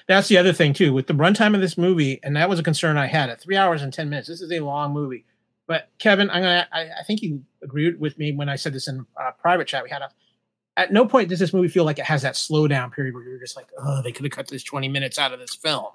That's 0.07 0.29
the 0.29 0.39
other 0.39 0.53
thing 0.53 0.73
too 0.73 0.93
with 0.93 1.07
the 1.07 1.15
runtime 1.15 1.55
of 1.55 1.61
this 1.61 1.79
movie, 1.79 2.19
and 2.23 2.35
that 2.37 2.49
was 2.49 2.59
a 2.59 2.63
concern 2.63 2.97
I 2.97 3.07
had. 3.07 3.31
At 3.31 3.41
three 3.41 3.57
hours 3.57 3.83
and 3.83 3.93
ten 3.93 4.09
minutes, 4.09 4.29
this 4.29 4.41
is 4.41 4.51
a 4.51 4.61
long 4.61 4.93
movie. 4.93 5.25
But 5.67 5.89
Kevin, 5.99 6.31
I'm 6.31 6.43
gonna. 6.43 6.67
I, 6.73 6.81
I 7.01 7.03
think 7.07 7.23
you 7.23 7.45
agreed 7.63 8.01
with 8.01 8.19
me 8.19 8.33
when 8.33 8.49
I 8.49 8.57
said 8.57 8.73
this 8.73 8.89
in 8.89 9.05
uh, 9.21 9.33
private 9.39 9.69
chat 9.69 9.85
we 9.85 9.91
had. 9.91 10.03
A, 10.03 10.11
at 10.79 10.93
no 10.93 11.05
point 11.05 11.29
does 11.29 11.41
this 11.41 11.53
movie 11.53 11.69
feel 11.69 11.85
like 11.85 11.99
it 11.99 12.05
has 12.05 12.23
that 12.23 12.35
slowdown 12.35 12.93
period 12.93 13.13
where 13.13 13.25
you're 13.25 13.41
just 13.41 13.57
like, 13.57 13.67
oh, 13.79 14.01
they 14.01 14.13
could 14.13 14.25
have 14.25 14.31
cut 14.31 14.47
this 14.47 14.63
20 14.63 14.89
minutes 14.89 15.19
out 15.19 15.33
of 15.33 15.41
this 15.41 15.55
film. 15.55 15.87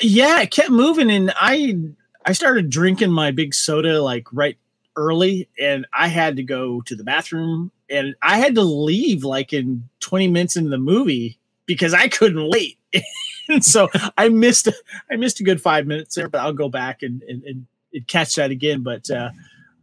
Yeah, 0.00 0.40
it 0.40 0.50
kept 0.50 0.70
moving 0.70 1.10
and 1.10 1.32
I 1.36 1.78
I 2.24 2.32
started 2.32 2.70
drinking 2.70 3.12
my 3.12 3.30
big 3.30 3.54
soda 3.54 4.02
like 4.02 4.26
right 4.32 4.56
early 4.96 5.48
and 5.60 5.86
I 5.92 6.08
had 6.08 6.36
to 6.36 6.42
go 6.42 6.80
to 6.82 6.96
the 6.96 7.04
bathroom 7.04 7.70
and 7.88 8.14
I 8.22 8.38
had 8.38 8.54
to 8.54 8.62
leave 8.62 9.24
like 9.24 9.52
in 9.52 9.88
20 10.00 10.28
minutes 10.28 10.56
into 10.56 10.70
the 10.70 10.78
movie 10.78 11.38
because 11.66 11.92
I 11.92 12.08
couldn't 12.08 12.50
wait. 12.50 12.78
and 13.48 13.62
so 13.62 13.90
I 14.16 14.30
missed 14.30 14.68
I 15.10 15.16
missed 15.16 15.40
a 15.40 15.44
good 15.44 15.60
five 15.60 15.86
minutes 15.86 16.14
there, 16.14 16.30
but 16.30 16.40
I'll 16.40 16.54
go 16.54 16.70
back 16.70 17.02
and 17.02 17.22
and, 17.24 17.42
and, 17.44 17.66
and 17.92 18.08
catch 18.08 18.36
that 18.36 18.50
again. 18.50 18.82
But 18.82 19.10
uh 19.10 19.30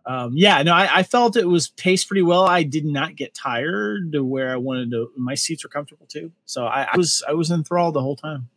um, 0.07 0.33
yeah, 0.35 0.61
no, 0.63 0.73
I, 0.73 0.99
I 0.99 1.03
felt 1.03 1.35
it 1.35 1.47
was 1.47 1.69
paced 1.69 2.07
pretty 2.07 2.21
well. 2.21 2.45
I 2.45 2.63
did 2.63 2.85
not 2.85 3.15
get 3.15 3.33
tired 3.33 4.11
to 4.13 4.23
where 4.23 4.51
I 4.51 4.55
wanted 4.57 4.91
to. 4.91 5.11
My 5.17 5.35
seats 5.35 5.63
were 5.63 5.69
comfortable 5.69 6.05
too, 6.05 6.31
so 6.45 6.65
I, 6.65 6.87
I 6.93 6.97
was 6.97 7.23
I 7.27 7.33
was 7.33 7.49
enthralled 7.51 7.95
the 7.95 8.01
whole 8.01 8.15
time. 8.15 8.49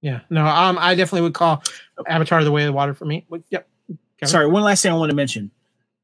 Yeah, 0.00 0.20
no, 0.30 0.46
um, 0.46 0.78
I 0.80 0.94
definitely 0.94 1.22
would 1.22 1.34
call 1.34 1.62
Avatar 2.06 2.42
the 2.42 2.50
Way 2.50 2.62
of 2.62 2.66
the 2.68 2.72
Water 2.72 2.94
for 2.94 3.04
me. 3.04 3.26
Yep. 3.50 3.68
Kevin? 4.18 4.28
Sorry, 4.30 4.46
one 4.46 4.62
last 4.62 4.82
thing 4.82 4.92
I 4.92 4.96
want 4.96 5.10
to 5.10 5.16
mention. 5.16 5.50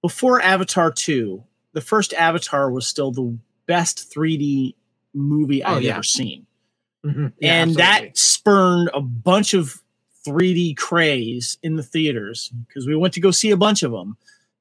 Before 0.02 0.40
Avatar 0.42 0.90
2, 0.92 1.42
the 1.72 1.80
first 1.80 2.12
Avatar 2.12 2.70
was 2.70 2.86
still 2.86 3.10
the 3.10 3.38
best 3.66 4.12
3D 4.14 4.74
movie 5.14 5.64
Oh, 5.64 5.76
I've 5.76 5.82
yeah. 5.82 5.94
ever 5.94 6.02
seen. 6.02 6.46
Mhm. 7.04 7.32
Yeah, 7.40 7.62
and 7.62 7.70
absolutely. 7.70 8.06
that 8.08 8.18
spurned 8.18 8.90
a 8.92 9.00
bunch 9.00 9.54
of 9.54 9.82
3D 10.26 10.76
craze 10.76 11.56
in 11.62 11.76
the 11.76 11.82
theaters 11.82 12.52
because 12.68 12.86
we 12.86 12.96
went 12.96 13.14
to 13.14 13.20
go 13.20 13.30
see 13.30 13.50
a 13.50 13.56
bunch 13.56 13.82
of 13.82 13.92
them. 13.92 14.16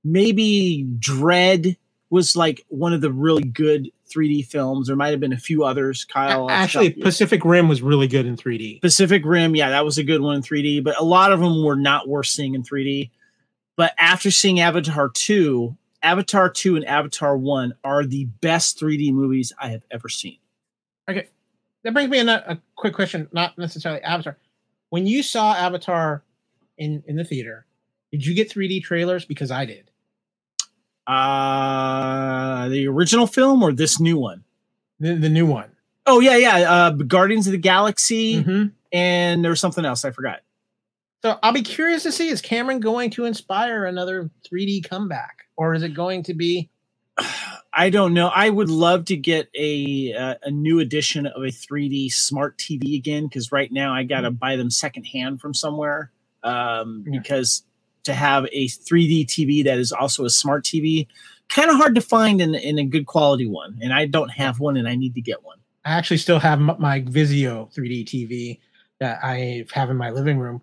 Maybe 0.05 0.87
Dredd 0.99 1.75
was 2.09 2.35
like 2.35 2.63
one 2.69 2.93
of 2.93 3.01
the 3.01 3.11
really 3.11 3.43
good 3.43 3.91
3D 4.09 4.45
films. 4.45 4.87
There 4.87 4.95
might 4.95 5.09
have 5.09 5.19
been 5.19 5.33
a 5.33 5.37
few 5.37 5.63
others. 5.63 6.05
Kyle, 6.05 6.49
actually. 6.49 6.91
Pacific 6.91 7.43
Rim 7.43 7.67
was 7.67 7.81
really 7.81 8.07
good 8.07 8.25
in 8.25 8.37
3D. 8.37 8.81
Pacific 8.81 9.23
Rim, 9.25 9.55
yeah, 9.55 9.69
that 9.71 9.83
was 9.83 9.97
a 9.97 10.03
good 10.03 10.21
one 10.21 10.35
in 10.35 10.41
3D, 10.41 10.83
but 10.83 10.97
a 10.99 11.03
lot 11.03 11.31
of 11.31 11.39
them 11.39 11.63
were 11.63 11.75
not 11.75 12.07
worth 12.07 12.27
seeing 12.27 12.53
in 12.53 12.63
3D. 12.63 13.09
But 13.75 13.93
after 13.97 14.31
seeing 14.31 14.59
Avatar 14.59 15.09
2, 15.09 15.75
Avatar 16.03 16.49
2 16.49 16.75
and 16.75 16.85
Avatar 16.85 17.35
1 17.35 17.73
are 17.83 18.05
the 18.05 18.25
best 18.25 18.79
3D 18.79 19.11
movies 19.11 19.51
I 19.59 19.69
have 19.69 19.83
ever 19.91 20.07
seen. 20.07 20.37
Okay, 21.09 21.27
that 21.83 21.93
brings 21.93 22.09
me 22.09 22.19
in 22.19 22.29
a, 22.29 22.43
a 22.47 22.61
quick 22.75 22.93
question, 22.93 23.27
not 23.31 23.57
necessarily 23.57 24.01
Avatar. 24.01 24.37
When 24.89 25.07
you 25.07 25.23
saw 25.23 25.53
Avatar 25.53 26.23
in 26.77 27.03
in 27.07 27.15
the 27.15 27.25
theater, 27.25 27.65
did 28.11 28.25
you 28.25 28.33
get 28.33 28.49
3D 28.49 28.83
trailers? 28.83 29.25
Because 29.25 29.51
I 29.51 29.65
did. 29.65 29.91
Uh 31.07 32.69
the 32.69 32.87
original 32.87 33.27
film 33.27 33.63
or 33.63 33.71
this 33.71 33.99
new 33.99 34.17
one? 34.17 34.43
The, 34.99 35.15
the 35.15 35.29
new 35.29 35.45
one. 35.45 35.69
Oh 36.05 36.19
yeah, 36.19 36.37
yeah, 36.37 36.55
uh 36.71 36.89
Guardians 36.91 37.47
of 37.47 37.51
the 37.51 37.57
Galaxy 37.57 38.43
Mhm. 38.43 38.71
and 38.91 39.43
there 39.43 39.49
was 39.51 39.59
something 39.59 39.85
else 39.85 40.05
I 40.05 40.11
forgot. 40.11 40.41
So 41.21 41.39
I'll 41.41 41.53
be 41.53 41.63
curious 41.63 42.03
to 42.03 42.11
see 42.11 42.27
is 42.29 42.41
Cameron 42.41 42.79
going 42.79 43.09
to 43.11 43.25
inspire 43.25 43.85
another 43.85 44.29
3D 44.47 44.87
comeback, 44.87 45.45
or 45.57 45.73
is 45.73 45.81
it 45.83 45.93
going 45.95 46.21
to 46.23 46.33
be? 46.35 46.69
I 47.77 47.89
don't 47.89 48.13
know. 48.13 48.27
I 48.27 48.49
would 48.49 48.69
love 48.69 49.05
to 49.05 49.17
get 49.17 49.49
a 49.55 50.13
uh, 50.13 50.35
a 50.43 50.51
new 50.51 50.79
edition 50.79 51.25
of 51.25 51.43
a 51.43 51.47
3D 51.47 52.11
smart 52.11 52.57
TV 52.57 52.95
again 52.95 53.23
because 53.25 53.51
right 53.51 53.71
now 53.71 53.93
I 53.93 54.03
got 54.03 54.21
to 54.21 54.31
buy 54.31 54.55
them 54.55 54.69
secondhand 54.69 55.41
from 55.41 55.53
somewhere. 55.53 56.11
Um, 56.43 57.03
Yeah. 57.07 57.19
Because 57.19 57.63
to 58.05 58.13
have 58.13 58.45
a 58.45 58.67
3D 58.67 59.25
TV 59.25 59.63
that 59.65 59.77
is 59.77 59.91
also 59.91 60.25
a 60.25 60.29
smart 60.29 60.63
TV, 60.63 61.07
kind 61.49 61.69
of 61.69 61.75
hard 61.75 61.95
to 61.95 62.01
find 62.01 62.41
in 62.41 62.55
in 62.55 62.79
a 62.79 62.85
good 62.85 63.05
quality 63.05 63.45
one, 63.45 63.77
and 63.81 63.93
I 63.93 64.05
don't 64.05 64.29
have 64.29 64.59
one, 64.59 64.77
and 64.77 64.87
I 64.87 64.95
need 64.95 65.13
to 65.15 65.21
get 65.21 65.43
one. 65.43 65.57
I 65.83 65.91
actually 65.91 66.17
still 66.17 66.39
have 66.39 66.59
my 66.59 67.01
Vizio 67.01 67.73
3D 67.73 68.05
TV 68.05 68.59
that 68.99 69.19
I 69.23 69.65
have 69.73 69.89
in 69.89 69.97
my 69.97 70.09
living 70.09 70.39
room. 70.39 70.61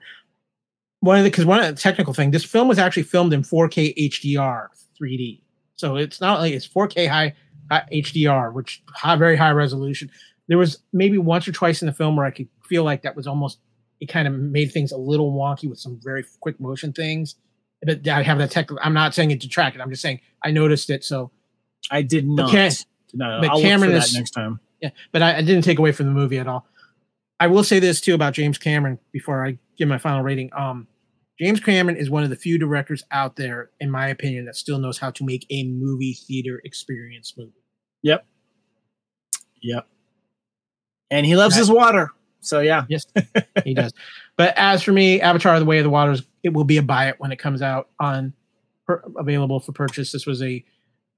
One 1.00 1.18
of 1.18 1.24
the 1.24 1.30
because 1.30 1.44
one 1.44 1.60
of 1.60 1.66
the 1.66 1.80
technical 1.80 2.14
thing, 2.14 2.30
this 2.30 2.44
film 2.44 2.68
was 2.68 2.78
actually 2.78 3.04
filmed 3.04 3.32
in 3.32 3.42
4K 3.42 3.94
HDR 3.96 4.68
3D, 5.00 5.42
so 5.76 5.96
it's 5.96 6.20
not 6.20 6.40
like 6.40 6.52
it's 6.52 6.66
4K 6.66 7.08
high, 7.08 7.34
high 7.70 7.86
HDR, 7.92 8.52
which 8.52 8.82
high, 8.88 9.16
very 9.16 9.36
high 9.36 9.50
resolution. 9.50 10.10
There 10.48 10.58
was 10.58 10.78
maybe 10.92 11.18
once 11.18 11.46
or 11.46 11.52
twice 11.52 11.82
in 11.82 11.86
the 11.86 11.92
film 11.92 12.16
where 12.16 12.26
I 12.26 12.30
could 12.30 12.48
feel 12.64 12.84
like 12.84 13.02
that 13.02 13.16
was 13.16 13.26
almost 13.26 13.58
it 14.02 14.06
kind 14.08 14.26
of 14.26 14.34
made 14.34 14.72
things 14.72 14.90
a 14.90 14.96
little 14.96 15.32
wonky 15.32 15.70
with 15.70 15.78
some 15.78 16.00
very 16.02 16.24
quick 16.40 16.58
motion 16.58 16.92
things. 16.92 17.36
But 17.84 18.06
I 18.08 18.22
have 18.24 18.38
that 18.38 18.50
tech. 18.50 18.68
I'm 18.82 18.94
not 18.94 19.14
saying 19.14 19.30
it 19.30 19.40
detracted. 19.40 19.80
I'm 19.80 19.90
just 19.90 20.02
saying 20.02 20.20
I 20.44 20.50
noticed 20.50 20.90
it. 20.90 21.04
So 21.04 21.30
I 21.90 22.02
did 22.02 22.26
not. 22.28 22.50
Cam- 22.50 22.72
no, 23.14 23.38
but 23.40 23.50
I'll 23.50 23.60
Cameron 23.60 23.92
is- 23.92 24.12
that 24.12 24.18
next 24.18 24.30
time. 24.32 24.58
yeah, 24.80 24.90
but 25.12 25.22
I, 25.22 25.36
I 25.38 25.42
didn't 25.42 25.62
take 25.62 25.78
away 25.78 25.92
from 25.92 26.06
the 26.06 26.12
movie 26.12 26.38
at 26.38 26.48
all. 26.48 26.66
I 27.38 27.46
will 27.46 27.62
say 27.64 27.78
this 27.78 28.00
too 28.00 28.14
about 28.14 28.34
James 28.34 28.58
Cameron 28.58 28.98
before 29.12 29.46
I 29.46 29.58
give 29.78 29.88
my 29.88 29.98
final 29.98 30.22
rating. 30.22 30.50
Um, 30.56 30.88
James 31.38 31.60
Cameron 31.60 31.96
is 31.96 32.10
one 32.10 32.24
of 32.24 32.30
the 32.30 32.36
few 32.36 32.58
directors 32.58 33.02
out 33.12 33.36
there, 33.36 33.70
in 33.80 33.88
my 33.90 34.08
opinion, 34.08 34.44
that 34.46 34.56
still 34.56 34.78
knows 34.78 34.98
how 34.98 35.10
to 35.12 35.24
make 35.24 35.46
a 35.50 35.64
movie 35.64 36.12
theater 36.14 36.60
experience 36.64 37.34
movie. 37.36 37.52
Yep. 38.02 38.24
Yep. 39.62 39.86
And 41.10 41.26
he 41.26 41.36
loves 41.36 41.54
That- 41.54 41.60
his 41.60 41.70
water. 41.70 42.10
So 42.42 42.60
yeah. 42.60 42.84
Yes, 42.88 43.06
he 43.64 43.74
does. 43.74 43.92
But 44.36 44.54
as 44.56 44.82
for 44.82 44.92
me, 44.92 45.20
Avatar: 45.20 45.58
The 45.58 45.64
Way 45.64 45.78
of 45.78 45.84
the 45.84 45.90
Waters, 45.90 46.22
it 46.42 46.52
will 46.52 46.64
be 46.64 46.76
a 46.76 46.82
buy 46.82 47.08
it 47.08 47.16
when 47.18 47.32
it 47.32 47.38
comes 47.38 47.62
out 47.62 47.88
on 47.98 48.32
per, 48.86 49.02
available 49.16 49.60
for 49.60 49.72
purchase. 49.72 50.12
This 50.12 50.26
was 50.26 50.42
a 50.42 50.64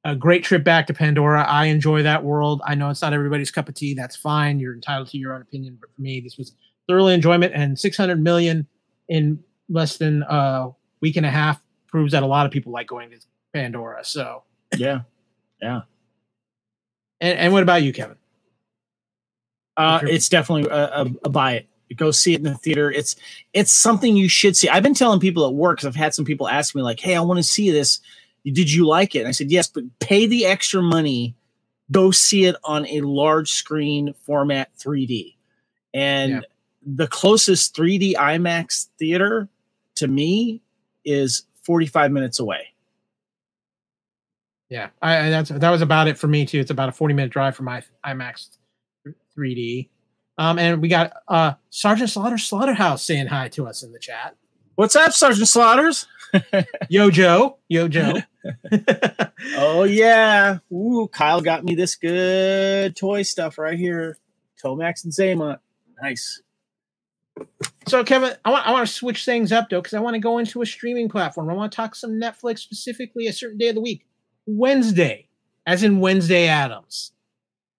a 0.04 0.14
great 0.14 0.44
trip 0.44 0.62
back 0.64 0.86
to 0.86 0.94
Pandora. 0.94 1.44
I 1.44 1.66
enjoy 1.66 2.02
that 2.02 2.22
world. 2.22 2.60
I 2.66 2.74
know 2.74 2.90
it's 2.90 3.00
not 3.00 3.14
everybody's 3.14 3.50
cup 3.50 3.68
of 3.68 3.74
tea. 3.74 3.94
That's 3.94 4.14
fine. 4.14 4.60
You're 4.60 4.74
entitled 4.74 5.08
to 5.08 5.18
your 5.18 5.34
own 5.34 5.40
opinion. 5.40 5.78
But 5.80 5.90
for 5.94 6.02
me, 6.02 6.20
this 6.20 6.36
was 6.36 6.52
thoroughly 6.86 7.14
enjoyment. 7.14 7.52
And 7.54 7.78
600 7.78 8.22
million 8.22 8.66
in 9.08 9.42
less 9.70 9.96
than 9.96 10.22
a 10.28 10.70
week 11.00 11.16
and 11.16 11.24
a 11.24 11.30
half 11.30 11.60
proves 11.86 12.12
that 12.12 12.22
a 12.22 12.26
lot 12.26 12.44
of 12.44 12.52
people 12.52 12.70
like 12.70 12.86
going 12.86 13.10
to 13.10 13.18
Pandora. 13.54 14.04
So, 14.04 14.42
Yeah. 14.76 15.00
Yeah. 15.62 15.82
And, 17.20 17.38
and 17.38 17.52
what 17.54 17.62
about 17.62 17.82
you, 17.82 17.92
Kevin? 17.94 18.16
Uh, 19.76 19.98
Sure. 20.00 20.08
it's 20.08 20.28
definitely 20.28 20.70
a, 20.70 21.02
a, 21.02 21.06
a 21.24 21.28
buy 21.28 21.52
it. 21.54 21.68
Go 21.96 22.10
see 22.10 22.32
it 22.34 22.38
in 22.38 22.44
the 22.44 22.54
theater. 22.54 22.90
It's 22.90 23.14
it's 23.52 23.72
something 23.72 24.16
you 24.16 24.28
should 24.28 24.56
see. 24.56 24.68
I've 24.68 24.82
been 24.82 24.94
telling 24.94 25.20
people 25.20 25.46
at 25.46 25.54
work 25.54 25.78
because 25.78 25.86
I've 25.86 25.94
had 25.94 26.12
some 26.14 26.24
people 26.24 26.48
ask 26.48 26.74
me 26.74 26.82
like, 26.82 26.98
"Hey, 26.98 27.14
I 27.14 27.20
want 27.20 27.38
to 27.38 27.42
see 27.44 27.70
this. 27.70 28.00
Did 28.44 28.72
you 28.72 28.86
like 28.86 29.14
it?" 29.14 29.20
And 29.20 29.28
I 29.28 29.32
said, 29.32 29.50
"Yes, 29.52 29.68
but 29.68 29.84
pay 30.00 30.26
the 30.26 30.44
extra 30.46 30.82
money. 30.82 31.36
Go 31.92 32.10
see 32.10 32.46
it 32.46 32.56
on 32.64 32.86
a 32.88 33.02
large 33.02 33.50
screen 33.52 34.12
format 34.24 34.70
3D." 34.78 35.36
And 35.92 36.32
Yeah. 36.32 36.40
the 36.84 37.06
closest 37.06 37.76
3D 37.76 38.14
IMAX 38.16 38.88
theater 38.98 39.48
to 39.96 40.08
me 40.08 40.62
is 41.04 41.42
45 41.62 42.10
minutes 42.10 42.40
away. 42.40 42.68
Yeah, 44.68 44.88
I, 45.02 45.26
I 45.26 45.30
that's 45.30 45.50
that 45.50 45.70
was 45.70 45.82
about 45.82 46.08
it 46.08 46.18
for 46.18 46.26
me 46.26 46.46
too. 46.46 46.58
It's 46.58 46.70
about 46.70 46.88
a 46.88 46.92
40 46.92 47.14
minute 47.14 47.30
drive 47.30 47.54
from 47.54 47.66
my 47.66 47.82
IMAX 48.04 48.48
3D. 49.36 49.88
Um, 50.36 50.58
and 50.58 50.82
we 50.82 50.88
got 50.88 51.12
uh 51.28 51.54
Sergeant 51.70 52.10
Slaughter 52.10 52.38
Slaughterhouse 52.38 53.02
saying 53.02 53.28
hi 53.28 53.48
to 53.50 53.66
us 53.66 53.82
in 53.82 53.92
the 53.92 53.98
chat. 53.98 54.36
What's 54.74 54.96
up, 54.96 55.12
Sergeant 55.12 55.48
Slaughters? 55.48 56.06
Yo 56.88 57.10
Joe, 57.10 57.58
Yo 57.68 57.88
Joe. 57.88 58.14
Oh 59.56 59.84
yeah. 59.84 60.58
Ooh, 60.72 61.08
Kyle 61.12 61.40
got 61.40 61.64
me 61.64 61.74
this 61.74 61.94
good 61.94 62.96
toy 62.96 63.22
stuff 63.22 63.56
right 63.58 63.78
here. 63.78 64.18
Tomax 64.62 65.04
and 65.04 65.12
Xamot. 65.12 65.58
Nice. 66.02 66.42
So 67.86 68.02
Kevin, 68.04 68.32
I 68.44 68.50
want 68.50 68.66
I 68.66 68.72
want 68.72 68.86
to 68.86 68.92
switch 68.92 69.24
things 69.24 69.52
up 69.52 69.68
though 69.70 69.80
because 69.80 69.94
I 69.94 70.00
want 70.00 70.14
to 70.14 70.20
go 70.20 70.38
into 70.38 70.62
a 70.62 70.66
streaming 70.66 71.08
platform. 71.08 71.50
I 71.50 71.54
want 71.54 71.72
to 71.72 71.76
talk 71.76 71.94
some 71.94 72.12
Netflix 72.12 72.60
specifically 72.60 73.26
a 73.26 73.32
certain 73.32 73.58
day 73.58 73.68
of 73.68 73.74
the 73.74 73.80
week, 73.80 74.06
Wednesday, 74.46 75.28
as 75.66 75.82
in 75.82 76.00
Wednesday 76.00 76.48
Addams. 76.48 77.12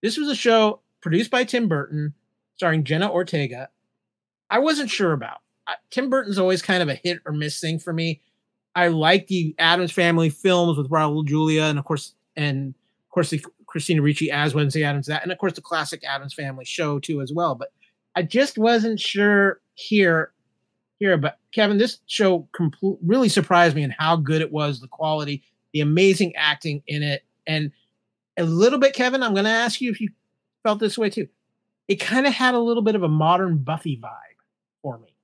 This 0.02 0.16
was 0.16 0.28
a 0.28 0.34
show 0.34 0.80
produced 1.06 1.30
by 1.30 1.44
Tim 1.44 1.68
Burton, 1.68 2.14
starring 2.56 2.82
Jenna 2.82 3.08
Ortega. 3.08 3.68
I 4.50 4.58
wasn't 4.58 4.90
sure 4.90 5.12
about. 5.12 5.38
Tim 5.90 6.10
Burton's 6.10 6.36
always 6.36 6.62
kind 6.62 6.82
of 6.82 6.88
a 6.88 6.96
hit 6.96 7.20
or 7.24 7.30
miss 7.30 7.60
thing 7.60 7.78
for 7.78 7.92
me. 7.92 8.20
I 8.74 8.88
like 8.88 9.28
the 9.28 9.54
Addams 9.56 9.92
Family 9.92 10.30
films 10.30 10.76
with 10.76 10.90
Raul 10.90 11.24
Julia, 11.24 11.62
and 11.62 11.78
of 11.78 11.84
course, 11.84 12.14
and 12.34 12.70
of 12.70 13.10
course 13.10 13.30
the 13.30 13.44
Christina 13.66 14.02
Ricci 14.02 14.32
as 14.32 14.52
Wednesday 14.52 14.82
Addams, 14.82 15.06
that, 15.06 15.22
and 15.22 15.30
of 15.30 15.38
course 15.38 15.52
the 15.52 15.60
classic 15.60 16.02
Addams 16.02 16.34
Family 16.34 16.64
show 16.64 16.98
too 16.98 17.22
as 17.22 17.32
well. 17.32 17.54
But 17.54 17.68
I 18.16 18.22
just 18.22 18.58
wasn't 18.58 18.98
sure 18.98 19.60
here, 19.74 20.32
here. 20.98 21.16
But 21.18 21.38
Kevin, 21.52 21.78
this 21.78 22.00
show 22.06 22.48
really 23.00 23.28
surprised 23.28 23.76
me 23.76 23.84
in 23.84 23.94
how 23.96 24.16
good 24.16 24.40
it 24.40 24.50
was, 24.50 24.80
the 24.80 24.88
quality, 24.88 25.44
the 25.72 25.82
amazing 25.82 26.34
acting 26.34 26.82
in 26.88 27.04
it, 27.04 27.22
and 27.46 27.70
a 28.36 28.42
little 28.42 28.80
bit, 28.80 28.92
Kevin. 28.92 29.22
I'm 29.22 29.34
going 29.34 29.44
to 29.44 29.50
ask 29.50 29.80
you 29.80 29.88
if 29.92 30.00
you 30.00 30.10
felt 30.66 30.80
this 30.80 30.98
way 30.98 31.08
too. 31.08 31.28
It 31.86 31.96
kind 31.96 32.26
of 32.26 32.32
had 32.32 32.54
a 32.54 32.58
little 32.58 32.82
bit 32.82 32.96
of 32.96 33.04
a 33.04 33.08
modern 33.08 33.58
Buffy 33.58 33.96
vibe 33.96 34.40
for 34.82 34.98
me. 34.98 35.14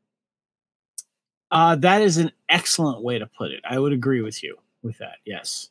Uh, 1.51 1.75
that 1.75 2.01
is 2.01 2.17
an 2.17 2.31
excellent 2.49 3.03
way 3.03 3.19
to 3.19 3.27
put 3.27 3.51
it. 3.51 3.61
I 3.69 3.81
would 3.81 3.93
agree 3.93 4.21
with 4.21 4.41
you 4.41 4.57
with 4.85 4.99
that. 4.99 5.17
Yes. 5.25 5.71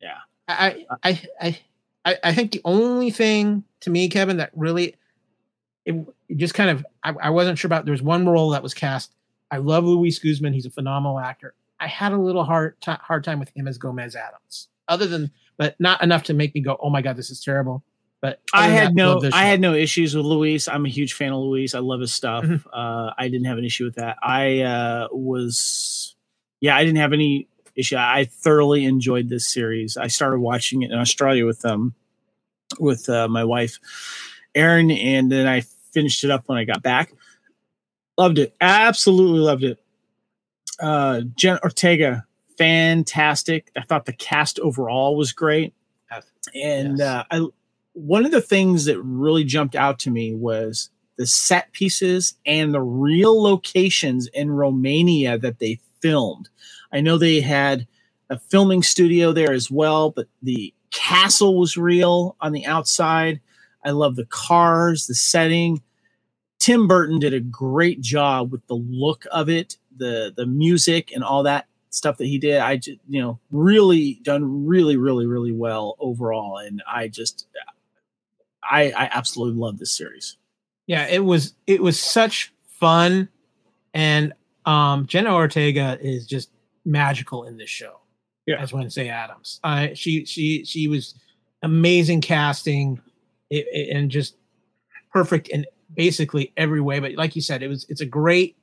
Yeah. 0.00 0.18
I, 0.46 0.86
I, 1.02 1.22
I, 1.40 1.58
I, 2.04 2.16
I 2.22 2.32
think 2.32 2.52
the 2.52 2.60
only 2.64 3.10
thing 3.10 3.64
to 3.80 3.90
me, 3.90 4.08
Kevin, 4.08 4.36
that 4.36 4.52
really, 4.54 4.94
it, 5.84 5.96
it 6.28 6.36
just 6.36 6.54
kind 6.54 6.70
of, 6.70 6.86
I, 7.02 7.12
I 7.20 7.30
wasn't 7.30 7.58
sure 7.58 7.68
about. 7.68 7.84
There's 7.84 8.00
one 8.00 8.24
role 8.28 8.50
that 8.50 8.62
was 8.62 8.74
cast. 8.74 9.12
I 9.50 9.56
love 9.56 9.82
Luis 9.82 10.20
Guzman. 10.20 10.52
He's 10.52 10.66
a 10.66 10.70
phenomenal 10.70 11.18
actor. 11.18 11.54
I 11.80 11.88
had 11.88 12.12
a 12.12 12.16
little 12.18 12.44
hard 12.44 12.80
ti 12.80 12.92
hard 12.92 13.24
time 13.24 13.40
with 13.40 13.50
him 13.56 13.66
as 13.66 13.78
Gomez 13.78 14.14
Addams. 14.14 14.68
Other 14.86 15.06
than, 15.06 15.32
but 15.56 15.74
not 15.80 16.02
enough 16.04 16.22
to 16.24 16.34
make 16.34 16.54
me 16.54 16.60
go, 16.60 16.78
"Oh 16.80 16.90
my 16.90 17.02
god, 17.02 17.16
this 17.16 17.30
is 17.30 17.40
terrible." 17.40 17.82
But 18.20 18.40
I 18.52 18.66
had 18.68 18.88
that, 18.88 18.94
no 18.94 19.18
I 19.22 19.30
show. 19.30 19.36
had 19.36 19.60
no 19.60 19.74
issues 19.74 20.14
with 20.16 20.24
Luis. 20.26 20.66
I'm 20.66 20.84
a 20.84 20.88
huge 20.88 21.12
fan 21.12 21.32
of 21.32 21.38
Luis. 21.40 21.74
I 21.74 21.78
love 21.78 22.00
his 22.00 22.12
stuff. 22.12 22.44
Mhm. 22.44 22.64
Uh, 22.72 23.12
I 23.16 23.28
didn't 23.28 23.46
have 23.46 23.58
an 23.58 23.64
issue 23.64 23.84
with 23.84 23.94
that. 23.94 24.16
I 24.22 24.60
uh, 24.62 25.08
was 25.12 26.16
yeah, 26.60 26.76
I 26.76 26.84
didn't 26.84 26.98
have 26.98 27.12
any 27.12 27.46
issue. 27.76 27.96
I 27.96 28.24
thoroughly 28.24 28.84
enjoyed 28.86 29.28
this 29.28 29.46
series. 29.52 29.96
I 29.96 30.08
started 30.08 30.40
watching 30.40 30.82
it 30.82 30.90
in 30.90 30.98
Australia 30.98 31.46
with 31.46 31.64
um 31.64 31.94
with 32.80 33.08
uh, 33.08 33.28
my 33.28 33.44
wife 33.44 33.78
Erin, 34.54 34.90
and 34.90 35.30
then 35.30 35.46
I 35.46 35.60
finished 35.92 36.24
it 36.24 36.30
up 36.30 36.48
when 36.48 36.58
I 36.58 36.64
got 36.64 36.82
back. 36.82 37.12
Loved 38.16 38.40
it. 38.40 38.52
Absolutely 38.60 39.38
loved 39.38 39.62
it. 39.62 39.78
Uh, 40.80 41.20
Jen 41.36 41.58
Ortega, 41.62 42.24
fantastic. 42.56 43.70
I 43.76 43.82
thought 43.82 44.06
the 44.06 44.12
cast 44.12 44.58
overall 44.58 45.16
was 45.16 45.32
great. 45.32 45.72
And 46.54 46.98
Yes. 46.98 47.00
uh, 47.00 47.24
I 47.30 47.46
one 47.98 48.24
of 48.24 48.30
the 48.30 48.40
things 48.40 48.84
that 48.84 49.00
really 49.02 49.44
jumped 49.44 49.74
out 49.74 49.98
to 50.00 50.10
me 50.10 50.34
was 50.34 50.90
the 51.16 51.26
set 51.26 51.72
pieces 51.72 52.34
and 52.46 52.72
the 52.72 52.80
real 52.80 53.42
locations 53.42 54.28
in 54.28 54.50
Romania 54.50 55.36
that 55.38 55.58
they 55.58 55.80
filmed. 56.00 56.48
I 56.92 57.00
know 57.00 57.18
they 57.18 57.40
had 57.40 57.86
a 58.30 58.38
filming 58.38 58.82
studio 58.82 59.32
there 59.32 59.52
as 59.52 59.70
well, 59.70 60.10
but 60.10 60.28
the 60.42 60.72
castle 60.90 61.58
was 61.58 61.76
real 61.76 62.36
on 62.40 62.52
the 62.52 62.66
outside. 62.66 63.40
I 63.84 63.90
love 63.90 64.16
the 64.16 64.26
cars, 64.26 65.06
the 65.06 65.14
setting. 65.14 65.82
Tim 66.58 66.86
Burton 66.86 67.18
did 67.18 67.34
a 67.34 67.40
great 67.40 68.00
job 68.00 68.52
with 68.52 68.66
the 68.66 68.74
look 68.74 69.24
of 69.30 69.48
it, 69.48 69.76
the 69.96 70.32
the 70.36 70.46
music 70.46 71.10
and 71.12 71.24
all 71.24 71.42
that 71.44 71.66
stuff 71.90 72.18
that 72.18 72.26
he 72.26 72.38
did. 72.38 72.58
I 72.58 72.76
just, 72.76 72.98
you 73.08 73.20
know, 73.20 73.38
really 73.50 74.20
done 74.22 74.66
really 74.66 74.96
really 74.96 75.26
really 75.26 75.52
well 75.52 75.96
overall 75.98 76.58
and 76.58 76.82
I 76.90 77.08
just 77.08 77.46
I 78.62 78.90
I 78.90 79.08
absolutely 79.12 79.58
love 79.60 79.78
this 79.78 79.96
series. 79.96 80.36
yeah 80.86 81.06
it 81.06 81.24
was 81.24 81.54
it 81.66 81.82
was 81.82 81.98
such 81.98 82.52
fun. 82.80 83.28
And 83.94 84.32
um 84.66 85.06
jenna 85.06 85.34
ortega 85.34 85.98
is 86.00 86.26
just 86.26 86.50
magical 86.84 87.44
in 87.44 87.56
this 87.56 87.70
show 87.70 88.00
Yeah. 88.46 88.60
as 88.60 88.72
wednesday 88.72 89.08
addams 89.08 89.60
uh 89.64 89.88
she 89.94 90.24
she 90.26 90.64
she 90.64 90.88
was 90.88 91.14
amazing 91.62 92.20
casting 92.20 93.00
it, 93.50 93.66
it- 93.72 93.96
and 93.96 94.10
just 94.10 94.36
perfect 95.12 95.48
in 95.48 95.64
basically 95.94 96.52
every 96.56 96.80
way. 96.82 97.00
But 97.00 97.12
like 97.14 97.34
you 97.34 97.42
said 97.42 97.62
it 97.62 97.68
was 97.68 97.86
it's 97.88 98.00
a 98.02 98.06
great 98.06 98.56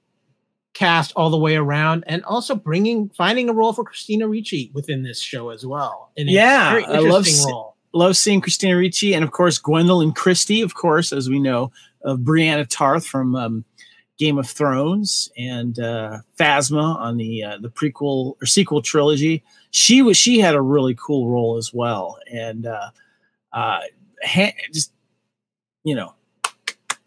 cast 0.74 1.12
all 1.16 1.30
the 1.30 1.38
way 1.38 1.56
around 1.56 2.04
and 2.08 2.24
also 2.26 2.54
bringing 2.54 3.10
finding 3.10 3.50
a 3.50 3.54
role 3.54 3.72
for 3.74 3.84
christina 3.86 4.28
ricci 4.28 4.72
within 4.74 5.04
this 5.04 5.20
show 5.22 5.50
as 5.50 5.66
well. 5.66 6.12
And 6.18 6.30
Yeah, 6.30 6.82
I 6.88 7.00
love 7.00 7.26
role 7.46 7.74
Love 7.96 8.18
seeing 8.18 8.41
Christina 8.41 8.76
Ricci 8.78 9.14
and 9.14 9.24
of 9.24 9.32
course 9.32 9.58
Gwendoline 9.58 10.14
Christie, 10.14 10.62
of 10.62 10.76
course, 10.76 11.14
as 11.14 11.30
we 11.30 11.39
know, 11.39 11.72
of 12.04 12.20
Brianna 12.20 12.68
Tarth 12.68 13.08
from 13.08 13.36
um, 13.36 13.66
Game 14.18 14.38
of 14.38 14.50
Thrones 14.50 15.32
and 15.38 15.80
uh, 15.80 16.20
Phasma 16.38 16.98
on 16.98 17.18
the 17.18 17.43
uh, 17.43 17.58
the 17.58 17.70
prequel 17.70 18.36
or 18.41 18.46
sequel 18.46 18.82
trilogy. 18.82 19.43
She 19.72 20.02
was 20.02 20.18
she 20.18 20.39
had 20.39 20.56
a 20.56 20.62
really 20.62 20.96
cool 20.96 21.30
role 21.30 21.58
as 21.58 21.74
well, 21.74 22.18
and 22.32 22.66
uh, 22.66 22.91
uh, 23.54 23.80
ha- 24.24 24.54
just 24.74 24.91
you 25.84 25.96
know, 25.96 26.14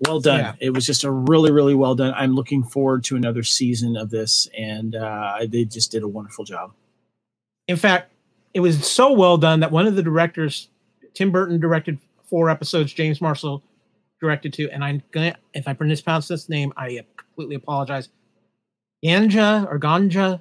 well 0.00 0.20
done. 0.20 0.40
Yeah. 0.40 0.54
It 0.60 0.70
was 0.70 0.86
just 0.86 1.04
a 1.04 1.10
really 1.10 1.52
really 1.52 1.74
well 1.74 1.94
done. 1.94 2.14
I'm 2.14 2.34
looking 2.34 2.62
forward 2.62 3.04
to 3.04 3.16
another 3.16 3.42
season 3.42 3.96
of 3.96 4.10
this, 4.10 4.48
and 4.56 4.94
uh, 4.94 5.38
they 5.48 5.64
just 5.64 5.90
did 5.90 6.02
a 6.02 6.08
wonderful 6.08 6.44
job. 6.44 6.72
in 7.68 7.76
fact, 7.76 8.10
it 8.54 8.60
was 8.60 8.86
so 8.86 9.12
well 9.12 9.38
done 9.38 9.60
that 9.60 9.70
one 9.70 9.86
of 9.86 9.94
the 9.94 10.02
directors, 10.02 10.68
Tim 11.18 11.32
Burton, 11.32 11.58
directed 11.58 11.98
four 12.30 12.48
episodes. 12.48 12.92
James 12.92 13.20
Marshall 13.20 13.60
directed 14.20 14.52
two, 14.52 14.70
and 14.70 14.84
I'm 14.84 15.02
gonna 15.10 15.34
if 15.52 15.66
I 15.66 15.74
mispronounce 15.80 16.28
this 16.28 16.48
name, 16.48 16.72
I 16.76 17.00
completely 17.16 17.56
apologize. 17.56 18.08
Gandja 19.04 19.66
or 19.68 19.80
Gandja 19.80 20.40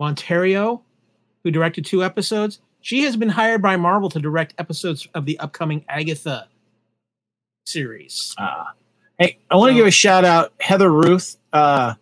Monteiro, 0.00 0.82
who 1.42 1.50
directed 1.50 1.84
two 1.84 2.04
episodes, 2.04 2.60
she 2.80 3.02
has 3.02 3.16
been 3.16 3.30
hired 3.30 3.60
by 3.60 3.74
Marvel 3.76 4.08
to 4.10 4.20
direct 4.20 4.54
episodes 4.56 5.08
of 5.14 5.26
the 5.26 5.36
upcoming 5.40 5.84
Agatha 5.88 6.46
series. 7.66 8.36
Uh, 8.38 8.66
hey, 9.18 9.38
I 9.50 9.56
want 9.56 9.70
to 9.70 9.74
So- 9.74 9.78
give 9.78 9.86
a 9.88 9.90
shout 9.90 10.24
out. 10.24 10.52
Heather 10.60 10.92
Ruth 10.92 11.36
uh, 11.52 11.94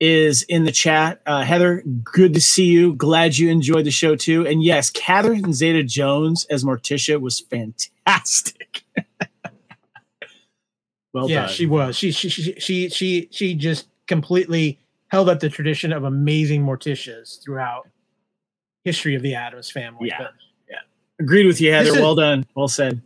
is 0.00 0.42
in 0.44 0.64
the 0.64 0.72
chat. 0.72 1.20
Uh, 1.26 1.42
Heather, 1.42 1.82
good 2.04 2.34
to 2.34 2.40
see 2.40 2.66
you. 2.66 2.94
Glad 2.94 3.36
you 3.36 3.50
enjoyed 3.50 3.84
the 3.84 3.90
show 3.90 4.14
too. 4.16 4.46
And 4.46 4.62
yes, 4.62 4.90
Catherine 4.90 5.52
Zeta 5.52 5.82
Jones 5.82 6.44
as 6.50 6.64
Morticia 6.64 7.20
was 7.20 7.40
fantastic. 7.40 8.82
well 11.12 11.28
yeah, 11.28 11.46
done. 11.46 11.48
she 11.50 11.66
was. 11.66 11.96
She 11.96 12.12
she 12.12 12.28
she 12.28 12.58
she 12.58 12.88
she 12.88 13.28
she 13.30 13.54
just 13.54 13.88
completely 14.06 14.78
held 15.08 15.28
up 15.28 15.40
the 15.40 15.48
tradition 15.48 15.92
of 15.92 16.04
amazing 16.04 16.64
Morticias 16.64 17.42
throughout 17.42 17.88
history 18.84 19.14
of 19.14 19.22
the 19.22 19.34
Addams 19.34 19.70
family. 19.70 20.08
Yeah. 20.08 20.18
But 20.18 20.32
Agreed 21.20 21.46
with 21.46 21.60
you, 21.60 21.72
Heather. 21.72 21.90
Is- 21.90 21.96
well 21.96 22.14
done. 22.14 22.46
Well 22.54 22.68
said. 22.68 23.02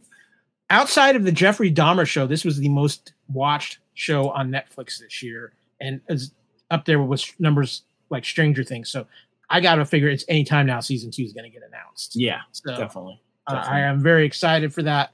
outside 0.70 1.16
of 1.16 1.24
the 1.24 1.32
Jeffrey 1.32 1.72
Dahmer 1.72 2.06
show, 2.06 2.26
this 2.26 2.44
was 2.44 2.58
the 2.58 2.68
most 2.68 3.12
watched 3.28 3.78
show 3.94 4.30
on 4.30 4.50
Netflix 4.50 4.98
this 4.98 5.22
year, 5.22 5.52
and 5.80 6.00
is 6.08 6.32
up 6.72 6.84
there 6.84 7.00
with 7.00 7.24
numbers 7.38 7.82
like 8.10 8.24
Stranger 8.24 8.64
Things. 8.64 8.90
So 8.90 9.06
I 9.50 9.60
got 9.60 9.76
to 9.76 9.84
figure 9.84 10.08
it's 10.08 10.24
anytime 10.28 10.66
now. 10.66 10.80
Season 10.80 11.10
two 11.10 11.22
is 11.22 11.32
going 11.32 11.44
to 11.44 11.50
get 11.50 11.62
announced. 11.66 12.16
Yeah, 12.16 12.40
So 12.52 12.74
definitely. 12.76 13.20
uh, 13.46 13.54
definitely. 13.54 13.78
I 13.80 13.84
am 13.86 14.02
very 14.02 14.24
excited 14.26 14.72
for 14.74 14.82
that 14.82 15.12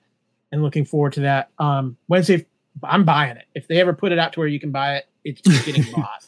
and 0.53 0.63
looking 0.63 0.85
forward 0.85 1.13
to 1.15 1.21
that. 1.21 1.51
Um, 1.59 1.97
Wednesday, 2.09 2.47
I'm 2.83 3.05
buying 3.05 3.37
it. 3.37 3.45
If 3.55 3.67
they 3.69 3.81
ever 3.81 3.93
put 3.93 4.13
it 4.13 4.19
out 4.19 4.33
to 4.35 4.41
where 4.41 4.49
you 4.49 4.61
can 4.61 4.71
buy 4.71 4.97
it, 4.97 5.09
it's 5.25 5.41
just 5.41 5.67
getting 5.67 5.85
bought. 5.93 6.25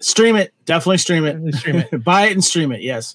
Stream 0.00 0.36
it. 0.36 0.52
Definitely 0.64 0.98
stream 0.98 1.24
it. 1.24 1.54
Stream 1.54 1.76
it. 1.76 2.04
Buy 2.04 2.26
it 2.26 2.32
and 2.32 2.42
stream 2.44 2.72
it. 2.72 2.80
Yes. 2.80 3.14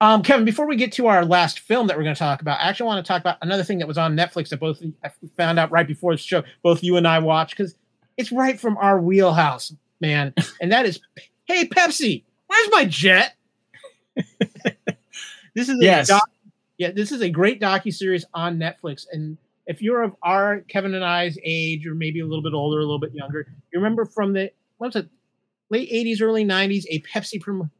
Um, 0.00 0.22
Kevin, 0.22 0.44
before 0.44 0.66
we 0.66 0.74
get 0.76 0.92
to 0.92 1.06
our 1.06 1.24
last 1.24 1.60
film 1.60 1.86
that 1.86 1.96
we're 1.96 2.02
going 2.02 2.14
to 2.14 2.18
talk 2.18 2.40
about, 2.42 2.58
I 2.60 2.64
actually 2.68 2.86
want 2.86 3.04
to 3.06 3.08
talk 3.08 3.20
about 3.20 3.38
another 3.40 3.62
thing 3.62 3.78
that 3.78 3.86
was 3.88 3.96
on 3.96 4.16
Netflix 4.16 4.48
that 4.50 4.58
both 4.58 4.82
I 5.04 5.10
found 5.36 5.58
out 5.60 5.70
right 5.70 5.86
before 5.86 6.12
the 6.12 6.18
show. 6.18 6.42
Both 6.62 6.82
you 6.82 6.96
and 6.96 7.06
I 7.06 7.18
watched 7.20 7.56
because 7.56 7.74
It's 8.16 8.32
right 8.32 8.58
from 8.58 8.76
our 8.78 9.00
wheelhouse, 9.00 9.72
man. 10.00 10.34
And 10.60 10.72
that 10.72 10.86
is, 10.86 11.00
hey 11.44 11.66
Pepsi, 11.68 12.24
where's 12.46 12.68
my 12.70 12.84
jet? 12.84 13.34
this 15.54 15.68
is 15.68 15.80
a 15.80 15.84
Yes. 15.84 16.08
doc- 16.08 16.30
yeah, 16.78 16.90
this 16.90 17.10
is 17.12 17.22
a 17.22 17.30
great 17.30 17.60
docu 17.60 17.92
series 17.94 18.24
on 18.34 18.58
Netflix. 18.58 19.06
And 19.10 19.38
if 19.66 19.80
you're 19.80 20.02
of 20.02 20.14
our 20.22 20.60
Kevin 20.68 20.94
and 20.94 21.04
I's 21.04 21.38
age, 21.42 21.86
or 21.86 21.94
maybe 21.94 22.20
a 22.20 22.26
little 22.26 22.42
bit 22.42 22.52
older, 22.52 22.78
a 22.78 22.82
little 22.82 22.98
bit 22.98 23.14
younger, 23.14 23.46
you 23.72 23.78
remember 23.78 24.04
from 24.04 24.32
the 24.34 24.50
what 24.78 24.88
was 24.94 24.96
it, 25.04 25.08
late 25.70 25.90
'80s, 25.90 26.20
early 26.20 26.44
'90s, 26.44 26.84
a 26.90 27.00
Pepsi 27.02 27.40
promo. 27.42 27.70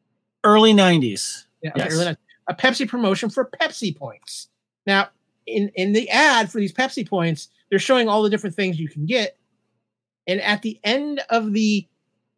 Early 0.45 0.73
90s. 0.73 1.45
Yeah, 1.63 1.71
okay, 1.71 1.81
Yes. 1.85 1.93
early 1.95 2.07
90s, 2.07 2.17
a 2.49 2.55
Pepsi 2.55 2.89
promotion 2.89 3.29
for 3.29 3.51
Pepsi 3.61 3.95
points. 3.97 4.49
Now, 4.87 5.09
in 5.47 5.71
in 5.75 5.93
the 5.93 6.09
ad 6.09 6.51
for 6.51 6.59
these 6.59 6.73
Pepsi 6.73 7.07
points, 7.07 7.49
they're 7.69 7.79
showing 7.79 8.09
all 8.09 8.23
the 8.23 8.31
different 8.31 8.57
things 8.57 8.79
you 8.81 8.89
can 8.89 9.05
get, 9.05 9.37
and 10.27 10.41
at 10.41 10.63
the 10.63 10.81
end 10.85 11.21
of 11.29 11.53
the 11.53 11.87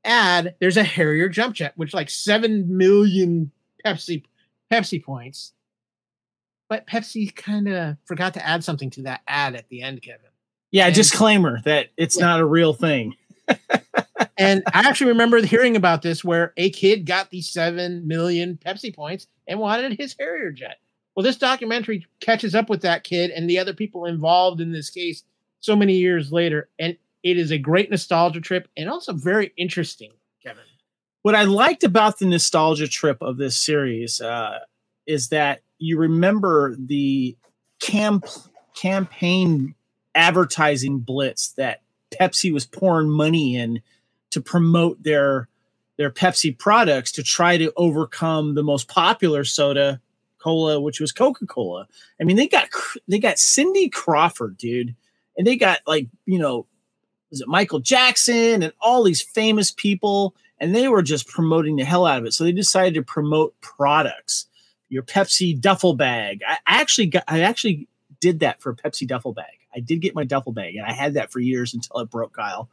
ad, 0.05 0.55
there's 0.61 0.77
a 0.77 0.83
Harrier 0.85 1.29
jump 1.29 1.55
jet, 1.55 1.73
which 1.77 1.95
like 1.95 2.11
seven 2.11 2.77
million 2.77 3.51
Pepsi 3.85 4.25
Pepsi 4.73 5.03
points. 5.03 5.53
But 6.69 6.87
Pepsi 6.87 7.35
kind 7.35 7.69
of 7.69 7.97
forgot 8.05 8.35
to 8.35 8.47
add 8.47 8.63
something 8.63 8.91
to 8.91 9.03
that 9.05 9.23
ad 9.27 9.55
at 9.55 9.69
the 9.71 9.83
end, 9.83 10.03
Kevin. 10.03 10.21
Yeah, 10.71 10.87
And- 10.87 10.95
disclaimer 10.95 11.61
that 11.65 11.89
it's 11.97 12.19
Yeah. 12.19 12.27
not 12.27 12.41
a 12.41 12.45
real 12.47 12.73
thing. 12.75 13.15
And 14.37 14.63
I 14.73 14.89
actually 14.89 15.09
remember 15.09 15.45
hearing 15.45 15.75
about 15.75 16.03
this 16.03 16.23
where 16.25 16.53
a 16.57 16.71
kid 16.71 17.07
got 17.07 17.31
these 17.31 17.49
7 17.49 18.07
million 18.07 18.57
Pepsi 18.65 18.95
points 18.95 19.27
and 19.49 19.59
wanted 19.59 19.99
his 19.99 20.15
Harrier 20.19 20.53
jet. 20.53 20.79
Well, 21.15 21.25
this 21.25 21.37
documentary 21.37 22.07
catches 22.21 22.55
up 22.55 22.69
with 22.71 22.83
that 22.83 23.03
kid 23.03 23.31
and 23.33 23.51
the 23.51 23.59
other 23.59 23.73
people 23.75 24.05
involved 24.05 24.61
in 24.61 24.71
this 24.71 24.91
case 24.91 25.25
so 25.61 25.75
many 25.75 25.95
years 25.95 26.31
later. 26.31 26.69
And 26.79 26.97
it 27.23 27.37
is 27.37 27.51
a 27.51 27.59
great 27.59 27.91
nostalgia 27.91 28.41
trip 28.41 28.69
and 28.77 28.89
also 28.89 29.13
very 29.13 29.53
interesting, 29.57 30.13
Kevin. 30.43 30.65
What 31.23 31.35
I 31.35 31.43
liked 31.43 31.85
about 31.85 32.19
the 32.19 32.27
nostalgia 32.27 32.89
trip 32.89 33.19
of 33.21 33.37
this 33.37 33.57
series 33.57 34.21
uh, 34.21 34.61
is 35.07 35.29
that 35.29 35.61
you 35.79 35.99
remember 35.99 36.77
the 36.79 37.37
camp 37.81 38.27
campaign 38.75 39.75
advertising 40.15 41.01
blitz 41.01 41.49
that 41.53 41.83
Pepsi 42.11 42.53
was 42.53 42.67
pouring 42.67 43.11
money 43.11 43.57
in 43.57 43.81
to 44.31 44.41
promote 44.41 45.03
their 45.03 45.49
their 45.97 46.11
Pepsi 46.11 46.57
products 46.57 47.11
to 47.13 47.23
try 47.23 47.57
to 47.57 47.73
overcome 47.77 48.55
the 48.55 48.63
most 48.63 48.89
popular 48.89 49.45
soda 49.45 50.01
cola, 50.39 50.81
which 50.81 51.01
was 51.01 51.11
Coca 51.11 51.47
Cola. 51.47 51.89
I 52.21 52.25
mean, 52.25 52.37
they 52.37 52.49
got 52.49 52.69
they 53.09 53.19
got 53.19 53.39
Cindy 53.39 53.89
Crawford, 53.89 54.57
dude, 54.57 54.95
and 55.37 55.47
they 55.47 55.57
got 55.57 55.81
like 55.87 56.09
you 56.25 56.39
know, 56.39 56.67
was 57.31 57.41
it 57.41 57.49
Michael 57.49 57.81
Jackson 57.81 58.63
and 58.63 58.73
all 58.81 59.03
these 59.03 59.23
famous 59.23 59.71
people, 59.71 60.35
and 60.59 60.75
they 60.75 60.89
were 60.89 61.03
just 61.03 61.29
promoting 61.29 61.77
the 61.77 61.85
hell 61.85 62.07
out 62.07 62.19
of 62.19 62.27
it. 62.27 62.33
So 62.33 62.45
they 62.45 62.53
decided 62.53 62.95
to 62.95 63.03
promote 63.03 63.59
products. 63.61 64.47
Your 64.91 65.03
Pepsi 65.03 65.59
duffel 65.61 65.95
bag. 65.95 66.41
I 66.47 66.57
actually 66.67 67.09
got. 67.09 67.25
I 67.29 67.41
actually 67.41 67.89
did 68.21 68.41
that 68.41 68.63
for 68.63 68.71
a 68.71 68.77
Pepsi 68.77 69.07
duffel 69.07 69.35
bag. 69.35 69.59
I 69.75 69.81
did 69.81 70.01
get 70.01 70.15
my 70.15 70.25
duffel 70.25 70.53
bag, 70.53 70.77
and 70.77 70.87
I 70.87 70.93
had 70.93 71.15
that 71.15 71.31
for 71.31 71.41
years 71.41 71.75
until 71.75 71.99
it 71.99 72.11
broke, 72.11 72.33
Kyle. 72.33 72.71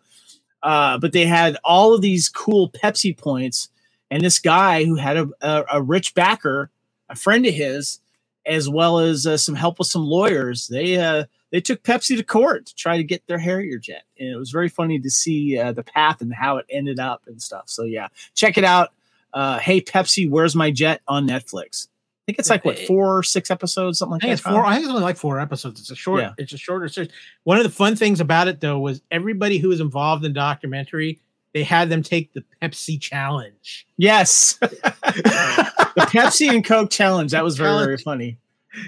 Uh, 0.64 0.98
but 0.98 1.12
they 1.12 1.26
had 1.26 1.58
all 1.64 1.94
of 1.94 2.02
these 2.02 2.30
cool 2.30 2.70
Pepsi 2.70 3.16
points, 3.16 3.70
and 4.10 4.24
this 4.24 4.40
guy 4.40 4.86
who 4.86 4.96
had 4.96 5.18
a, 5.18 5.30
a, 5.42 5.66
a 5.74 5.82
rich 5.82 6.16
backer, 6.16 6.72
a 7.10 7.16
friend 7.16 7.46
of 7.46 7.54
his, 7.54 8.00
as 8.46 8.70
well 8.70 9.00
as 9.00 9.28
uh, 9.28 9.38
some 9.38 9.56
help 9.56 9.78
with 9.78 9.88
some 9.88 10.06
lawyers. 10.06 10.68
They 10.68 10.98
uh, 10.98 11.26
they 11.56 11.62
took 11.62 11.84
Pepsi 11.84 12.18
to 12.18 12.24
court 12.24 12.66
to 12.66 12.76
try 12.76 12.98
to 12.98 13.04
get 13.04 13.26
their 13.28 13.38
Harrier 13.38 13.78
jet, 13.78 14.04
and 14.20 14.28
it 14.28 14.36
was 14.36 14.52
very 14.52 14.68
funny 14.68 15.00
to 15.00 15.10
see 15.10 15.58
uh, 15.58 15.72
the 15.72 15.84
path 15.84 16.20
and 16.20 16.34
how 16.34 16.58
it 16.58 16.66
ended 16.70 17.00
up 17.00 17.22
and 17.28 17.42
stuff. 17.42 17.70
So 17.70 17.84
yeah, 17.84 18.10
check 18.34 18.58
it 18.58 18.66
out. 18.66 18.92
Uh, 19.34 19.60
hey 19.60 19.80
Pepsi, 19.80 20.30
where's 20.30 20.54
my 20.54 20.70
jet 20.70 21.00
on 21.08 21.26
Netflix? 21.26 21.88
I 21.88 22.26
think 22.26 22.40
it's 22.40 22.50
like 22.50 22.66
what 22.66 22.78
four, 22.80 23.20
or 23.20 23.24
six 23.24 23.50
episodes, 23.50 24.00
something 24.00 24.12
I 24.12 24.16
like 24.16 24.22
think 24.24 24.44
that. 24.44 24.50
it's 24.50 24.58
four. 24.58 24.66
I 24.66 24.74
think 24.74 24.84
it's 24.84 24.92
only 24.92 25.04
like 25.04 25.16
four 25.16 25.40
episodes. 25.40 25.80
It's 25.80 25.92
a 25.92 25.96
short. 25.96 26.24
Yeah. 26.24 26.34
It's 26.38 26.52
a 26.52 26.58
shorter 26.58 26.90
series. 26.90 27.12
One 27.46 27.56
of 27.56 27.64
the 27.64 27.70
fun 27.70 27.96
things 27.96 28.20
about 28.20 28.50
it, 28.50 28.60
though, 28.60 28.80
was 28.80 29.02
everybody 29.10 29.58
who 29.58 29.70
was 29.70 29.80
involved 29.80 30.26
in 30.26 30.34
the 30.34 30.38
documentary, 30.38 31.22
they 31.54 31.64
had 31.64 31.88
them 31.88 32.04
take 32.04 32.34
the 32.34 32.44
Pepsi 32.62 33.00
challenge. 33.00 33.88
Yes. 33.96 34.56
the 34.60 36.08
Pepsi 36.10 36.50
and 36.50 36.66
Coke 36.66 36.90
challenge. 36.90 37.32
That 37.32 37.46
was 37.46 37.56
very, 37.56 37.86
very 37.86 37.98
funny. 37.98 38.40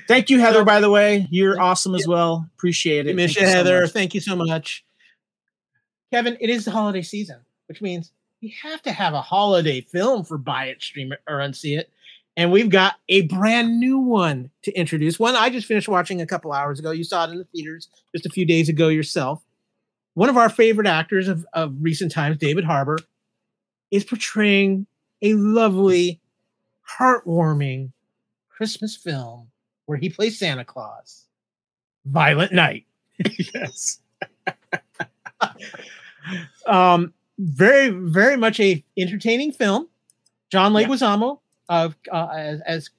Thank 0.08 0.30
you, 0.30 0.40
Heather, 0.40 0.64
by 0.64 0.80
the 0.80 0.90
way. 0.90 1.28
You're 1.30 1.60
awesome 1.60 1.96
as 1.96 2.08
well. 2.08 2.48
Appreciate 2.58 3.08
it. 3.08 3.16
Miss 3.16 3.34
Thank 3.34 3.42
you 3.42 3.52
so 3.52 3.58
Heather, 3.58 3.82
much. 3.82 3.92
thank 3.92 4.14
you 4.14 4.20
so 4.20 4.36
much. 4.36 4.86
Kevin, 6.12 6.38
it 6.40 6.50
is 6.50 6.66
the 6.66 6.72
holiday 6.72 7.02
season, 7.02 7.40
which 7.68 7.82
means 7.82 8.12
we 8.42 8.56
have 8.64 8.82
to 8.84 8.92
have 8.92 9.14
a 9.14 9.22
holiday 9.22 9.82
film 9.82 10.24
for 10.24 10.38
buy 10.38 10.66
it, 10.66 10.82
stream 10.82 11.12
it, 11.12 11.22
or 11.28 11.38
unsee 11.38 11.78
it. 11.78 11.90
And 12.36 12.52
we've 12.52 12.70
got 12.70 12.96
a 13.10 13.24
brand 13.24 13.80
new 13.80 13.98
one 13.98 14.52
to 14.64 14.72
introduce. 14.74 15.20
One 15.20 15.36
I 15.36 15.50
just 15.50 15.66
finished 15.66 15.88
watching 15.88 16.22
a 16.22 16.28
couple 16.28 16.54
hours 16.54 16.80
ago. 16.80 16.92
You 16.92 17.04
saw 17.04 17.26
it 17.26 17.32
in 17.32 17.40
the 17.40 17.46
theaters 17.46 17.90
just 18.16 18.28
a 18.28 18.30
few 18.30 18.46
days 18.46 18.70
ago 18.70 18.90
yourself. 18.90 19.44
One 20.14 20.30
of 20.30 20.38
our 20.38 20.50
favorite 20.50 20.88
actors 20.88 21.28
of, 21.28 21.46
of 21.54 21.76
recent 21.82 22.12
times, 22.12 22.38
David 22.38 22.64
Harbour, 22.64 23.00
is 23.92 24.04
portraying 24.04 24.86
a 25.22 25.34
lovely, 25.34 26.22
heartwarming 27.00 27.92
Christmas 28.50 28.96
film 28.96 29.50
where 29.88 29.98
he 29.98 30.10
plays 30.10 30.38
Santa 30.38 30.64
Claus. 30.64 31.26
Violent 32.06 32.54
Night. 32.54 32.86
yes. 33.54 34.00
um 36.68 37.14
very 37.40 37.90
very 37.90 38.36
much 38.36 38.60
a 38.60 38.84
entertaining 38.98 39.52
film 39.52 39.88
john 40.52 40.74
Yeah. 40.74 40.88
leguizamo 40.88 41.40
of 41.70 41.96
uh, 42.12 42.28
as, 42.36 42.62
as 42.62 42.90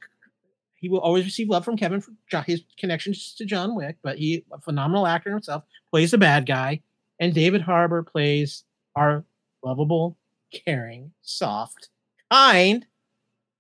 he 0.77 0.89
will 0.89 1.01
always 1.01 1.25
receive 1.25 1.49
love 1.49 1.65
from 1.65 1.77
kevin 1.77 2.01
for 2.01 2.13
his 2.47 2.63
connections 2.79 3.35
to 3.37 3.45
john 3.45 3.75
wick 3.75 3.97
but 4.03 4.19
he 4.19 4.45
a 4.53 4.61
phenomenal 4.61 5.07
actor 5.07 5.31
himself 5.31 5.65
plays 5.91 6.13
the 6.13 6.19
bad 6.19 6.47
guy 6.47 6.81
and 7.21 7.35
david 7.35 7.61
harbour 7.61 8.03
plays 8.03 8.65
our 8.97 9.25
lovable 9.65 10.17
caring 10.65 11.11
soft 11.23 11.89
kind 12.31 12.87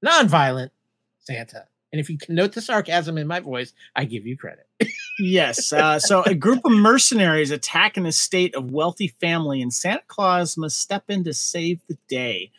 non-violent 0.02 0.72
santa 1.18 1.66
and 1.92 2.00
if 2.00 2.10
you 2.10 2.18
can 2.18 2.34
note 2.34 2.52
the 2.52 2.60
sarcasm 2.60 3.18
in 3.18 3.26
my 3.26 3.40
voice 3.40 3.72
i 3.96 4.04
give 4.04 4.26
you 4.26 4.36
credit 4.36 4.66
Yes. 5.18 5.72
Uh, 5.72 5.98
so 5.98 6.22
a 6.22 6.34
group 6.34 6.64
of 6.64 6.72
mercenaries 6.72 7.50
attack 7.50 7.96
an 7.96 8.06
estate 8.06 8.54
of 8.54 8.70
wealthy 8.70 9.08
family, 9.08 9.60
and 9.60 9.74
Santa 9.74 10.02
Claus 10.06 10.56
must 10.56 10.78
step 10.78 11.04
in 11.08 11.24
to 11.24 11.34
save 11.34 11.80
the 11.88 11.98
day. 12.08 12.52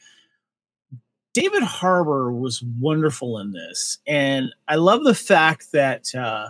David 1.34 1.64
Harbour 1.64 2.34
was 2.34 2.62
wonderful 2.62 3.40
in 3.40 3.54
this, 3.54 4.00
and 4.06 4.54
I 4.68 4.76
love 4.76 5.04
the 5.04 5.16
fact 5.16 5.72
that 5.72 6.14
uh, 6.14 6.50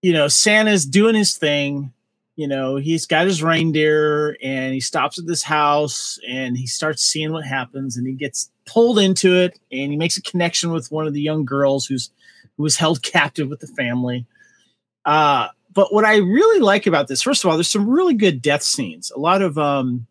you 0.00 0.12
know 0.12 0.28
Santa's 0.28 0.86
doing 0.86 1.14
his 1.14 1.36
thing. 1.36 1.92
You 2.38 2.46
know, 2.46 2.76
he's 2.76 3.04
got 3.04 3.26
his 3.26 3.42
reindeer, 3.42 4.36
and 4.40 4.72
he 4.72 4.78
stops 4.78 5.18
at 5.18 5.26
this 5.26 5.42
house, 5.42 6.20
and 6.28 6.56
he 6.56 6.68
starts 6.68 7.02
seeing 7.02 7.32
what 7.32 7.44
happens, 7.44 7.96
and 7.96 8.06
he 8.06 8.12
gets 8.12 8.48
pulled 8.64 9.00
into 9.00 9.34
it, 9.34 9.58
and 9.72 9.90
he 9.90 9.96
makes 9.96 10.16
a 10.16 10.22
connection 10.22 10.70
with 10.70 10.92
one 10.92 11.08
of 11.08 11.12
the 11.12 11.20
young 11.20 11.44
girls 11.44 11.84
who's 11.86 12.10
who 12.56 12.62
was 12.62 12.76
held 12.76 13.02
captive 13.02 13.48
with 13.48 13.58
the 13.58 13.66
family. 13.66 14.24
Uh, 15.04 15.48
but 15.74 15.92
what 15.92 16.04
I 16.04 16.18
really 16.18 16.60
like 16.60 16.86
about 16.86 17.08
this, 17.08 17.22
first 17.22 17.42
of 17.42 17.50
all, 17.50 17.56
there's 17.56 17.66
some 17.68 17.90
really 17.90 18.14
good 18.14 18.40
death 18.40 18.62
scenes, 18.62 19.10
a 19.10 19.18
lot 19.18 19.42
of 19.42 19.58
um, 19.58 20.06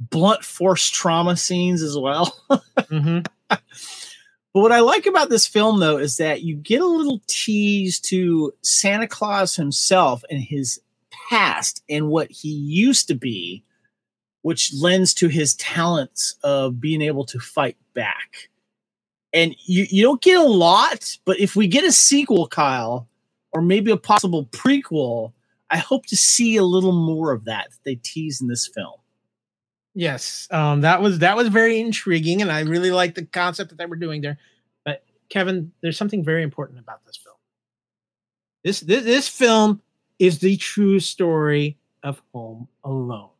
blunt 0.00 0.42
force 0.42 0.90
trauma 0.90 1.36
scenes 1.36 1.80
as 1.80 1.96
well. 1.96 2.36
Mhm. 2.90 3.24
But 3.50 4.60
what 4.62 4.72
I 4.72 4.80
like 4.80 5.06
about 5.06 5.28
this 5.28 5.46
film, 5.46 5.78
though, 5.78 5.98
is 5.98 6.16
that 6.16 6.42
you 6.42 6.56
get 6.56 6.80
a 6.80 6.86
little 6.86 7.20
tease 7.28 8.00
to 8.00 8.52
Santa 8.62 9.06
Claus 9.06 9.54
himself 9.54 10.24
and 10.30 10.42
his 10.42 10.80
past 11.28 11.82
and 11.88 12.08
what 12.08 12.30
he 12.30 12.48
used 12.48 13.08
to 13.08 13.14
be, 13.14 13.64
which 14.42 14.72
lends 14.74 15.14
to 15.14 15.28
his 15.28 15.54
talents 15.56 16.36
of 16.42 16.80
being 16.80 17.02
able 17.02 17.24
to 17.26 17.38
fight 17.38 17.76
back. 17.94 18.48
And 19.32 19.54
you, 19.66 19.86
you 19.90 20.02
don't 20.02 20.22
get 20.22 20.38
a 20.38 20.42
lot, 20.42 21.18
but 21.24 21.38
if 21.38 21.54
we 21.54 21.66
get 21.66 21.84
a 21.84 21.92
sequel, 21.92 22.46
Kyle, 22.46 23.08
or 23.52 23.60
maybe 23.60 23.90
a 23.90 23.96
possible 23.96 24.46
prequel, 24.46 25.32
I 25.70 25.78
hope 25.78 26.06
to 26.06 26.16
see 26.16 26.56
a 26.56 26.64
little 26.64 26.92
more 26.92 27.32
of 27.32 27.44
that 27.44 27.70
that 27.70 27.84
they 27.84 27.96
tease 27.96 28.40
in 28.40 28.48
this 28.48 28.66
film. 28.66 28.94
Yes, 29.94 30.46
um, 30.50 30.82
that 30.82 31.02
was 31.02 31.18
that 31.18 31.36
was 31.36 31.48
very 31.48 31.80
intriguing, 31.80 32.40
and 32.40 32.52
I 32.52 32.60
really 32.60 32.90
like 32.90 33.14
the 33.14 33.26
concept 33.26 33.70
that 33.70 33.78
they 33.78 33.86
were 33.86 33.96
doing 33.96 34.20
there. 34.20 34.38
But 34.84 35.02
Kevin, 35.28 35.72
there's 35.82 35.98
something 35.98 36.24
very 36.24 36.42
important 36.42 36.78
about 36.78 37.04
this 37.04 37.16
film. 37.16 37.36
This 38.62 38.80
this, 38.80 39.04
this 39.04 39.28
film 39.28 39.82
is 40.18 40.38
the 40.40 40.56
true 40.56 41.00
story 41.00 41.78
of 42.02 42.22
Home 42.32 42.68
Alone. 42.84 43.30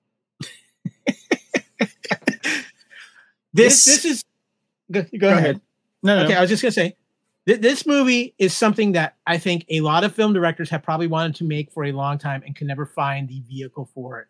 This, 3.52 3.84
this 3.84 4.04
is 4.04 4.24
go, 4.92 5.02
go 5.02 5.18
go 5.18 5.28
ahead. 5.30 5.38
ahead. 5.38 5.60
No, 6.02 6.16
no. 6.16 6.24
Okay, 6.24 6.34
I 6.34 6.40
was 6.40 6.50
just 6.50 6.62
gonna 6.62 6.70
say 6.72 6.96
th- 7.46 7.60
this 7.60 7.86
movie 7.86 8.34
is 8.38 8.56
something 8.56 8.92
that 8.92 9.16
I 9.26 9.38
think 9.38 9.64
a 9.70 9.80
lot 9.80 10.04
of 10.04 10.14
film 10.14 10.32
directors 10.32 10.70
have 10.70 10.82
probably 10.82 11.06
wanted 11.06 11.34
to 11.36 11.44
make 11.44 11.72
for 11.72 11.84
a 11.84 11.92
long 11.92 12.18
time 12.18 12.42
and 12.44 12.54
can 12.54 12.66
never 12.66 12.86
find 12.86 13.28
the 13.28 13.40
vehicle 13.48 13.88
for 13.94 14.20
it. 14.20 14.28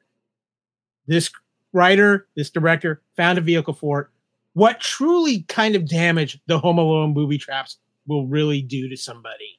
this 1.07 1.31
writer, 1.73 2.29
this 2.37 2.49
director 2.51 3.03
found 3.17 3.39
a 3.39 3.43
vehicle 3.43 3.75
for 3.75 4.01
it. 4.03 4.07
What 4.55 4.81
truly 4.81 5.43
kind 5.43 5.77
of 5.77 5.87
damage 5.89 6.41
the 6.47 6.59
Home 6.59 6.79
Alone 6.79 7.13
booby 7.13 7.39
traps 7.39 7.77
will 8.07 8.27
really 8.27 8.63
do 8.63 8.89
to 8.89 8.97
somebody. 8.97 9.58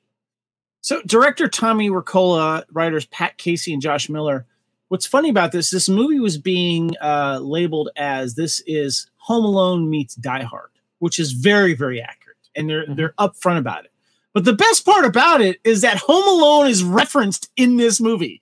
So, 0.90 1.04
director 1.06 1.48
Tommy 1.48 1.92
Wirkola, 1.92 2.64
writers 2.72 3.06
Pat 3.06 3.38
Casey 3.38 3.74
and 3.74 3.80
Josh 3.80 4.10
Miller. 4.10 4.48
What's 4.88 5.06
funny 5.06 5.30
about 5.30 5.52
this? 5.52 5.70
This 5.70 5.88
movie 5.88 6.20
was 6.20 6.40
being 6.40 6.98
uh, 7.00 7.38
labeled 7.44 7.90
as 7.96 8.34
this 8.34 8.64
is 8.66 9.06
Home 9.18 9.46
Alone 9.46 9.88
meets 9.88 10.16
Die 10.16 10.42
Hard, 10.42 10.72
which 10.98 11.20
is 11.20 11.34
very, 11.34 11.76
very 11.76 12.02
accurate, 12.02 12.38
and 12.56 12.68
they're 12.68 12.88
Mhm. 12.88 12.96
they're 12.96 13.14
upfront 13.20 13.60
about 13.60 13.86
it. 13.86 13.92
But 14.34 14.46
the 14.46 14.54
best 14.54 14.84
part 14.84 15.06
about 15.06 15.42
it 15.42 15.60
is 15.64 15.82
that 15.82 15.98
Home 16.08 16.28
Alone 16.28 16.66
is 16.66 16.84
referenced 16.84 17.52
in 17.56 17.78
this 17.78 18.02
movie. 18.02 18.42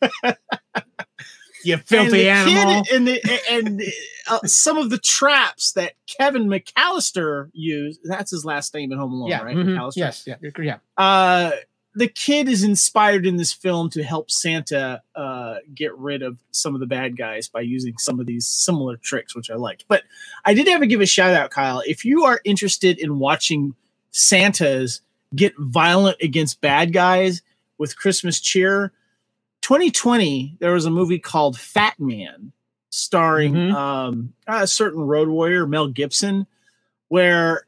You 1.64 1.74
and 1.74 1.84
filthy 1.84 2.10
the 2.10 2.28
animal. 2.28 2.84
Kid 2.84 2.94
and 2.94 3.08
the, 3.08 3.40
and 3.50 3.82
uh, 4.28 4.46
some 4.46 4.78
of 4.78 4.90
the 4.90 4.98
traps 4.98 5.72
that 5.72 5.94
Kevin 6.06 6.46
McCallister 6.48 7.50
used. 7.52 8.00
That's 8.04 8.30
his 8.30 8.44
last 8.44 8.74
name 8.74 8.92
in 8.92 8.98
Home 8.98 9.12
Alone, 9.12 9.28
yeah. 9.28 9.42
right? 9.42 9.56
mhm, 9.56 9.76
McCallister? 9.76 9.96
Yes. 9.96 10.24
Yeah. 10.26 10.36
Yeah. 10.58 10.78
uh 10.96 11.52
the 11.98 12.06
kid 12.08 12.48
is 12.48 12.62
inspired 12.62 13.26
in 13.26 13.36
this 13.36 13.52
film 13.52 13.90
to 13.90 14.04
help 14.04 14.30
Santa 14.30 15.02
uh, 15.16 15.56
get 15.74 15.96
rid 15.96 16.22
of 16.22 16.38
some 16.52 16.74
of 16.74 16.80
the 16.80 16.86
bad 16.86 17.16
guys 17.16 17.48
by 17.48 17.60
using 17.60 17.98
some 17.98 18.20
of 18.20 18.26
these 18.26 18.46
similar 18.46 18.96
tricks, 18.96 19.34
which 19.34 19.50
I 19.50 19.56
liked. 19.56 19.84
But 19.88 20.04
I 20.44 20.54
did 20.54 20.68
have 20.68 20.80
to 20.80 20.86
give 20.86 21.00
a 21.00 21.06
shout 21.06 21.34
out, 21.34 21.50
Kyle. 21.50 21.82
If 21.84 22.04
you 22.04 22.24
are 22.24 22.40
interested 22.44 22.98
in 23.00 23.18
watching 23.18 23.74
Santas 24.12 25.00
get 25.34 25.54
violent 25.58 26.18
against 26.22 26.60
bad 26.60 26.92
guys 26.92 27.42
with 27.78 27.96
Christmas 27.96 28.38
cheer, 28.38 28.92
2020 29.68 30.56
there 30.60 30.72
was 30.72 30.86
a 30.86 30.90
movie 30.90 31.18
called 31.18 31.58
Fat 31.60 32.00
Man, 32.00 32.52
starring 32.88 33.52
Mhm. 33.52 33.74
um, 33.74 34.32
a 34.46 34.66
certain 34.66 35.02
road 35.02 35.28
warrior 35.28 35.66
Mel 35.66 35.88
Gibson, 35.88 36.46
where 37.08 37.66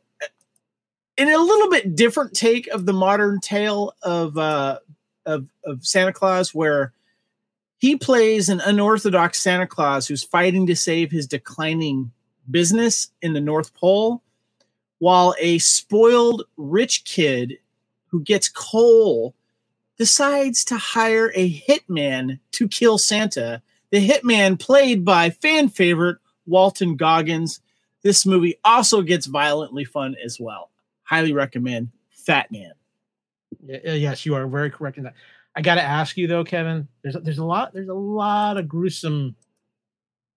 in 1.18 1.28
a 1.28 1.36
little 1.36 1.68
bit 1.68 1.94
different 1.94 2.32
take 2.32 2.66
of 2.68 2.86
the 2.86 2.94
modern 2.94 3.38
tale 3.38 3.94
of 4.00 4.38
uh 4.38 4.78
of 5.26 5.46
of 5.64 5.84
Santa 5.84 6.14
Claus 6.14 6.54
where 6.54 6.94
he 7.76 7.96
plays 7.96 8.48
an 8.48 8.60
unorthodox 8.60 9.38
Santa 9.38 9.66
Claus 9.66 10.06
who's 10.08 10.22
fighting 10.24 10.66
to 10.68 10.76
save 10.76 11.10
his 11.10 11.26
declining 11.26 12.12
business 12.50 13.10
in 13.20 13.34
the 13.34 13.42
North 13.42 13.74
Pole 13.74 14.22
while 15.00 15.34
a 15.38 15.58
spoiled 15.58 16.44
rich 16.56 17.04
kid 17.04 17.58
who 18.06 18.22
gets 18.22 18.48
coal 18.48 19.34
decides 20.00 20.64
to 20.64 20.78
hire 20.78 21.30
a 21.34 21.60
hitman 21.60 22.40
to 22.52 22.66
kill 22.66 22.96
Santa. 22.96 23.60
The 23.90 24.08
hitman 24.08 24.58
played 24.58 25.04
by 25.04 25.28
fan 25.28 25.68
favorite 25.68 26.16
Walton 26.46 26.96
Goggins. 26.96 27.60
This 28.02 28.24
movie 28.24 28.56
also 28.64 29.02
gets 29.02 29.26
violently 29.26 29.84
fun 29.84 30.16
as 30.24 30.38
well 30.40 30.70
highly 31.10 31.34
recommend 31.34 31.90
Fat 32.12 32.50
Man. 32.50 32.72
Yes, 33.62 34.24
you 34.24 34.34
are 34.36 34.46
very 34.46 34.70
correct 34.70 34.96
in 34.96 35.04
that. 35.04 35.14
I 35.54 35.60
got 35.60 35.74
to 35.74 35.82
ask 35.82 36.16
you 36.16 36.26
though, 36.26 36.44
Kevin. 36.44 36.88
There's 37.02 37.16
there's 37.22 37.38
a 37.38 37.44
lot 37.44 37.74
there's 37.74 37.88
a 37.90 37.94
lot 37.94 38.56
of 38.56 38.68
gruesome 38.68 39.36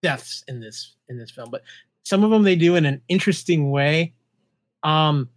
deaths 0.01 0.43
in 0.49 0.59
this 0.59 0.95
in 1.07 1.18
this 1.18 1.32
film, 1.32 1.49
but 1.51 1.61
some 2.03 2.26
of 2.26 2.32
them 2.32 2.43
they 2.43 2.57
do 2.57 2.76
in 2.76 2.86
an 2.86 3.01
interesting 3.07 3.72
way. 3.72 4.14
Um, 4.84 5.30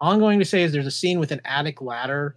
all 0.00 0.10
I'm 0.10 0.18
going 0.18 0.40
to 0.40 0.44
say 0.44 0.64
is 0.64 0.72
there's 0.72 0.86
a 0.86 0.90
scene 0.90 1.20
with 1.20 1.30
an 1.30 1.42
attic 1.44 1.80
ladder 1.80 2.34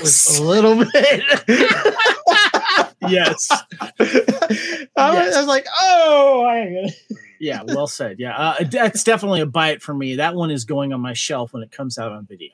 was 0.00 0.38
a 0.38 0.42
little 0.42 0.76
bit. 0.76 1.22
yes. 3.08 3.48
I, 3.50 3.90
was, 3.98 4.88
Yes. 4.96 5.34
I 5.36 5.38
was 5.38 5.46
like, 5.46 5.66
oh, 5.80 6.44
I, 6.48 6.88
Yeah, 7.40 7.62
well 7.66 7.88
said. 7.88 8.20
Yeah, 8.20 8.36
uh, 8.36 8.64
that's 8.70 9.02
definitely 9.02 9.40
a 9.40 9.46
bite 9.46 9.82
for 9.82 9.92
me. 9.92 10.16
That 10.16 10.36
one 10.36 10.52
is 10.52 10.64
going 10.64 10.92
on 10.92 11.00
my 11.00 11.12
shelf 11.12 11.52
when 11.52 11.64
it 11.64 11.72
comes 11.72 11.98
out 11.98 12.12
on 12.12 12.24
video. 12.26 12.50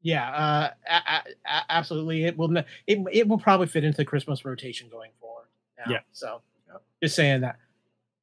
yeah, 0.00 0.30
uh, 0.30 0.70
a- 0.90 1.28
a- 1.46 1.64
absolutely. 1.68 2.24
It 2.24 2.38
will 2.38 2.56
it 2.56 2.64
it 3.12 3.28
will 3.28 3.36
probably 3.38 3.66
fit 3.66 3.84
into 3.84 3.98
the 3.98 4.04
Christmas 4.06 4.42
rotation 4.46 4.88
going 4.90 5.10
forward. 5.20 5.44
now. 5.76 5.92
Yeah. 5.92 5.98
So 6.12 6.40
just 7.02 7.16
saying 7.16 7.42
that. 7.42 7.58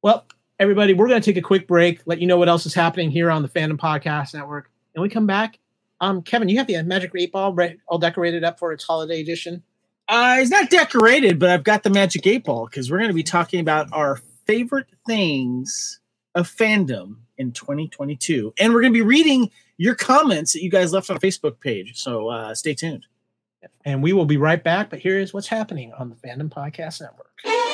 Well, 0.02 0.26
everybody, 0.58 0.92
we're 0.94 1.06
going 1.06 1.22
to 1.22 1.24
take 1.24 1.36
a 1.38 1.46
quick 1.46 1.68
break, 1.68 2.00
let 2.06 2.20
you 2.20 2.26
know 2.26 2.36
what 2.36 2.48
else 2.48 2.66
is 2.66 2.74
happening 2.74 3.12
here 3.12 3.30
on 3.30 3.42
the 3.42 3.48
Fandom 3.48 3.76
Podcast 3.78 4.34
Network, 4.34 4.68
and 4.96 5.02
we 5.02 5.08
come 5.08 5.28
back. 5.28 5.60
Um, 6.02 6.20
Kevin, 6.20 6.48
you 6.48 6.58
have 6.58 6.66
the 6.66 6.82
Magic 6.82 7.12
Eight 7.16 7.30
Ball 7.30 7.54
re- 7.54 7.78
all 7.86 7.96
decorated 7.96 8.42
up 8.42 8.58
for 8.58 8.72
its 8.72 8.82
holiday 8.82 9.20
edition. 9.20 9.62
Uh, 10.08 10.36
it's 10.40 10.50
not 10.50 10.68
decorated, 10.68 11.38
but 11.38 11.48
I've 11.48 11.62
got 11.62 11.84
the 11.84 11.90
Magic 11.90 12.26
Eight 12.26 12.44
Ball 12.44 12.66
because 12.66 12.90
we're 12.90 12.98
going 12.98 13.08
to 13.08 13.14
be 13.14 13.22
talking 13.22 13.60
about 13.60 13.88
our 13.92 14.16
favorite 14.44 14.88
things 15.06 16.00
of 16.34 16.50
fandom 16.50 17.18
in 17.38 17.52
2022, 17.52 18.52
and 18.58 18.74
we're 18.74 18.80
going 18.80 18.92
to 18.92 18.98
be 18.98 19.02
reading 19.02 19.50
your 19.78 19.94
comments 19.94 20.52
that 20.52 20.62
you 20.62 20.70
guys 20.70 20.92
left 20.92 21.08
on 21.08 21.16
our 21.16 21.20
Facebook 21.20 21.60
page. 21.60 21.96
So 21.96 22.28
uh, 22.28 22.54
stay 22.54 22.74
tuned. 22.74 23.06
And 23.84 24.02
we 24.02 24.12
will 24.12 24.26
be 24.26 24.36
right 24.36 24.62
back. 24.62 24.90
But 24.90 24.98
here 24.98 25.18
is 25.18 25.32
what's 25.32 25.46
happening 25.46 25.92
on 25.92 26.10
the 26.10 26.16
Fandom 26.16 26.48
Podcast 26.48 27.00
Network. 27.00 27.71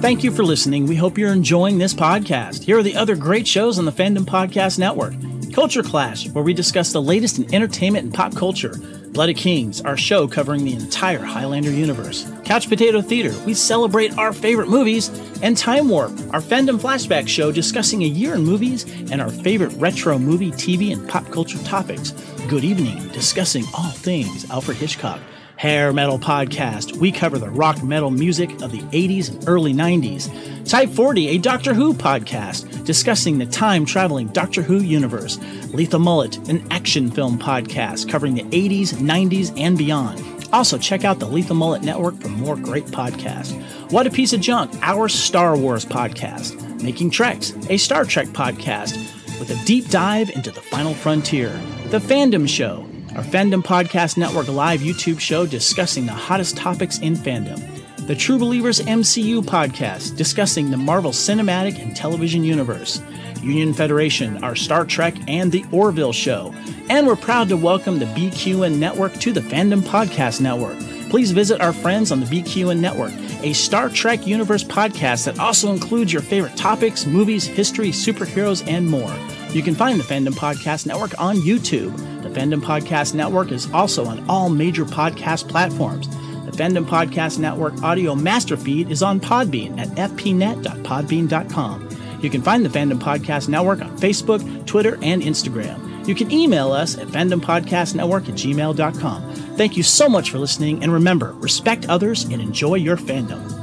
Thank 0.00 0.24
you 0.24 0.30
for 0.30 0.42
listening. 0.42 0.86
We 0.86 0.96
hope 0.96 1.18
you're 1.18 1.30
enjoying 1.30 1.76
this 1.76 1.92
podcast. 1.92 2.64
Here 2.64 2.78
are 2.78 2.82
the 2.82 2.96
other 2.96 3.14
great 3.14 3.46
shows 3.46 3.78
on 3.78 3.84
the 3.84 3.92
Fandom 3.92 4.24
Podcast 4.24 4.78
Network 4.78 5.12
Culture 5.52 5.82
Clash, 5.82 6.26
where 6.30 6.42
we 6.42 6.54
discuss 6.54 6.90
the 6.90 7.02
latest 7.02 7.38
in 7.38 7.54
entertainment 7.54 8.06
and 8.06 8.14
pop 8.14 8.34
culture. 8.34 8.72
Blooded 9.12 9.36
Kings, 9.36 9.82
our 9.82 9.98
show 9.98 10.26
covering 10.26 10.64
the 10.64 10.72
entire 10.72 11.18
Highlander 11.18 11.70
universe. 11.70 12.32
Couch 12.46 12.70
Potato 12.70 13.02
Theater, 13.02 13.34
we 13.44 13.52
celebrate 13.52 14.16
our 14.16 14.32
favorite 14.32 14.68
movies. 14.68 15.10
And 15.42 15.54
Time 15.54 15.90
Warp, 15.90 16.12
our 16.32 16.40
fandom 16.40 16.78
flashback 16.78 17.28
show 17.28 17.52
discussing 17.52 18.02
a 18.02 18.06
year 18.06 18.34
in 18.34 18.42
movies 18.42 18.84
and 19.10 19.20
our 19.20 19.30
favorite 19.30 19.72
retro 19.74 20.18
movie, 20.18 20.50
TV, 20.52 20.94
and 20.94 21.06
pop 21.10 21.30
culture 21.30 21.58
topics. 21.64 22.12
Good 22.48 22.64
evening, 22.64 23.06
discussing 23.08 23.64
all 23.76 23.90
things 23.90 24.48
Alfred 24.50 24.78
Hitchcock. 24.78 25.20
Hair 25.60 25.92
Metal 25.92 26.18
Podcast. 26.18 26.96
We 26.96 27.12
cover 27.12 27.38
the 27.38 27.50
rock 27.50 27.82
metal 27.82 28.10
music 28.10 28.62
of 28.62 28.72
the 28.72 28.80
80s 28.80 29.28
and 29.28 29.46
early 29.46 29.74
90s. 29.74 30.30
Type 30.66 30.88
40, 30.88 31.28
a 31.28 31.38
Doctor 31.38 31.74
Who 31.74 31.92
podcast 31.92 32.86
discussing 32.86 33.36
the 33.36 33.44
time 33.44 33.84
traveling 33.84 34.28
Doctor 34.28 34.62
Who 34.62 34.78
universe. 34.78 35.38
Lethal 35.74 36.00
Mullet, 36.00 36.38
an 36.48 36.66
action 36.70 37.10
film 37.10 37.38
podcast 37.38 38.08
covering 38.08 38.36
the 38.36 38.44
80s, 38.44 38.94
90s, 38.94 39.52
and 39.60 39.76
beyond. 39.76 40.24
Also, 40.50 40.78
check 40.78 41.04
out 41.04 41.18
the 41.18 41.28
Lethal 41.28 41.56
Mullet 41.56 41.82
Network 41.82 42.18
for 42.22 42.28
more 42.28 42.56
great 42.56 42.86
podcasts. 42.86 43.52
What 43.92 44.06
a 44.06 44.10
Piece 44.10 44.32
of 44.32 44.40
Junk, 44.40 44.72
our 44.80 45.10
Star 45.10 45.58
Wars 45.58 45.84
podcast. 45.84 46.82
Making 46.82 47.10
Treks, 47.10 47.52
a 47.68 47.76
Star 47.76 48.06
Trek 48.06 48.28
podcast 48.28 48.94
with 49.38 49.50
a 49.50 49.64
deep 49.66 49.90
dive 49.90 50.30
into 50.30 50.50
the 50.50 50.62
final 50.62 50.94
frontier. 50.94 51.50
The 51.88 51.98
Fandom 51.98 52.48
Show, 52.48 52.86
our 53.16 53.24
Fandom 53.24 53.62
Podcast 53.62 54.16
Network 54.16 54.46
live 54.46 54.80
YouTube 54.80 55.18
show 55.18 55.44
discussing 55.44 56.06
the 56.06 56.12
hottest 56.12 56.56
topics 56.56 56.98
in 56.98 57.14
fandom. 57.14 57.60
The 58.06 58.14
True 58.14 58.38
Believers 58.38 58.80
MCU 58.80 59.42
podcast 59.42 60.16
discussing 60.16 60.70
the 60.70 60.76
Marvel 60.76 61.10
Cinematic 61.10 61.80
and 61.80 61.96
Television 61.96 62.44
Universe. 62.44 63.02
Union 63.42 63.74
Federation, 63.74 64.44
our 64.44 64.54
Star 64.54 64.84
Trek, 64.84 65.14
and 65.26 65.50
The 65.50 65.64
Orville 65.72 66.12
Show. 66.12 66.54
And 66.88 67.06
we're 67.06 67.16
proud 67.16 67.48
to 67.48 67.56
welcome 67.56 67.98
the 67.98 68.06
BQN 68.06 68.78
Network 68.78 69.14
to 69.14 69.32
the 69.32 69.40
Fandom 69.40 69.80
Podcast 69.80 70.40
Network. 70.40 70.78
Please 71.08 71.32
visit 71.32 71.60
our 71.60 71.72
friends 71.72 72.12
on 72.12 72.20
the 72.20 72.26
BQN 72.26 72.78
Network, 72.78 73.12
a 73.42 73.52
Star 73.52 73.88
Trek 73.88 74.26
Universe 74.26 74.62
podcast 74.62 75.24
that 75.24 75.40
also 75.40 75.72
includes 75.72 76.12
your 76.12 76.22
favorite 76.22 76.56
topics, 76.56 77.06
movies, 77.06 77.44
history, 77.44 77.88
superheroes, 77.88 78.64
and 78.68 78.86
more. 78.86 79.12
You 79.50 79.62
can 79.62 79.74
find 79.74 79.98
the 79.98 80.04
Fandom 80.04 80.34
Podcast 80.34 80.86
Network 80.86 81.18
on 81.20 81.38
YouTube. 81.38 82.19
The 82.30 82.40
Fandom 82.40 82.60
Podcast 82.60 83.14
Network 83.14 83.50
is 83.50 83.70
also 83.72 84.06
on 84.06 84.24
all 84.28 84.50
major 84.50 84.84
podcast 84.84 85.48
platforms. 85.48 86.08
The 86.46 86.52
Fandom 86.52 86.84
Podcast 86.84 87.38
Network 87.38 87.82
audio 87.82 88.14
master 88.14 88.56
feed 88.56 88.90
is 88.90 89.02
on 89.02 89.18
Podbean 89.18 89.80
at 89.80 89.88
fpnet.podbean.com. 89.88 91.88
You 92.22 92.30
can 92.30 92.42
find 92.42 92.64
the 92.64 92.68
Fandom 92.68 93.00
Podcast 93.00 93.48
Network 93.48 93.80
on 93.80 93.98
Facebook, 93.98 94.66
Twitter, 94.66 94.98
and 95.02 95.22
Instagram. 95.22 96.06
You 96.06 96.14
can 96.14 96.30
email 96.30 96.70
us 96.70 96.96
at 96.96 97.08
fandompodcastnetwork 97.08 98.28
at 98.28 98.34
gmail.com. 98.34 99.34
Thank 99.56 99.76
you 99.76 99.82
so 99.82 100.08
much 100.08 100.30
for 100.30 100.38
listening, 100.38 100.82
and 100.82 100.92
remember, 100.92 101.32
respect 101.32 101.88
others 101.88 102.24
and 102.24 102.40
enjoy 102.40 102.76
your 102.76 102.96
fandom. 102.96 103.59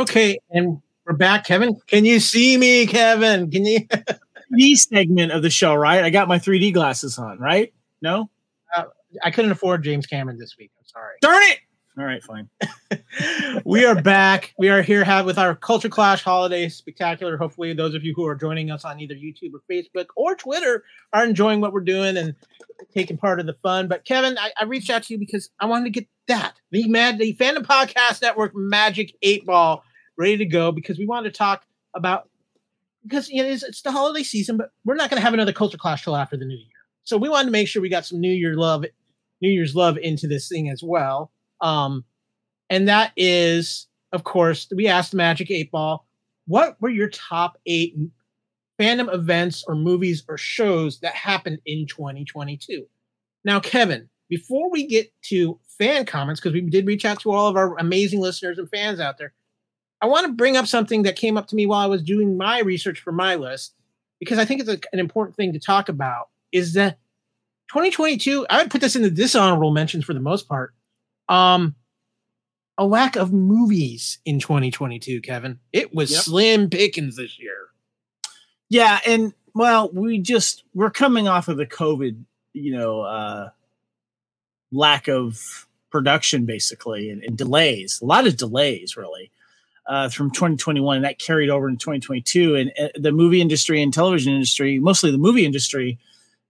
Okay, 0.00 0.38
and 0.48 0.80
we're 1.04 1.12
back, 1.12 1.44
Kevin. 1.44 1.78
Can 1.86 2.06
you 2.06 2.20
see 2.20 2.56
me, 2.56 2.86
Kevin? 2.86 3.50
Can 3.50 3.66
you? 3.66 3.80
3D 4.50 4.76
segment 4.78 5.30
of 5.30 5.42
the 5.42 5.50
show, 5.50 5.74
right? 5.74 6.02
I 6.02 6.08
got 6.08 6.26
my 6.26 6.38
3D 6.38 6.72
glasses 6.72 7.18
on, 7.18 7.38
right? 7.38 7.74
No? 8.00 8.30
Uh, 8.74 8.84
I 9.22 9.30
couldn't 9.30 9.50
afford 9.50 9.84
James 9.84 10.06
Cameron 10.06 10.38
this 10.38 10.56
week. 10.58 10.70
I'm 10.78 10.86
sorry. 10.86 11.16
Darn 11.20 11.42
it! 11.42 11.58
All 11.98 12.06
right, 12.06 12.22
fine. 12.24 12.48
we 13.66 13.84
are 13.84 14.00
back. 14.00 14.54
We 14.58 14.70
are 14.70 14.80
here 14.80 15.04
have 15.04 15.26
with 15.26 15.36
our 15.36 15.54
Culture 15.54 15.90
Clash 15.90 16.22
Holiday 16.22 16.70
Spectacular. 16.70 17.36
Hopefully, 17.36 17.74
those 17.74 17.94
of 17.94 18.02
you 18.02 18.14
who 18.16 18.24
are 18.24 18.34
joining 18.34 18.70
us 18.70 18.86
on 18.86 19.00
either 19.00 19.14
YouTube 19.14 19.52
or 19.52 19.60
Facebook 19.70 20.06
or 20.16 20.34
Twitter 20.34 20.82
are 21.12 21.26
enjoying 21.26 21.60
what 21.60 21.74
we're 21.74 21.80
doing 21.80 22.16
and 22.16 22.34
taking 22.94 23.18
part 23.18 23.38
of 23.38 23.44
the 23.44 23.52
fun. 23.52 23.86
But 23.86 24.06
Kevin, 24.06 24.38
I, 24.38 24.50
I 24.58 24.64
reached 24.64 24.88
out 24.88 25.02
to 25.04 25.12
you 25.12 25.18
because 25.18 25.50
I 25.60 25.66
wanted 25.66 25.84
to 25.84 25.90
get 25.90 26.08
that 26.28 26.54
the 26.70 26.88
Mad 26.88 27.18
the 27.18 27.34
Fandom 27.34 27.66
Podcast 27.66 28.22
Network 28.22 28.52
Magic 28.54 29.14
Eight 29.20 29.44
Ball 29.44 29.84
ready 30.20 30.36
to 30.36 30.46
go 30.46 30.70
because 30.70 30.98
we 30.98 31.06
wanted 31.06 31.32
to 31.32 31.36
talk 31.36 31.64
about 31.94 32.28
because 33.02 33.28
you 33.30 33.42
know, 33.42 33.48
it's, 33.48 33.62
it's 33.62 33.82
the 33.82 33.90
holiday 33.90 34.22
season, 34.22 34.56
but 34.56 34.70
we're 34.84 34.94
not 34.94 35.10
going 35.10 35.18
to 35.18 35.24
have 35.24 35.34
another 35.34 35.52
Culture 35.52 35.78
Clash 35.78 36.04
till 36.04 36.16
after 36.16 36.36
the 36.36 36.44
New 36.44 36.56
Year. 36.56 36.66
So 37.04 37.16
we 37.16 37.28
wanted 37.28 37.46
to 37.46 37.52
make 37.52 37.66
sure 37.66 37.80
we 37.80 37.88
got 37.88 38.04
some 38.04 38.20
New 38.20 38.32
Year 38.32 38.54
love, 38.54 38.84
New 39.40 39.48
Year's 39.48 39.74
love 39.74 39.96
into 39.96 40.28
this 40.28 40.48
thing 40.48 40.68
as 40.68 40.82
well. 40.82 41.32
Um, 41.62 42.04
and 42.68 42.88
that 42.88 43.12
is, 43.16 43.88
of 44.12 44.24
course, 44.24 44.68
we 44.74 44.86
asked 44.86 45.14
Magic 45.14 45.50
Eight 45.50 45.70
Ball, 45.70 46.06
what 46.46 46.76
were 46.80 46.90
your 46.90 47.08
top 47.08 47.58
eight 47.66 47.96
fandom 48.78 49.12
events 49.12 49.64
or 49.66 49.74
movies 49.74 50.22
or 50.28 50.36
shows 50.36 51.00
that 51.00 51.14
happened 51.14 51.58
in 51.64 51.86
2022? 51.86 52.86
Now, 53.44 53.60
Kevin, 53.60 54.08
before 54.28 54.70
we 54.70 54.86
get 54.86 55.10
to 55.22 55.58
fan 55.78 56.04
comments, 56.04 56.40
because 56.40 56.52
we 56.52 56.60
did 56.60 56.86
reach 56.86 57.04
out 57.04 57.20
to 57.20 57.32
all 57.32 57.48
of 57.48 57.56
our 57.56 57.78
amazing 57.78 58.20
listeners 58.20 58.58
and 58.58 58.68
fans 58.70 59.00
out 59.00 59.18
there, 59.18 59.32
I 60.02 60.06
want 60.06 60.26
to 60.26 60.32
bring 60.32 60.56
up 60.56 60.66
something 60.66 61.02
that 61.02 61.16
came 61.16 61.36
up 61.36 61.46
to 61.48 61.56
me 61.56 61.66
while 61.66 61.80
I 61.80 61.86
was 61.86 62.02
doing 62.02 62.36
my 62.36 62.60
research 62.60 63.00
for 63.00 63.12
my 63.12 63.34
list, 63.34 63.74
because 64.18 64.38
I 64.38 64.44
think 64.44 64.60
it's 64.60 64.70
a, 64.70 64.78
an 64.92 64.98
important 64.98 65.36
thing 65.36 65.52
to 65.52 65.58
talk 65.58 65.88
about. 65.88 66.28
Is 66.52 66.72
that 66.74 66.98
2022? 67.68 68.46
I 68.48 68.62
would 68.62 68.70
put 68.70 68.80
this 68.80 68.96
in 68.96 69.02
the 69.02 69.10
dishonorable 69.10 69.70
mentions 69.72 70.04
for 70.04 70.14
the 70.14 70.20
most 70.20 70.48
part. 70.48 70.74
Um, 71.28 71.74
a 72.78 72.84
lack 72.86 73.16
of 73.16 73.32
movies 73.32 74.18
in 74.24 74.40
2022, 74.40 75.20
Kevin. 75.20 75.58
It 75.72 75.94
was 75.94 76.10
Yep. 76.10 76.20
slim 76.22 76.70
pickings 76.70 77.16
this 77.16 77.38
year. 77.38 77.68
Yeah, 78.70 79.00
and 79.06 79.34
well, 79.54 79.90
we 79.92 80.18
just 80.18 80.64
we're 80.74 80.90
coming 80.90 81.28
off 81.28 81.48
of 81.48 81.56
the 81.58 81.66
COVID, 81.66 82.22
you 82.54 82.72
know, 82.72 83.02
uh 83.02 83.50
lack 84.72 85.08
of 85.08 85.66
production 85.90 86.46
basically 86.46 87.10
and, 87.10 87.22
and 87.24 87.36
delays. 87.36 88.00
A 88.00 88.06
lot 88.06 88.26
of 88.26 88.36
delays 88.36 88.96
really. 88.96 89.30
Uh, 89.86 90.08
from 90.08 90.30
2021 90.30 90.96
and 90.96 91.04
that 91.04 91.18
carried 91.18 91.50
over 91.50 91.68
in 91.68 91.76
2022 91.76 92.54
and 92.54 92.72
uh, 92.80 92.88
the 92.94 93.10
movie 93.10 93.40
industry 93.40 93.82
and 93.82 93.92
television 93.92 94.32
industry 94.32 94.78
mostly 94.78 95.10
the 95.10 95.18
movie 95.18 95.44
industry 95.44 95.98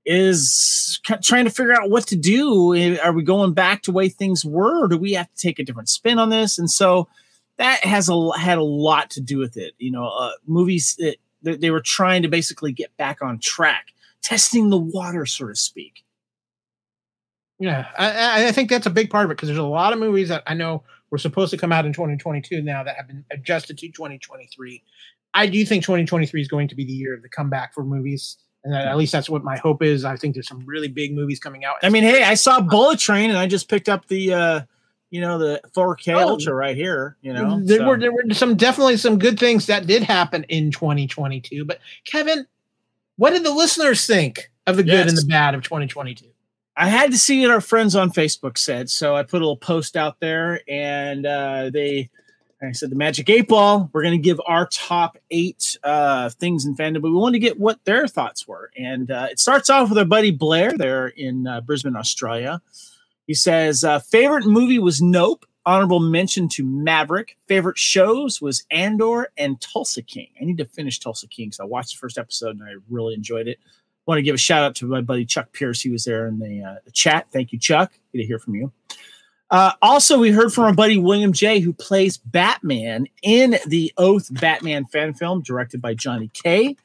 is 0.06 1.00
trying 1.22 1.44
to 1.44 1.50
figure 1.50 1.72
out 1.72 1.90
what 1.90 2.06
to 2.06 2.16
do. 2.16 2.98
Are 3.00 3.12
we 3.12 3.22
going 3.22 3.52
back 3.52 3.82
to 3.82 3.92
way 3.92 4.08
things 4.08 4.44
were? 4.44 4.84
Or 4.84 4.88
do 4.88 4.96
we 4.96 5.12
have 5.12 5.32
to 5.32 5.36
take 5.36 5.58
a 5.58 5.64
different 5.64 5.88
spin 5.88 6.18
on 6.18 6.30
this? 6.30 6.58
And 6.58 6.70
so 6.70 7.08
that 7.58 7.84
has 7.84 8.08
a 8.08 8.38
had 8.38 8.58
a 8.58 8.62
lot 8.62 9.10
to 9.10 9.20
do 9.20 9.38
with 9.38 9.56
it. 9.56 9.74
You 9.78 9.90
know 9.90 10.06
uh, 10.06 10.32
movies 10.46 10.96
that 10.98 11.16
they, 11.42 11.56
they 11.56 11.70
were 11.70 11.82
trying 11.82 12.22
to 12.22 12.28
basically 12.28 12.72
get 12.72 12.96
back 12.96 13.22
on 13.22 13.38
track, 13.38 13.88
testing 14.22 14.70
the 14.70 14.78
water, 14.78 15.26
so 15.26 15.48
to 15.48 15.54
speak. 15.54 16.04
Yeah, 17.58 17.88
I, 17.98 18.48
I 18.48 18.52
think 18.52 18.70
that's 18.70 18.86
a 18.86 18.90
big 18.90 19.10
part 19.10 19.26
of 19.26 19.30
it 19.30 19.34
because 19.34 19.48
there's 19.48 19.58
a 19.58 19.62
lot 19.62 19.92
of 19.92 19.98
movies 19.98 20.30
that 20.30 20.42
I 20.46 20.54
know 20.54 20.82
were 21.10 21.18
supposed 21.18 21.50
to 21.50 21.56
come 21.56 21.72
out 21.72 21.84
in 21.86 21.92
2022 21.92 22.62
now 22.62 22.82
that 22.82 22.96
have 22.96 23.06
been 23.06 23.24
adjusted 23.30 23.78
to 23.78 23.88
2023. 23.88 24.82
I 25.34 25.46
do 25.46 25.64
think 25.64 25.82
2023 25.84 26.40
is 26.40 26.48
going 26.48 26.68
to 26.68 26.74
be 26.74 26.84
the 26.84 26.92
year 26.92 27.14
of 27.14 27.22
the 27.22 27.28
comeback 27.28 27.72
for 27.74 27.84
movies, 27.84 28.36
and 28.64 28.74
that, 28.74 28.86
at 28.86 28.96
least 28.96 29.12
that's 29.12 29.30
what 29.30 29.44
my 29.44 29.56
hope 29.56 29.82
is. 29.82 30.04
I 30.04 30.16
think 30.16 30.34
there's 30.34 30.48
some 30.48 30.64
really 30.66 30.88
big 30.88 31.14
movies 31.14 31.38
coming 31.38 31.64
out. 31.64 31.76
I 31.82 31.88
mean, 31.88 32.02
hey, 32.02 32.24
I 32.24 32.34
saw 32.34 32.60
Bullet 32.60 32.98
Train, 32.98 33.30
and 33.30 33.38
I 33.38 33.46
just 33.46 33.68
picked 33.68 33.88
up 33.88 34.06
the, 34.08 34.34
uh, 34.34 34.60
you 35.10 35.20
know, 35.20 35.38
the 35.38 35.60
4K 35.74 36.14
Oh. 36.14 36.30
Ultra 36.30 36.54
right 36.54 36.76
here. 36.76 37.16
You 37.22 37.32
know, 37.32 37.60
there 37.64 37.78
so- 37.78 37.88
were 37.88 37.98
there 37.98 38.12
were 38.12 38.24
some 38.32 38.56
definitely 38.56 38.96
some 38.96 39.18
good 39.18 39.38
things 39.38 39.66
that 39.66 39.86
did 39.86 40.02
happen 40.02 40.44
in 40.48 40.70
2022. 40.72 41.64
But 41.64 41.78
Kevin, 42.04 42.46
what 43.16 43.30
did 43.30 43.44
the 43.44 43.52
listeners 43.52 44.06
think 44.06 44.50
of 44.66 44.76
the 44.76 44.82
good 44.82 45.06
and 45.08 45.16
the 45.16 45.26
bad 45.26 45.54
of 45.54 45.62
2022? 45.62 46.26
I 46.80 46.88
had 46.88 47.10
to 47.10 47.18
see 47.18 47.42
what 47.42 47.50
our 47.50 47.60
friends 47.60 47.94
on 47.94 48.10
Facebook 48.10 48.56
said, 48.56 48.88
so 48.88 49.14
I 49.14 49.22
put 49.22 49.42
a 49.42 49.44
little 49.44 49.54
post 49.58 49.98
out 49.98 50.18
there, 50.18 50.62
and 50.66 51.26
uh, 51.26 51.68
they, 51.68 52.08
I 52.62 52.72
said 52.72 52.88
the 52.88 52.96
Magic 52.96 53.28
Eight 53.28 53.48
Ball. 53.48 53.90
We're 53.92 54.00
going 54.00 54.16
to 54.16 54.22
give 54.22 54.40
our 54.46 54.66
top 54.68 55.18
eight 55.30 55.76
uh, 55.84 56.30
things 56.30 56.64
in 56.64 56.74
fandom, 56.74 57.02
but 57.02 57.10
we 57.10 57.18
wanted 57.18 57.34
to 57.34 57.46
get 57.46 57.60
what 57.60 57.84
their 57.84 58.08
thoughts 58.08 58.48
were, 58.48 58.70
and 58.78 59.10
uh, 59.10 59.28
it 59.30 59.38
starts 59.38 59.68
off 59.68 59.90
with 59.90 59.98
our 59.98 60.06
buddy 60.06 60.30
Blair 60.30 60.72
there 60.74 61.08
in 61.08 61.46
uh, 61.46 61.60
Brisbane, 61.60 61.96
Australia. 61.96 62.62
He 63.26 63.34
says 63.34 63.84
uh, 63.84 63.98
favorite 63.98 64.46
movie 64.46 64.78
was 64.78 65.02
Nope. 65.02 65.44
Honorable 65.66 66.00
mention 66.00 66.48
to 66.48 66.64
Maverick. 66.64 67.36
Favorite 67.46 67.76
shows 67.76 68.40
was 68.40 68.64
Andor 68.70 69.28
and 69.36 69.60
Tulsa 69.60 70.00
King. 70.00 70.28
I 70.40 70.46
need 70.46 70.56
to 70.56 70.64
finish 70.64 70.98
Tulsa 70.98 71.28
King 71.28 71.48
because 71.48 71.60
I 71.60 71.64
watched 71.64 71.92
the 71.92 71.98
first 71.98 72.16
episode 72.16 72.58
and 72.58 72.64
I 72.64 72.76
really 72.88 73.12
enjoyed 73.12 73.48
it 73.48 73.58
want 74.06 74.18
to 74.18 74.22
give 74.22 74.34
a 74.34 74.38
shout 74.38 74.62
out 74.62 74.74
to 74.76 74.86
my 74.86 75.00
buddy 75.00 75.24
Chuck 75.24 75.52
Pierce. 75.52 75.80
He 75.80 75.90
was 75.90 76.04
there 76.04 76.26
in 76.26 76.38
the, 76.38 76.62
uh, 76.62 76.74
the 76.84 76.90
chat. 76.90 77.26
Thank 77.32 77.52
you, 77.52 77.58
Chuck. 77.58 77.92
Good 78.12 78.18
to 78.18 78.26
hear 78.26 78.38
from 78.38 78.54
you. 78.54 78.72
Uh, 79.50 79.72
also, 79.82 80.18
we 80.18 80.30
heard 80.30 80.52
from 80.52 80.64
our 80.64 80.72
buddy 80.72 80.96
William 80.96 81.32
J., 81.32 81.58
who 81.58 81.72
plays 81.72 82.16
Batman 82.16 83.06
in 83.22 83.56
the 83.66 83.92
Oath 83.96 84.28
Batman 84.40 84.84
fan 84.84 85.12
film 85.12 85.42
directed 85.42 85.82
by 85.82 85.92
Johnny 85.92 86.30
Kay. 86.32 86.76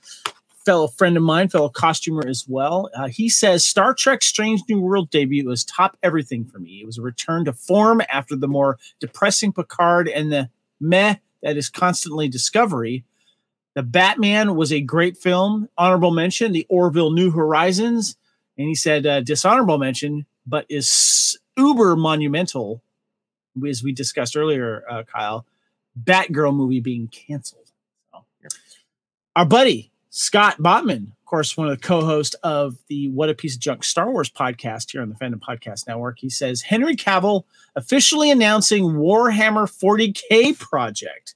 Fellow 0.65 0.87
friend 0.87 1.15
of 1.15 1.21
mine, 1.21 1.47
fellow 1.47 1.69
costumer 1.69 2.27
as 2.27 2.45
well. 2.47 2.89
Uh, 2.95 3.07
he 3.07 3.29
says 3.29 3.63
Star 3.63 3.93
Trek 3.93 4.23
Strange 4.23 4.63
New 4.67 4.81
World 4.81 5.11
debut 5.11 5.45
was 5.45 5.63
top 5.63 5.95
everything 6.01 6.43
for 6.43 6.57
me. 6.57 6.81
It 6.81 6.87
was 6.87 6.97
a 6.97 7.03
return 7.03 7.45
to 7.45 7.53
form 7.53 8.01
after 8.11 8.35
the 8.35 8.47
more 8.47 8.79
depressing 8.99 9.53
Picard 9.53 10.07
and 10.07 10.31
the 10.31 10.49
meh 10.79 11.17
that 11.43 11.57
is 11.57 11.69
constantly 11.69 12.27
Discovery. 12.27 13.03
The 13.75 13.83
Batman 13.83 14.55
was 14.55 14.71
a 14.71 14.81
great 14.81 15.17
film. 15.17 15.69
Honorable 15.77 16.11
mention, 16.11 16.53
The 16.53 16.65
Orville 16.69 17.11
New 17.11 17.29
Horizons. 17.29 18.15
And 18.57 18.67
he 18.67 18.75
said, 18.75 19.05
uh, 19.05 19.19
dishonorable 19.19 19.77
mention, 19.77 20.25
but 20.47 20.65
is 20.69 21.37
uber 21.57 21.97
monumental, 21.97 22.81
as 23.67 23.83
we 23.83 23.91
discussed 23.91 24.37
earlier, 24.37 24.83
uh, 24.89 25.03
Kyle, 25.03 25.45
Batgirl 26.01 26.55
movie 26.55 26.79
being 26.79 27.09
canceled. 27.09 27.71
So, 28.11 28.23
Our 29.35 29.45
buddy, 29.45 29.91
Scott 30.09 30.57
Botman, 30.59 31.07
of 31.07 31.25
course, 31.25 31.57
one 31.57 31.67
of 31.67 31.77
the 31.77 31.85
co 31.85 32.05
hosts 32.05 32.35
of 32.43 32.77
the 32.87 33.09
What 33.09 33.29
a 33.29 33.33
Piece 33.33 33.55
of 33.55 33.61
Junk 33.61 33.83
Star 33.83 34.09
Wars 34.09 34.29
podcast 34.29 34.91
here 34.91 35.01
on 35.01 35.09
the 35.09 35.15
Fandom 35.15 35.41
Podcast 35.41 35.85
Network, 35.87 36.19
he 36.19 36.29
says, 36.29 36.61
Henry 36.61 36.95
Cavill 36.95 37.43
officially 37.75 38.31
announcing 38.31 38.83
Warhammer 38.93 39.67
40K 39.67 40.57
project. 40.57 41.35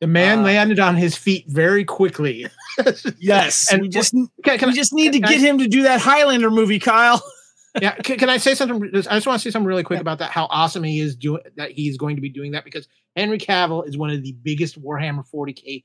The 0.00 0.06
man 0.06 0.40
Uh, 0.40 0.42
landed 0.42 0.78
on 0.78 0.96
his 0.96 1.16
feet 1.16 1.44
very 1.48 1.84
quickly. 1.84 2.46
Yes, 3.18 3.70
And 3.70 3.76
and 3.76 3.82
we 3.82 3.88
just 3.88 4.12
Can, 4.12 4.28
can 4.58 4.68
we 4.68 4.72
I- 4.72 4.76
just 4.76 4.92
need 4.92 5.12
to 5.14 5.20
can 5.20 5.28
I- 5.28 5.32
get 5.32 5.40
him 5.40 5.58
to 5.58 5.66
do 5.68 5.82
that 5.84 6.00
Highlander 6.00 6.50
movie, 6.50 6.78
Kyle. 6.78 7.22
yeah, 7.80 7.94
can, 7.96 8.18
can 8.18 8.28
I 8.28 8.36
say 8.36 8.54
something? 8.54 8.90
I 8.94 9.00
just 9.00 9.26
want 9.26 9.40
to 9.40 9.44
say 9.44 9.50
something 9.50 9.66
really 9.66 9.82
quick 9.82 10.00
about 10.00 10.18
that. 10.18 10.30
How 10.30 10.44
awesome 10.50 10.82
he 10.84 11.00
is 11.00 11.16
doing 11.16 11.42
that. 11.56 11.70
He's 11.72 11.96
going 11.96 12.16
to 12.16 12.22
be 12.22 12.28
doing 12.28 12.52
that 12.52 12.64
because 12.64 12.86
Henry 13.16 13.38
Cavill 13.38 13.88
is 13.88 13.96
one 13.96 14.10
of 14.10 14.22
the 14.22 14.32
biggest 14.42 14.80
Warhammer 14.82 15.24
40k 15.34 15.84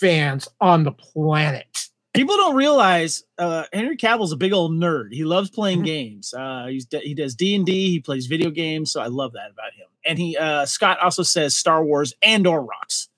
fans 0.00 0.48
on 0.60 0.84
the 0.84 0.92
planet. 0.92 1.88
People 2.14 2.36
don't 2.36 2.56
realize 2.56 3.22
uh, 3.38 3.64
Henry 3.72 3.96
Cavill's 3.96 4.32
a 4.32 4.36
big 4.36 4.52
old 4.52 4.72
nerd. 4.72 5.12
He 5.12 5.24
loves 5.24 5.50
playing 5.50 5.82
Mhm. 5.82 5.86
games. 5.86 6.34
Uh, 6.34 6.66
he's 6.68 6.86
he 7.02 7.14
does 7.14 7.34
D 7.36 7.54
and 7.54 7.64
D. 7.64 7.90
He 7.90 8.00
plays 8.00 8.26
video 8.26 8.50
games, 8.50 8.90
so 8.90 9.00
I 9.00 9.06
love 9.06 9.32
that 9.34 9.50
about 9.52 9.72
him. 9.74 9.86
And 10.04 10.18
he 10.18 10.36
uh, 10.36 10.66
Scott 10.66 10.98
also 11.00 11.22
says 11.22 11.56
Star 11.56 11.84
Wars 11.84 12.12
Andor 12.22 12.60
rocks. 12.60 13.08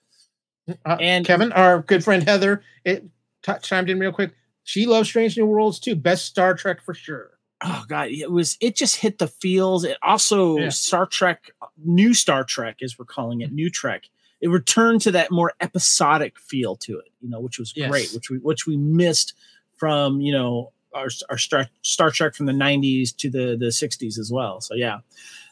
Uh, 0.85 0.97
And- 1.01 1.25
Kevin, 1.27 1.53
our 1.53 1.83
good 1.83 2.03
friend 2.05 2.23
Heather, 2.23 2.63
it 2.85 3.05
t- 3.43 3.53
chimed 3.63 3.91
in 3.91 3.99
real 3.99 4.13
quick. 4.13 4.33
She 4.65 4.87
loves 4.87 5.09
Strange 5.09 5.37
New 5.37 5.47
Worlds 5.47 5.81
too. 5.81 5.95
Best 5.97 6.27
Star 6.27 6.55
Trek 6.55 6.83
for 6.83 6.95
sure. 6.95 7.31
Oh 7.63 7.85
god, 7.89 8.09
it 8.11 8.31
was 8.31 8.57
it 8.61 8.75
just 8.77 8.97
hit 8.97 9.19
the 9.19 9.27
feels. 9.29 9.85
It 9.85 9.99
also 10.03 10.57
Yeah. 10.59 10.69
Star 10.71 11.07
Trek, 11.07 11.51
new 11.85 12.15
Star 12.15 12.45
Trek, 12.45 12.77
as 12.83 12.99
we're 12.99 13.05
calling 13.05 13.41
it, 13.43 13.53
new 13.53 13.69
Trek. 13.71 14.05
It 14.41 14.49
returned 14.49 15.03
to 15.03 15.11
that 15.13 15.31
more 15.31 15.53
episodic 15.61 16.39
feel 16.39 16.75
to 16.77 16.99
it, 17.01 17.13
you 17.21 17.29
know, 17.29 17.41
which 17.41 17.59
was 17.59 17.73
Yes. 17.77 17.91
great, 17.91 18.11
which 18.15 18.31
we 18.31 18.39
which 18.39 18.67
we 18.67 18.77
missed 18.79 19.35
from 19.77 20.21
you 20.21 20.33
know 20.33 20.73
our 20.95 21.09
our 21.29 21.37
Star, 21.39 21.69
Star 21.83 22.11
Trek 22.11 22.35
from 22.35 22.47
the 22.47 22.53
'90s 22.53 23.13
to 23.19 23.29
the 23.29 23.57
the 23.59 23.67
'60s 23.73 24.19
as 24.19 24.31
well. 24.33 24.61
So 24.63 24.75
yeah, 24.75 25.01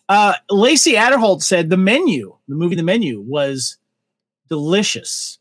uh, 0.08 0.34
Lacey 0.50 0.92
Adderholt 0.94 1.42
said 1.42 1.68
the 1.68 1.76
menu, 1.76 2.36
the 2.48 2.54
movie, 2.54 2.74
the 2.76 2.82
menu 2.82 3.20
was 3.20 3.76
delicious. 4.48 5.38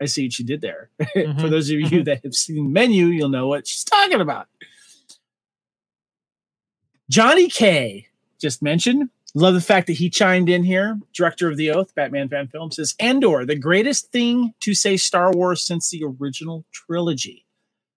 I 0.00 0.06
see 0.06 0.26
what 0.26 0.38
you 0.38 0.44
did 0.44 0.60
there. 0.60 0.90
For 0.98 1.04
Mhm. 1.22 1.50
those 1.50 1.70
of 1.70 1.78
you 1.80 2.02
that 2.04 2.22
have 2.24 2.34
seen 2.34 2.56
the 2.56 2.62
menu, 2.62 3.06
you'll 3.06 3.28
know 3.28 3.46
what 3.48 3.66
she's 3.68 3.84
talking 3.84 4.20
about. 4.20 4.48
Johnny 7.10 7.48
K 7.48 8.06
just 8.40 8.62
mentioned. 8.62 9.10
Love 9.34 9.54
the 9.54 9.60
fact 9.62 9.86
that 9.86 9.94
he 9.94 10.10
chimed 10.10 10.48
in 10.50 10.62
here. 10.62 10.98
Director 11.14 11.48
of 11.48 11.56
the 11.56 11.70
Oath, 11.70 11.94
Batman 11.94 12.28
fan 12.28 12.48
film 12.48 12.70
says 12.70 12.94
Andor, 13.00 13.46
the 13.46 13.56
greatest 13.56 14.12
thing 14.12 14.52
to 14.60 14.74
say 14.74 14.96
Star 14.96 15.32
Wars 15.32 15.62
since 15.62 15.88
the 15.90 16.04
original 16.04 16.64
trilogy. 16.72 17.46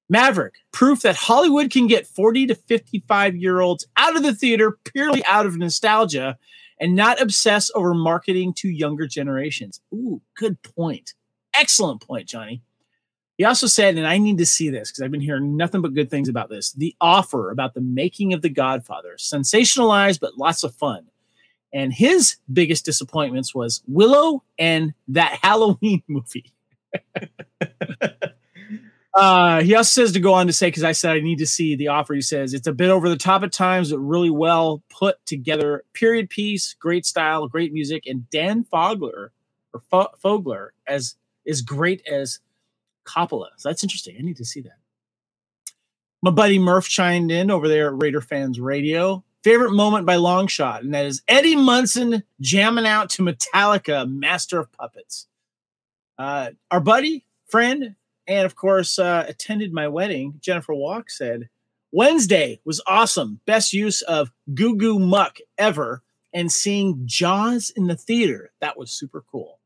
Maverick, 0.08 0.54
proof 0.72 1.02
that 1.02 1.16
Hollywood 1.16 1.72
can 1.72 1.88
get 1.88 2.08
40 2.08 2.48
to 2.48 2.56
55 2.56 3.36
year 3.36 3.60
olds 3.60 3.86
out 3.98 4.16
of 4.16 4.24
the 4.24 4.34
theater 4.36 4.78
purely 4.86 5.26
out 5.26 5.46
of 5.46 5.58
nostalgia 5.58 6.38
and 6.80 6.96
not 6.96 7.22
obsess 7.22 7.72
over 7.76 7.94
marketing 7.94 8.54
to 8.54 8.70
younger 8.70 9.08
generations. 9.08 9.82
Ooh, 9.94 10.22
good 10.36 10.62
point. 10.62 11.14
Excellent 11.58 12.02
point, 12.02 12.28
Johnny. 12.28 12.62
He 13.38 13.44
also 13.44 13.68
said, 13.68 13.98
and 13.98 14.08
I 14.08 14.18
need 14.18 14.38
to 14.38 14.46
see 14.46 14.70
this 14.70 14.92
because 14.92 15.02
I've 15.02 15.12
been 15.12 15.22
hearing 15.22 15.58
nothing 15.58 15.82
but 15.82 15.94
good 15.94 16.10
things 16.10 16.30
about 16.30 16.50
this 16.50 16.72
the 16.74 16.96
offer 17.02 17.52
about 17.52 17.74
the 17.74 17.82
making 17.82 18.34
of 18.34 18.42
The 18.42 18.50
Godfather. 18.50 19.16
Sensationalized, 19.18 20.20
but 20.20 20.38
lots 20.38 20.64
of 20.64 20.74
fun. 20.74 21.08
And 21.74 21.92
his 21.92 22.38
biggest 22.52 22.86
disappointments 22.86 23.54
was 23.54 23.84
Willow 23.88 24.44
and 24.58 24.94
that 25.10 25.40
Halloween 25.44 26.02
movie. 26.08 26.54
uh, 29.16 29.62
he 29.62 29.74
also 29.76 30.02
says 30.02 30.12
to 30.12 30.20
go 30.20 30.34
on 30.34 30.48
to 30.48 30.54
say, 30.54 30.68
because 30.68 30.84
I 30.84 30.92
said 30.92 31.16
I 31.16 31.22
need 31.22 31.40
to 31.40 31.46
see 31.46 31.76
the 31.76 31.88
offer. 31.88 32.14
He 32.14 32.22
says 32.22 32.54
it's 32.54 32.68
a 32.68 32.74
bit 32.74 32.90
over 32.90 33.08
the 33.08 33.16
top 33.16 33.44
at 33.44 33.54
times, 33.54 33.92
but 33.92 34.00
really 34.00 34.30
well 34.30 34.84
put 34.90 35.26
together. 35.26 35.84
Period 35.94 36.30
piece, 36.30 36.74
great 36.74 37.06
style, 37.06 37.48
great 37.48 37.72
music, 37.72 38.04
and 38.06 38.30
Dan 38.30 38.66
Fogler 38.66 39.30
or 39.74 39.82
Fo- 39.90 40.12
Fogler 40.24 40.70
as 40.86 41.16
is 41.46 41.62
great 41.62 42.06
as 42.06 42.40
Coppola. 43.06 43.48
So 43.58 43.70
that's 43.70 43.84
interesting. 43.84 44.18
I 44.20 44.22
need 44.22 44.38
to 44.38 44.46
see 44.46 44.62
that. 44.62 44.80
My 46.22 46.32
buddy 46.32 46.60
Murph 46.60 46.90
chimed 46.90 47.32
in 47.32 47.52
over 47.52 47.68
there 47.68 47.88
at 47.88 48.02
Raider 48.02 48.22
Fans 48.22 48.60
Radio. 48.60 49.24
Favorite 49.44 49.74
moment 49.74 50.08
by 50.08 50.16
long 50.16 50.48
shot, 50.48 50.84
and 50.84 50.94
that 50.96 51.06
is 51.06 51.22
Eddie 51.28 51.56
Munson 51.56 52.24
jamming 52.42 52.88
out 52.88 53.12
to 53.12 53.22
Metallica, 53.22 54.12
Master 54.12 54.60
of 54.60 54.72
Puppets. 54.72 55.28
Uh, 56.18 56.50
our 56.72 56.80
buddy, 56.80 57.26
friend, 57.48 57.96
and 58.28 58.46
of 58.46 58.56
course, 58.56 59.00
uh, 59.00 59.26
attended 59.28 59.74
my 59.74 59.88
wedding, 59.88 60.40
Jennifer 60.42 60.74
Walk 60.74 61.10
said, 61.10 61.50
Wednesday 61.92 62.60
was 62.66 62.82
awesome. 62.88 63.40
Best 63.46 63.72
use 63.72 64.02
of 64.02 64.32
Goo 64.54 64.76
Goo 64.76 65.00
Muck 65.00 65.38
ever. 65.58 66.02
And 66.34 66.52
seeing 66.52 67.02
Jaws 67.06 67.70
in 67.70 67.88
the 67.88 67.96
theater. 67.96 68.52
That 68.60 68.78
was 68.78 68.92
super 68.92 69.24
cool. 69.32 69.60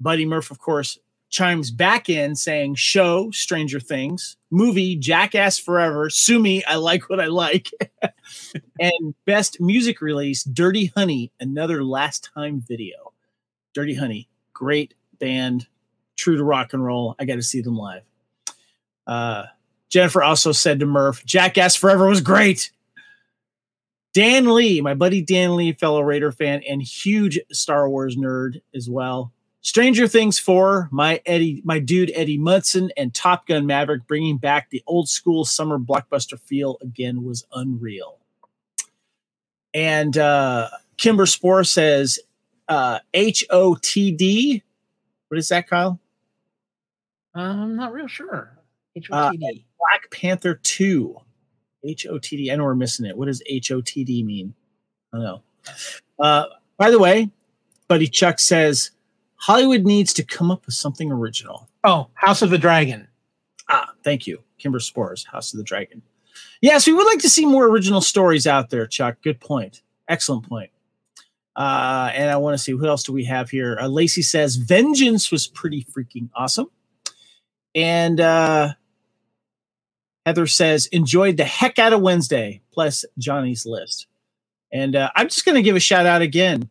Buddy 0.00 0.24
Murph, 0.24 0.52
of 0.52 0.60
course, 0.60 0.98
chimes 1.28 1.72
back 1.72 2.08
in 2.08 2.36
saying, 2.36 2.76
Show, 2.76 3.32
Stranger 3.32 3.80
Things, 3.80 4.36
movie, 4.50 4.94
Jackass 4.94 5.58
Forever, 5.58 6.08
Sue 6.10 6.38
Me, 6.38 6.62
I 6.64 6.76
like 6.76 7.10
what 7.10 7.18
I 7.18 7.26
like. 7.26 7.70
and 8.80 9.14
best 9.24 9.60
music 9.60 10.00
release, 10.00 10.44
Dirty 10.44 10.92
Honey, 10.94 11.32
another 11.40 11.82
last 11.82 12.30
time 12.32 12.60
video. 12.60 13.12
Dirty 13.74 13.94
Honey, 13.94 14.28
great 14.52 14.94
band, 15.18 15.66
true 16.22 16.36
to 16.36 16.44
rock 16.44 16.72
and 16.72 16.84
roll. 16.84 17.16
I 17.18 17.24
got 17.24 17.34
to 17.34 17.42
see 17.42 17.60
them 17.60 17.76
live. 17.76 18.02
Uh, 19.06 19.44
Jennifer 19.88 20.22
also 20.22 20.52
said 20.52 20.80
to 20.80 20.86
Murph, 20.86 21.24
Jackass 21.26 21.74
Forever 21.74 22.06
was 22.06 22.20
great. 22.20 22.70
Dan 24.14 24.54
Lee, 24.54 24.80
my 24.80 24.94
buddy 24.94 25.20
Dan 25.20 25.56
Lee, 25.56 25.72
fellow 25.72 26.00
Raider 26.00 26.30
fan 26.30 26.62
and 26.68 26.80
huge 26.80 27.40
Star 27.50 27.88
Wars 27.88 28.16
nerd 28.16 28.60
as 28.74 28.88
well. 28.88 29.32
Stranger 29.62 30.06
Things 30.06 30.38
4, 30.38 30.88
my 30.92 31.20
Eddie, 31.24 31.62
my 31.64 31.78
dude 31.78 32.12
Eddie 32.14 32.38
Munson 32.38 32.90
and 32.96 33.14
Top 33.14 33.46
Gun 33.46 33.66
Maverick 33.66 34.06
bringing 34.06 34.36
back 34.36 34.70
the 34.70 34.82
old 34.86 35.08
school 35.08 35.44
summer 35.44 35.78
blockbuster 35.78 36.38
feel 36.38 36.78
again 36.82 37.24
was 37.24 37.46
unreal. 37.52 38.18
And 39.74 40.16
uh, 40.18 40.68
Kimber 40.98 41.26
Spore 41.26 41.64
says 41.64 42.18
uh, 42.68 42.98
H 43.14 43.44
O 43.50 43.76
T 43.80 44.12
D. 44.12 44.62
What 45.28 45.38
is 45.38 45.48
that, 45.48 45.68
Kyle? 45.68 45.98
I'm 47.34 47.76
not 47.76 47.92
real 47.92 48.06
sure. 48.08 48.58
Uh, 49.10 49.30
HOTD. 49.30 49.64
Black 49.78 50.10
Panther 50.10 50.54
2. 50.62 51.16
H 51.84 52.06
O 52.06 52.18
T 52.18 52.36
D. 52.36 52.52
I 52.52 52.56
know 52.56 52.64
we're 52.64 52.74
missing 52.74 53.06
it. 53.06 53.16
What 53.16 53.26
does 53.26 53.42
H 53.46 53.72
O 53.72 53.80
T 53.80 54.04
D 54.04 54.22
mean? 54.22 54.54
I 55.12 55.16
don't 55.16 55.24
know. 55.24 55.42
Uh, 56.20 56.44
by 56.76 56.90
the 56.90 56.98
way, 56.98 57.28
Buddy 57.88 58.06
Chuck 58.06 58.38
says 58.38 58.92
Hollywood 59.36 59.82
needs 59.84 60.12
to 60.14 60.22
come 60.22 60.50
up 60.50 60.64
with 60.66 60.74
something 60.74 61.10
original. 61.10 61.68
oh, 61.84 62.08
House 62.14 62.42
of 62.42 62.50
the 62.50 62.58
Dragon. 62.58 63.08
Ah, 63.68 63.92
thank 64.04 64.26
you. 64.26 64.38
Kimber 64.58 64.78
Spores, 64.78 65.24
House 65.24 65.52
of 65.52 65.58
the 65.58 65.64
Dragon. 65.64 66.02
Yes, 66.60 66.86
we 66.86 66.92
would 66.92 67.06
like 67.06 67.18
to 67.20 67.28
see 67.30 67.44
more 67.44 67.66
original 67.66 68.00
stories 68.00 68.46
out 68.46 68.70
there, 68.70 68.86
Chuck. 68.86 69.16
Good 69.22 69.40
point. 69.40 69.82
Excellent 70.08 70.48
point. 70.48 70.70
Uh, 71.56 72.10
and 72.14 72.30
I 72.30 72.36
want 72.36 72.54
to 72.56 72.62
see 72.62 72.72
what 72.74 72.88
else 72.88 73.02
do 73.02 73.12
we 73.12 73.24
have 73.24 73.50
here. 73.50 73.76
Uh, 73.80 73.88
Lacey 73.88 74.22
says 74.22 74.56
Vengeance 74.56 75.30
was 75.32 75.48
pretty 75.48 75.84
freaking 75.84 76.28
awesome. 76.34 76.70
And 77.74 78.20
uh, 78.20 78.74
Heather 80.26 80.46
says 80.46 80.86
enjoyed 80.86 81.36
the 81.36 81.44
heck 81.44 81.78
out 81.78 81.92
of 81.92 82.00
Wednesday, 82.00 82.62
plus 82.72 83.04
Johnny's 83.18 83.66
list. 83.66 84.06
And 84.72 84.96
uh, 84.96 85.10
I'm 85.14 85.28
just 85.28 85.44
going 85.44 85.56
to 85.56 85.62
give 85.62 85.76
a 85.76 85.80
shout 85.80 86.06
out 86.06 86.22
again. 86.22 86.70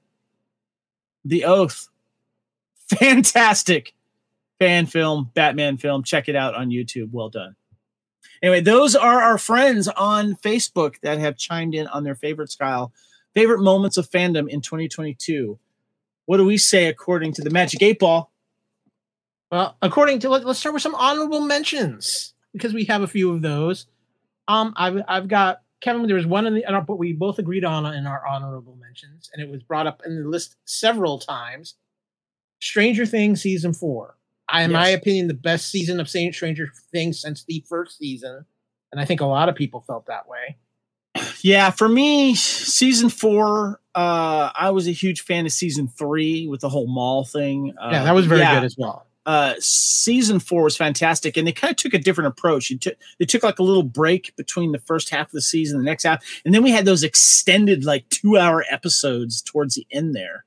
The 1.26 1.46
Oath. 1.46 1.88
Fantastic 3.00 3.94
fan 4.60 4.86
film, 4.86 5.32
Batman 5.34 5.78
film. 5.78 6.04
Check 6.04 6.28
it 6.28 6.36
out 6.36 6.56
on 6.56 6.70
YouTube. 6.70 7.10
Well 7.12 7.30
done. 7.30 7.56
Anyway, 8.42 8.62
those 8.62 8.96
are 8.96 9.22
our 9.22 9.38
friends 9.38 9.88
on 9.88 10.36
Facebook 10.36 10.96
that 11.02 11.20
have 11.20 11.38
chimed 11.38 11.76
in 11.76 11.88
on 11.88 12.04
their 12.04 12.16
favorite 12.16 12.50
style, 12.50 12.92
favorite 13.34 13.62
moments 13.62 13.98
of 13.98 14.10
fandom 14.10 14.50
in 14.50 14.62
2022. 14.62 15.60
What 16.26 16.38
do 16.38 16.46
we 16.46 16.58
say 16.58 16.88
according 16.88 17.34
to 17.34 17.42
the 17.42 17.50
Magic 17.50 17.82
Eight 17.82 18.00
Ball? 18.00 18.32
Well, 19.52 19.76
according 19.82 20.20
to 20.20 20.30
let, 20.30 20.46
us 20.46 20.60
start 20.60 20.74
with 20.74 20.82
some 20.82 20.96
honorable 20.96 21.42
mentions 21.42 22.34
because 22.54 22.74
we 22.74 22.86
have 22.86 23.02
a 23.02 23.08
few 23.08 23.34
of 23.34 23.42
those. 23.42 23.86
Um, 24.48 24.74
I've 24.78 25.02
I've 25.08 25.28
got 25.28 25.62
Kevin. 25.82 26.08
There 26.08 26.16
was 26.16 26.26
one 26.26 26.48
in 26.48 26.54
the 26.56 26.68
in 26.68 26.74
our, 26.74 26.82
but 26.82 26.98
we 26.98 27.14
both 27.14 27.38
agreed 27.38 27.66
on 27.66 27.86
in 27.94 28.08
our 28.08 28.26
honorable 28.26 28.78
mentions, 28.78 29.30
and 29.34 29.42
it 29.42 29.50
was 29.50 29.62
brought 29.62 29.88
up 29.88 30.02
in 30.06 30.24
the 30.24 30.28
list 30.28 30.56
several 30.66 31.20
times. 31.20 31.76
Stranger 32.62 33.06
Things 33.06 33.42
season 33.42 33.74
four. 33.74 34.18
I, 34.48 34.64
in 34.64 34.72
my 34.72 34.90
opinion, 34.90 35.28
the 35.28 35.34
best 35.34 35.70
season 35.70 36.00
of 36.00 36.10
Stranger 36.10 36.72
Things 36.92 37.22
since 37.22 37.44
the 37.44 37.64
first 37.68 37.98
season, 37.98 38.46
and 38.92 39.02
I 39.02 39.06
think 39.06 39.22
a 39.22 39.26
lot 39.26 39.50
of 39.50 39.56
people 39.56 39.82
felt 39.82 40.06
that 40.08 40.28
way. 40.28 40.58
Yeah, 41.44 41.72
for 41.72 41.90
me, 41.90 42.36
season 42.36 43.10
four, 43.10 43.80
uh, 43.96 44.52
I 44.54 44.70
was 44.70 44.88
a 44.88 44.92
huge 44.92 45.22
fan 45.22 45.48
of 45.48 45.52
season 45.52 45.88
three 45.88 46.48
with 46.48 46.62
the 46.62 46.70
whole 46.70 46.86
mall 46.86 47.26
thing. 47.26 47.74
Uh, 47.82 47.90
yeah, 47.92 48.04
that 48.04 48.14
was 48.14 48.28
very 48.28 48.42
yeah, 48.42 48.60
good 48.60 48.66
as 48.66 48.76
well. 48.78 49.08
Uh, 49.26 49.54
season 49.60 50.40
four 50.40 50.64
was 50.64 50.76
fantastic, 50.76 51.38
and 51.38 51.48
they 51.48 51.52
kind 51.52 51.72
of 51.72 51.78
took 51.78 51.94
a 51.94 52.00
different 52.00 52.28
approach. 52.30 52.72
Took 52.80 52.96
they 53.20 53.26
took 53.26 53.44
like 53.44 53.60
a 53.60 53.64
little 53.64 53.84
break 53.84 54.36
between 54.36 54.72
the 54.72 54.80
first 54.80 55.10
half 55.10 55.28
of 55.28 55.32
the 55.32 55.42
season, 55.42 55.78
and 55.78 55.86
the 55.86 55.90
next 55.90 56.04
half, 56.04 56.24
and 56.44 56.54
then 56.54 56.64
we 56.64 56.72
had 56.72 56.86
those 56.86 57.04
extended 57.04 57.86
like 57.86 58.08
two 58.10 58.38
hour 58.38 58.66
episodes 58.70 59.42
towards 59.42 59.76
the 59.76 59.86
end 59.92 60.16
there. 60.16 60.46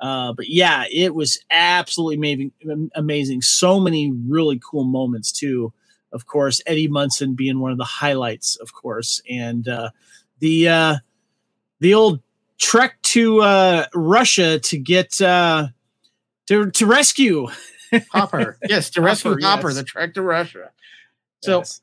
Uh, 0.00 0.32
but 0.32 0.48
yeah, 0.48 0.84
it 0.90 1.14
was 1.14 1.38
absolutely 1.50 2.16
amazing, 2.16 2.52
amazing. 2.94 3.42
So 3.42 3.80
many 3.80 4.12
really 4.28 4.60
cool 4.64 4.84
moments 4.84 5.32
too. 5.32 5.72
Of 6.12 6.26
course, 6.26 6.62
Eddie 6.66 6.88
Munson 6.88 7.34
being 7.34 7.60
one 7.60 7.72
of 7.72 7.78
the 7.78 7.84
highlights, 7.84 8.56
of 8.56 8.72
course, 8.72 9.20
and 9.28 9.68
uh, 9.68 9.90
the 10.38 10.68
uh, 10.68 10.96
the 11.80 11.92
old 11.92 12.22
trek 12.58 13.00
to 13.02 13.42
uh, 13.42 13.86
Russia 13.94 14.58
to 14.58 14.78
get 14.78 15.20
uh, 15.20 15.68
to 16.46 16.70
to 16.70 16.86
rescue 16.86 17.48
Hopper, 18.12 18.58
yes, 18.68 18.90
to 18.90 19.00
rescue 19.00 19.32
Hopper, 19.32 19.46
Hopper, 19.46 19.68
yes. 19.68 19.76
the 19.76 19.84
trek 19.84 20.14
to 20.14 20.22
Russia. 20.22 20.70
So, 21.42 21.58
Yes. 21.58 21.80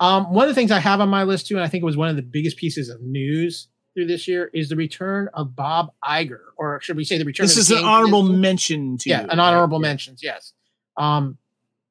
um, 0.00 0.32
one 0.32 0.44
of 0.44 0.48
the 0.48 0.54
things 0.54 0.70
I 0.70 0.78
have 0.80 1.00
on 1.00 1.08
my 1.08 1.24
list 1.24 1.46
too, 1.46 1.56
and 1.56 1.64
I 1.64 1.68
think 1.68 1.82
it 1.82 1.86
was 1.86 1.96
one 1.96 2.08
of 2.08 2.16
the 2.16 2.22
biggest 2.22 2.56
pieces 2.56 2.88
of 2.88 3.00
news 3.02 3.68
through 3.94 4.06
this 4.06 4.26
year, 4.26 4.50
is 4.54 4.68
the 4.68 4.76
return 4.76 5.28
of 5.34 5.54
Bob 5.54 5.92
Iger, 6.04 6.40
or 6.56 6.80
should 6.80 6.96
we 6.96 7.04
say 7.04 7.18
the 7.18 7.24
return? 7.24 7.44
this 7.44 7.52
of 7.58 7.66
the 7.68 7.74
is 7.74 7.80
an 7.80 7.86
honorable 7.86 8.22
mention 8.22 8.96
to 8.98 9.10
yeah, 9.10 9.22
you, 9.22 9.28
an 9.28 9.40
honorable 9.40 9.78
right? 9.78 9.88
mentions. 9.88 10.22
Yes. 10.22 10.52
Um, 10.96 11.38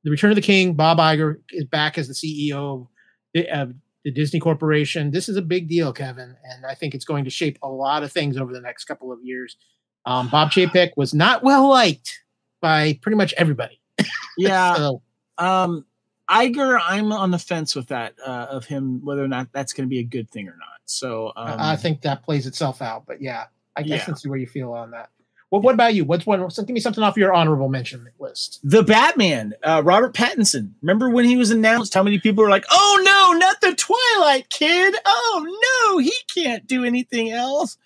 the 0.03 0.09
Return 0.11 0.31
of 0.31 0.35
the 0.35 0.41
King. 0.41 0.73
Bob 0.73 0.97
Iger 0.97 1.35
is 1.51 1.65
back 1.65 1.97
as 1.97 2.07
the 2.07 2.13
CEO 2.13 2.81
of 2.81 2.87
the, 3.33 3.47
of 3.49 3.73
the 4.03 4.11
Disney 4.11 4.39
Corporation. 4.39 5.11
This 5.11 5.29
is 5.29 5.37
a 5.37 5.41
big 5.43 5.67
deal, 5.69 5.93
Kevin, 5.93 6.35
and 6.43 6.65
I 6.65 6.73
think 6.73 6.95
it's 6.95 7.05
going 7.05 7.23
to 7.25 7.29
shape 7.29 7.59
a 7.61 7.69
lot 7.69 8.01
of 8.01 8.11
things 8.11 8.35
over 8.37 8.51
the 8.51 8.61
next 8.61 8.85
couple 8.85 9.11
of 9.11 9.19
years. 9.23 9.57
Um, 10.05 10.27
Bob 10.29 10.49
Chapek 10.49 10.91
was 10.97 11.13
not 11.13 11.43
well 11.43 11.69
liked 11.69 12.20
by 12.61 12.97
pretty 13.01 13.15
much 13.17 13.33
everybody. 13.37 13.79
Yeah, 14.37 14.75
So, 14.75 15.01
um, 15.37 15.85
Iger, 16.29 16.79
I'm 16.81 17.11
on 17.11 17.31
the 17.31 17.37
fence 17.37 17.75
with 17.75 17.87
that 17.87 18.13
uh, 18.25 18.47
of 18.49 18.65
him 18.65 19.03
whether 19.03 19.21
or 19.23 19.27
not 19.27 19.49
that's 19.51 19.73
going 19.73 19.85
to 19.87 19.89
be 19.89 19.99
a 19.99 20.03
good 20.03 20.29
thing 20.31 20.47
or 20.47 20.55
not. 20.57 20.79
So 20.85 21.27
um, 21.35 21.59
I 21.59 21.73
I 21.73 21.75
think 21.75 22.01
that 22.01 22.23
plays 22.23 22.47
itself 22.47 22.81
out. 22.81 23.05
But 23.05 23.21
yeah, 23.21 23.45
I 23.75 23.83
guess 23.83 23.99
Yeah. 23.99 24.05
let's 24.07 24.23
see 24.23 24.29
where 24.29 24.39
you 24.39 24.47
feel 24.47 24.71
on 24.71 24.91
that. 24.91 25.09
Well, 25.51 25.61
what 25.61 25.73
about 25.73 25.93
you? 25.95 26.05
What's 26.05 26.25
one? 26.25 26.49
So 26.49 26.63
give 26.63 26.73
me 26.73 26.79
something 26.79 27.03
off 27.03 27.17
your 27.17 27.33
honorable 27.33 27.67
mention 27.67 28.07
list. 28.19 28.61
the 28.63 28.83
Batman, 28.83 29.53
uh, 29.63 29.81
Robert 29.83 30.13
Pattinson. 30.15 30.71
Remember 30.81 31.09
when 31.09 31.25
he 31.25 31.35
was 31.35 31.51
announced? 31.51 31.93
How 31.93 32.03
many 32.03 32.19
people 32.19 32.41
were 32.43 32.49
like, 32.49 32.63
"Oh 32.71 33.01
no, 33.03 33.37
not 33.37 33.59
the 33.59 33.75
Twilight 33.75 34.49
kid! 34.49 34.95
Oh 35.05 35.89
no, 35.91 35.97
he 35.97 36.13
can't 36.33 36.65
do 36.65 36.85
anything 36.85 37.31
else." 37.31 37.77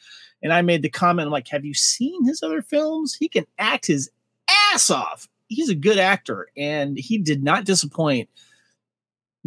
And 0.44 0.54
I 0.54 0.62
made 0.62 0.84
the 0.84 0.90
comment, 0.90 1.26
I'm 1.26 1.32
like, 1.32 1.48
"Have 1.48 1.66
you 1.66 1.74
seen 1.74 2.24
his 2.26 2.44
other 2.44 2.62
films? 2.62 3.16
He 3.16 3.28
can 3.28 3.48
act 3.58 3.88
his 3.88 4.12
ass 4.50 4.90
off. 4.90 5.28
He's 5.48 5.70
a 5.70 5.76
good 5.76 5.98
actor, 5.98 6.48
and 6.58 6.98
he 6.98 7.18
did 7.18 7.44
not 7.44 7.66
disappoint." 7.66 8.30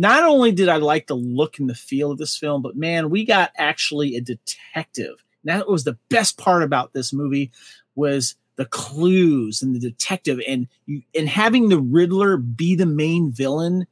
Not 0.01 0.23
only 0.23 0.53
did 0.53 0.69
I 0.69 0.77
like 0.77 1.09
the 1.09 1.17
look 1.17 1.59
and 1.59 1.69
the 1.69 1.75
feel 1.75 2.13
of 2.13 2.19
this 2.19 2.37
film, 2.37 2.63
but 2.63 2.77
man, 2.77 3.11
we 3.11 3.25
got 3.25 3.51
actually 3.57 4.15
a 4.15 4.21
detective. 4.21 5.25
That 5.43 5.69
was 5.69 5.83
the 5.83 5.99
best 6.09 6.39
part 6.39 6.63
about 6.63 6.93
this 6.93 7.13
movie 7.13 7.51
was 7.97 8.37
the 8.55 8.67
clues 8.67 9.61
and 9.63 9.75
the 9.75 9.81
detective 9.81 10.41
and 10.47 10.69
you 10.87 11.03
and 11.17 11.29
having 11.29 11.69
the 11.69 11.81
Riddler 11.81 12.37
be 12.37 12.75
the 12.77 12.87
main 12.87 13.33
villain 13.33 13.87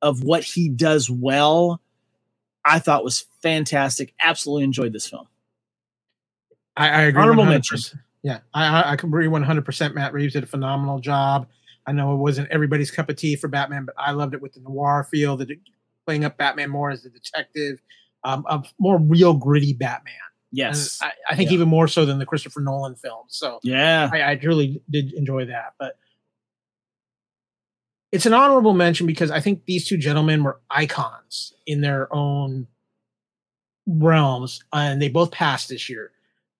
of 0.00 0.22
what 0.22 0.44
he 0.44 0.68
does 0.68 1.10
well. 1.10 1.80
I 2.64 2.78
thought 2.78 3.04
was 3.04 3.26
fantastic. 3.42 4.14
Absolutely 4.20 4.64
enjoyed 4.64 4.92
this 4.92 5.08
film. 5.08 5.26
I, 6.76 6.88
I 6.88 7.02
agree. 7.02 7.22
Honorable 7.22 7.44
100%. 7.44 7.48
mention. 7.48 7.80
Yeah, 8.24 8.38
I, 8.54 8.66
I, 8.66 8.92
I 8.92 8.96
can 8.96 9.10
agree 9.10 9.26
100%. 9.28 9.94
Matt 9.94 10.12
Reeves 10.12 10.32
did 10.32 10.42
a 10.42 10.46
phenomenal 10.46 10.98
job. 10.98 11.46
I 11.86 11.92
know 11.92 12.14
it 12.14 12.16
wasn't 12.16 12.48
everybody's 12.50 12.90
cup 12.90 13.08
of 13.10 13.16
tea 13.16 13.36
for 13.36 13.46
Batman, 13.48 13.84
but 13.84 13.94
I 13.98 14.12
loved 14.12 14.34
it 14.34 14.40
with 14.40 14.54
the 14.54 14.60
noir 14.60 15.06
feel, 15.10 15.36
the 15.36 15.56
playing 16.06 16.24
up 16.24 16.36
Batman 16.38 16.70
more 16.70 16.90
as 16.90 17.02
the 17.02 17.10
detective, 17.10 17.80
um, 18.24 18.44
a 18.48 18.62
more 18.80 18.98
real 18.98 19.34
gritty 19.34 19.74
Batman. 19.74 20.14
Yes. 20.50 21.00
I, 21.02 21.12
I 21.28 21.36
think 21.36 21.50
Yeah. 21.50 21.56
even 21.56 21.68
more 21.68 21.86
so 21.86 22.06
than 22.06 22.18
the 22.18 22.24
Christopher 22.26 22.60
Nolan 22.60 22.94
films. 22.96 23.36
So 23.36 23.60
yeah. 23.62 24.08
I, 24.10 24.20
I 24.22 24.40
really 24.42 24.80
did 24.88 25.12
enjoy 25.12 25.44
that. 25.46 25.74
But 25.78 25.96
it's 28.12 28.24
an 28.26 28.32
honorable 28.32 28.72
mention 28.72 29.06
because 29.06 29.30
I 29.30 29.40
think 29.40 29.66
these 29.66 29.86
two 29.86 29.98
gentlemen 29.98 30.44
were 30.44 30.60
icons 30.70 31.52
in 31.66 31.80
their 31.82 32.08
own 32.14 32.68
realms, 33.86 34.62
and 34.72 35.02
they 35.02 35.08
both 35.08 35.30
passed 35.32 35.68
this 35.68 35.90
year. 35.90 36.12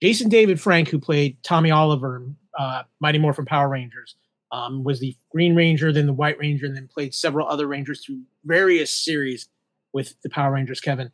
Jason 0.05 0.29
David 0.29 0.61
Frank, 0.61 0.89
who 0.91 0.99
played 0.99 1.43
Tommy 1.43 1.71
Oliver, 1.71 2.17
in, 2.19 2.37
uh, 2.59 2.83
Mighty 3.01 3.17
Morphin 3.19 3.47
Power 3.47 3.71
Rangers, 3.71 4.17
um, 4.53 4.85
was 4.85 5.01
the 5.01 5.17
Green 5.31 5.57
Ranger, 5.57 5.95
then 5.95 6.05
the 6.05 6.13
White 6.13 6.39
Ranger, 6.39 6.67
and 6.67 6.77
then 6.77 6.89
played 6.93 7.15
several 7.15 7.49
other 7.49 7.67
Rangers 7.67 8.05
through 8.05 8.21
various 8.45 8.95
series 8.95 9.49
with 9.95 10.15
the 10.23 10.29
Power 10.29 10.53
Rangers. 10.53 10.79
Kevin, 10.79 11.11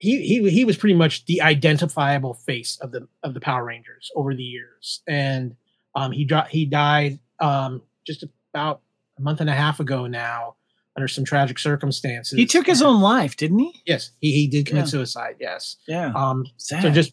he 0.00 0.26
he 0.26 0.50
he 0.50 0.64
was 0.64 0.76
pretty 0.76 0.96
much 0.96 1.24
the 1.26 1.40
identifiable 1.40 2.34
face 2.34 2.76
of 2.80 2.90
the 2.90 3.06
of 3.22 3.32
the 3.32 3.38
Power 3.40 3.64
Rangers 3.64 4.10
over 4.16 4.34
the 4.34 4.42
years, 4.42 5.02
and 5.06 5.54
um, 5.94 6.10
he 6.10 6.24
dro- 6.24 6.48
he 6.50 6.66
died 6.66 7.20
um, 7.38 7.80
just 8.04 8.24
about 8.52 8.80
a 9.18 9.22
month 9.22 9.40
and 9.40 9.48
a 9.48 9.54
half 9.54 9.78
ago 9.78 10.08
now 10.08 10.56
under 10.96 11.06
some 11.06 11.24
tragic 11.24 11.60
circumstances. 11.60 12.36
He 12.36 12.44
took 12.46 12.66
his 12.66 12.82
own 12.82 13.00
life, 13.00 13.36
didn't 13.36 13.60
he? 13.60 13.82
Yes, 13.86 14.10
he 14.20 14.32
he 14.32 14.48
did 14.48 14.66
commit 14.66 14.86
Yeah. 14.86 14.90
suicide. 14.90 15.36
Yes. 15.38 15.76
Yeah. 15.86 16.12
Um, 16.16 16.44
Sad. 16.56 16.82
so 16.82 16.90
just 16.90 17.12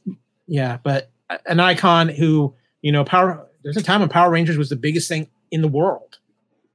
yeah, 0.54 0.78
but 0.84 1.10
an 1.48 1.60
icon 1.60 2.10
who 2.10 2.54
you 2.84 2.92
know 2.92 3.04
Power. 3.04 3.48
There's 3.64 3.76
a 3.76 3.82
time 3.82 4.02
when 4.02 4.10
Power 4.10 4.30
Rangers 4.30 4.56
was 4.56 4.70
the 4.70 4.76
biggest 4.76 5.10
thing 5.10 5.28
in 5.50 5.64
the 5.64 5.68
world 5.68 6.20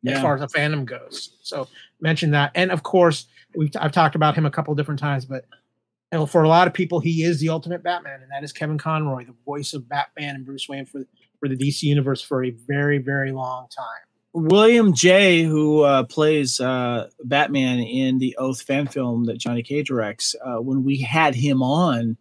as 0.05 0.21
far 0.21 0.35
as 0.35 0.41
the 0.41 0.49
fandom 0.49 0.85
goes. 0.85 1.37
So 1.43 1.69
mention 2.01 2.33
that, 2.33 2.51
and 2.57 2.73
of 2.73 2.83
course 2.83 3.27
we've 3.55 3.71
I've 3.79 3.93
talked 3.93 4.17
about 4.17 4.35
him 4.35 4.45
a 4.47 4.51
couple 4.51 4.75
different 4.75 4.99
times, 4.99 5.27
but 5.27 5.45
for 6.29 6.43
a 6.43 6.49
lot 6.49 6.67
of 6.67 6.75
people, 6.75 6.99
he 6.99 7.23
is 7.23 7.39
the 7.39 7.51
ultimate 7.51 7.85
Batman, 7.85 8.21
and 8.21 8.33
that 8.33 8.43
is 8.43 8.53
Kevin 8.53 8.79
Conroy, 8.79 9.27
the 9.27 9.35
voice 9.47 9.73
of 9.75 9.89
Batman 9.89 10.35
and 10.35 10.45
Bruce 10.45 10.69
Wayne 10.69 10.85
for 10.85 11.05
for 11.39 11.49
the 11.49 11.57
DC 11.57 11.85
universe 11.85 12.21
for 12.21 12.45
a 12.45 12.51
very 12.51 12.99
very 12.99 13.31
long 13.31 13.69
time. 13.69 14.03
William 14.33 14.93
J., 14.93 15.45
who 15.45 15.83
uh, 15.83 16.03
plays 16.03 16.59
uh, 16.59 17.11
Batman 17.23 17.79
in 17.79 18.19
the 18.19 18.35
Oath 18.39 18.61
fan 18.61 18.89
film 18.89 19.27
that 19.27 19.39
Johnny 19.39 19.63
Cage 19.63 19.87
directs, 19.87 20.35
uh, 20.45 20.57
when 20.57 20.83
we 20.83 20.99
had 20.99 21.37
him 21.37 21.63
on 21.63 22.17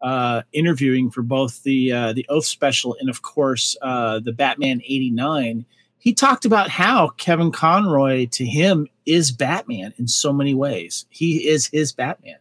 uh, 0.00 0.42
interviewing 0.52 1.10
for 1.10 1.22
both 1.22 1.62
the 1.62 1.92
uh, 1.92 2.12
the 2.12 2.26
Oath 2.28 2.46
special 2.46 2.96
and, 3.00 3.08
of 3.08 3.22
course, 3.22 3.76
uh, 3.82 4.20
the 4.20 4.32
Batman 4.32 4.80
'89, 4.84 5.64
he 5.98 6.14
talked 6.14 6.44
about 6.44 6.70
how 6.70 7.08
Kevin 7.16 7.50
Conroy 7.50 8.26
to 8.32 8.44
him 8.44 8.86
is 9.06 9.32
Batman 9.32 9.94
in 9.96 10.06
so 10.06 10.32
many 10.32 10.54
ways. 10.54 11.06
He 11.10 11.48
is 11.48 11.66
his 11.66 11.92
Batman. 11.92 12.38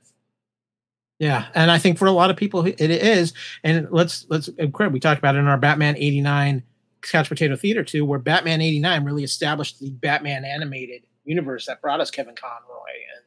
Yeah, 1.20 1.48
and 1.56 1.72
I 1.72 1.78
think 1.78 1.98
for 1.98 2.08
a 2.08 2.12
lot 2.12 2.30
of 2.30 2.36
people 2.36 2.66
it 2.66 2.80
is. 2.80 3.34
And 3.64 3.88
let's 3.90 4.26
let's 4.30 4.50
Craig, 4.74 4.92
we 4.92 5.00
talked 5.00 5.20
about 5.20 5.36
it 5.36 5.40
in 5.40 5.48
our 5.48 5.58
Batman 5.58 5.96
'89 5.98 6.64
Couch 7.02 7.30
Potato 7.30 7.56
Theater 7.56 7.84
too, 7.84 8.06
where 8.06 8.20
Batman 8.20 8.62
'89 8.62 9.04
really 9.06 9.24
established 9.24 9.80
the 9.80 9.90
Batman 9.92 10.44
animated 10.44 11.04
universe 11.24 11.66
that 11.68 11.82
brought 11.82 12.02
us 12.02 12.12
Kevin 12.12 12.36
Conroy. 12.36 12.94
And 13.16 13.25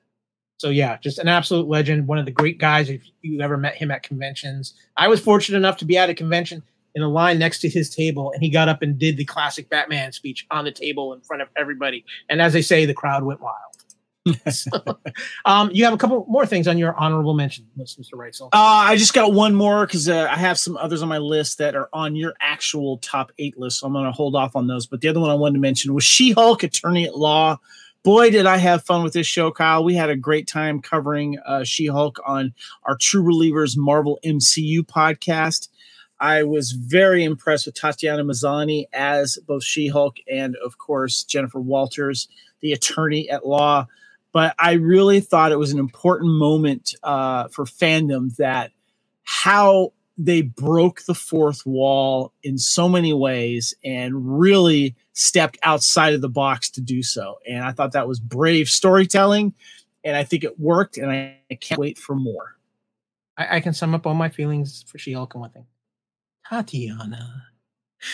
so 0.58 0.70
yeah, 0.70 0.98
just 0.98 1.18
an 1.18 1.28
absolute 1.28 1.68
legend, 1.68 2.08
one 2.08 2.18
of 2.18 2.26
the 2.26 2.32
great 2.32 2.58
guys. 2.58 2.90
If 2.90 3.02
you 3.22 3.40
ever 3.40 3.56
met 3.56 3.76
him 3.76 3.90
at 3.92 4.02
conventions, 4.02 4.74
I 4.96 5.06
was 5.06 5.20
fortunate 5.20 5.56
enough 5.56 5.76
to 5.78 5.84
be 5.84 5.96
at 5.96 6.10
a 6.10 6.14
convention 6.14 6.64
in 6.96 7.02
a 7.02 7.08
line 7.08 7.38
next 7.38 7.60
to 7.60 7.68
his 7.68 7.94
table, 7.94 8.32
and 8.32 8.42
he 8.42 8.50
got 8.50 8.68
up 8.68 8.82
and 8.82 8.98
did 8.98 9.16
the 9.16 9.24
classic 9.24 9.70
Batman 9.70 10.10
speech 10.10 10.46
on 10.50 10.64
the 10.64 10.72
table 10.72 11.12
in 11.12 11.20
front 11.20 11.42
of 11.42 11.48
everybody. 11.56 12.04
And 12.28 12.42
as 12.42 12.52
they 12.52 12.62
say, 12.62 12.86
the 12.86 12.94
crowd 12.94 13.22
went 13.22 13.40
wild. 13.40 13.54
So, 14.50 14.70
um, 15.44 15.70
you 15.72 15.84
have 15.84 15.94
a 15.94 15.96
couple 15.96 16.26
more 16.28 16.44
things 16.44 16.66
on 16.66 16.76
your 16.76 16.94
honorable 16.96 17.34
mention 17.34 17.66
list, 17.76 18.00
Mr. 18.00 18.14
Reitzel. 18.14 18.48
Uh, 18.52 18.58
I 18.86 18.96
just 18.96 19.14
got 19.14 19.32
one 19.32 19.54
more 19.54 19.86
because 19.86 20.08
uh, 20.08 20.26
I 20.30 20.36
have 20.36 20.58
some 20.58 20.76
others 20.76 21.02
on 21.02 21.08
my 21.08 21.18
list 21.18 21.58
that 21.58 21.76
are 21.76 21.88
on 21.92 22.16
your 22.16 22.34
actual 22.40 22.98
top 22.98 23.32
eight 23.38 23.58
list. 23.58 23.78
So 23.78 23.86
I'm 23.86 23.92
going 23.92 24.04
to 24.04 24.12
hold 24.12 24.34
off 24.34 24.56
on 24.56 24.66
those. 24.66 24.86
But 24.86 25.00
the 25.00 25.08
other 25.08 25.20
one 25.20 25.30
I 25.30 25.34
wanted 25.34 25.54
to 25.54 25.60
mention 25.60 25.94
was 25.94 26.04
She 26.04 26.32
Hulk 26.32 26.62
Attorney 26.62 27.06
at 27.06 27.16
Law. 27.16 27.58
Boy, 28.04 28.30
did 28.30 28.46
I 28.46 28.58
have 28.58 28.84
fun 28.84 29.02
with 29.02 29.12
this 29.12 29.26
show, 29.26 29.50
Kyle. 29.50 29.84
We 29.84 29.94
had 29.94 30.10
a 30.10 30.16
great 30.16 30.46
time 30.46 30.80
covering 30.80 31.38
uh, 31.44 31.64
She 31.64 31.86
Hulk 31.86 32.18
on 32.24 32.54
our 32.84 32.96
True 32.96 33.24
Believers 33.24 33.76
Marvel 33.76 34.18
MCU 34.24 34.80
podcast. 34.80 35.68
I 36.20 36.42
was 36.42 36.72
very 36.72 37.24
impressed 37.24 37.66
with 37.66 37.74
Tatiana 37.74 38.24
Maslany 38.24 38.86
as 38.92 39.38
both 39.46 39.62
She 39.62 39.88
Hulk 39.88 40.16
and, 40.30 40.56
of 40.64 40.78
course, 40.78 41.22
Jennifer 41.22 41.60
Walters, 41.60 42.28
the 42.60 42.72
attorney 42.72 43.28
at 43.30 43.46
law 43.46 43.86
but 44.32 44.54
I 44.58 44.72
really 44.72 45.20
thought 45.20 45.52
it 45.52 45.58
was 45.58 45.72
an 45.72 45.78
important 45.78 46.32
moment 46.32 46.94
uh, 47.02 47.48
for 47.48 47.64
fandom 47.64 48.36
that 48.36 48.72
how 49.24 49.92
they 50.16 50.42
broke 50.42 51.02
the 51.02 51.14
fourth 51.14 51.64
wall 51.64 52.32
in 52.42 52.58
so 52.58 52.88
many 52.88 53.12
ways 53.12 53.74
and 53.84 54.38
really 54.38 54.96
stepped 55.18 55.58
outside 55.62 56.14
of 56.14 56.20
the 56.20 56.28
box 56.28 56.70
to 56.70 56.80
do 56.80 57.02
so. 57.02 57.38
And 57.48 57.64
I 57.64 57.72
thought 57.72 57.92
that 57.92 58.08
was 58.08 58.20
brave 58.20 58.68
storytelling, 58.68 59.54
and 60.04 60.16
I 60.16 60.24
think 60.24 60.44
it 60.44 60.58
worked, 60.58 60.96
and 60.96 61.10
I, 61.10 61.36
I 61.50 61.54
can't 61.54 61.80
wait 61.80 61.98
for 61.98 62.14
more. 62.14 62.56
I, 63.36 63.56
I 63.56 63.60
can 63.60 63.72
sum 63.72 63.94
up 63.94 64.06
all 64.06 64.14
my 64.14 64.28
feelings 64.28 64.84
for 64.88 64.98
She-Hulk 64.98 65.34
in 65.34 65.40
one 65.40 65.50
thing. 65.50 65.66
Tatiana. 66.48 67.44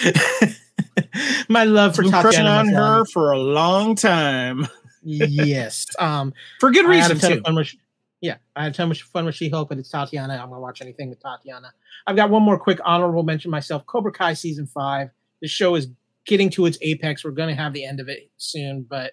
my 1.49 1.65
love 1.65 1.95
for 1.95 2.03
crushing 2.03 2.45
Tatiana 2.45 2.51
on 2.51 2.69
her 2.69 3.03
Maslany. 3.03 3.13
for 3.13 3.33
a 3.33 3.39
long 3.39 3.95
time 3.95 4.67
yes. 5.05 5.87
Um, 5.99 6.33
for 6.61 6.71
good 6.71 6.87
I 6.87 6.97
had 6.97 7.11
a 7.11 7.15
reason 7.15 7.43
too. 7.43 7.79
Yeah, 8.21 8.37
I 8.57 8.65
had 8.65 8.75
so 8.75 8.87
much 8.87 9.03
fun 9.03 9.27
with 9.27 9.35
She-Hulk, 9.35 9.69
but 9.69 9.77
it's 9.77 9.91
Tatiana. 9.91 10.35
I'm 10.35 10.49
gonna 10.49 10.61
watch 10.61 10.81
anything 10.81 11.11
with 11.11 11.21
Tatiana. 11.21 11.75
I've 12.07 12.17
got 12.17 12.31
one 12.31 12.43
more 12.43 12.59
quick 12.59 12.81
honorable 12.85 13.23
mention 13.23 13.51
myself. 13.51 13.85
Cobra 13.87 14.13
Kai 14.13 14.33
season 14.33 14.67
five. 14.67 15.11
The 15.41 15.49
show 15.49 15.75
is 15.75 15.89
getting 16.27 16.51
to 16.51 16.67
its 16.67 16.79
apex. 16.83 17.25
We're 17.25 17.31
gonna 17.33 17.55
have 17.55 17.73
the 17.73 17.85
end 17.85 18.01
of 18.01 18.09
it 18.09 18.31
soon, 18.37 18.83
but 18.83 19.13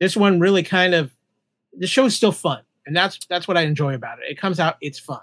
this 0.00 0.16
one 0.16 0.40
really 0.40 0.62
kind 0.62 0.94
of 0.94 1.12
the 1.76 1.86
show 1.86 2.04
is 2.04 2.14
still 2.14 2.32
fun, 2.32 2.62
and 2.86 2.96
that's 2.96 3.18
that's 3.28 3.46
what 3.48 3.56
I 3.56 3.62
enjoy 3.62 3.94
about 3.94 4.18
it. 4.18 4.24
It 4.30 4.38
comes 4.38 4.60
out, 4.60 4.76
it's 4.80 4.98
fun. 4.98 5.20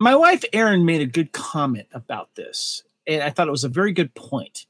my 0.00 0.14
wife 0.14 0.44
Erin 0.52 0.84
made 0.84 1.00
a 1.00 1.06
good 1.06 1.32
comment 1.32 1.88
about 1.92 2.34
this, 2.34 2.82
and 3.06 3.22
I 3.22 3.30
thought 3.30 3.48
it 3.48 3.52
was 3.52 3.64
a 3.64 3.68
very 3.68 3.92
good 3.92 4.14
point. 4.14 4.66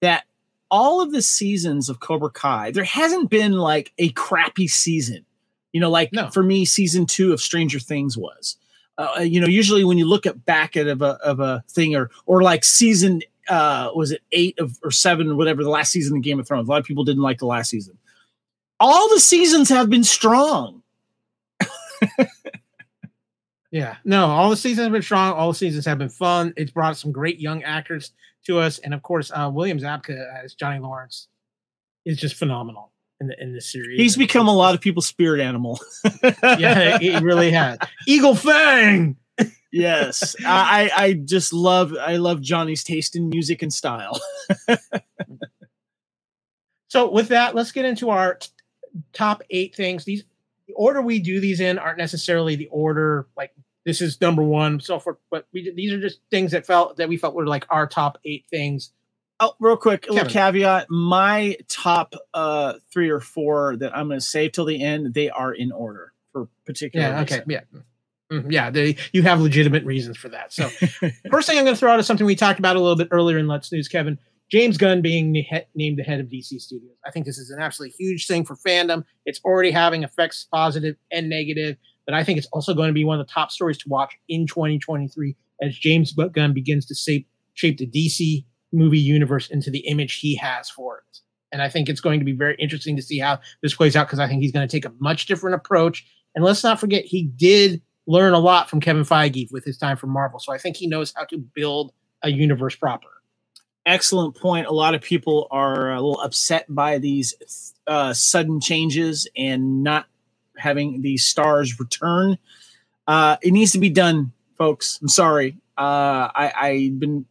That 0.00 0.24
all 0.70 1.00
of 1.00 1.12
the 1.12 1.22
seasons 1.22 1.88
of 1.88 2.00
Cobra 2.00 2.30
Kai, 2.30 2.70
there 2.72 2.82
hasn't 2.84 3.30
been 3.30 3.52
like 3.52 3.92
a 3.98 4.08
crappy 4.10 4.66
season. 4.68 5.24
You 5.72 5.80
know, 5.80 5.90
like 5.90 6.12
No. 6.12 6.28
for 6.30 6.42
me, 6.42 6.64
season 6.64 7.06
two 7.06 7.32
of 7.32 7.40
Stranger 7.40 7.78
Things 7.78 8.16
was. 8.18 8.56
Uh, 8.98 9.20
you 9.22 9.40
know, 9.40 9.46
usually 9.46 9.84
when 9.84 9.96
you 9.96 10.06
look 10.06 10.26
at 10.26 10.44
back 10.44 10.76
at 10.76 10.86
of 10.86 11.00
a 11.00 11.18
of 11.24 11.40
a 11.40 11.64
thing, 11.70 11.94
or 11.96 12.10
or 12.26 12.42
like 12.42 12.62
season, 12.64 13.22
uh, 13.52 13.90
was 13.94 14.12
it 14.12 14.22
eight 14.32 14.58
of 14.58 14.78
or 14.82 14.90
seven 14.90 15.30
or 15.30 15.34
whatever 15.36 15.62
the 15.62 15.70
last 15.70 15.92
season 15.92 16.16
of 16.16 16.22
Game 16.22 16.40
of 16.40 16.46
Thrones. 16.46 16.68
A 16.68 16.70
lot 16.70 16.80
of 16.80 16.86
people 16.86 17.04
didn't 17.04 17.22
like 17.22 17.38
the 17.38 17.46
last 17.46 17.70
season. 17.70 17.98
All 18.80 19.08
the 19.10 19.20
seasons 19.20 19.68
have 19.68 19.90
been 19.90 20.04
strong. 20.04 20.82
Yeah, 23.72 23.96
no, 24.04 24.26
all 24.26 24.50
the 24.50 24.56
seasons 24.56 24.84
have 24.84 24.92
been 24.92 25.00
strong. 25.00 25.32
All 25.32 25.48
the 25.48 25.58
seasons 25.58 25.86
have 25.86 25.96
been 25.96 26.10
fun. 26.10 26.52
It's 26.58 26.70
brought 26.70 26.98
some 26.98 27.10
great 27.10 27.40
young 27.40 27.62
actors 27.62 28.12
to 28.44 28.58
us, 28.58 28.78
and 28.78 28.92
of 28.92 29.02
course, 29.02 29.32
uh, 29.34 29.50
William 29.52 29.78
Zabka 29.78 30.44
as 30.44 30.54
Johnny 30.54 30.78
Lawrence 30.78 31.28
is 32.04 32.18
just 32.18 32.34
phenomenal 32.34 32.92
in 33.18 33.28
the 33.28 33.42
in 33.42 33.54
this 33.54 33.72
series. 33.72 33.98
He's 33.98 34.14
become 34.14 34.46
a 34.46 34.54
lot 34.54 34.74
of 34.74 34.82
people's 34.82 35.06
spirit 35.06 35.40
animal. 35.40 35.80
yeah, 36.42 36.98
he 36.98 37.16
really 37.20 37.50
has. 37.52 37.78
Eagle 38.06 38.34
Fang. 38.34 39.16
Yes 39.72 40.36
I, 40.44 40.90
I 40.94 41.12
just 41.14 41.52
love 41.52 41.94
i 41.98 42.16
love 42.16 42.40
johnny's 42.42 42.84
taste 42.84 43.16
in 43.16 43.28
music 43.30 43.62
and 43.62 43.72
style 43.72 44.20
So 46.88 47.10
with 47.10 47.28
that, 47.28 47.54
let's 47.54 47.72
get 47.72 47.84
into 47.86 48.10
our 48.10 48.34
t- 48.34 48.50
top 49.14 49.42
eight 49.50 49.74
things. 49.74 50.04
These 50.04 50.24
the 50.68 50.74
order 50.74 51.00
we 51.00 51.20
do 51.20 51.40
these 51.40 51.60
in 51.60 51.78
aren't 51.78 51.98
necessarily 51.98 52.54
the 52.56 52.68
order 52.68 53.26
like 53.36 53.52
this 53.86 54.00
is 54.02 54.20
number 54.20 54.42
one, 54.42 54.78
so 54.78 55.00
forth. 55.00 55.16
But 55.30 55.46
we 55.52 55.72
these 55.74 55.92
are 55.92 56.00
just 56.00 56.20
things 56.30 56.52
that 56.52 56.66
felt 56.66 56.98
that 56.98 57.08
we 57.08 57.16
felt 57.16 57.34
were 57.34 57.46
like 57.46 57.64
our 57.70 57.86
top 57.86 58.18
eight 58.26 58.44
things. 58.50 58.92
oh 59.40 59.54
real 59.58 59.78
quick 59.78 60.06
a 60.08 60.12
little 60.12 60.28
caveat 60.28 60.90
my 60.90 61.56
top 61.68 62.14
uh 62.34 62.74
three 62.92 63.08
or 63.08 63.20
four 63.20 63.76
that 63.78 63.96
i'm 63.96 64.08
going 64.08 64.20
to 64.20 64.24
save 64.24 64.52
till 64.52 64.66
the 64.66 64.82
end 64.82 65.14
they 65.14 65.30
are 65.30 65.52
in 65.52 65.72
order 65.72 66.12
for 66.32 66.46
particular 66.66 67.06
Yeah. 67.08 67.20
Okay. 67.22 67.36
reason. 67.36 67.50
Yeah. 67.72 67.80
Mm, 68.32 68.50
Yeah, 68.50 68.70
they, 68.70 68.96
you 69.12 69.22
have 69.22 69.40
legitimate 69.40 69.84
reasons 69.84 70.16
for 70.16 70.28
that. 70.30 70.52
So, 70.52 70.68
first 71.30 71.48
thing 71.48 71.58
I'm 71.58 71.64
going 71.64 71.74
to 71.74 71.78
throw 71.78 71.92
out 71.92 72.00
is 72.00 72.06
something 72.06 72.26
we 72.26 72.34
talked 72.36 72.58
about 72.58 72.76
a 72.76 72.80
little 72.80 72.96
bit 72.96 73.08
earlier 73.10 73.38
in 73.38 73.46
Let's 73.46 73.70
News, 73.70 73.88
Kevin. 73.88 74.18
James 74.50 74.76
Gunn 74.76 75.00
being 75.00 75.34
he- 75.34 75.60
named 75.74 75.98
the 75.98 76.02
head 76.02 76.20
of 76.20 76.26
DC 76.26 76.60
Studios. 76.60 76.96
I 77.06 77.10
think 77.10 77.24
this 77.26 77.38
is 77.38 77.50
an 77.50 77.60
absolutely 77.60 77.94
huge 77.98 78.26
thing 78.26 78.44
for 78.44 78.54
fandom. 78.56 79.04
It's 79.24 79.40
already 79.44 79.70
having 79.70 80.02
effects, 80.02 80.46
positive 80.52 80.96
and 81.10 81.28
negative, 81.30 81.76
but 82.06 82.14
I 82.14 82.22
think 82.24 82.38
it's 82.38 82.48
also 82.52 82.74
going 82.74 82.88
to 82.88 82.92
be 82.94 83.04
one 83.04 83.18
of 83.18 83.26
the 83.26 83.32
top 83.32 83.50
stories 83.50 83.78
to 83.78 83.88
watch 83.88 84.14
in 84.28 84.46
2023 84.46 85.36
as 85.62 85.76
James 85.78 86.12
Gunn 86.12 86.52
begins 86.52 86.84
to 86.86 86.94
shape 86.94 87.28
shape 87.54 87.78
the 87.78 87.86
DC 87.86 88.44
movie 88.72 88.98
universe 88.98 89.48
into 89.48 89.70
the 89.70 89.80
image 89.80 90.14
he 90.18 90.34
has 90.36 90.68
for 90.70 90.98
it. 90.98 91.18
And 91.52 91.60
I 91.62 91.68
think 91.68 91.88
it's 91.88 92.00
going 92.00 92.18
to 92.18 92.24
be 92.24 92.32
very 92.32 92.56
interesting 92.58 92.96
to 92.96 93.02
see 93.02 93.18
how 93.18 93.38
this 93.62 93.74
plays 93.74 93.94
out 93.94 94.06
because 94.06 94.18
I 94.18 94.26
think 94.26 94.42
he's 94.42 94.52
going 94.52 94.66
to 94.66 94.70
take 94.72 94.86
a 94.86 94.92
much 94.98 95.26
different 95.26 95.54
approach. 95.54 96.06
And 96.34 96.42
let's 96.44 96.64
not 96.64 96.80
forget, 96.80 97.04
he 97.04 97.24
did 97.24 97.82
learn 98.06 98.32
a 98.32 98.38
lot 98.38 98.68
from 98.68 98.80
Kevin 98.80 99.04
Feige 99.04 99.50
with 99.52 99.64
his 99.64 99.78
time 99.78 99.96
from 99.96 100.10
Marvel. 100.10 100.38
So 100.38 100.52
I 100.52 100.58
think 100.58 100.76
he 100.76 100.86
knows 100.86 101.12
how 101.14 101.24
to 101.26 101.38
build 101.38 101.92
a 102.22 102.30
universe 102.30 102.74
proper. 102.74 103.08
Excellent 103.84 104.36
point. 104.36 104.66
A 104.66 104.72
lot 104.72 104.94
of 104.94 105.02
people 105.02 105.48
are 105.50 105.92
a 105.92 106.00
little 106.00 106.20
upset 106.20 106.66
by 106.68 106.98
these 106.98 107.72
uh, 107.86 108.12
sudden 108.12 108.60
changes 108.60 109.28
and 109.36 109.82
not 109.82 110.06
having 110.56 111.02
these 111.02 111.24
stars 111.24 111.78
return. 111.80 112.38
Uh, 113.06 113.36
it 113.42 113.52
needs 113.52 113.72
to 113.72 113.78
be 113.78 113.90
done, 113.90 114.32
folks. 114.56 114.98
I'm 115.02 115.08
sorry. 115.08 115.58
Uh, 115.76 116.30
I, 116.34 116.52
I've 116.56 117.00
been 117.00 117.26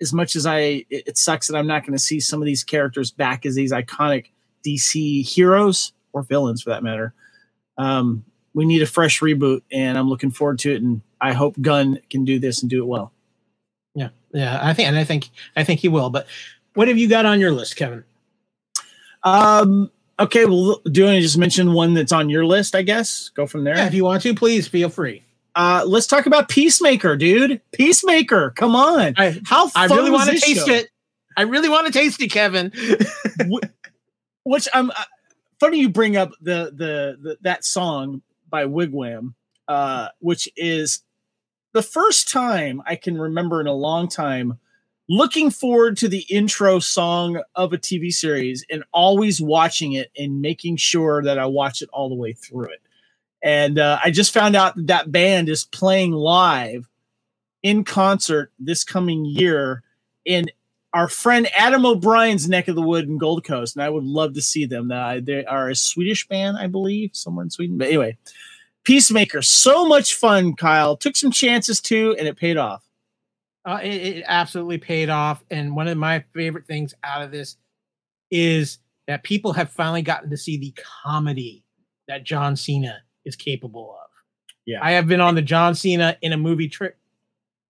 as 0.00 0.12
much 0.12 0.34
as 0.34 0.46
I. 0.46 0.84
It, 0.90 1.08
it 1.08 1.18
sucks 1.18 1.46
that 1.46 1.56
I'm 1.56 1.66
not 1.68 1.82
going 1.82 1.92
to 1.92 2.02
see 2.02 2.18
some 2.18 2.42
of 2.42 2.46
these 2.46 2.64
characters 2.64 3.12
back 3.12 3.46
as 3.46 3.54
these 3.54 3.72
iconic 3.72 4.26
DC 4.66 5.24
heroes 5.26 5.92
or 6.12 6.22
villains, 6.22 6.62
for 6.62 6.70
that 6.70 6.82
matter. 6.82 7.14
Um, 7.78 8.24
we 8.56 8.64
need 8.64 8.80
a 8.80 8.86
fresh 8.86 9.20
reboot, 9.20 9.60
and 9.70 9.98
I'm 9.98 10.08
looking 10.08 10.30
forward 10.30 10.58
to 10.60 10.72
it. 10.72 10.82
And 10.82 11.02
I 11.20 11.34
hope 11.34 11.60
Gunn 11.60 12.00
can 12.08 12.24
do 12.24 12.38
this 12.38 12.62
and 12.62 12.70
do 12.70 12.82
it 12.82 12.86
well. 12.86 13.12
Yeah, 13.94 14.08
yeah, 14.32 14.58
I 14.62 14.72
think, 14.72 14.88
and 14.88 14.96
I 14.96 15.04
think, 15.04 15.28
I 15.54 15.62
think 15.62 15.80
he 15.80 15.88
will. 15.88 16.08
But 16.08 16.26
what 16.74 16.88
have 16.88 16.96
you 16.96 17.06
got 17.06 17.26
on 17.26 17.38
your 17.38 17.52
list, 17.52 17.76
Kevin? 17.76 18.02
Um. 19.22 19.90
Okay. 20.18 20.46
Well, 20.46 20.80
do 20.90 21.00
you 21.00 21.06
want 21.06 21.16
to 21.16 21.20
just 21.20 21.36
mention 21.36 21.74
one 21.74 21.92
that's 21.92 22.12
on 22.12 22.30
your 22.30 22.46
list? 22.46 22.74
I 22.74 22.80
guess 22.80 23.28
go 23.28 23.46
from 23.46 23.64
there. 23.64 23.76
Yeah, 23.76 23.86
if 23.86 23.94
you 23.94 24.04
want 24.04 24.22
to, 24.22 24.34
please 24.34 24.66
feel 24.66 24.88
free. 24.88 25.22
Uh, 25.54 25.84
let's 25.86 26.06
talk 26.06 26.24
about 26.24 26.48
Peacemaker, 26.48 27.16
dude. 27.16 27.60
Peacemaker, 27.72 28.50
come 28.56 28.74
on. 28.74 29.14
I, 29.18 29.38
How 29.44 29.70
I 29.74 29.86
really 29.86 30.10
want 30.10 30.30
to 30.30 30.38
taste 30.38 30.66
show? 30.66 30.72
it. 30.72 30.88
I 31.36 31.42
really 31.42 31.68
want 31.68 31.86
to 31.86 31.92
taste 31.92 32.20
it, 32.22 32.28
Kevin. 32.28 32.72
Which 34.44 34.68
I'm 34.72 34.90
uh, 34.90 35.04
funny 35.60 35.80
you 35.80 35.90
bring 35.90 36.16
up 36.16 36.32
the, 36.40 36.72
the 36.74 37.18
the 37.20 37.38
that 37.42 37.64
song 37.64 38.22
by 38.48 38.64
Wig 38.64 38.92
Wam, 38.92 39.34
uh, 39.68 40.08
which 40.20 40.48
is 40.56 41.02
the 41.72 41.82
first 41.82 42.28
time 42.28 42.82
I 42.86 42.96
can 42.96 43.18
remember 43.18 43.60
in 43.60 43.66
a 43.66 43.72
long 43.72 44.08
time 44.08 44.58
looking 45.08 45.50
forward 45.50 45.96
to 45.98 46.08
the 46.08 46.24
intro 46.30 46.78
song 46.78 47.40
of 47.54 47.72
a 47.72 47.78
TV 47.78 48.12
series 48.12 48.64
and 48.70 48.84
always 48.92 49.40
watching 49.40 49.92
it 49.92 50.10
and 50.18 50.40
making 50.40 50.76
sure 50.76 51.22
that 51.22 51.38
I 51.38 51.46
watch 51.46 51.82
it 51.82 51.88
all 51.92 52.08
the 52.08 52.14
way 52.14 52.32
through 52.32 52.66
it. 52.66 52.82
And 53.42 53.78
uh, 53.78 53.98
I 54.02 54.10
just 54.10 54.32
found 54.32 54.56
out 54.56 54.74
that 54.76 54.86
that 54.88 55.12
band 55.12 55.48
is 55.48 55.64
playing 55.64 56.12
live 56.12 56.88
in 57.62 57.84
concert 57.84 58.52
this 58.58 58.82
coming 58.82 59.24
year 59.24 59.82
in 60.24 60.46
our 60.96 61.08
friend 61.08 61.46
Adam 61.54 61.84
O'Brien's 61.84 62.48
neck 62.48 62.68
of 62.68 62.74
the 62.74 62.80
wood 62.80 63.06
in 63.06 63.18
Gold 63.18 63.44
Coast, 63.44 63.76
and 63.76 63.82
I 63.82 63.90
would 63.90 64.04
love 64.04 64.32
to 64.32 64.40
see 64.40 64.64
them. 64.64 64.90
Uh, 64.90 65.20
they 65.22 65.44
are 65.44 65.68
a 65.68 65.76
Swedish 65.76 66.26
band, 66.26 66.56
I 66.56 66.68
believe, 66.68 67.10
somewhere 67.12 67.42
in 67.42 67.50
Sweden. 67.50 67.76
But 67.76 67.88
anyway, 67.88 68.16
Peacemaker, 68.84 69.42
so 69.42 69.86
much 69.86 70.14
fun. 70.14 70.56
Kyle 70.56 70.96
took 70.96 71.14
some 71.14 71.30
chances 71.30 71.82
too, 71.82 72.16
and 72.18 72.26
it 72.26 72.38
paid 72.38 72.56
off. 72.56 72.82
Uh, 73.66 73.78
it, 73.82 73.88
it 73.88 74.24
absolutely 74.26 74.78
paid 74.78 75.10
off. 75.10 75.44
And 75.50 75.76
one 75.76 75.86
of 75.86 75.98
my 75.98 76.24
favorite 76.32 76.66
things 76.66 76.94
out 77.04 77.20
of 77.20 77.30
this 77.30 77.58
is 78.30 78.78
that 79.06 79.22
people 79.22 79.52
have 79.52 79.70
finally 79.70 80.00
gotten 80.02 80.30
to 80.30 80.36
see 80.38 80.56
the 80.56 80.72
comedy 81.04 81.62
that 82.08 82.24
John 82.24 82.56
Cena 82.56 83.02
is 83.26 83.36
capable 83.36 83.98
of. 84.00 84.08
Yeah. 84.64 84.78
I 84.82 84.92
have 84.92 85.06
been 85.06 85.20
on 85.20 85.34
the 85.34 85.42
John 85.42 85.74
Cena 85.74 86.16
in 86.22 86.32
a 86.32 86.38
movie 86.38 86.72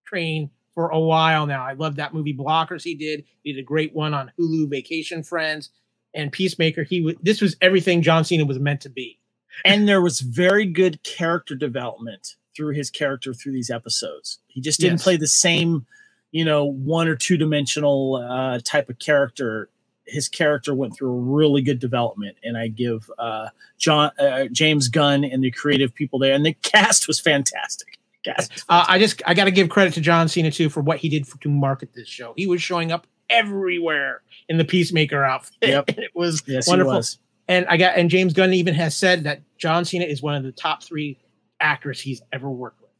train 0.07 0.51
for 0.77 0.91
a 0.91 1.01
while 1.01 1.47
now. 1.47 1.65
I 1.65 1.73
love 1.73 1.97
that 1.97 2.13
movie 2.15 2.35
Blockers 2.35 2.85
he 2.85 2.95
did. 2.95 3.25
He 3.43 3.53
did 3.55 3.59
a 3.61 3.65
great 3.65 3.95
one 3.95 4.13
on 4.15 4.31
Hulu 4.39 4.69
Vacation 4.71 5.23
Friends 5.25 5.71
and 6.15 6.31
Peacemaker. 6.31 6.85
He 6.85 7.01
was 7.01 7.15
this 7.23 7.41
was 7.41 7.57
everything 7.63 8.03
John 8.03 8.25
Cena 8.25 8.45
was 8.45 8.59
meant 8.61 8.83
to 8.83 8.91
be. 8.91 9.19
and 9.65 9.89
there 9.89 10.03
was 10.03 10.21
very 10.21 10.67
good 10.67 11.03
character 11.03 11.55
development 11.55 12.37
through 12.55 12.75
his 12.75 12.91
character 12.91 13.33
through 13.33 13.53
these 13.53 13.71
episodes. 13.71 14.39
He 14.49 14.61
just 14.61 14.79
didn't 14.81 14.99
Yes. 14.99 15.03
play 15.05 15.17
the 15.17 15.27
same, 15.27 15.87
you 16.31 16.45
know, 16.45 16.65
one 16.67 17.09
or 17.09 17.17
two 17.17 17.39
dimensional 17.39 18.17
uh, 18.17 18.61
type 18.65 18.91
of 18.91 18.99
character. 18.99 19.71
His 20.07 20.29
character 20.29 20.75
went 20.75 20.95
through 20.95 21.11
a 21.11 21.21
really 21.21 21.63
good 21.63 21.79
development, 21.81 22.37
and 22.45 22.57
I 22.57 22.69
give 22.69 23.11
uh, 23.19 23.49
John 23.79 24.11
uh, 24.19 24.45
James 24.53 24.89
Gunn 24.89 25.25
and 25.25 25.43
the 25.43 25.51
creative 25.51 25.95
people 25.95 26.19
there, 26.19 26.35
and 26.35 26.45
the 26.47 26.53
cast 26.63 27.09
was 27.09 27.19
fantastic. 27.19 27.96
Cast 28.27 28.53
was 28.53 28.65
Uh, 28.69 28.85
I 28.89 28.99
just 28.99 29.23
I 29.27 29.35
got 29.35 29.45
to 29.45 29.51
give 29.51 29.69
credit 29.69 29.95
to 29.95 30.01
John 30.01 30.29
Cena 30.29 30.51
too 30.51 30.69
for 30.69 30.81
what 30.83 30.99
he 30.99 31.09
did 31.09 31.27
for, 31.27 31.39
to 31.39 31.49
market 31.49 31.91
this 31.95 32.09
show. 32.09 32.35
He 32.37 32.47
was 32.47 32.61
showing 32.63 32.93
up 32.93 33.07
everywhere 33.31 34.23
in 34.49 34.59
the 34.59 34.65
Peacemaker 34.65 35.25
outfit. 35.25 35.57
Yep. 35.63 35.85
And 35.89 35.99
it 35.99 36.11
was 36.15 36.43
yes, 36.47 36.69
wonderful. 36.69 36.95
was. 36.95 37.19
And 37.49 37.65
I 37.67 37.77
got 37.77 37.97
and 37.97 38.11
James 38.11 38.33
Gunn 38.33 38.53
even 38.53 38.75
has 38.75 38.97
said 38.97 39.25
that 39.25 39.41
John 39.59 39.85
Cena 39.85 40.05
is 40.05 40.21
one 40.23 40.35
of 40.35 40.43
the 40.43 40.53
top 40.53 40.83
three 40.83 41.19
actors 41.61 42.01
he's 42.01 42.21
ever 42.33 42.51
worked 42.51 42.81
with. 42.81 42.91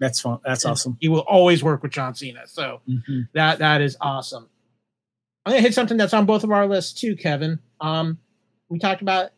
That's 0.00 0.20
fun. 0.20 0.38
That's 0.44 0.64
And 0.64 0.72
awesome. 0.72 0.96
He 1.00 1.08
will 1.08 1.20
always 1.20 1.62
work 1.62 1.82
with 1.82 1.92
John 1.92 2.14
Cena. 2.14 2.46
So 2.46 2.80
Mhm. 2.88 3.28
that 3.34 3.58
that 3.60 3.80
is 3.80 3.96
awesome. 4.00 4.48
I'm 5.44 5.52
gonna 5.52 5.62
hit 5.62 5.74
something 5.74 5.96
that's 5.96 6.14
on 6.14 6.26
both 6.26 6.44
of 6.44 6.50
our 6.50 6.66
lists 6.66 6.98
too, 7.00 7.16
Kevin. 7.16 7.58
Um, 7.80 8.18
we 8.68 8.78
talked 8.78 9.02
about 9.02 9.30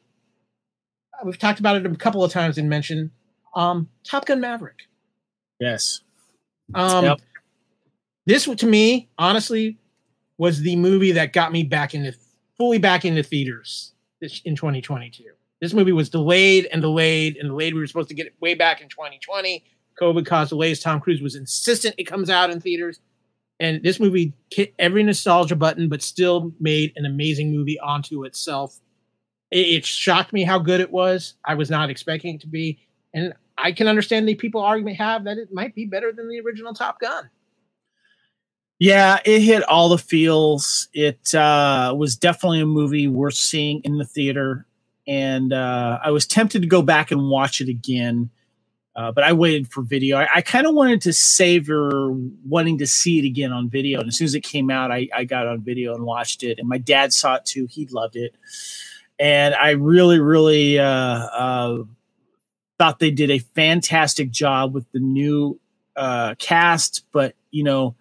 we've 1.24 1.38
talked 1.38 1.58
about 1.60 1.76
it 1.76 1.86
a 1.86 1.94
couple 1.96 2.22
of 2.24 2.32
times 2.32 2.58
and 2.58 2.68
mentioned 2.68 3.10
um, 3.54 3.88
Top 4.04 4.24
Gun 4.26 4.40
Maverick. 4.40 4.87
Yes. 5.60 6.00
Um, 6.74 7.04
Yep. 7.04 7.20
This 8.26 8.44
to 8.44 8.66
me, 8.66 9.08
honestly, 9.16 9.78
was 10.36 10.60
the 10.60 10.76
movie 10.76 11.12
that 11.12 11.32
got 11.32 11.50
me 11.50 11.62
back 11.62 11.94
into 11.94 12.14
fully 12.58 12.78
back 12.78 13.04
into 13.04 13.22
theaters 13.22 13.92
this, 14.20 14.42
in 14.44 14.54
2022. 14.54 15.24
This 15.60 15.72
movie 15.72 15.92
was 15.92 16.10
delayed 16.10 16.68
and 16.70 16.82
delayed 16.82 17.36
and 17.36 17.48
delayed. 17.48 17.74
We 17.74 17.80
were 17.80 17.86
supposed 17.86 18.10
to 18.10 18.14
get 18.14 18.26
it 18.26 18.34
way 18.40 18.54
back 18.54 18.80
in 18.80 18.88
2020. 18.88 19.64
COVID 20.00 20.26
caused 20.26 20.50
delays. 20.50 20.80
Tom 20.80 21.00
Cruise 21.00 21.22
was 21.22 21.34
insistent 21.34 21.94
it 21.98 22.04
comes 22.04 22.30
out 22.30 22.50
in 22.50 22.60
theaters. 22.60 23.00
And 23.60 23.82
this 23.82 23.98
movie 23.98 24.34
hit 24.52 24.72
every 24.78 25.02
nostalgia 25.02 25.56
button, 25.56 25.88
but 25.88 26.02
still 26.02 26.52
made 26.60 26.92
an 26.94 27.06
amazing 27.06 27.50
movie 27.50 27.80
onto 27.80 28.24
itself. 28.24 28.78
It, 29.50 29.66
it 29.66 29.86
shocked 29.86 30.32
me 30.32 30.44
how 30.44 30.60
good 30.60 30.80
it 30.80 30.92
was. 30.92 31.34
I 31.44 31.54
was 31.54 31.70
not 31.70 31.90
expecting 31.90 32.36
it 32.36 32.40
to 32.42 32.46
be. 32.46 32.78
And 33.14 33.32
I 33.58 33.72
can 33.72 33.88
understand 33.88 34.28
the 34.28 34.34
people 34.34 34.60
argument 34.60 34.96
have 34.96 35.24
that 35.24 35.36
it 35.36 35.52
might 35.52 35.74
be 35.74 35.84
better 35.84 36.12
than 36.12 36.28
the 36.28 36.40
original 36.40 36.72
Top 36.72 37.00
Gun. 37.00 37.28
Yeah, 38.78 39.18
it 39.24 39.40
hit 39.40 39.64
all 39.64 39.88
the 39.88 39.98
feels. 39.98 40.88
It 40.92 41.34
uh, 41.34 41.94
was 41.96 42.14
definitely 42.14 42.60
a 42.60 42.66
movie 42.66 43.08
worth 43.08 43.34
seeing 43.34 43.80
in 43.82 43.98
the 43.98 44.04
theater, 44.04 44.66
and 45.08 45.52
uh, 45.52 45.98
I 46.02 46.12
was 46.12 46.26
tempted 46.26 46.62
to 46.62 46.68
go 46.68 46.80
back 46.80 47.10
and 47.10 47.28
watch 47.28 47.60
it 47.60 47.68
again, 47.68 48.30
uh, 48.94 49.10
but 49.10 49.24
I 49.24 49.32
waited 49.32 49.72
for 49.72 49.82
video. 49.82 50.16
I, 50.18 50.28
I 50.36 50.42
kind 50.42 50.64
of 50.64 50.76
wanted 50.76 51.00
to 51.02 51.12
savor 51.12 52.12
wanting 52.46 52.78
to 52.78 52.86
see 52.86 53.18
it 53.18 53.24
again 53.24 53.52
on 53.52 53.68
video, 53.68 53.98
and 53.98 54.08
as 54.08 54.16
soon 54.16 54.26
as 54.26 54.36
it 54.36 54.42
came 54.42 54.70
out, 54.70 54.92
I, 54.92 55.08
I 55.12 55.24
got 55.24 55.48
on 55.48 55.60
video 55.60 55.92
and 55.96 56.04
watched 56.04 56.44
it. 56.44 56.60
And 56.60 56.68
my 56.68 56.78
dad 56.78 57.12
saw 57.12 57.34
it 57.34 57.44
too; 57.44 57.66
he 57.68 57.86
loved 57.86 58.14
it, 58.14 58.36
and 59.18 59.56
I 59.56 59.70
really, 59.70 60.20
really 60.20 60.78
uh, 60.78 60.86
uh, 60.86 61.82
thought 62.78 62.98
they 62.98 63.10
did 63.10 63.30
a 63.30 63.38
fantastic 63.38 64.30
job 64.30 64.74
with 64.74 64.90
the 64.92 65.00
new 65.00 65.58
uh, 65.96 66.34
cast. 66.38 67.04
But 67.12 67.34
you 67.50 67.64
know 67.64 67.96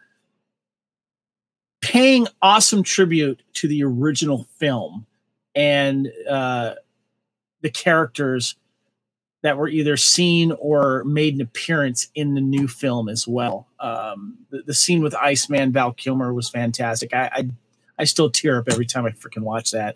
paying 1.82 2.28
awesome 2.41 2.84
tribute 2.84 3.41
to 3.54 3.68
the 3.68 3.84
original 3.84 4.45
film 4.58 5.06
and 5.56 6.12
uh, 6.30 6.74
the 7.62 7.70
characters 7.70 8.56
that 9.44 9.58
were 9.58 9.70
either 9.70 9.95
seen 9.95 10.52
or 10.60 11.04
made 11.06 11.36
an 11.36 11.41
appearance 11.41 12.10
in 12.16 12.34
the 12.34 12.41
new 12.41 12.68
film 12.68 13.08
as 13.08 13.28
well. 13.28 13.68
Um, 13.80 14.38
the, 14.49 14.64
the 14.64 14.74
scene 14.74 15.02
with 15.02 15.16
Iceman 15.16 15.72
Val 15.72 15.94
Kilmer 15.94 16.34
was 16.34 16.49
fantastic. 16.49 17.14
I, 17.14 17.30
I 17.34 17.49
I 17.99 18.04
still 18.04 18.30
tear 18.30 18.60
up 18.60 18.66
every 18.70 18.86
time 18.86 19.06
I 19.06 19.12
freaking 19.12 19.44
watch 19.44 19.72
that. 19.72 19.95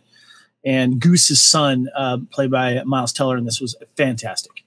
And 0.64 1.00
Goose's 1.00 1.42
son, 1.42 1.90
uh, 1.96 2.18
played 2.32 2.52
by 2.52 2.82
Miles 2.84 3.14
Teller, 3.14 3.36
and 3.38 3.46
this 3.46 3.62
was 3.62 3.76
fantastic. 3.96 4.61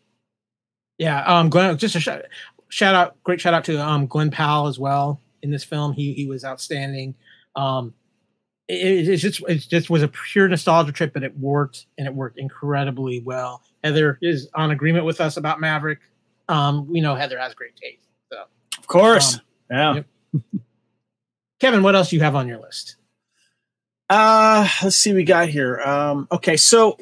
Yeah, 0.99 1.23
um, 1.25 1.51
Glen, 1.51 1.77
just 1.79 1.97
a 1.97 2.01
shout, 2.01 2.23
shout 2.69 2.95
out, 2.95 3.23
great 3.25 3.41
shout 3.41 3.55
out 3.55 3.65
to 3.65 3.79
um 3.85 4.07
Glen 4.07 4.31
Powell 4.31 4.67
as 4.69 4.79
well 4.79 5.21
in 5.43 5.51
this 5.51 5.65
film. 5.65 5.93
He 5.93 6.13
he 6.15 6.27
was 6.27 6.45
outstanding. 6.45 7.15
Um, 7.57 7.95
it, 8.69 9.09
it's 9.09 9.23
just 9.23 9.43
it 9.49 9.59
just 9.69 9.91
was 9.91 10.03
a 10.03 10.09
pure 10.09 10.49
nostalgia 10.49 10.93
trip, 10.93 11.13
but 11.13 11.23
it 11.23 11.37
worked 11.39 11.87
and 11.99 12.07
it 12.07 12.15
worked 12.15 12.39
incredibly 12.39 13.21
well. 13.21 13.63
Heather 13.83 14.19
is 14.23 14.49
on 14.55 14.71
agreement 14.71 15.05
with 15.05 15.21
us 15.21 15.37
about 15.37 15.61
Maverick. 15.61 15.99
um, 16.49 16.89
we 16.89 17.01
know 17.01 17.15
Heather 17.15 17.39
has 17.39 17.55
great 17.55 17.77
taste. 17.77 18.07
So, 18.33 18.45
Of 18.79 18.87
course. 18.87 19.35
Um, 19.35 19.41
yeah. 19.71 19.95
yep. 19.95 20.07
Kevin, 21.61 21.83
what 21.83 21.95
else 21.95 22.11
do 22.11 22.17
you 22.17 22.23
have 22.23 22.35
on 22.37 22.49
your 22.49 22.59
list? 22.59 22.97
Uh, 24.11 24.69
let's 24.83 24.97
see 24.97 25.11
what 25.13 25.17
we 25.17 25.25
got 25.25 25.49
here. 25.49 25.81
Um, 25.81 26.29
okay, 26.31 26.57
so 26.57 26.99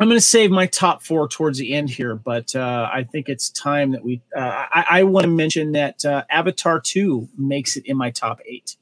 I'm 0.00 0.06
going 0.06 0.16
to 0.16 0.20
save 0.20 0.52
my 0.52 0.66
top 0.66 1.02
four 1.02 1.26
towards 1.26 1.58
the 1.58 1.74
end 1.74 1.90
here, 1.90 2.14
but 2.14 2.54
uh, 2.54 2.88
I 2.92 3.02
think 3.02 3.28
it's 3.28 3.50
time 3.50 3.90
that 3.92 4.04
we. 4.04 4.22
Uh, 4.36 4.66
I, 4.70 4.84
I 4.90 5.02
want 5.02 5.24
to 5.24 5.30
mention 5.30 5.72
that 5.72 6.04
uh, 6.04 6.22
Avatar 6.30 6.80
2 6.80 7.28
makes 7.36 7.76
it 7.76 7.84
in 7.84 7.96
my 7.96 8.10
top 8.10 8.40
eight. 8.46 8.76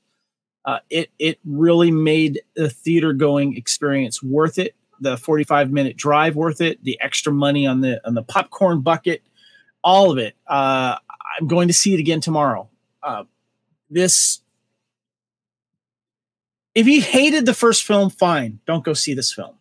Uh, 0.66 0.80
it 0.90 1.10
it 1.18 1.38
really 1.44 1.90
made 1.90 2.42
the 2.54 2.68
theater 2.68 3.14
going 3.14 3.56
experience 3.56 4.22
worth 4.22 4.58
it. 4.58 4.74
The 5.00 5.16
45 5.16 5.70
minute 5.70 5.96
drive 5.96 6.36
worth 6.36 6.60
it. 6.60 6.82
The 6.84 7.00
extra 7.00 7.32
money 7.32 7.66
on 7.66 7.80
the 7.80 8.06
on 8.06 8.14
the 8.14 8.22
popcorn 8.22 8.82
bucket, 8.82 9.22
all 9.82 10.10
of 10.10 10.18
it. 10.18 10.34
Uh, 10.46 10.96
I'm 11.38 11.46
going 11.46 11.68
to 11.68 11.74
see 11.74 11.94
it 11.94 12.00
again 12.00 12.20
tomorrow. 12.20 12.68
Uh, 13.02 13.24
this 13.88 14.40
if 16.74 16.86
you 16.86 17.00
hated 17.00 17.46
the 17.46 17.54
first 17.54 17.84
film, 17.84 18.10
fine, 18.10 18.60
don't 18.66 18.84
go 18.84 18.92
see 18.92 19.14
this 19.14 19.32
film. 19.32 19.54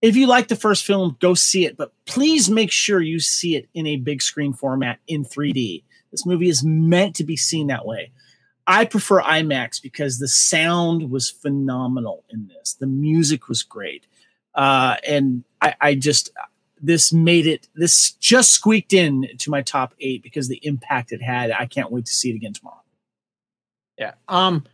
If 0.00 0.14
you 0.14 0.26
like 0.26 0.48
the 0.48 0.56
first 0.56 0.84
film, 0.84 1.16
go 1.20 1.34
see 1.34 1.66
it, 1.66 1.76
but 1.76 1.92
please 2.06 2.48
make 2.48 2.70
sure 2.70 3.00
you 3.00 3.18
see 3.18 3.56
it 3.56 3.68
in 3.74 3.86
a 3.86 3.96
big 3.96 4.22
screen 4.22 4.52
format 4.52 5.00
in 5.08 5.24
3D. 5.24 5.82
This 6.12 6.24
movie 6.24 6.48
is 6.48 6.62
meant 6.64 7.16
to 7.16 7.24
be 7.24 7.36
seen 7.36 7.66
that 7.66 7.84
way. 7.84 8.12
I 8.66 8.84
prefer 8.84 9.22
IMAX 9.22 9.82
because 9.82 10.18
the 10.18 10.28
sound 10.28 11.10
was 11.10 11.30
phenomenal 11.30 12.24
in 12.30 12.48
this. 12.48 12.74
The 12.74 12.86
music 12.86 13.48
was 13.48 13.62
great. 13.62 14.06
Uh, 14.54 14.96
and 15.06 15.42
I, 15.60 15.74
I 15.80 15.94
just, 15.94 16.30
this 16.80 17.12
made 17.12 17.46
it, 17.46 17.66
this 17.74 18.12
just 18.12 18.50
squeaked 18.50 18.92
in 18.92 19.26
to 19.38 19.50
my 19.50 19.62
top 19.62 19.94
eight 20.00 20.22
because 20.22 20.48
the 20.48 20.60
impact 20.62 21.12
it 21.12 21.22
had. 21.22 21.50
I 21.50 21.66
can't 21.66 21.90
wait 21.90 22.06
to 22.06 22.12
see 22.12 22.30
it 22.30 22.36
again 22.36 22.52
tomorrow. 22.52 22.82
Yeah. 23.98 24.12
Um, 24.28 24.64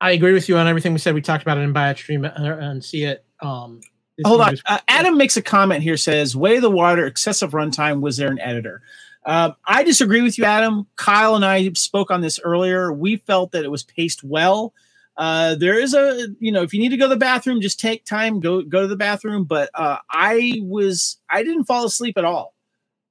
I 0.00 0.12
agree 0.12 0.32
with 0.32 0.48
you 0.48 0.56
on 0.56 0.66
everything 0.66 0.92
we 0.92 0.98
said. 1.00 1.14
We 1.14 1.20
talked 1.20 1.42
about 1.42 1.58
it 1.58 1.62
in 1.62 1.76
it, 1.76 1.98
stream 1.98 2.24
uh, 2.24 2.30
and 2.36 2.84
see 2.84 3.04
it. 3.04 3.24
Um, 3.40 3.80
Hold 4.24 4.40
on. 4.40 4.56
Uh, 4.66 4.78
Adam 4.88 5.16
makes 5.16 5.36
a 5.36 5.42
comment 5.42 5.82
here 5.82 5.96
says, 5.96 6.36
Way 6.36 6.58
the 6.58 6.70
water, 6.70 7.06
excessive 7.06 7.52
runtime. 7.52 8.00
Was 8.00 8.16
there 8.16 8.30
an 8.30 8.40
editor? 8.40 8.82
Um, 9.24 9.54
I 9.66 9.82
disagree 9.82 10.22
with 10.22 10.38
you, 10.38 10.44
Adam. 10.44 10.86
Kyle 10.96 11.36
and 11.36 11.44
I 11.44 11.70
spoke 11.72 12.10
on 12.10 12.20
this 12.20 12.40
earlier. 12.42 12.92
We 12.92 13.16
felt 13.16 13.52
that 13.52 13.64
it 13.64 13.70
was 13.70 13.82
paced 13.82 14.24
well. 14.24 14.72
Uh, 15.16 15.56
there 15.56 15.78
is 15.78 15.94
a, 15.94 16.28
you 16.38 16.52
know, 16.52 16.62
if 16.62 16.72
you 16.72 16.80
need 16.80 16.90
to 16.90 16.96
go 16.96 17.06
to 17.06 17.14
the 17.14 17.16
bathroom, 17.16 17.60
just 17.60 17.80
take 17.80 18.04
time, 18.04 18.40
go 18.40 18.62
go 18.62 18.82
to 18.82 18.86
the 18.86 18.96
bathroom. 18.96 19.44
But 19.44 19.68
uh, 19.74 19.98
I 20.10 20.60
was, 20.62 21.18
I 21.28 21.42
didn't 21.42 21.64
fall 21.64 21.84
asleep 21.84 22.16
at 22.16 22.24
all. 22.24 22.54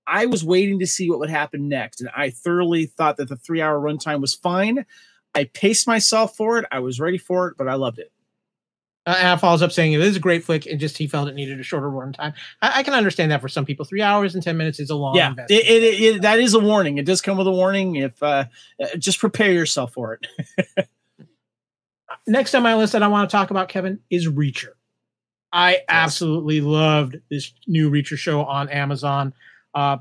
I 0.08 0.26
was 0.26 0.44
waiting 0.44 0.80
to 0.80 0.88
see 0.88 1.10
what 1.10 1.20
would 1.20 1.30
happen 1.30 1.68
next, 1.68 2.00
and 2.00 2.10
I 2.16 2.30
thoroughly 2.30 2.86
thought 2.86 3.18
that 3.18 3.28
the 3.28 3.36
three 3.36 3.62
hour 3.62 3.78
runtime 3.78 4.22
was 4.22 4.34
fine. 4.34 4.86
I 5.36 5.44
paced 5.44 5.86
myself 5.86 6.36
for 6.38 6.58
it. 6.58 6.66
I 6.72 6.80
was 6.80 7.00
ready 7.00 7.18
for 7.18 7.50
it, 7.50 7.58
but 7.58 7.68
I 7.68 7.76
loved 7.76 8.00
it. 8.00 8.12
Uh, 9.08 9.16
Anna 9.20 9.38
follows 9.38 9.62
up 9.62 9.72
saying 9.72 9.94
it 9.94 10.02
is 10.02 10.18
a 10.18 10.20
great 10.20 10.44
flick, 10.44 10.66
and 10.66 10.80
just 10.82 10.98
he 10.98 11.08
felt 11.08 11.30
it 11.30 11.34
needed 11.36 11.60
a 11.60 11.64
shorter 11.64 11.90
run 11.90 12.12
time. 12.12 12.34
I, 12.62 12.80
I 12.80 12.84
can 12.84 12.94
understand 12.94 13.32
that 13.32 13.40
for 13.42 13.48
some 13.48 13.66
people. 13.66 13.86
Three 13.86 14.02
hours 14.02 14.36
and 14.36 14.44
ten 14.44 14.58
minutes 14.58 14.80
is 14.82 14.90
a 14.90 14.96
long. 14.96 15.16
yeah 15.16 15.34
it, 15.50 15.66
it, 15.66 16.02
it, 16.16 16.22
that 16.24 16.40
is 16.40 16.54
a 16.54 16.60
warning 16.60 16.98
it 16.98 17.06
does 17.06 17.22
come 17.22 17.38
with 17.38 17.48
a 17.48 17.52
warning 17.52 17.96
if 17.96 18.22
uh, 18.22 18.44
uh, 18.84 18.88
just 18.98 19.20
prepare 19.20 19.52
yourself 19.54 19.94
for 19.94 20.20
it 20.68 20.88
Next 22.28 22.54
on 22.56 22.64
my 22.64 22.76
list 22.76 22.94
that 22.94 23.04
I 23.04 23.08
want 23.08 23.30
to 23.30 23.36
talk 23.36 23.52
about, 23.52 23.70
Kevin, 23.70 24.00
is 24.10 24.28
Reacher. 24.28 24.72
I 25.54 25.80
absolutely 25.88 26.60
loved 26.60 27.18
this 27.32 27.54
new 27.68 27.90
Reacher 27.90 28.18
show 28.18 28.44
on 28.44 28.68
Amazon. 28.70 29.34
Uh, 29.74 29.98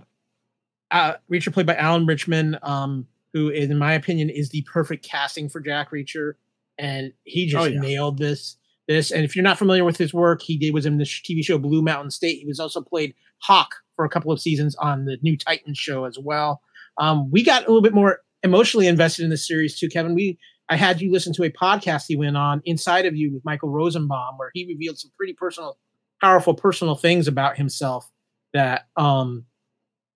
uh, 0.91 1.15
Reacher, 1.31 1.53
played 1.53 1.67
by 1.67 1.77
Alan 1.77 2.05
Ritchson, 2.05 2.59
um, 2.63 3.07
who, 3.33 3.51
in 3.51 3.77
my 3.79 3.93
opinion, 3.95 4.29
is 4.31 4.49
the 4.51 4.63
perfect 4.63 5.05
casting 5.09 5.49
for 5.49 5.61
Jack 5.61 5.93
Reacher, 5.93 6.33
and 6.79 7.13
he 7.23 7.47
just 7.47 7.63
Oh, 7.65 7.69
yeah. 7.69 7.81
nailed 7.81 8.19
this. 8.19 8.57
This, 8.89 9.11
and 9.11 9.25
if 9.25 9.35
you're 9.35 9.43
not 9.43 9.59
familiar 9.59 9.85
with 9.85 9.97
his 9.97 10.15
work, 10.15 10.43
he 10.43 10.57
did 10.57 10.73
was 10.73 10.87
in 10.87 10.99
the 10.99 11.05
TV 11.05 11.45
show 11.45 11.59
Blue 11.59 11.83
Mountain 11.83 12.11
State. 12.11 12.39
He 12.39 12.47
was 12.47 12.61
also 12.61 12.81
played 12.81 13.15
Hawk 13.39 13.75
for 13.97 14.05
a 14.05 14.09
couple 14.09 14.31
of 14.31 14.41
seasons 14.41 14.77
on 14.77 15.05
the 15.07 15.19
new 15.23 15.37
Titans 15.37 15.79
show 15.79 16.05
as 16.05 16.19
well. 16.19 16.61
Um, 16.99 17.31
we 17.31 17.43
got 17.43 17.65
a 17.65 17.67
little 17.67 17.83
bit 17.83 17.95
more 17.95 18.21
emotionally 18.43 18.87
invested 18.87 19.25
in 19.25 19.31
this 19.31 19.47
series 19.47 19.79
too, 19.79 19.89
Kevin. 19.89 20.15
We 20.15 20.39
I 20.69 20.77
had 20.77 21.01
you 21.01 21.13
listen 21.13 21.33
to 21.35 21.45
a 21.45 21.51
podcast 21.51 22.05
he 22.09 22.17
went 22.17 22.37
on, 22.37 22.61
Inside 22.65 23.07
of 23.07 23.17
You, 23.17 23.33
with 23.33 23.45
Michael 23.45 23.71
Rosenbaum, 23.71 24.37
where 24.37 24.51
he 24.53 24.67
revealed 24.67 24.99
some 24.99 25.13
pretty 25.17 25.33
personal, 25.33 25.79
powerful 26.21 26.55
personal 26.55 26.97
things 26.97 27.29
about 27.29 27.57
himself 27.57 28.11
that 28.53 28.87
um, 28.97 29.45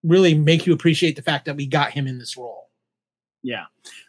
really 0.02 0.34
make 0.34 0.66
you 0.66 0.72
appreciate 0.72 1.16
the 1.16 1.22
fact 1.22 1.44
that 1.44 1.56
we 1.56 1.66
got 1.66 1.92
him 1.92 2.06
in 2.06 2.18
this 2.18 2.36
role. 2.36 2.68
yeah 3.42 3.64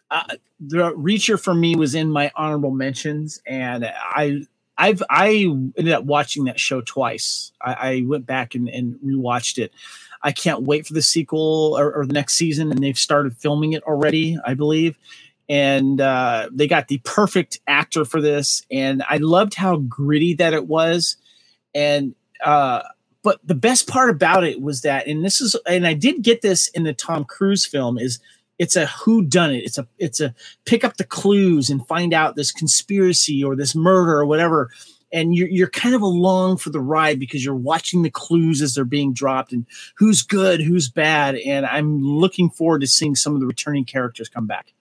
uh, 0.10 0.24
the 0.60 0.94
reacher 0.94 1.40
for 1.40 1.54
me 1.54 1.76
was 1.76 1.96
in 1.96 2.12
my 2.12 2.32
honorable 2.36 2.72
mentions 2.72 3.42
and 3.46 3.86
i 3.86 4.42
i've 4.82 5.04
i 5.10 5.30
ended 5.78 5.92
up 5.92 6.04
watching 6.04 6.46
that 6.46 6.60
show 6.60 6.82
twice. 6.82 7.52
I, 7.62 7.74
I 7.74 8.04
went 8.06 8.26
back 8.26 8.56
and, 8.56 8.68
and 8.68 8.96
rewatched 8.96 9.58
it. 9.58 9.72
I 10.24 10.32
can't 10.32 10.64
wait 10.64 10.86
for 10.86 10.94
the 10.94 11.02
sequel 11.02 11.76
or, 11.78 11.94
or 11.94 12.06
the 12.06 12.14
next 12.14 12.34
season 12.34 12.72
and 12.72 12.84
they've 12.84 12.98
started 12.98 13.38
filming 13.38 13.74
it 13.74 13.84
already 13.84 14.38
i 14.46 14.54
believe. 14.54 14.98
And 15.50 16.00
uh, 16.00 16.48
they 16.52 16.68
got 16.68 16.88
the 16.88 17.00
perfect 17.04 17.60
actor 17.68 18.06
for 18.06 18.20
this 18.20 18.64
and 18.72 19.04
i 19.10 19.18
loved 19.18 19.54
how 19.54 19.78
gritty 19.78 20.34
that 20.36 20.54
it 20.54 20.68
was. 20.68 21.18
And 21.74 22.16
uh 22.44 22.82
but 23.24 23.40
the 23.46 23.56
best 23.56 23.88
part 23.88 24.10
about 24.10 24.44
it 24.44 24.62
was 24.62 24.82
that 24.82 25.06
and 25.08 25.24
this 25.24 25.42
is 25.42 25.56
and 25.68 25.86
i 25.86 25.94
did 25.94 26.24
get 26.24 26.42
this 26.42 26.70
in 26.70 26.84
the 26.84 26.94
tom 26.94 27.24
cruise 27.24 27.66
film 27.66 28.00
is 28.00 28.20
it's 28.62 28.76
a 28.76 28.86
who 28.86 29.24
done 29.24 29.52
it 29.52 29.64
it's 29.64 29.80
a 29.80 29.88
it's 29.98 30.20
a 30.22 30.34
pick 30.66 30.84
up 30.84 30.98
the 30.98 31.04
clues 31.04 31.70
and 31.72 31.86
find 31.88 32.14
out 32.14 32.36
this 32.36 32.52
conspiracy 32.52 33.44
or 33.44 33.56
this 33.56 33.74
murder 33.76 34.20
or 34.20 34.26
whatever 34.26 34.70
and 35.14 35.36
you're, 35.36 35.50
you're 35.50 35.70
kind 35.70 35.94
of 35.94 36.02
along 36.02 36.56
for 36.58 36.70
the 36.70 36.80
ride 36.80 37.20
because 37.20 37.44
you're 37.44 37.56
watching 37.56 38.04
the 38.04 38.12
clues 38.12 38.62
as 38.62 38.76
they're 38.76 38.86
being 38.86 39.14
dropped 39.14 39.52
and 39.52 39.66
who's 39.98 40.22
good 40.22 40.62
who's 40.62 40.90
bad 40.90 41.36
and 41.38 41.66
i'm 41.66 42.02
looking 42.04 42.52
forward 42.52 42.82
to 42.82 42.88
seeing 42.88 43.16
some 43.16 43.34
of 43.34 43.40
the 43.42 43.48
returning 43.48 43.84
characters 43.84 44.30
come 44.30 44.46
back 44.46 44.74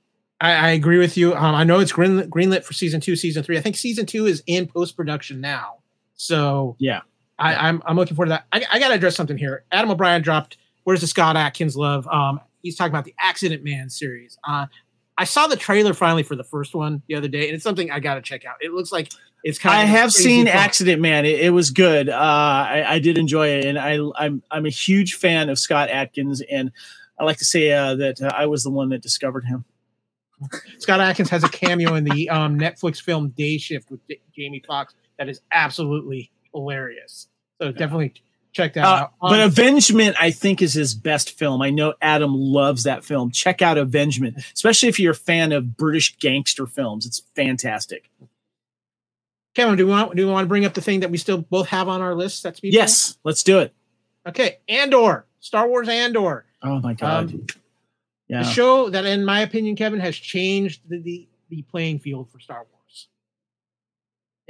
I, 0.42 0.52
I 0.52 0.68
agree 0.70 0.96
with 0.96 1.18
you. 1.18 1.34
Um, 1.34 1.54
I 1.54 1.64
know 1.64 1.80
it's 1.80 1.92
greenlit, 1.92 2.28
greenlit 2.30 2.64
for 2.64 2.72
season 2.72 2.98
two, 2.98 3.14
season 3.14 3.42
three. 3.42 3.58
I 3.58 3.60
think 3.60 3.76
season 3.76 4.06
two 4.06 4.24
is 4.24 4.42
in 4.46 4.66
post 4.66 4.96
production 4.96 5.38
now. 5.38 5.80
So 6.14 6.76
Yeah. 6.78 7.02
I, 7.38 7.68
I'm 7.68 7.82
I'm 7.84 7.96
looking 7.96 8.16
forward 8.16 8.28
to 8.28 8.30
that. 8.30 8.46
I, 8.50 8.76
I 8.76 8.78
got 8.78 8.88
to 8.88 8.94
address 8.94 9.16
something 9.16 9.36
here. 9.36 9.64
Adam 9.70 9.90
O'Brien 9.90 10.22
dropped. 10.22 10.56
Where's 10.84 11.02
the 11.02 11.06
Scott 11.06 11.36
Adkins 11.36 11.76
love? 11.76 12.08
Um, 12.08 12.40
he's 12.62 12.76
talking 12.76 12.92
about 12.92 13.04
the 13.04 13.14
Accident 13.20 13.64
Man 13.64 13.90
series. 13.90 14.38
Uh, 14.46 14.66
I 15.18 15.24
saw 15.24 15.46
the 15.46 15.56
trailer 15.56 15.92
finally 15.92 16.22
for 16.22 16.36
the 16.36 16.44
first 16.44 16.74
one 16.74 17.02
the 17.06 17.14
other 17.14 17.28
day, 17.28 17.46
and 17.46 17.54
it's 17.54 17.64
something 17.64 17.90
I 17.90 18.00
got 18.00 18.14
to 18.14 18.22
check 18.22 18.44
out. 18.44 18.56
It 18.60 18.72
looks 18.72 18.90
like 18.90 19.12
it's 19.44 19.58
kind 19.58 19.74
of. 19.74 19.80
I 19.80 19.82
of 19.82 19.88
have 19.88 20.12
seen 20.12 20.46
fun. 20.46 20.56
Accident 20.56 21.02
Man. 21.02 21.26
It, 21.26 21.40
it 21.40 21.50
was 21.50 21.70
good. 21.70 22.08
Uh, 22.08 22.14
I, 22.14 22.84
I 22.86 22.98
did 22.98 23.18
enjoy 23.18 23.48
it, 23.48 23.64
and 23.64 23.78
I, 23.78 23.98
I'm 24.16 24.42
I'm 24.50 24.66
a 24.66 24.70
huge 24.70 25.14
fan 25.14 25.48
of 25.48 25.58
Scott 25.58 25.90
Adkins, 25.90 26.42
and 26.50 26.72
I 27.18 27.24
like 27.24 27.38
to 27.38 27.44
say 27.44 27.72
uh, 27.72 27.96
that 27.96 28.22
uh, 28.22 28.32
I 28.34 28.46
was 28.46 28.62
the 28.62 28.70
one 28.70 28.88
that 28.90 29.02
discovered 29.02 29.44
him. 29.44 29.64
Scott 30.78 31.00
Adkins 31.00 31.28
has 31.28 31.44
a 31.44 31.50
cameo 31.50 31.94
in 31.94 32.04
the 32.04 32.30
um, 32.30 32.58
Netflix 32.58 33.02
film 33.02 33.28
Day 33.30 33.58
Shift 33.58 33.90
with 33.90 34.00
J- 34.08 34.22
Jamie 34.34 34.62
Foxx 34.66 34.94
that 35.18 35.28
is 35.28 35.42
absolutely 35.52 36.30
hilarious. 36.54 37.28
So 37.60 37.70
definitely 37.72 38.14
check 38.52 38.74
that 38.74 38.84
Uh, 38.84 38.88
out. 38.88 39.12
Um, 39.22 39.30
but 39.30 39.40
Avengement, 39.40 40.16
I 40.20 40.30
think, 40.30 40.62
is 40.62 40.74
his 40.74 40.94
best 40.94 41.38
film. 41.38 41.62
I 41.62 41.70
know 41.70 41.94
Adam 42.02 42.34
loves 42.34 42.84
that 42.84 43.04
film. 43.04 43.30
Check 43.30 43.62
out 43.62 43.78
Avengement, 43.78 44.38
especially 44.54 44.88
if 44.88 44.98
you're 45.00 45.12
a 45.12 45.14
fan 45.14 45.52
of 45.52 45.76
British 45.76 46.16
gangster 46.18 46.66
films. 46.66 47.06
It's 47.06 47.20
fantastic. 47.34 48.10
Kevin, 49.54 49.76
do 49.76 49.84
we 49.84 49.90
want 49.92 50.14
do 50.14 50.26
we 50.26 50.32
want 50.32 50.44
to 50.44 50.48
bring 50.48 50.64
up 50.64 50.74
the 50.74 50.80
thing 50.80 51.00
that 51.00 51.10
we 51.10 51.18
still 51.18 51.38
both 51.38 51.68
have 51.68 51.88
on 51.88 52.00
our 52.02 52.14
list? 52.14 52.42
That's 52.42 52.62
me. 52.62 52.70
Yes, 52.70 53.18
let's 53.24 53.42
do 53.42 53.58
it. 53.58 53.74
Okay, 54.26 54.58
Andor, 54.68 55.26
Star 55.40 55.68
Wars 55.68 55.88
Andor. 55.88 56.44
Oh 56.62 56.80
my 56.80 56.94
god. 56.94 57.32
Um, 57.32 57.46
yeah. 58.28 58.42
The 58.44 58.48
show 58.50 58.90
that, 58.90 59.04
in 59.06 59.24
my 59.24 59.40
opinion, 59.40 59.74
Kevin, 59.74 59.98
has 59.98 60.14
changed 60.14 60.82
the, 60.88 60.98
the, 61.00 61.28
the 61.48 61.62
playing 61.62 61.98
field 61.98 62.30
for 62.30 62.38
Star 62.38 62.58
Wars. 62.58 62.79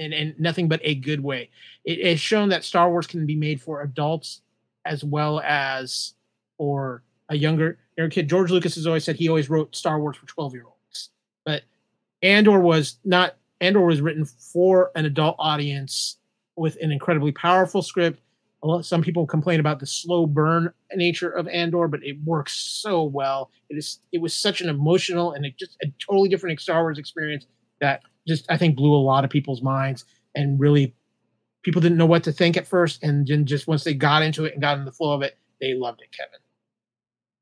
And, 0.00 0.34
nothing 0.38 0.66
but 0.66 0.80
a 0.82 0.94
good 0.94 1.20
way. 1.20 1.50
It 1.84 2.04
has 2.06 2.20
shown 2.20 2.48
that 2.48 2.64
Star 2.64 2.90
Wars 2.90 3.06
can 3.06 3.26
be 3.26 3.36
made 3.36 3.60
for 3.60 3.82
adults 3.82 4.40
as 4.86 5.04
well 5.04 5.40
as 5.40 6.14
for 6.56 7.02
a 7.28 7.36
younger, 7.36 7.78
younger 7.96 8.10
kid. 8.10 8.28
George 8.28 8.50
Lucas 8.50 8.74
has 8.76 8.86
always 8.86 9.04
said 9.04 9.16
he 9.16 9.28
always 9.28 9.50
wrote 9.50 9.76
Star 9.76 10.00
Wars 10.00 10.16
for 10.16 10.26
12 10.26 10.54
year 10.54 10.64
olds. 10.64 11.10
But 11.44 11.62
Andor 12.22 12.60
was 12.60 12.96
not, 13.04 13.36
Andor 13.60 13.84
was 13.84 14.00
written 14.00 14.24
for 14.24 14.90
an 14.94 15.04
adult 15.04 15.36
audience 15.38 16.16
with 16.56 16.76
an 16.82 16.92
incredibly 16.92 17.32
powerful 17.32 17.82
script. 17.82 18.20
Some 18.82 19.02
people 19.02 19.26
complain 19.26 19.60
about 19.60 19.80
the 19.80 19.86
slow 19.86 20.26
burn 20.26 20.70
nature 20.94 21.30
of 21.30 21.48
Andor, 21.48 21.88
but 21.88 22.04
it 22.04 22.18
works 22.24 22.52
so 22.54 23.04
well. 23.04 23.50
It 23.70 23.78
is 23.78 24.00
it 24.12 24.20
was 24.20 24.34
such 24.34 24.60
an 24.60 24.68
emotional 24.68 25.32
and 25.32 25.50
just 25.58 25.78
a 25.82 25.86
totally 25.98 26.28
different 26.28 26.60
Star 26.60 26.82
Wars 26.82 26.98
experience 26.98 27.46
that 27.80 28.02
just 28.28 28.46
I 28.50 28.56
think 28.56 28.76
blew 28.76 28.94
a 28.94 28.96
lot 28.96 29.24
of 29.24 29.30
people's 29.30 29.62
minds 29.62 30.04
and 30.34 30.60
really 30.60 30.94
people 31.62 31.80
didn't 31.80 31.98
know 31.98 32.06
what 32.06 32.24
to 32.24 32.32
think 32.32 32.56
at 32.56 32.66
first, 32.66 33.02
and 33.02 33.26
then 33.26 33.46
just 33.46 33.66
once 33.68 33.84
they 33.84 33.94
got 33.94 34.22
into 34.22 34.44
it 34.44 34.52
and 34.54 34.62
got 34.62 34.78
in 34.78 34.84
the 34.84 34.92
flow 34.92 35.12
of 35.12 35.22
it, 35.22 35.36
they 35.60 35.74
loved 35.74 36.00
it, 36.00 36.08
Kevin. 36.16 36.40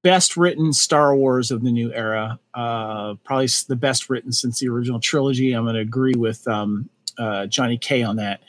best 0.03 0.37
written 0.37 0.73
Star 0.73 1.15
Wars 1.15 1.51
of 1.51 1.63
the 1.63 1.71
new 1.71 1.93
era. 1.93 2.39
Uh, 2.55 3.15
probably 3.25 3.49
the 3.69 3.77
best 3.77 4.09
written 4.11 4.33
since 4.33 4.61
the 4.61 4.69
original 4.69 5.01
trilogy. 5.01 5.53
I'm 5.53 5.65
going 5.65 5.75
to 5.75 5.81
agree 5.81 6.15
with 6.17 6.47
um, 6.49 6.89
uh, 7.19 7.47
Johnny 7.47 7.79
K 7.79 8.03
on 8.03 8.17
that. 8.17 8.41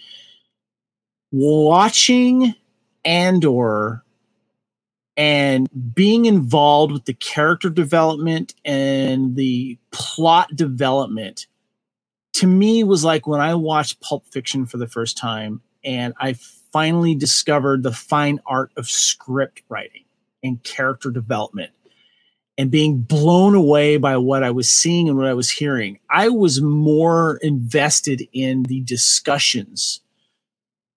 Watching 1.32 2.56
Andor 3.06 4.04
and 5.18 5.68
being 5.94 6.26
involved 6.26 6.94
with 6.94 7.06
the 7.06 7.14
character 7.14 7.70
development 7.70 8.56
and 8.64 9.36
the 9.36 9.78
plot 9.92 10.56
development 10.56 11.48
to 12.40 12.48
me 12.48 12.86
was 12.86 13.04
like 13.04 13.28
when 13.28 13.42
I 13.42 13.54
watched 13.56 14.00
Pulp 14.00 14.26
Fiction 14.28 14.66
for 14.66 14.78
the 14.78 14.88
first 14.88 15.18
time 15.18 15.62
and 15.84 16.14
I 16.22 16.38
finally 16.72 17.14
discovered 17.14 17.84
the 17.84 17.92
fine 17.92 18.40
art 18.46 18.72
of 18.78 18.90
script 18.90 19.62
writing 19.68 20.06
and 20.42 20.64
character 20.64 21.12
development 21.12 21.72
and 22.58 22.72
being 22.72 23.02
blown 23.02 23.56
away 23.56 23.98
by 23.98 24.16
what 24.16 24.44
I 24.44 24.52
was 24.52 24.70
seeing 24.70 25.10
and 25.10 25.18
what 25.18 25.28
I 25.28 25.34
was 25.34 25.50
hearing. 25.50 26.00
I 26.10 26.30
was 26.30 26.62
more 26.62 27.40
invested 27.42 28.26
in 28.32 28.64
the 28.64 28.80
discussions, 28.82 30.00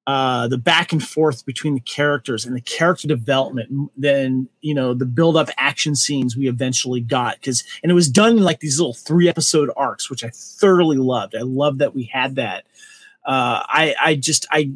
uh, 0.06 0.48
the 0.48 0.58
back 0.58 0.92
and 0.92 1.02
forth 1.02 1.46
between 1.46 1.74
the 1.74 1.80
characters 1.80 2.44
and 2.44 2.56
the 2.56 2.60
character 2.60 3.06
development 3.06 3.90
than, 3.96 4.48
you 4.60 4.74
know, 4.74 4.94
the 4.94 5.06
build 5.06 5.36
up 5.36 5.48
action 5.56 5.94
scenes 5.94 6.36
we 6.36 6.48
eventually 6.48 7.00
got. 7.00 7.40
Cause, 7.40 7.62
and 7.82 7.90
it 7.92 7.94
was 7.94 8.08
done 8.08 8.38
in 8.38 8.42
like 8.42 8.60
these 8.60 8.80
little 8.80 8.94
three 8.94 9.28
episode 9.28 9.70
arcs, 9.76 10.10
which 10.10 10.24
I 10.24 10.30
thoroughly 10.34 10.96
loved. 10.96 11.36
I 11.36 11.42
love 11.42 11.78
that 11.78 11.94
we 11.94 12.04
had 12.04 12.34
that. 12.36 12.64
Uh, 13.24 13.62
I, 13.68 13.94
I 14.02 14.14
just, 14.16 14.46
I, 14.50 14.72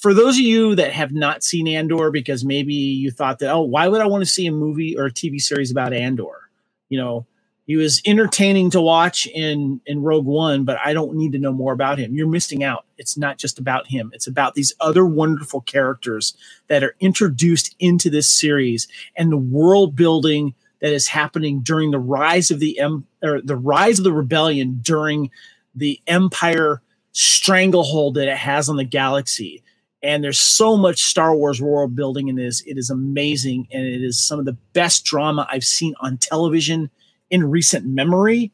for 0.00 0.14
those 0.14 0.36
of 0.36 0.42
you 0.42 0.74
that 0.76 0.92
have 0.92 1.12
not 1.12 1.44
seen 1.44 1.68
Andor, 1.68 2.10
because 2.10 2.42
maybe 2.42 2.74
you 2.74 3.10
thought 3.10 3.38
that, 3.40 3.52
oh, 3.52 3.60
why 3.60 3.86
would 3.86 4.00
I 4.00 4.06
want 4.06 4.22
to 4.22 4.30
see 4.30 4.46
a 4.46 4.52
movie 4.52 4.96
or 4.96 5.06
a 5.06 5.12
TV 5.12 5.40
series 5.40 5.70
about 5.70 5.92
Andor? 5.92 6.48
You 6.88 6.98
know, 6.98 7.26
he 7.66 7.76
was 7.76 8.02
entertaining 8.04 8.70
to 8.70 8.80
watch 8.80 9.26
in 9.26 9.80
in 9.86 10.02
Rogue 10.02 10.26
One, 10.26 10.64
but 10.64 10.78
I 10.84 10.92
don't 10.92 11.16
need 11.16 11.32
to 11.32 11.38
know 11.38 11.52
more 11.52 11.72
about 11.72 11.98
him. 11.98 12.14
You're 12.14 12.28
missing 12.28 12.64
out. 12.64 12.84
It's 12.98 13.16
not 13.16 13.38
just 13.38 13.58
about 13.58 13.86
him. 13.86 14.10
It's 14.14 14.26
about 14.26 14.54
these 14.54 14.72
other 14.80 15.06
wonderful 15.06 15.60
characters 15.60 16.36
that 16.68 16.82
are 16.82 16.96
introduced 17.00 17.74
into 17.78 18.10
this 18.10 18.28
series 18.28 18.88
and 19.16 19.30
the 19.30 19.36
world 19.36 19.94
building 19.94 20.54
that 20.80 20.92
is 20.92 21.06
happening 21.06 21.60
during 21.60 21.92
the 21.92 21.98
rise 21.98 22.50
of 22.50 22.58
the 22.58 22.78
em- 22.80 23.06
or 23.22 23.40
the 23.40 23.56
rise 23.56 23.98
of 23.98 24.04
the 24.04 24.12
rebellion 24.12 24.80
during 24.82 25.30
the 25.74 26.00
empire 26.06 26.82
stranglehold 27.12 28.14
that 28.14 28.28
it 28.28 28.38
has 28.38 28.68
on 28.68 28.76
the 28.76 28.84
galaxy 28.84 29.62
and 30.02 30.24
there's 30.24 30.38
so 30.38 30.76
much 30.76 31.02
Star 31.02 31.34
Wars 31.34 31.62
world 31.62 31.94
building 31.94 32.28
in 32.28 32.34
this. 32.34 32.60
It 32.62 32.76
is 32.76 32.90
amazing, 32.90 33.68
and 33.70 33.84
it 33.84 34.02
is 34.02 34.20
some 34.20 34.40
of 34.40 34.44
the 34.44 34.56
best 34.72 35.04
drama 35.04 35.46
I've 35.50 35.64
seen 35.64 35.94
on 36.00 36.18
television 36.18 36.90
in 37.32 37.50
recent 37.50 37.84
memory. 37.86 38.52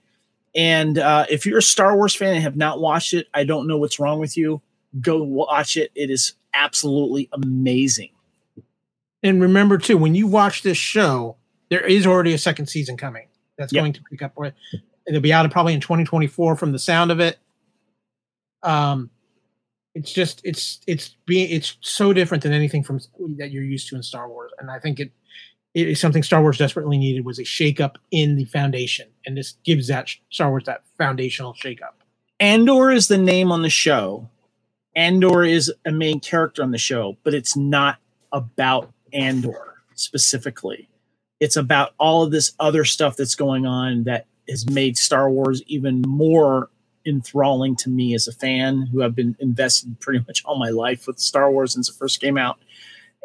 And 0.55 0.97
uh, 0.97 1.27
if 1.29 1.45
you're 1.45 1.59
a 1.59 1.63
Star 1.63 1.95
Wars 1.97 2.15
fan 2.15 2.35
and 2.35 2.43
have 2.43 2.57
not 2.57 2.81
watched 2.81 3.13
it, 3.13 3.27
I 3.35 3.45
don't 3.45 3.67
know 3.67 3.77
what's 3.77 3.99
wrong 3.99 4.19
with 4.21 4.37
you. 4.37 4.63
Go 5.01 5.23
watch 5.23 5.77
it. 5.77 5.91
It 5.95 6.09
is 6.11 6.33
absolutely 6.55 7.29
amazing. 7.33 8.11
And 9.23 9.43
remember 9.43 9.77
too, 9.77 9.99
when 9.99 10.15
you 10.15 10.27
watch 10.27 10.63
this 10.63 10.79
show, 10.79 11.37
there 11.69 11.85
is 11.85 12.07
already 12.07 12.33
a 12.33 12.39
second 12.39 12.67
season 12.69 12.97
coming. 12.97 13.27
That's 13.59 13.73
Yep. 13.73 13.83
going 13.83 13.93
to 13.95 14.01
pick 14.11 14.23
up. 14.23 14.35
It'll 15.07 15.21
be 15.21 15.33
out 15.33 15.51
probably 15.51 15.75
in 15.75 15.81
2024 15.81 16.57
from 16.57 16.73
the 16.73 16.79
sound 16.79 17.11
of 17.11 17.21
it. 17.21 17.39
Um, 18.63 19.11
it's 19.95 20.13
just 20.13 20.41
it's 20.45 20.81
it's 20.87 21.17
being 21.27 21.51
it's 21.51 21.77
so 21.81 22.13
different 22.13 22.43
than 22.45 22.53
anything 22.53 22.85
from 22.85 23.01
that 23.37 23.51
you're 23.51 23.65
used 23.65 23.89
to 23.89 23.97
in 23.97 24.03
Star 24.03 24.29
Wars, 24.29 24.53
and 24.61 24.71
I 24.71 24.79
think 24.79 25.01
it 25.01 25.11
something 25.95 26.23
Star 26.23 26.41
Wars 26.43 26.59
desperately 26.59 26.99
needed 26.99 27.25
was 27.25 27.39
a 27.39 27.45
shakeup 27.45 27.97
in 28.11 28.37
the 28.37 28.45
foundation, 28.47 29.09
and 29.27 29.37
this 29.37 29.55
gives 29.65 29.89
that 29.89 30.09
Star 30.31 30.51
Wars 30.51 30.65
that 30.65 30.83
foundational 30.97 31.55
shakeup. 31.55 31.95
Andor 32.41 32.91
is 32.91 33.09
the 33.09 33.19
name 33.19 33.51
on 33.51 33.63
the 33.63 33.71
show. 33.71 34.29
Andor 34.95 35.45
is 35.45 35.73
a 35.85 35.93
main 35.93 36.21
character 36.21 36.63
on 36.63 36.71
the 36.71 36.79
show, 36.79 37.17
but 37.23 37.35
it's 37.35 37.57
not 37.57 37.99
about 38.33 38.93
Andor 39.13 39.75
specifically. 39.95 40.89
It's 41.41 41.57
about 41.57 41.95
all 41.99 42.25
of 42.25 42.31
this 42.31 42.53
other 42.59 42.85
stuff 42.85 43.17
that's 43.17 43.35
going 43.35 43.67
on 43.67 44.05
that 44.05 44.27
has 44.49 44.69
made 44.69 44.97
Star 44.97 45.31
Wars 45.31 45.63
even 45.67 46.03
more 46.03 46.71
enthralling 47.07 47.77
to 47.77 47.89
me 47.89 48.15
as 48.15 48.27
a 48.29 48.33
fan 48.33 48.89
who 48.93 49.01
have 49.01 49.15
been 49.15 49.37
invested 49.39 49.99
pretty 50.01 50.25
much 50.27 50.45
all 50.45 50.59
my 50.59 50.71
life 50.71 51.07
with 51.07 51.19
Star 51.19 51.51
Wars 51.51 51.73
since 51.73 51.89
it 51.89 51.95
first 51.97 52.21
came 52.21 52.37
out. 52.37 52.59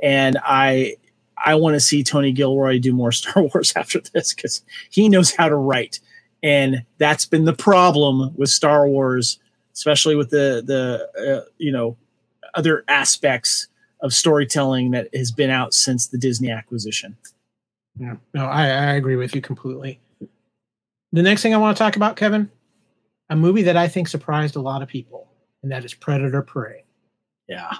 And 0.02 0.38
I 0.44 0.98
I 1.44 1.56
want 1.56 1.76
to 1.76 1.80
see 1.80 2.04
Tony 2.04 2.32
Gilroy 2.32 2.80
do 2.80 2.94
more 2.94 3.12
Star 3.14 3.44
Wars 3.44 3.74
after 3.76 4.00
this 4.00 4.34
because 4.34 4.64
he 4.90 5.10
knows 5.10 5.34
how 5.34 5.50
to 5.50 5.56
write 5.56 6.00
and 6.44 6.84
that's 6.98 7.26
been 7.26 7.46
the 7.46 7.54
problem 7.54 8.36
with 8.36 8.50
Star 8.50 8.88
Wars, 8.88 9.40
especially 9.74 10.16
with 10.16 10.30
the 10.30 10.62
the 10.66 11.40
uh, 11.40 11.50
you 11.58 11.72
know 11.72 11.98
other 12.54 12.84
aspects 12.88 13.68
of 14.02 14.14
storytelling 14.14 14.92
that 14.92 15.08
has 15.16 15.32
been 15.32 15.50
out 15.50 15.74
since 15.74 16.08
the 16.08 16.18
Disney 16.18 16.52
acquisition. 16.52 17.16
Yeah, 17.98 18.16
no, 18.34 18.46
I, 18.46 18.66
I 18.66 18.94
agree 18.94 19.16
with 19.16 19.34
you 19.34 19.42
completely. 19.42 20.00
The 21.14 21.22
next 21.22 21.42
thing 21.42 21.54
I 21.54 21.58
want 21.58 21.78
to 21.78 21.82
talk 21.82 21.96
about, 21.96 22.18
Kevin, 22.18 22.52
a 23.30 23.36
movie 23.36 23.62
that 23.64 23.78
I 23.78 23.88
think 23.88 24.08
surprised 24.08 24.56
a 24.56 24.62
lot 24.62 24.82
of 24.82 24.90
people, 24.90 25.30
and 25.62 25.72
that 25.72 25.86
is 25.86 25.94
Predator 25.94 26.42
Prey. 26.42 26.84
Yeah, 27.48 27.72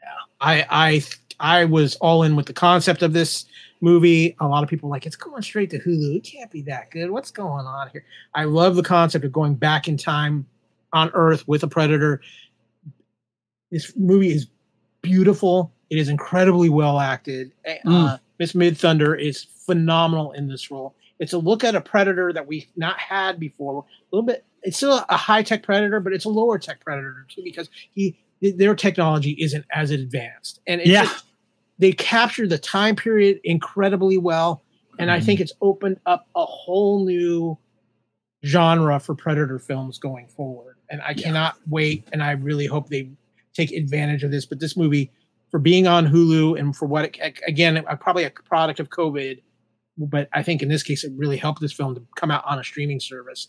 yeah. 0.00 0.08
I 0.40 0.66
I 0.70 1.02
I 1.40 1.64
was 1.64 1.96
all 1.96 2.22
in 2.22 2.36
with 2.36 2.46
the 2.46 2.52
concept 2.52 3.02
of 3.02 3.12
this 3.12 3.46
movie. 3.80 4.36
A 4.40 4.46
lot 4.46 4.62
of 4.62 4.68
people 4.68 4.88
like 4.90 5.06
it's 5.06 5.16
going 5.16 5.42
straight 5.42 5.70
to 5.70 5.78
Hulu. 5.78 6.16
It 6.16 6.20
can't 6.24 6.50
be 6.50 6.62
that 6.62 6.90
good. 6.90 7.10
What's 7.10 7.30
going 7.30 7.66
on 7.66 7.88
here? 7.90 8.04
I 8.34 8.44
love 8.44 8.76
the 8.76 8.82
concept 8.82 9.24
of 9.24 9.32
going 9.32 9.54
back 9.54 9.88
in 9.88 9.96
time 9.96 10.46
on 10.92 11.10
Earth 11.14 11.48
with 11.48 11.62
a 11.62 11.68
predator. 11.68 12.20
This 13.70 13.92
movie 13.96 14.30
is 14.32 14.46
beautiful. 15.02 15.72
It 15.88 15.98
is 15.98 16.08
incredibly 16.08 16.68
well 16.68 17.00
acted. 17.00 17.52
Uh, 17.86 18.18
Miss 18.38 18.52
Midthunder 18.52 19.18
is 19.20 19.44
phenomenal 19.44 20.32
in 20.32 20.48
this 20.48 20.70
role. 20.70 20.94
It's 21.18 21.32
a 21.32 21.38
look 21.38 21.64
at 21.64 21.74
a 21.74 21.80
predator 21.80 22.32
that 22.32 22.46
we've 22.46 22.66
not 22.76 22.98
had 22.98 23.38
before. 23.40 23.84
A 24.12 24.16
little 24.16 24.26
bit. 24.26 24.44
It's 24.62 24.76
still 24.76 25.04
a 25.08 25.16
high 25.16 25.42
tech 25.42 25.62
predator, 25.62 26.00
but 26.00 26.12
it's 26.12 26.24
a 26.26 26.28
lower 26.28 26.58
tech 26.58 26.80
predator 26.80 27.26
too 27.28 27.42
because 27.42 27.70
he 27.92 28.16
their 28.42 28.74
technology 28.74 29.32
isn't 29.38 29.66
as 29.70 29.90
advanced. 29.90 30.60
And 30.66 30.80
it's 30.80 30.88
Yeah. 30.90 31.04
just- 31.04 31.24
they 31.80 31.92
captured 31.92 32.50
the 32.50 32.58
time 32.58 32.94
period 32.94 33.40
incredibly 33.42 34.18
well, 34.18 34.62
and 34.98 35.10
I 35.10 35.18
think 35.18 35.38
mm-hmm. 35.38 35.44
it's 35.44 35.52
opened 35.62 35.98
up 36.06 36.26
a 36.36 36.44
whole 36.44 37.04
new 37.04 37.58
genre 38.44 39.00
for 39.00 39.14
predator 39.14 39.58
films 39.58 39.98
going 39.98 40.28
forward. 40.28 40.76
And 40.90 41.00
I 41.02 41.10
Yeah. 41.10 41.22
cannot 41.22 41.56
wait, 41.68 42.04
and 42.12 42.22
I 42.22 42.32
really 42.32 42.66
hope 42.66 42.88
they 42.88 43.10
take 43.54 43.72
advantage 43.72 44.22
of 44.24 44.30
this. 44.30 44.46
But 44.46 44.60
this 44.60 44.76
movie, 44.76 45.10
for 45.50 45.58
being 45.58 45.86
on 45.86 46.06
Hulu 46.06 46.58
and 46.58 46.76
for 46.76 46.86
what 46.86 47.04
it, 47.06 47.40
again, 47.46 47.82
probably 48.00 48.24
a 48.24 48.30
product 48.30 48.78
of 48.78 48.90
COVID, 48.90 49.40
but 49.96 50.28
I 50.32 50.42
think 50.42 50.62
in 50.62 50.68
this 50.68 50.82
case 50.82 51.02
it 51.02 51.12
really 51.16 51.36
helped 51.36 51.60
this 51.60 51.72
film 51.72 51.94
to 51.94 52.02
come 52.16 52.30
out 52.30 52.44
on 52.46 52.58
a 52.58 52.64
streaming 52.64 53.00
service. 53.00 53.48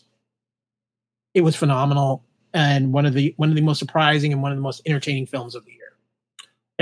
It 1.34 1.42
was 1.42 1.56
phenomenal 1.56 2.24
and 2.54 2.92
one 2.92 3.06
of 3.06 3.14
the 3.14 3.34
one 3.36 3.48
of 3.48 3.56
the 3.56 3.62
most 3.62 3.78
surprising 3.78 4.32
and 4.32 4.42
one 4.42 4.52
of 4.52 4.58
the 4.58 4.62
most 4.62 4.82
entertaining 4.86 5.26
films 5.26 5.54
of 5.54 5.64
the 5.64 5.72
year. 5.72 5.81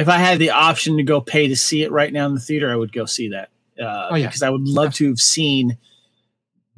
If 0.01 0.09
I 0.09 0.19
had 0.19 0.39
the 0.41 0.51
option 0.51 0.97
to 0.99 1.05
go 1.05 1.21
pay 1.21 1.49
to 1.49 1.57
see 1.57 1.83
it 1.85 1.93
right 1.93 2.13
now 2.13 2.27
in 2.27 2.35
the 2.35 2.41
theater, 2.41 2.73
I 2.73 2.77
would 2.77 2.93
go 2.93 3.07
see 3.07 3.31
that. 3.31 3.51
Uh, 3.81 4.09
Oh, 4.13 4.17
yeah. 4.17 4.27
because 4.29 4.43
I 4.43 4.51
would 4.51 4.69
love 4.69 4.95
to 4.95 5.09
have 5.09 5.21
seen 5.21 5.79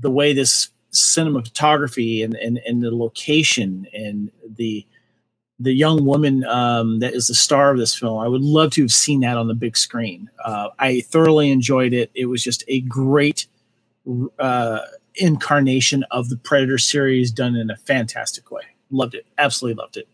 the 0.00 0.10
way 0.10 0.34
this 0.34 0.70
cinematography 0.92 2.24
and, 2.24 2.34
and, 2.34 2.60
and 2.66 2.82
the 2.82 2.94
location 2.96 3.86
and 3.94 4.30
the 4.56 4.86
the 5.60 5.72
young 5.72 6.04
woman 6.04 6.44
um, 6.44 7.00
that 7.00 7.14
is 7.14 7.28
the 7.28 7.34
star 7.34 7.70
of 7.72 7.78
this 7.78 7.94
film. 7.94 8.18
I 8.18 8.28
would 8.28 8.42
love 8.42 8.72
to 8.72 8.82
have 8.82 8.92
seen 8.92 9.20
that 9.20 9.36
on 9.38 9.48
the 9.48 9.54
big 9.54 9.76
screen. 9.76 10.30
Uh, 10.44 10.70
I 10.78 11.02
thoroughly 11.02 11.50
enjoyed 11.52 11.92
it. 11.94 12.10
It 12.14 12.26
was 12.26 12.42
just 12.44 12.64
a 12.68 12.80
great 12.82 13.46
uh, 14.38 14.80
incarnation 15.16 16.04
of 16.10 16.30
the 16.30 16.36
Predator 16.36 16.78
series 16.78 17.30
done 17.32 17.56
in 17.56 17.70
a 17.70 17.76
fantastic 17.76 18.50
way. 18.50 18.62
Loved 18.90 19.14
it. 19.14 19.26
Absolutely 19.38 19.80
loved 19.82 19.96
it. 19.98 20.08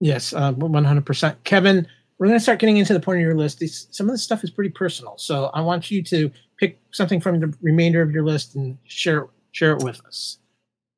Yes, 0.00 0.32
uh, 0.32 0.52
one 0.52 0.84
hundred 0.84 1.06
percent. 1.06 1.42
Kevin, 1.44 1.86
we're 2.18 2.26
going 2.26 2.38
to 2.38 2.42
start 2.42 2.58
getting 2.58 2.78
into 2.78 2.92
the 2.92 3.00
point 3.00 3.18
of 3.18 3.22
your 3.22 3.36
list. 3.36 3.58
These, 3.58 3.88
some 3.90 4.08
of 4.08 4.14
this 4.14 4.22
stuff 4.22 4.42
is 4.42 4.50
pretty 4.50 4.70
personal, 4.70 5.18
so 5.18 5.50
I 5.52 5.60
want 5.60 5.90
you 5.90 6.02
to 6.04 6.30
pick 6.58 6.78
something 6.90 7.20
from 7.20 7.40
the 7.40 7.54
remainder 7.60 8.00
of 8.02 8.10
your 8.10 8.24
list 8.24 8.54
and 8.54 8.78
share 8.84 9.28
share 9.52 9.72
it 9.72 9.82
with 9.82 10.04
us. 10.04 10.38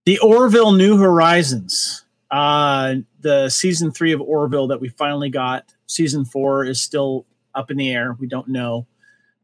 The 0.05 0.19
Orville 0.19 0.73
New 0.73 0.97
Horizons. 0.97 2.05
Uh, 2.31 2.97
the 3.21 3.49
season 3.49 3.91
three 3.91 4.13
of 4.13 4.21
Orville 4.21 4.67
that 4.69 4.81
we 4.81 4.89
finally 4.89 5.31
got. 5.31 5.73
Season 5.87 6.25
four 6.25 6.65
is 6.65 6.81
still 6.81 7.25
up 7.55 7.71
in 7.71 7.77
the 7.79 7.91
air. 7.91 8.17
We 8.19 8.27
don't 8.27 8.49
know. 8.49 8.87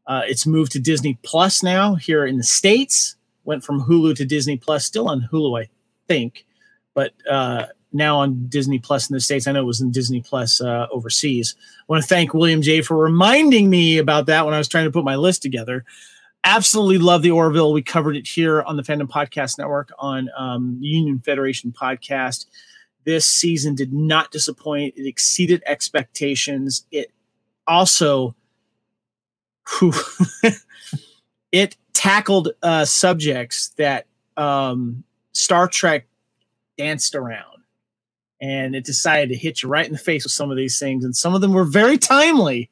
Uh, 0.07 0.21
it's 0.27 0.45
moved 0.45 0.71
to 0.73 0.79
Disney 0.79 1.17
Plus 1.23 1.63
now 1.63 1.95
here 1.95 2.25
in 2.25 2.37
the 2.37 2.43
States. 2.43 3.15
Went 3.43 3.63
from 3.63 3.81
Hulu 3.81 4.15
to 4.15 4.25
Disney 4.25 4.57
Plus, 4.57 4.85
still 4.85 5.09
on 5.09 5.27
Hulu, 5.31 5.63
I 5.63 5.69
think. 6.07 6.45
But 6.93 7.13
uh, 7.29 7.67
now 7.95 8.19
on 8.19 8.47
Disney 8.47 8.77
Plus 8.77 9.09
in 9.09 9.13
the 9.13 9.19
States. 9.19 9.47
I 9.47 9.53
know 9.53 9.61
it 9.61 9.65
was 9.65 9.81
in 9.81 9.91
Disney 9.91 10.21
Plus 10.21 10.61
uh, 10.61 10.87
overseas. 10.91 11.55
I 11.79 11.83
want 11.87 12.03
to 12.03 12.07
thank 12.07 12.33
William 12.33 12.61
J. 12.61 12.81
for 12.81 12.97
reminding 12.97 13.69
me 13.69 13.97
about 13.97 14.25
that 14.27 14.45
when 14.45 14.53
I 14.53 14.57
was 14.57 14.67
trying 14.67 14.85
to 14.85 14.91
put 14.91 15.05
my 15.05 15.15
list 15.15 15.41
together. 15.41 15.85
Absolutely 16.43 16.99
love 16.99 17.23
the 17.23 17.31
Orville. 17.31 17.73
We 17.73 17.81
covered 17.81 18.15
it 18.15 18.27
here 18.27 18.61
on 18.61 18.77
the 18.77 18.83
Fandom 18.83 19.07
Podcast 19.07 19.57
Network 19.57 19.91
on 19.97 20.29
um, 20.37 20.77
Union 20.79 21.19
Federation 21.19 21.71
Podcast. 21.71 22.45
This 23.05 23.25
season 23.25 23.73
did 23.73 23.93
not 23.93 24.31
disappoint. 24.31 24.93
It 24.97 25.07
exceeded 25.07 25.63
expectations. 25.65 26.85
It 26.91 27.11
also, 27.65 28.35
whew, 29.79 29.93
it 31.51 31.77
tackled 31.93 32.49
uh, 32.61 32.85
subjects 32.85 33.69
that 33.77 34.05
um, 34.37 35.03
Star 35.31 35.67
Trek 35.67 36.05
danced 36.77 37.15
around 37.15 37.54
and 38.45 38.75
it 38.75 38.83
decided 38.83 39.29
to 39.29 39.35
hit 39.35 39.63
you 39.63 39.69
right 39.69 39.87
in 39.87 39.91
the 39.91 39.97
face 39.97 40.23
with 40.23 40.31
some 40.31 40.51
of 40.51 40.57
these 40.57 40.77
things 40.77 41.03
and 41.03 41.15
some 41.15 41.33
of 41.33 41.41
them 41.41 41.51
were 41.53 41.65
very 41.65 41.97
timely. 41.97 42.69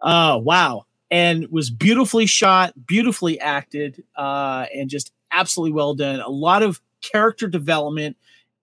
Uh 0.00 0.38
wow. 0.40 0.86
And 1.10 1.48
was 1.50 1.70
beautifully 1.70 2.26
shot 2.26 2.72
beautifully 2.86 3.40
acted 3.40 4.04
uh 4.16 4.66
and 4.74 4.88
just 4.88 5.12
absolutely 5.32 5.72
well 5.72 5.94
done. 5.94 6.20
A 6.20 6.28
lot 6.28 6.62
of 6.62 6.80
character 7.00 7.48
development 7.48 8.16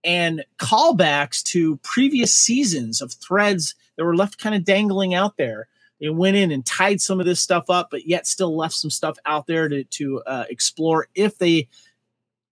and 0.03 0.45
callbacks 0.59 1.43
to 1.43 1.77
previous 1.77 2.33
seasons 2.33 3.01
of 3.01 3.11
threads 3.13 3.75
that 3.97 4.05
were 4.05 4.15
left 4.15 4.37
kind 4.37 4.55
of 4.55 4.63
dangling 4.63 5.13
out 5.13 5.35
there. 5.37 5.67
They 5.99 6.09
went 6.09 6.37
in 6.37 6.51
and 6.51 6.65
tied 6.65 7.01
some 7.01 7.19
of 7.19 7.25
this 7.25 7.41
stuff 7.41 7.69
up 7.69 7.89
but 7.91 8.07
yet 8.07 8.27
still 8.27 8.55
left 8.55 8.75
some 8.75 8.91
stuff 8.91 9.17
out 9.25 9.45
there 9.45 9.67
to, 9.67 9.83
to 9.83 10.21
uh, 10.21 10.45
explore. 10.49 11.07
If 11.15 11.37
they 11.37 11.67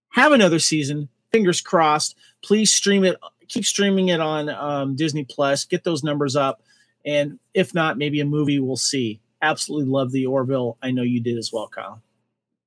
have 0.09 0.33
another 0.33 0.59
season 0.59 1.07
fingers 1.31 1.61
crossed 1.61 2.15
please 2.43 2.71
stream 2.71 3.03
it 3.03 3.17
keep 3.53 3.65
streaming 3.65 4.09
it 4.09 4.19
on 4.19 4.49
um, 4.49 4.95
Disney 4.95 5.23
Plus. 5.23 5.65
Get 5.65 5.83
those 5.83 6.03
numbers 6.03 6.35
up, 6.35 6.61
and 7.05 7.39
if 7.53 7.73
not, 7.73 7.97
maybe 7.97 8.19
a 8.19 8.25
movie. 8.25 8.59
We'll 8.59 8.75
see. 8.75 9.21
Absolutely 9.41 9.89
love 9.89 10.11
the 10.11 10.25
Orville. 10.25 10.77
I 10.81 10.91
know 10.91 11.03
you 11.03 11.19
did 11.19 11.37
as 11.37 11.51
well, 11.53 11.67
Kyle. 11.67 12.01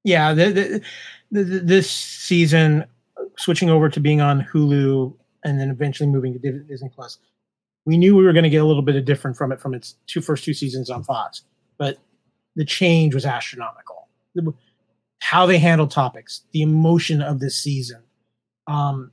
Yeah, 0.04 0.34
the, 0.34 0.52
the, 0.52 0.82
the, 1.32 1.42
this 1.42 1.90
season, 1.90 2.84
switching 3.36 3.70
over 3.70 3.88
to 3.88 3.98
being 3.98 4.20
on 4.20 4.42
Hulu 4.42 5.14
and 5.44 5.58
then 5.58 5.70
eventually 5.70 6.08
moving 6.08 6.38
to 6.38 6.52
Disney 6.60 6.90
Plus, 6.94 7.18
we 7.86 7.96
knew 7.96 8.14
we 8.14 8.24
were 8.24 8.32
going 8.32 8.44
to 8.44 8.50
get 8.50 8.62
a 8.62 8.64
little 8.64 8.82
bit 8.82 8.96
of 8.96 9.04
different 9.04 9.36
from 9.36 9.52
it 9.52 9.60
from 9.60 9.74
its 9.74 9.96
two 10.06 10.20
first 10.20 10.44
two 10.44 10.54
seasons 10.54 10.90
on 10.90 11.02
Fox, 11.02 11.42
but 11.78 11.98
the 12.54 12.64
change 12.64 13.14
was 13.14 13.24
astronomical. 13.24 14.08
How 15.20 15.46
they 15.46 15.58
handled 15.58 15.90
topics, 15.90 16.42
the 16.52 16.62
emotion 16.62 17.22
of 17.22 17.40
this 17.40 17.58
season, 17.58 18.02
um, 18.66 19.12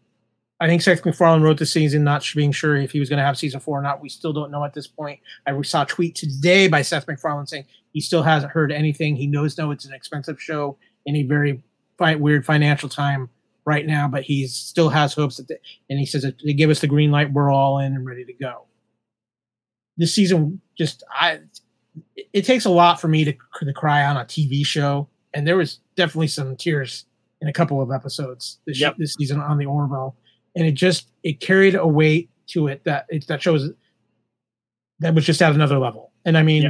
I 0.63 0.67
think 0.67 0.81
Seth 0.81 1.05
MacFarlane 1.05 1.41
wrote 1.41 1.57
the 1.57 1.65
season 1.65 2.05
not 2.05 2.25
being 2.33 2.53
sure 2.53 2.77
if 2.77 2.93
he 2.93 2.99
was 3.01 3.09
going 3.09 3.17
to 3.17 3.25
have 3.25 3.37
season 3.37 3.59
four 3.59 3.77
or 3.77 3.81
not. 3.81 4.01
We 4.01 4.07
still 4.07 4.31
don't 4.31 4.49
know 4.49 4.63
at 4.63 4.73
this 4.73 4.87
point. 4.87 5.19
I 5.45 5.61
saw 5.63 5.83
a 5.83 5.85
tweet 5.85 6.15
today 6.15 6.69
by 6.69 6.83
Seth 6.83 7.05
MacFarlane 7.05 7.47
saying 7.47 7.65
he 7.91 7.99
still 7.99 8.23
hasn't 8.23 8.53
heard 8.53 8.71
anything. 8.71 9.17
He 9.17 9.27
knows 9.27 9.57
no, 9.57 9.71
it's 9.71 9.83
an 9.83 9.93
expensive 9.93 10.41
show 10.41 10.77
in 11.05 11.17
a 11.17 11.23
very 11.23 11.61
fi- 11.97 12.15
weird 12.15 12.45
financial 12.45 12.87
time 12.87 13.29
right 13.65 13.85
now, 13.85 14.07
but 14.07 14.23
he 14.23 14.47
still 14.47 14.87
has 14.87 15.13
hopes 15.13 15.35
that, 15.35 15.49
and 15.89 15.99
he 15.99 16.05
says 16.05 16.25
they 16.45 16.53
give 16.53 16.69
us 16.69 16.79
the 16.79 16.87
green 16.87 17.11
light, 17.11 17.33
we're 17.33 17.51
all 17.51 17.79
in 17.79 17.93
and 17.93 18.05
ready 18.05 18.23
to 18.23 18.33
go. 18.33 18.63
This 19.97 20.15
season, 20.15 20.61
just 20.77 21.03
I, 21.11 21.41
it, 22.15 22.27
it 22.31 22.45
takes 22.45 22.63
a 22.63 22.69
lot 22.69 23.01
for 23.01 23.09
me 23.09 23.25
to, 23.25 23.33
to 23.33 23.73
cry 23.73 24.05
on 24.05 24.15
a 24.15 24.23
TV 24.23 24.65
show, 24.65 25.09
and 25.33 25.45
there 25.45 25.57
was 25.57 25.81
definitely 25.97 26.29
some 26.29 26.55
tears 26.55 27.03
in 27.41 27.49
a 27.49 27.53
couple 27.53 27.81
of 27.81 27.91
episodes 27.91 28.59
this, 28.65 28.79
yep. 28.79 28.95
this 28.97 29.15
season 29.15 29.41
on 29.41 29.57
the 29.57 29.65
Orville 29.65 30.15
and 30.55 30.65
it 30.65 30.73
just 30.73 31.09
it 31.23 31.39
carried 31.39 31.75
a 31.75 31.87
weight 31.87 32.29
to 32.47 32.67
it 32.67 32.83
that 32.83 33.05
it 33.09 33.27
that 33.27 33.41
shows 33.41 33.71
that 34.99 35.13
was 35.13 35.25
just 35.25 35.41
at 35.41 35.53
another 35.53 35.79
level. 35.79 36.11
And 36.25 36.37
I 36.37 36.43
mean, 36.43 36.63
yeah. 36.63 36.69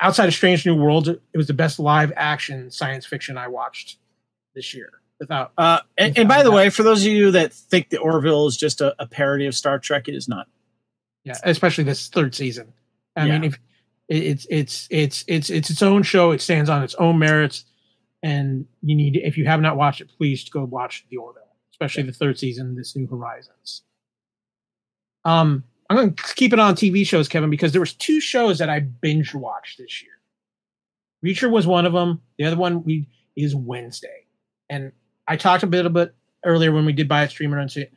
outside 0.00 0.26
of 0.28 0.34
Strange 0.34 0.66
New 0.66 0.74
World, 0.74 1.08
it 1.08 1.36
was 1.36 1.46
the 1.46 1.54
best 1.54 1.78
live 1.78 2.12
action 2.16 2.70
science 2.70 3.06
fiction 3.06 3.38
I 3.38 3.48
watched 3.48 3.98
this 4.54 4.74
year. 4.74 4.90
Without, 5.18 5.52
uh, 5.58 5.80
and, 5.96 6.10
without 6.10 6.20
and 6.20 6.28
by 6.28 6.42
the 6.42 6.52
way, 6.52 6.70
for 6.70 6.84
those 6.84 7.04
of 7.04 7.10
you 7.10 7.32
that 7.32 7.52
think 7.52 7.90
the 7.90 7.98
Orville 7.98 8.46
is 8.46 8.56
just 8.56 8.80
a, 8.80 8.94
a, 9.00 9.06
parody 9.06 9.46
of 9.46 9.54
Star 9.54 9.78
Trek, 9.78 10.06
it 10.06 10.14
is 10.14 10.28
not. 10.28 10.46
Yeah, 11.24 11.34
especially 11.42 11.84
this 11.84 12.08
third 12.08 12.34
season. 12.34 12.72
I 13.16 13.26
yeah. 13.26 13.32
mean, 13.32 13.44
if 13.44 13.58
it's 14.08 14.46
it's 14.48 14.86
it's 14.90 15.24
it's 15.26 15.50
it's 15.50 15.70
its 15.70 15.82
own 15.82 16.04
show, 16.04 16.30
it 16.30 16.40
stands 16.40 16.70
on 16.70 16.84
its 16.84 16.94
own 16.94 17.18
merits, 17.18 17.64
and 18.22 18.66
you 18.82 18.94
need 18.94 19.16
if 19.16 19.36
you 19.36 19.46
have 19.46 19.60
not 19.60 19.76
watched 19.76 20.00
it, 20.00 20.08
please 20.16 20.48
go 20.48 20.64
watch 20.64 21.04
the 21.10 21.16
Orville 21.16 21.47
especially 21.80 22.02
the 22.02 22.12
third 22.12 22.38
season, 22.38 22.74
this 22.74 22.96
New 22.96 23.06
Horizons. 23.06 23.82
Um, 25.24 25.62
I'm 25.88 25.96
going 25.96 26.14
to 26.14 26.34
keep 26.34 26.52
it 26.52 26.58
on 26.58 26.74
TV 26.74 27.06
shows, 27.06 27.28
Kevin, 27.28 27.50
because 27.50 27.70
there 27.70 27.80
was 27.80 27.94
two 27.94 28.20
shows 28.20 28.58
that 28.58 28.68
I 28.68 28.80
binge 28.80 29.32
watched 29.32 29.78
this 29.78 30.02
year. 30.02 30.12
Reacher 31.24 31.50
was 31.50 31.66
one 31.66 31.86
of 31.86 31.92
them. 31.92 32.20
The 32.36 32.44
other 32.44 32.56
one 32.56 32.82
we 32.82 33.06
is 33.36 33.54
Wednesday, 33.54 34.26
and 34.68 34.92
I 35.28 35.36
talked 35.36 35.62
a 35.62 35.68
bit 35.68 35.86
about 35.86 36.10
earlier 36.44 36.72
when 36.72 36.84
we 36.84 36.92
did 36.92 37.08
buy 37.08 37.22
a 37.22 37.30
streamer 37.30 37.58
and 37.58 37.70
say 37.70 37.90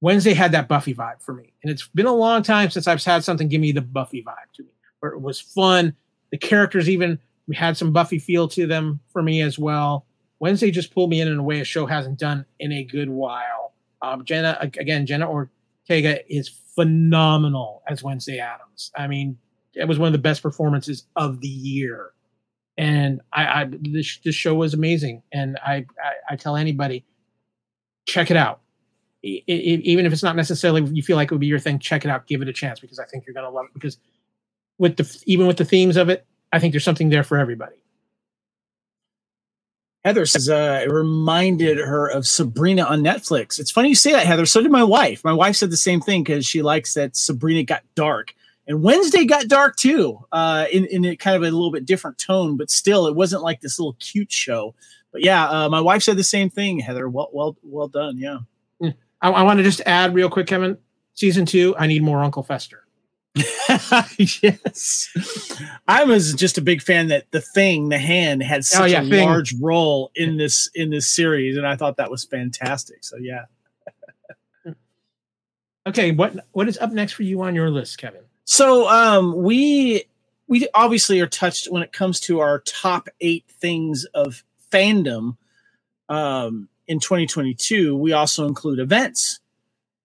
Wednesday 0.00 0.34
had 0.34 0.52
that 0.52 0.68
Buffy 0.68 0.94
vibe 0.94 1.20
for 1.20 1.34
me, 1.34 1.52
and 1.62 1.70
it's 1.70 1.88
been 1.88 2.06
a 2.06 2.14
long 2.14 2.42
time 2.42 2.70
since 2.70 2.86
I've 2.86 3.02
had 3.02 3.24
something 3.24 3.48
give 3.48 3.60
me 3.60 3.72
the 3.72 3.82
Buffy 3.82 4.22
vibe 4.22 4.52
to 4.54 4.62
me, 4.62 4.70
where 5.00 5.12
it 5.12 5.20
was 5.20 5.40
fun. 5.40 5.94
The 6.30 6.38
characters 6.38 6.88
even 6.88 7.18
had 7.54 7.76
some 7.76 7.92
Buffy 7.92 8.18
feel 8.18 8.48
to 8.48 8.66
them 8.66 9.00
for 9.12 9.22
me 9.22 9.42
as 9.42 9.58
well. 9.58 10.06
Wednesday 10.40 10.70
just 10.70 10.92
pulled 10.92 11.10
me 11.10 11.20
in 11.20 11.28
in 11.28 11.38
a 11.38 11.42
way 11.42 11.60
a 11.60 11.64
show 11.64 11.86
hasn't 11.86 12.18
done 12.18 12.44
in 12.58 12.72
a 12.72 12.84
good 12.84 13.08
while. 13.08 13.72
Um, 14.02 14.24
Jenna 14.24 14.58
again, 14.60 15.06
Jenna 15.06 15.30
Ortega 15.30 16.20
is 16.32 16.48
phenomenal 16.74 17.82
as 17.88 18.02
Wednesday 18.02 18.38
Addams. 18.38 18.90
I 18.96 19.06
mean, 19.06 19.38
it 19.74 19.88
was 19.88 19.98
one 19.98 20.06
of 20.06 20.12
the 20.12 20.18
best 20.18 20.42
performances 20.42 21.04
of 21.16 21.40
the 21.40 21.48
year, 21.48 22.10
and 22.76 23.20
I, 23.32 23.62
I 23.62 23.70
this 23.70 24.18
this 24.24 24.34
show 24.34 24.54
was 24.54 24.74
amazing. 24.74 25.22
And 25.32 25.58
I 25.64 25.86
I, 26.02 26.12
I 26.30 26.36
tell 26.36 26.56
anybody, 26.56 27.04
check 28.06 28.30
it 28.30 28.36
out. 28.36 28.60
It, 29.22 29.42
it, 29.46 29.80
even 29.84 30.04
if 30.04 30.12
it's 30.12 30.22
not 30.22 30.36
necessarily 30.36 30.82
you 30.92 31.02
feel 31.02 31.16
like 31.16 31.30
it 31.30 31.34
would 31.34 31.40
be 31.40 31.46
your 31.46 31.58
thing, 31.58 31.78
check 31.78 32.04
it 32.04 32.10
out, 32.10 32.26
give 32.26 32.42
it 32.42 32.48
a 32.48 32.52
chance 32.52 32.80
because 32.80 32.98
I 32.98 33.06
think 33.06 33.24
you're 33.26 33.34
gonna 33.34 33.50
love 33.50 33.66
it. 33.66 33.74
Because 33.74 33.96
with 34.78 34.96
the 34.96 35.22
even 35.26 35.46
with 35.46 35.56
the 35.56 35.64
themes 35.64 35.96
of 35.96 36.10
it, 36.10 36.26
I 36.52 36.58
think 36.58 36.72
there's 36.72 36.84
something 36.84 37.08
there 37.08 37.24
for 37.24 37.38
everybody. 37.38 37.76
Heather 40.04 40.26
says 40.26 40.50
uh, 40.50 40.82
it 40.84 40.90
reminded 40.90 41.78
her 41.78 42.06
of 42.08 42.26
Sabrina 42.26 42.82
on 42.82 43.02
Netflix. 43.02 43.58
It's 43.58 43.70
funny 43.70 43.88
you 43.88 43.94
say 43.94 44.12
that, 44.12 44.26
Heather. 44.26 44.44
So 44.44 44.60
did 44.60 44.70
my 44.70 44.84
wife. 44.84 45.24
My 45.24 45.32
wife 45.32 45.56
said 45.56 45.70
the 45.70 45.78
same 45.78 46.00
thing 46.00 46.22
because 46.22 46.44
she 46.44 46.60
likes 46.60 46.92
that 46.94 47.16
Sabrina 47.16 47.62
got 47.62 47.82
dark. 47.94 48.34
And 48.66 48.82
Wednesday 48.82 49.24
got 49.24 49.48
dark 49.48 49.76
too, 49.76 50.18
uh, 50.32 50.66
in, 50.72 50.86
in 50.86 51.04
a 51.04 51.16
kind 51.16 51.36
of 51.36 51.42
a 51.42 51.46
little 51.46 51.70
bit 51.70 51.86
different 51.86 52.18
tone, 52.18 52.56
but 52.56 52.70
still, 52.70 53.06
it 53.06 53.14
wasn't 53.14 53.42
like 53.42 53.60
this 53.60 53.78
little 53.78 53.96
cute 53.98 54.32
show. 54.32 54.74
But 55.12 55.22
yeah, 55.22 55.46
uh, 55.48 55.68
my 55.68 55.80
wife 55.80 56.02
said 56.02 56.16
the 56.16 56.24
same 56.24 56.50
thing, 56.50 56.80
Heather. 56.80 57.08
Well, 57.08 57.28
well, 57.32 57.56
well 57.62 57.88
done. 57.88 58.18
Yeah. 58.18 58.38
Hmm. 58.80 58.88
I, 59.20 59.30
I 59.30 59.42
want 59.42 59.58
to 59.58 59.62
just 59.62 59.82
add 59.86 60.14
real 60.14 60.30
quick, 60.30 60.46
Kevin. 60.46 60.78
Season 61.14 61.46
two, 61.46 61.74
I 61.78 61.86
need 61.86 62.02
more 62.02 62.22
Uncle 62.22 62.42
Fester. 62.42 62.83
yes. 64.16 65.08
I 65.88 66.04
was 66.04 66.34
just 66.34 66.56
a 66.56 66.60
big 66.60 66.80
fan 66.80 67.08
that 67.08 67.30
the 67.32 67.40
thing, 67.40 67.88
the 67.88 67.98
hand, 67.98 68.42
had 68.42 68.58
oh, 68.58 68.62
such 68.62 68.80
oh, 68.82 68.84
yeah, 68.84 69.02
a 69.02 69.08
thing. 69.08 69.26
large 69.26 69.54
role 69.60 70.12
in 70.14 70.36
this 70.36 70.70
in 70.74 70.90
this 70.90 71.08
series, 71.08 71.56
and 71.56 71.66
I 71.66 71.74
thought 71.74 71.96
that 71.96 72.10
was 72.10 72.24
fantastic. 72.24 73.02
So 73.02 73.16
yeah. 73.16 73.46
okay, 75.86 76.12
what 76.12 76.46
what 76.52 76.68
is 76.68 76.78
up 76.78 76.92
next 76.92 77.14
for 77.14 77.24
you 77.24 77.42
on 77.42 77.56
your 77.56 77.70
list, 77.70 77.98
Kevin? 77.98 78.22
So 78.44 78.88
um 78.88 79.42
we 79.42 80.04
we 80.46 80.68
obviously 80.74 81.20
are 81.20 81.26
touched 81.26 81.66
when 81.72 81.82
it 81.82 81.92
comes 81.92 82.20
to 82.20 82.38
our 82.38 82.60
top 82.60 83.08
eight 83.20 83.44
things 83.48 84.04
of 84.14 84.44
fandom 84.70 85.36
um 86.08 86.68
in 86.86 87.00
2022. 87.00 87.96
We 87.96 88.12
also 88.12 88.46
include 88.46 88.78
events. 88.78 89.40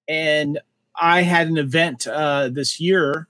And 0.08 0.60
I 1.00 1.22
had 1.22 1.48
an 1.48 1.58
event 1.58 2.08
uh, 2.08 2.50
this 2.50 2.80
year 2.80 3.28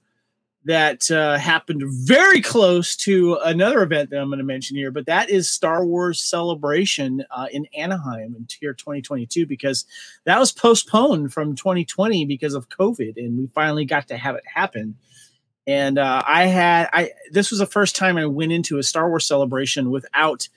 that 0.66 1.10
uh, 1.10 1.38
happened 1.38 1.82
very 1.86 2.42
close 2.42 2.96
to 2.96 3.36
another 3.44 3.82
event 3.82 4.10
that 4.10 4.20
I'm 4.20 4.28
going 4.28 4.40
to 4.40 4.44
mention 4.44 4.76
here, 4.76 4.92
but 4.92 5.06
that 5.06 5.30
is 5.30 5.50
Star 5.50 5.86
Wars 5.86 6.22
Celebration 6.22 7.24
uh, 7.32 7.48
in 7.52 7.66
Anaheim 7.76 8.36
in 8.38 8.48
year 8.62 8.74
2022 8.74 9.46
because 9.46 9.86
that 10.26 10.38
was 10.38 10.52
postponed 10.52 11.34
from 11.34 11.56
2020 11.56 12.26
because 12.26 12.54
of 12.54 12.70
COVID, 12.70 13.14
and 13.18 13.40
we 13.40 13.48
finally 13.48 13.86
got 13.86 14.08
to 14.10 14.18
have 14.18 14.36
it 14.36 14.44
happen. 14.46 14.96
And 15.66 15.98
uh, 15.98 16.24
I 16.26 16.46
had 16.46 16.90
I 16.92 17.12
this 17.32 17.52
was 17.52 17.60
the 17.60 17.66
first 17.66 17.96
time 17.96 18.18
I 18.18 18.26
went 18.26 18.52
into 18.52 18.80
a 18.80 18.84
Star 18.84 19.08
Wars 19.08 19.26
Celebration 19.26 19.92
without 19.92 20.50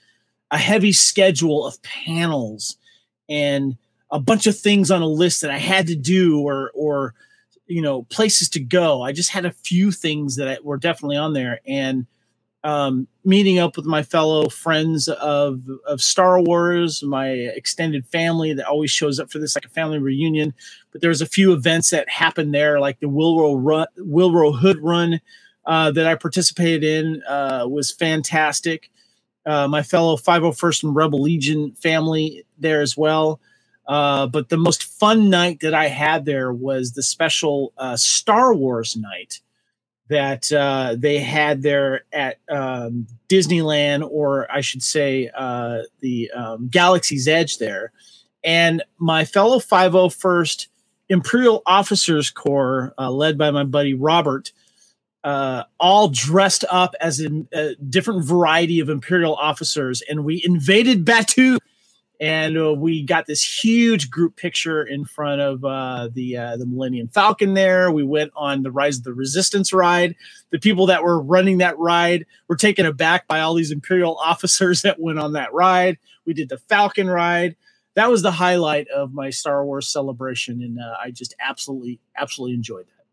a 0.51 0.57
heavy 0.57 0.91
schedule 0.91 1.65
of 1.65 1.81
panels 1.81 2.77
and 3.29 3.77
a 4.13 4.19
bunch 4.19 4.45
of 4.45 4.57
things 4.57 4.91
on 4.91 5.01
a 5.01 5.07
list 5.07 5.41
that 5.41 5.49
I 5.49 5.57
had 5.57 5.87
to 5.87 5.95
do 5.95 6.39
or 6.39 6.71
or 6.75 7.15
you 7.65 7.81
know 7.81 8.03
places 8.03 8.47
to 8.49 8.59
go. 8.59 9.01
I 9.01 9.11
just 9.11 9.31
had 9.31 9.45
a 9.45 9.51
few 9.51 9.91
things 9.91 10.35
that 10.37 10.63
were 10.63 10.77
definitely 10.77 11.17
on 11.17 11.33
there, 11.33 11.59
and 11.67 12.05
um, 12.63 13.07
meeting 13.25 13.57
up 13.57 13.75
with 13.75 13.85
my 13.85 14.03
fellow 14.03 14.49
friends 14.49 15.09
of 15.09 15.63
of 15.87 15.99
Star 15.99 16.39
Wars, 16.39 17.01
my 17.03 17.29
extended 17.29 18.05
family 18.05 18.53
that 18.53 18.67
always 18.67 18.91
shows 18.91 19.19
up 19.19 19.31
for 19.31 19.39
this 19.39 19.55
like 19.55 19.65
a 19.65 19.69
family 19.69 19.97
reunion. 19.97 20.53
But 20.91 21.01
there's 21.01 21.21
a 21.21 21.25
few 21.25 21.51
events 21.51 21.89
that 21.89 22.07
happened 22.07 22.53
there, 22.53 22.79
like 22.79 22.99
the 22.99 23.07
Willrow 23.07 23.57
Run, 23.59 24.53
Hood 24.53 24.79
Run 24.79 25.19
uh, 25.65 25.89
that 25.91 26.05
I 26.05 26.13
participated 26.13 26.83
in 26.83 27.23
uh, 27.23 27.65
was 27.67 27.91
fantastic. 27.91 28.91
Uh, 29.45 29.67
my 29.67 29.81
fellow 29.81 30.15
501st 30.15 30.83
and 30.83 30.95
Rebel 30.95 31.21
Legion 31.21 31.73
family 31.73 32.45
there 32.59 32.81
as 32.81 32.95
well. 32.95 33.41
Uh, 33.87 34.27
but 34.27 34.49
the 34.49 34.57
most 34.57 34.83
fun 34.83 35.29
night 35.29 35.59
that 35.59 35.73
I 35.73 35.87
had 35.87 36.25
there 36.25 36.53
was 36.53 36.93
the 36.93 37.03
special 37.03 37.73
uh, 37.77 37.97
Star 37.97 38.53
Wars 38.53 38.95
night 38.95 39.41
that 40.09 40.51
uh, 40.51 40.95
they 40.97 41.19
had 41.19 41.63
there 41.63 42.03
at 42.11 42.37
um, 42.49 43.07
Disneyland, 43.29 44.07
or 44.09 44.51
I 44.51 44.61
should 44.61 44.83
say, 44.83 45.29
uh, 45.35 45.83
the 46.01 46.29
um, 46.31 46.67
Galaxy's 46.69 47.27
Edge 47.27 47.57
there. 47.57 47.91
And 48.43 48.83
my 48.99 49.25
fellow 49.25 49.59
501st 49.59 50.67
Imperial 51.09 51.61
Officers 51.65 52.29
Corps, 52.29 52.93
uh, 52.97 53.11
led 53.11 53.37
by 53.37 53.51
my 53.51 53.63
buddy 53.63 53.93
Robert, 53.93 54.51
uh, 55.23 55.63
all 55.79 56.09
dressed 56.09 56.65
up 56.69 56.95
as 56.99 57.21
a, 57.21 57.45
a 57.53 57.75
different 57.75 58.25
variety 58.25 58.79
of 58.79 58.89
Imperial 58.89 59.35
officers, 59.35 60.01
and 60.09 60.25
we 60.25 60.41
invaded 60.43 61.05
Batuu 61.05 61.57
and 62.19 62.57
uh, 62.57 62.73
we 62.73 63.03
got 63.03 63.25
this 63.25 63.43
huge 63.43 64.09
group 64.09 64.35
picture 64.35 64.83
in 64.83 65.03
front 65.05 65.41
of 65.41 65.65
uh, 65.65 66.09
the 66.13 66.37
uh, 66.37 66.57
the 66.57 66.65
Millennium 66.65 67.07
Falcon. 67.07 67.53
There, 67.53 67.91
we 67.91 68.03
went 68.03 68.31
on 68.35 68.63
the 68.63 68.71
Rise 68.71 68.99
of 68.99 69.03
the 69.03 69.13
Resistance 69.13 69.73
ride. 69.73 70.15
The 70.51 70.59
people 70.59 70.85
that 70.87 71.03
were 71.03 71.21
running 71.21 71.57
that 71.57 71.77
ride 71.77 72.25
were 72.47 72.55
taken 72.55 72.85
aback 72.85 73.27
by 73.27 73.39
all 73.39 73.55
these 73.55 73.71
Imperial 73.71 74.17
officers 74.23 74.83
that 74.83 74.99
went 74.99 75.19
on 75.19 75.33
that 75.33 75.53
ride. 75.53 75.97
We 76.25 76.33
did 76.33 76.49
the 76.49 76.57
Falcon 76.57 77.09
ride. 77.09 77.55
That 77.95 78.09
was 78.09 78.21
the 78.21 78.31
highlight 78.31 78.87
of 78.87 79.13
my 79.13 79.29
Star 79.29 79.65
Wars 79.65 79.87
celebration, 79.87 80.61
and 80.61 80.79
uh, 80.79 80.95
I 81.03 81.11
just 81.11 81.35
absolutely, 81.39 81.99
absolutely 82.17 82.55
enjoyed 82.55 82.85
that. 82.85 83.05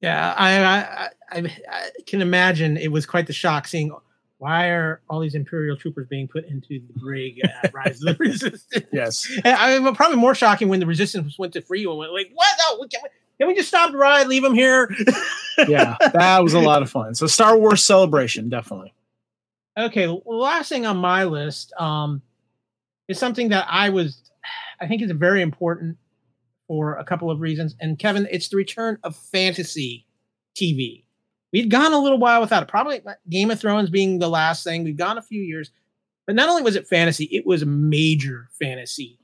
Yeah, 0.00 0.34
I, 0.36 0.62
I 0.62 1.08
I, 1.30 1.52
I 1.70 1.90
can 2.06 2.20
imagine 2.20 2.76
it 2.76 2.92
was 2.92 3.06
quite 3.06 3.26
the 3.26 3.32
shock 3.32 3.66
seeing 3.66 3.92
why 4.38 4.68
are 4.68 5.00
all 5.08 5.20
these 5.20 5.34
Imperial 5.34 5.76
troopers 5.76 6.06
being 6.08 6.28
put 6.28 6.44
into 6.46 6.80
the 6.80 6.92
brig 6.98 7.40
at 7.44 7.72
Rise 7.74 8.02
of 8.02 8.18
the 8.18 8.24
Resistance? 8.24 8.86
Yes. 8.92 9.30
And 9.44 9.54
I 9.54 9.78
mean, 9.78 9.94
probably 9.94 10.16
more 10.16 10.34
shocking 10.34 10.68
when 10.68 10.80
the 10.80 10.86
Resistance 10.86 11.38
went 11.38 11.52
to 11.54 11.62
free 11.62 11.80
you 11.80 11.90
and 11.90 11.98
went 11.98 12.12
like, 12.12 12.30
what? 12.34 12.48
No, 12.58 12.86
can 12.86 13.00
we, 13.02 13.08
can 13.38 13.48
we 13.48 13.54
just 13.54 13.68
stop 13.68 13.92
the 13.92 13.98
ride, 13.98 14.26
leave 14.26 14.42
them 14.42 14.54
here? 14.54 14.94
yeah, 15.68 15.96
that 16.12 16.42
was 16.42 16.54
a 16.54 16.60
lot 16.60 16.82
of 16.82 16.90
fun. 16.90 17.14
So 17.14 17.26
Star 17.26 17.56
Wars 17.56 17.84
celebration, 17.84 18.48
definitely. 18.48 18.92
Okay, 19.76 20.06
last 20.24 20.68
thing 20.68 20.86
on 20.86 20.98
my 20.98 21.24
list 21.24 21.72
um, 21.78 22.22
is 23.08 23.18
something 23.18 23.48
that 23.48 23.66
I 23.68 23.88
was, 23.88 24.30
I 24.80 24.86
think 24.86 25.02
is 25.02 25.10
very 25.10 25.42
important 25.42 25.96
for 26.68 26.94
a 26.96 27.04
couple 27.04 27.30
of 27.30 27.40
reasons. 27.40 27.74
And 27.80 27.98
Kevin, 27.98 28.28
it's 28.30 28.48
the 28.48 28.56
return 28.56 28.98
of 29.02 29.16
fantasy 29.16 30.06
TV. 30.56 31.03
We'd 31.54 31.70
gone 31.70 31.92
a 31.92 31.98
little 32.00 32.18
while 32.18 32.40
without 32.40 32.64
it. 32.64 32.68
Probably 32.68 33.00
Game 33.28 33.48
of 33.52 33.60
Thrones 33.60 33.88
being 33.88 34.18
the 34.18 34.28
last 34.28 34.64
thing. 34.64 34.82
We've 34.82 34.96
gone 34.96 35.18
a 35.18 35.22
few 35.22 35.40
years, 35.40 35.70
but 36.26 36.34
not 36.34 36.48
only 36.48 36.62
was 36.62 36.74
it 36.74 36.88
fantasy, 36.88 37.26
it 37.26 37.46
was 37.46 37.62
a 37.62 37.66
major 37.66 38.48
fantasy 38.58 39.20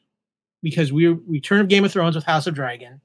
because 0.62 0.92
we 0.92 1.08
return 1.08 1.58
of 1.58 1.66
Game 1.66 1.84
of 1.84 1.90
Thrones 1.90 2.14
with 2.14 2.22
House 2.22 2.46
of 2.46 2.54
Dragon, 2.54 3.00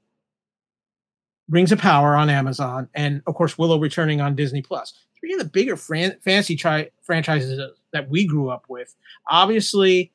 Rings 1.48 1.72
of 1.72 1.80
Power 1.80 2.14
on 2.14 2.30
Amazon, 2.30 2.88
and 2.94 3.20
of 3.26 3.34
course 3.34 3.58
Willow 3.58 3.80
returning 3.80 4.20
on 4.20 4.36
Disney 4.36 4.62
Plus. 4.62 4.94
Three 5.18 5.32
of 5.32 5.40
the 5.40 5.44
bigger 5.44 5.76
fran- 5.76 6.20
fantasy 6.20 6.54
tri- 6.54 6.90
franchises 7.02 7.60
that 7.92 8.08
we 8.08 8.28
grew 8.28 8.48
up 8.48 8.66
with. 8.68 8.94
Obviously, 9.28 10.12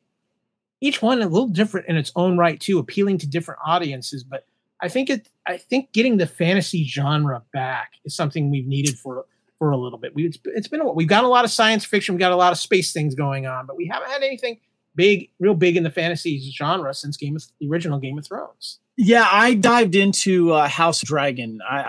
each 0.79 1.01
one 1.01 1.21
a 1.21 1.27
little 1.27 1.49
different 1.49 1.89
in 1.89 1.97
its 1.97 2.13
own 2.15 2.37
right 2.37 2.61
too, 2.61 2.79
appealing 2.79 3.17
to 3.17 3.27
different 3.27 3.59
audiences, 3.65 4.23
but 4.23 4.45
I 4.81 4.89
think 4.89 5.09
it. 5.09 5.29
I 5.47 5.57
think 5.57 5.91
getting 5.91 6.17
the 6.17 6.27
fantasy 6.27 6.85
genre 6.85 7.43
back 7.53 7.93
is 8.05 8.15
something 8.15 8.49
we've 8.49 8.67
needed 8.67 8.97
for 8.97 9.25
for 9.59 9.71
a 9.71 9.77
little 9.77 9.99
bit. 9.99 10.15
We 10.15 10.25
it's, 10.25 10.39
it's 10.45 10.67
been 10.67 10.81
a, 10.81 10.91
we've 10.91 11.07
got 11.07 11.23
a 11.23 11.27
lot 11.27 11.45
of 11.45 11.51
science 11.51 11.85
fiction, 11.85 12.15
we've 12.15 12.19
got 12.19 12.31
a 12.31 12.35
lot 12.35 12.51
of 12.51 12.57
space 12.57 12.91
things 12.93 13.13
going 13.13 13.45
on, 13.45 13.67
but 13.67 13.75
we 13.75 13.87
haven't 13.87 14.09
had 14.09 14.23
anything 14.23 14.59
big, 14.95 15.29
real 15.39 15.53
big 15.53 15.77
in 15.77 15.83
the 15.83 15.89
fantasy 15.89 16.51
genre 16.51 16.93
since 16.93 17.17
Game 17.17 17.35
of 17.35 17.43
the 17.59 17.69
original 17.69 17.99
Game 17.99 18.17
of 18.17 18.25
Thrones. 18.25 18.79
Yeah, 18.97 19.27
I 19.31 19.53
dived 19.53 19.95
into 19.95 20.51
uh, 20.51 20.67
House 20.67 21.01
Dragon. 21.01 21.59
I, 21.67 21.79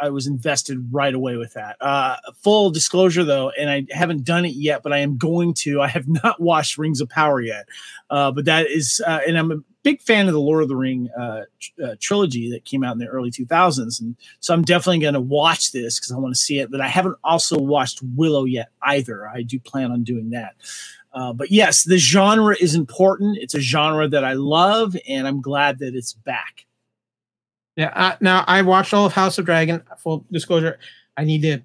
I, 0.00 0.06
I 0.06 0.10
was 0.10 0.26
invested 0.26 0.88
right 0.90 1.14
away 1.14 1.36
with 1.36 1.52
that. 1.52 1.76
Uh, 1.80 2.16
full 2.42 2.70
disclosure, 2.70 3.24
though, 3.24 3.50
and 3.50 3.68
I 3.70 3.86
haven't 3.90 4.24
done 4.24 4.44
it 4.44 4.54
yet, 4.54 4.82
but 4.82 4.92
I 4.92 4.98
am 4.98 5.18
going 5.18 5.54
to. 5.54 5.82
I 5.82 5.88
have 5.88 6.08
not 6.08 6.40
watched 6.40 6.78
Rings 6.78 7.00
of 7.00 7.08
Power 7.08 7.40
yet, 7.40 7.68
uh, 8.08 8.32
but 8.32 8.46
that 8.46 8.68
is, 8.68 9.02
uh, 9.06 9.20
and 9.26 9.38
I'm 9.38 9.64
big 9.86 10.02
fan 10.02 10.26
of 10.26 10.32
the 10.32 10.40
Lord 10.40 10.64
of 10.64 10.68
the 10.68 10.74
Ring 10.74 11.08
uh, 11.16 11.42
uh, 11.80 11.94
trilogy 12.00 12.50
that 12.50 12.64
came 12.64 12.82
out 12.82 12.94
in 12.94 12.98
the 12.98 13.06
early 13.06 13.30
2000s, 13.30 14.00
and 14.00 14.16
so 14.40 14.52
I'm 14.52 14.62
definitely 14.62 14.98
going 14.98 15.14
to 15.14 15.20
watch 15.20 15.70
this 15.70 16.00
because 16.00 16.10
I 16.10 16.18
want 16.18 16.34
to 16.34 16.40
see 16.40 16.58
it. 16.58 16.72
But 16.72 16.80
I 16.80 16.88
haven't 16.88 17.16
also 17.22 17.56
watched 17.56 18.00
Willow 18.16 18.46
yet 18.46 18.70
either. 18.82 19.28
I 19.28 19.42
do 19.42 19.60
plan 19.60 19.92
on 19.92 20.02
doing 20.02 20.30
that. 20.30 20.56
Uh, 21.12 21.32
but 21.32 21.52
yes, 21.52 21.84
the 21.84 21.98
genre 21.98 22.56
is 22.60 22.74
important. 22.74 23.38
It's 23.38 23.54
a 23.54 23.60
genre 23.60 24.08
that 24.08 24.24
I 24.24 24.32
love, 24.32 24.96
and 25.08 25.28
I'm 25.28 25.40
glad 25.40 25.78
that 25.78 25.94
it's 25.94 26.14
back. 26.14 26.66
Yeah. 27.76 27.92
Uh, 27.94 28.16
now 28.20 28.44
I 28.48 28.62
watched 28.62 28.92
all 28.92 29.06
of 29.06 29.12
House 29.12 29.38
of 29.38 29.44
Dragon. 29.44 29.84
Full 29.98 30.26
disclosure, 30.32 30.80
I 31.16 31.22
need 31.22 31.42
to 31.42 31.60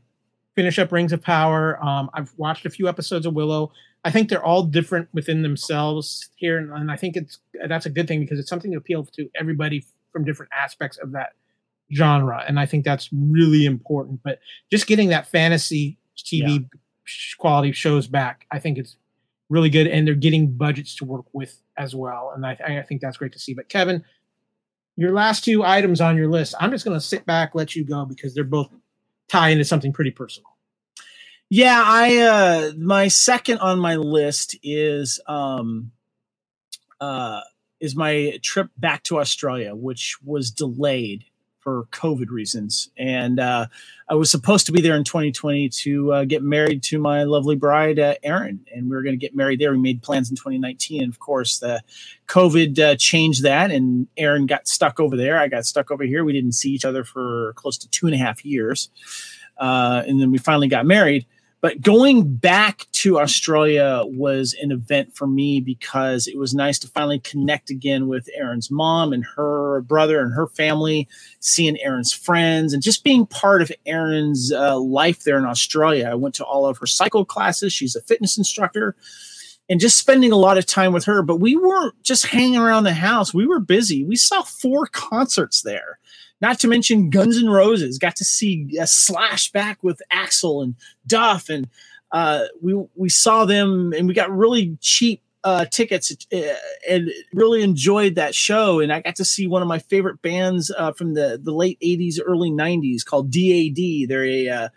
finish 0.54 0.78
up 0.78 0.92
Rings 0.92 1.12
of 1.12 1.24
Power. 1.24 1.84
Um, 1.84 2.12
I've 2.14 2.32
watched 2.38 2.68
a 2.68 2.70
few 2.70 2.88
episodes 2.88 3.26
of 3.26 3.34
Willow. 3.34 3.72
I 4.04 4.12
think 4.12 4.30
they're 4.30 4.44
all 4.44 4.64
different 4.64 5.10
within 5.14 5.44
themselves 5.44 6.30
here, 6.36 6.58
and, 6.58 6.72
and 6.72 6.92
I 6.92 6.96
think 6.96 7.16
it's 7.16 7.40
that's 7.68 7.86
a 7.86 7.90
good 7.90 8.08
thing 8.08 8.20
because 8.20 8.40
it's 8.40 8.50
something 8.50 8.72
to 8.72 8.78
appeal 8.78 9.06
to 9.06 9.30
everybody 9.36 9.86
from 10.12 10.26
different 10.26 10.52
aspects 10.58 10.98
of 10.98 11.12
that 11.12 11.34
genre, 11.94 12.44
and 12.48 12.60
I 12.60 12.66
think 12.66 12.84
that's 12.84 13.10
really 13.14 13.66
important. 13.66 14.22
But 14.24 14.40
just 14.72 14.88
getting 14.88 15.10
that 15.10 15.28
fantasy 15.28 15.98
TV 16.18 16.62
yeah. 16.62 16.80
quality 17.38 17.72
shows 17.74 18.08
back, 18.08 18.48
I 18.52 18.60
think 18.60 18.78
it's 18.78 18.96
really 19.50 19.70
good, 19.70 19.88
and 19.88 20.08
they're 20.08 20.16
getting 20.16 20.52
budgets 20.52 20.96
to 20.96 21.06
work 21.06 21.26
with 21.34 21.62
as 21.78 21.94
well, 21.94 22.32
and 22.36 22.46
I, 22.46 22.58
I 22.80 22.82
think 22.82 23.02
that's 23.02 23.18
great 23.18 23.34
to 23.34 23.40
see. 23.40 23.54
But 23.54 23.70
Kevin, 23.70 24.04
your 24.98 25.12
last 25.12 25.44
two 25.44 25.64
items 25.64 26.02
on 26.02 26.18
your 26.18 26.30
list, 26.30 26.56
I'm 26.60 26.72
just 26.72 26.86
going 26.86 26.98
to 26.98 27.06
sit 27.06 27.26
back, 27.26 27.54
let 27.54 27.76
you 27.76 27.86
go 27.86 28.06
because 28.06 28.34
they're 28.34 28.44
both 28.44 28.70
tie 29.30 29.50
into 29.50 29.64
something 29.64 29.94
pretty 29.94 30.12
personal. 30.12 30.51
Yeah, 31.54 31.84
I 31.86 32.18
uh 32.20 32.74
my 32.80 33.10
second 33.10 33.60
on 33.60 33.80
my 33.80 33.98
list 33.98 34.58
is 34.64 35.22
um 35.28 35.92
uh 37.02 37.42
is 37.82 37.96
my 37.96 38.40
trip 38.44 38.70
back 38.78 39.04
to 39.06 39.20
Australia, 39.20 39.76
which 39.76 40.18
was 40.24 40.52
delayed 40.52 41.26
for 41.60 41.86
COVID 41.92 42.30
reasons. 42.32 42.90
And 42.98 43.40
uh, 43.40 43.68
I 44.10 44.16
was 44.16 44.32
supposed 44.32 44.68
to 44.68 44.74
be 44.74 44.82
there 44.82 44.96
in 44.98 45.04
2020 45.04 45.70
to 45.70 46.14
uh, 46.14 46.26
get 46.26 46.44
married 46.44 46.84
to 46.86 47.00
my 47.00 47.24
lovely 47.24 47.58
bride, 47.58 48.00
uh, 48.00 48.16
Erin, 48.24 48.62
and 48.74 48.90
we 48.90 48.96
were 48.96 49.04
going 49.04 49.14
to 49.20 49.20
get 49.26 49.36
married 49.36 49.60
there. 49.60 49.74
We 49.74 49.80
made 49.80 50.04
plans 50.04 50.32
in 50.32 50.38
2019, 50.38 51.04
and 51.04 51.14
of 51.14 51.20
course, 51.20 51.60
the 51.60 51.84
COVID 52.30 52.80
uh, 52.80 52.98
changed 52.98 53.44
that, 53.44 53.72
and 53.72 54.08
Erin 54.18 54.48
got 54.48 54.68
stuck 54.70 55.00
over 55.02 55.18
there. 55.18 55.40
I 55.40 55.50
got 55.50 55.68
stuck 55.68 55.92
over 55.92 56.06
here. 56.06 56.26
We 56.26 56.34
didn't 56.34 56.54
see 56.54 56.72
each 56.72 56.86
other 56.86 57.04
for 57.06 57.54
close 57.58 57.78
to 57.80 57.90
two 57.92 58.08
and 58.08 58.16
a 58.16 58.20
half 58.20 58.46
years, 58.46 58.90
uh, 59.60 60.04
and 60.08 60.22
then 60.22 60.32
we 60.32 60.40
finally 60.40 60.70
got 60.70 60.88
married. 60.88 61.28
But 61.62 61.82
going 61.82 62.38
back 62.38 62.88
to 62.94 63.20
Australia 63.20 64.02
was 64.06 64.56
an 64.60 64.72
event 64.72 65.16
for 65.16 65.28
me 65.28 65.62
because 65.62 66.26
it 66.26 66.38
was 66.38 66.56
nice 66.56 66.80
to 66.80 66.88
finally 66.88 67.20
connect 67.20 67.70
again 67.70 68.08
with 68.08 68.28
Erin's 68.36 68.72
mom 68.72 69.14
and 69.14 69.24
her 69.36 69.82
brother 69.82 70.22
and 70.22 70.34
her 70.34 70.48
family, 70.48 71.08
seeing 71.40 71.80
Erin's 71.80 72.12
friends, 72.12 72.74
and 72.74 72.82
just 72.82 73.04
being 73.04 73.28
part 73.28 73.62
of 73.62 73.72
Erin's 73.86 74.52
uh, 74.52 74.80
life 74.80 75.24
there 75.24 75.38
in 75.38 75.46
Australia. 75.46 76.10
I 76.12 76.16
went 76.16 76.34
to 76.36 76.46
all 76.46 76.66
of 76.66 76.80
her 76.80 76.88
cycle 76.88 77.26
classes. 77.26 77.72
She's 77.72 77.96
a 77.96 78.02
fitness 78.02 78.38
instructor. 78.38 78.96
And 79.70 79.80
just 79.80 79.98
spending 79.98 80.34
a 80.34 80.38
lot 80.38 80.58
of 80.58 80.66
time 80.66 80.92
with 80.92 81.06
her. 81.06 81.22
But 81.22 81.38
we 81.38 81.56
weren't 81.56 81.94
just 82.04 82.26
hanging 82.26 82.58
around 82.58 82.84
the 82.84 82.94
house. 82.94 83.34
We 83.34 83.48
were 83.48 83.62
busy. 83.62 84.04
We 84.04 84.18
saw 84.18 84.42
four 84.42 84.88
concerts 84.88 85.62
there 85.62 86.00
not 86.42 86.60
to 86.60 86.68
mention 86.68 87.10
Guns 87.10 87.38
N' 87.38 87.50
Roses. 87.50 87.98
Got 87.98 88.16
to 88.18 88.26
see 88.26 88.78
a 88.80 88.88
Slash 88.88 89.52
back 89.52 89.84
with 89.84 90.02
Axl 90.12 90.64
and 90.64 90.76
Duff, 91.06 91.50
and 91.50 91.68
uh, 92.12 92.46
we 92.62 92.74
we 92.96 93.10
saw 93.10 93.46
them, 93.46 93.94
and 93.94 94.08
we 94.08 94.14
got 94.14 94.36
really 94.36 94.78
cheap 94.82 95.22
uh, 95.44 95.66
tickets 95.66 96.16
uh, 96.34 96.40
and 96.90 97.12
really 97.34 97.64
enjoyed 97.64 98.16
that 98.16 98.36
show. 98.36 98.80
And 98.80 98.92
I 98.92 99.02
got 99.02 99.16
to 99.18 99.26
see 99.26 99.48
one 99.48 99.62
of 99.62 99.68
my 99.68 99.80
favorite 99.80 100.22
bands 100.22 100.72
uh, 100.76 100.92
from 100.92 101.14
the 101.14 101.40
the 101.42 101.54
late 101.54 101.80
'80s, 101.82 102.20
early 102.24 102.52
'90s 102.52 103.06
called 103.06 103.32
DAD. 103.32 104.10
They're 104.10 104.26
a 104.26 104.50
uh, 104.50 104.70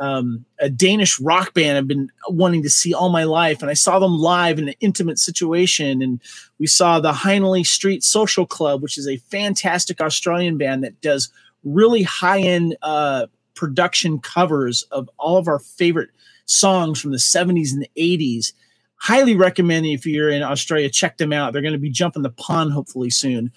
um, 0.00 0.46
a 0.58 0.70
Danish 0.70 1.20
rock 1.20 1.52
band 1.52 1.76
I've 1.76 1.86
been 1.86 2.10
wanting 2.28 2.62
to 2.62 2.70
see 2.70 2.94
all 2.94 3.10
my 3.10 3.24
life. 3.24 3.60
And 3.60 3.70
I 3.70 3.74
saw 3.74 3.98
them 3.98 4.18
live 4.18 4.58
in 4.58 4.68
an 4.68 4.74
intimate 4.80 5.18
situation. 5.18 6.02
And 6.02 6.20
we 6.58 6.66
saw 6.66 6.98
the 6.98 7.12
Hindley 7.12 7.64
Street 7.64 8.02
Social 8.02 8.46
Club, 8.46 8.82
which 8.82 8.96
is 8.96 9.06
a 9.06 9.18
fantastic 9.18 10.00
Australian 10.00 10.56
band 10.56 10.82
that 10.82 11.00
does 11.02 11.30
really 11.64 12.02
high 12.02 12.40
end 12.40 12.76
uh, 12.82 13.26
production 13.54 14.18
covers 14.18 14.82
of 14.90 15.08
all 15.18 15.36
of 15.36 15.46
our 15.46 15.58
favorite 15.58 16.08
songs 16.46 16.98
from 16.98 17.12
the 17.12 17.18
70s 17.18 17.72
and 17.72 17.82
the 17.82 17.90
80s. 17.96 18.54
Highly 18.96 19.36
recommend 19.36 19.84
if 19.86 20.06
you're 20.06 20.30
in 20.30 20.42
Australia, 20.42 20.88
check 20.88 21.18
them 21.18 21.32
out. 21.32 21.52
They're 21.52 21.62
going 21.62 21.72
to 21.72 21.78
be 21.78 21.90
jumping 21.90 22.22
the 22.22 22.30
pond 22.30 22.72
hopefully 22.72 23.10
soon. 23.10 23.52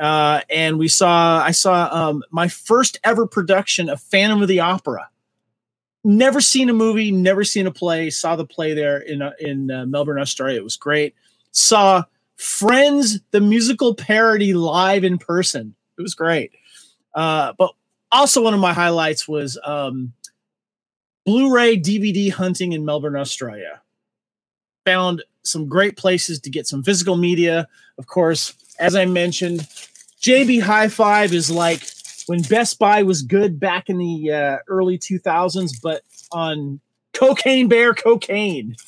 Uh, 0.00 0.40
and 0.50 0.76
we 0.76 0.88
saw, 0.88 1.40
I 1.40 1.52
saw 1.52 1.88
um, 1.92 2.24
my 2.32 2.48
first 2.48 2.98
ever 3.04 3.26
production 3.26 3.88
of 3.88 4.00
Phantom 4.00 4.42
of 4.42 4.48
the 4.48 4.58
Opera. 4.58 5.08
Never 6.04 6.40
seen 6.40 6.68
a 6.68 6.74
movie, 6.74 7.10
never 7.10 7.44
seen 7.44 7.66
a 7.66 7.70
play. 7.70 8.10
Saw 8.10 8.36
the 8.36 8.44
play 8.44 8.74
there 8.74 8.98
in 8.98 9.22
uh, 9.22 9.32
in 9.40 9.70
uh, 9.70 9.86
Melbourne, 9.86 10.20
Australia. 10.20 10.58
It 10.58 10.64
was 10.64 10.76
great. 10.76 11.14
Saw 11.50 12.04
Friends, 12.36 13.20
the 13.30 13.40
musical 13.40 13.94
parody, 13.94 14.54
live 14.54 15.04
in 15.04 15.18
person. 15.18 15.74
It 15.98 16.02
was 16.02 16.14
great. 16.14 16.52
Uh, 17.14 17.52
but 17.56 17.72
also 18.10 18.42
one 18.42 18.54
of 18.54 18.60
my 18.60 18.72
highlights 18.72 19.28
was 19.28 19.58
um, 19.64 20.12
Blu-ray 21.24 21.78
DVD 21.78 22.30
hunting 22.32 22.72
in 22.72 22.84
Melbourne, 22.84 23.16
Australia. 23.16 23.80
Found 24.84 25.22
some 25.42 25.68
great 25.68 25.96
places 25.96 26.40
to 26.40 26.50
get 26.50 26.66
some 26.66 26.82
physical 26.82 27.16
media. 27.16 27.68
Of 27.98 28.08
course, 28.08 28.54
as 28.80 28.96
I 28.96 29.04
mentioned, 29.06 29.60
JB 30.20 30.62
Hi-Fi 30.62 31.24
is 31.24 31.50
like 31.50 31.82
when 32.26 32.42
Best 32.42 32.78
Buy 32.78 33.02
was 33.02 33.22
good 33.22 33.60
back 33.60 33.88
in 33.88 33.98
the 33.98 34.32
uh, 34.32 34.58
early 34.68 34.98
2000s, 34.98 35.72
but 35.82 36.02
on 36.32 36.80
Cocaine 37.12 37.68
Bear 37.68 37.94
cocaine. 37.94 38.76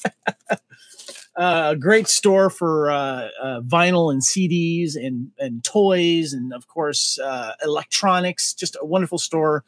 Uh, 1.39 1.73
a 1.73 1.77
great 1.77 2.09
store 2.09 2.49
for 2.49 2.91
uh, 2.91 3.29
uh, 3.43 3.61
vinyl 3.61 4.11
and 4.11 4.23
CDs 4.23 4.97
and 4.97 5.31
and 5.39 5.63
toys 5.63 6.33
and 6.33 6.51
of 6.55 6.67
course 6.67 7.19
uh, 7.19 7.53
electronics. 7.63 8.55
Just 8.55 8.75
a 8.81 8.87
wonderful 8.87 9.19
store, 9.19 9.63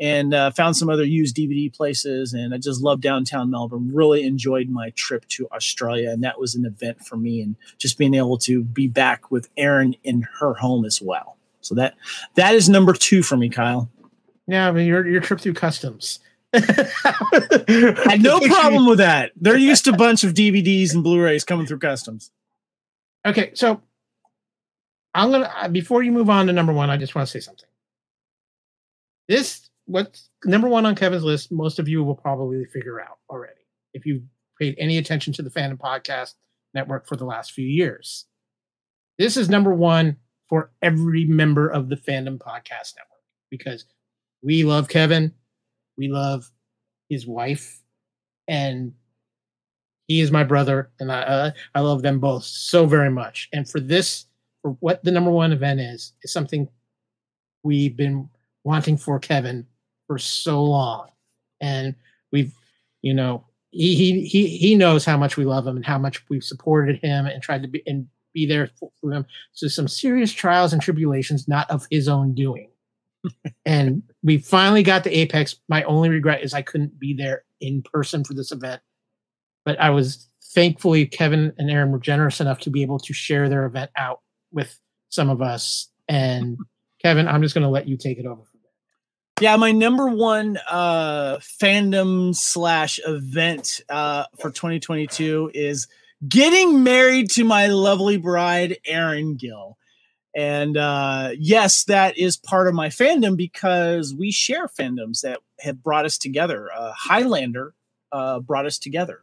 and 0.00 0.32
uh, 0.32 0.50
found 0.52 0.76
some 0.76 0.88
other 0.88 1.04
used 1.04 1.34
DVD 1.36 1.74
places. 1.74 2.32
And 2.32 2.54
I 2.54 2.58
just 2.58 2.80
love 2.80 3.00
downtown 3.00 3.50
Melbourne. 3.50 3.90
Really 3.92 4.24
enjoyed 4.24 4.68
my 4.68 4.90
trip 4.90 5.26
to 5.30 5.48
Australia, 5.50 6.10
and 6.10 6.22
that 6.22 6.38
was 6.38 6.54
an 6.54 6.64
event 6.64 7.00
for 7.00 7.16
me. 7.16 7.40
And 7.40 7.56
just 7.78 7.98
being 7.98 8.14
able 8.14 8.38
to 8.38 8.62
be 8.62 8.86
back 8.86 9.30
with 9.30 9.48
Erin 9.56 9.96
in 10.04 10.22
her 10.38 10.54
home 10.54 10.84
as 10.84 11.02
well. 11.02 11.37
So 11.60 11.74
that 11.74 11.94
that 12.34 12.54
is 12.54 12.68
number 12.68 12.92
two 12.92 13.22
for 13.22 13.36
me, 13.36 13.48
Kyle. 13.48 13.90
Yeah, 14.46 14.68
I 14.68 14.72
mean 14.72 14.86
your 14.86 15.06
your 15.06 15.20
trip 15.20 15.40
through 15.40 15.54
customs. 15.54 16.20
Had 16.52 18.22
no 18.22 18.40
problem 18.46 18.86
with 18.86 18.98
that. 18.98 19.32
They're 19.36 19.58
used 19.58 19.84
to 19.84 19.90
a 19.90 19.96
bunch 19.96 20.24
of 20.24 20.32
DVDs 20.32 20.94
and 20.94 21.04
Blu-rays 21.04 21.44
coming 21.44 21.66
through 21.66 21.80
customs. 21.80 22.30
Okay, 23.26 23.50
so 23.54 23.82
I'm 25.14 25.30
gonna 25.30 25.52
uh, 25.54 25.68
before 25.68 26.02
you 26.02 26.12
move 26.12 26.30
on 26.30 26.46
to 26.46 26.52
number 26.52 26.72
one, 26.72 26.90
I 26.90 26.96
just 26.96 27.14
want 27.14 27.26
to 27.28 27.30
say 27.30 27.40
something. 27.40 27.68
This 29.28 29.68
what's 29.84 30.30
number 30.44 30.68
one 30.68 30.86
on 30.86 30.94
Kevin's 30.94 31.24
list. 31.24 31.52
Most 31.52 31.78
of 31.78 31.88
you 31.88 32.02
will 32.04 32.14
probably 32.14 32.64
figure 32.66 33.00
out 33.00 33.18
already 33.28 33.60
if 33.92 34.06
you 34.06 34.22
paid 34.58 34.76
any 34.78 34.98
attention 34.98 35.32
to 35.34 35.42
the 35.42 35.50
Fandom 35.50 35.78
Podcast 35.78 36.34
Network 36.74 37.06
for 37.06 37.16
the 37.16 37.24
last 37.24 37.52
few 37.52 37.66
years. 37.66 38.26
This 39.18 39.36
is 39.36 39.48
number 39.48 39.74
one 39.74 40.16
for 40.48 40.70
every 40.82 41.24
member 41.24 41.68
of 41.68 41.88
the 41.88 41.96
Fandom 41.96 42.38
Podcast 42.38 42.94
Network 42.96 43.22
because 43.50 43.84
we 44.42 44.64
love 44.64 44.88
Kevin, 44.88 45.32
we 45.96 46.08
love 46.08 46.50
his 47.08 47.26
wife, 47.26 47.82
and 48.46 48.92
he 50.06 50.20
is 50.20 50.30
my 50.30 50.44
brother, 50.44 50.90
and 51.00 51.12
I 51.12 51.20
uh, 51.22 51.50
I 51.74 51.80
love 51.80 52.02
them 52.02 52.18
both 52.18 52.44
so 52.44 52.86
very 52.86 53.10
much. 53.10 53.48
And 53.52 53.68
for 53.68 53.80
this, 53.80 54.26
for 54.62 54.72
what 54.80 55.04
the 55.04 55.10
number 55.10 55.30
one 55.30 55.52
event 55.52 55.80
is, 55.80 56.14
is 56.22 56.32
something 56.32 56.68
we've 57.62 57.96
been 57.96 58.28
wanting 58.64 58.96
for 58.96 59.18
Kevin 59.18 59.66
for 60.06 60.18
so 60.18 60.62
long, 60.62 61.08
and 61.60 61.94
we've, 62.32 62.54
you 63.02 63.12
know, 63.12 63.44
he 63.70 63.94
he 63.94 64.24
he 64.24 64.46
he 64.56 64.74
knows 64.74 65.04
how 65.04 65.16
much 65.16 65.36
we 65.36 65.44
love 65.44 65.66
him 65.66 65.76
and 65.76 65.84
how 65.86 65.98
much 65.98 66.26
we've 66.30 66.44
supported 66.44 67.00
him 67.02 67.26
and 67.26 67.42
tried 67.42 67.62
to 67.62 67.68
be 67.68 67.82
and 67.86 68.08
be 68.38 68.46
there 68.46 68.70
for, 68.78 68.90
for 69.00 69.12
him. 69.12 69.26
So 69.52 69.68
some 69.68 69.88
serious 69.88 70.32
trials 70.32 70.72
and 70.72 70.80
tribulations, 70.80 71.48
not 71.48 71.70
of 71.70 71.86
his 71.90 72.08
own 72.08 72.34
doing. 72.34 72.70
and 73.66 74.02
we 74.22 74.38
finally 74.38 74.82
got 74.82 75.04
to 75.04 75.10
Apex. 75.10 75.56
My 75.68 75.82
only 75.84 76.08
regret 76.08 76.42
is 76.42 76.54
I 76.54 76.62
couldn't 76.62 76.98
be 76.98 77.14
there 77.14 77.44
in 77.60 77.82
person 77.82 78.24
for 78.24 78.34
this 78.34 78.52
event, 78.52 78.80
but 79.64 79.78
I 79.80 79.90
was 79.90 80.28
thankfully 80.54 81.06
Kevin 81.06 81.52
and 81.58 81.70
Erin 81.70 81.90
were 81.90 81.98
generous 81.98 82.40
enough 82.40 82.60
to 82.60 82.70
be 82.70 82.82
able 82.82 82.98
to 83.00 83.12
share 83.12 83.48
their 83.48 83.66
event 83.66 83.90
out 83.96 84.20
with 84.52 84.78
some 85.08 85.30
of 85.30 85.42
us. 85.42 85.90
And 86.08 86.58
Kevin, 87.02 87.26
I'm 87.28 87.42
just 87.42 87.54
going 87.54 87.62
to 87.62 87.70
let 87.70 87.88
you 87.88 87.96
take 87.96 88.18
it 88.18 88.26
over. 88.26 88.42
Yeah, 89.40 89.54
my 89.56 89.70
number 89.70 90.08
one 90.08 90.58
uh, 90.68 91.36
fandom 91.36 92.34
slash 92.34 92.98
event 93.06 93.80
uh, 93.88 94.24
for 94.40 94.50
2022 94.50 95.52
is 95.54 95.86
getting 96.26 96.82
married 96.82 97.30
to 97.30 97.44
my 97.44 97.66
lovely 97.66 98.16
bride, 98.16 98.78
Erin 98.84 99.36
Gill. 99.36 99.76
And 100.34 100.76
uh, 100.76 101.30
yes, 101.38 101.84
that 101.84 102.16
is 102.16 102.36
part 102.36 102.68
of 102.68 102.74
my 102.74 102.88
fandom 102.88 103.36
because 103.36 104.14
we 104.14 104.30
share 104.30 104.68
fandoms 104.68 105.22
that 105.22 105.40
have 105.60 105.82
brought 105.82 106.04
us 106.04 106.18
together. 106.18 106.68
Uh, 106.74 106.92
Highlander 106.96 107.74
uh, 108.12 108.40
brought 108.40 108.66
us 108.66 108.78
together. 108.78 109.22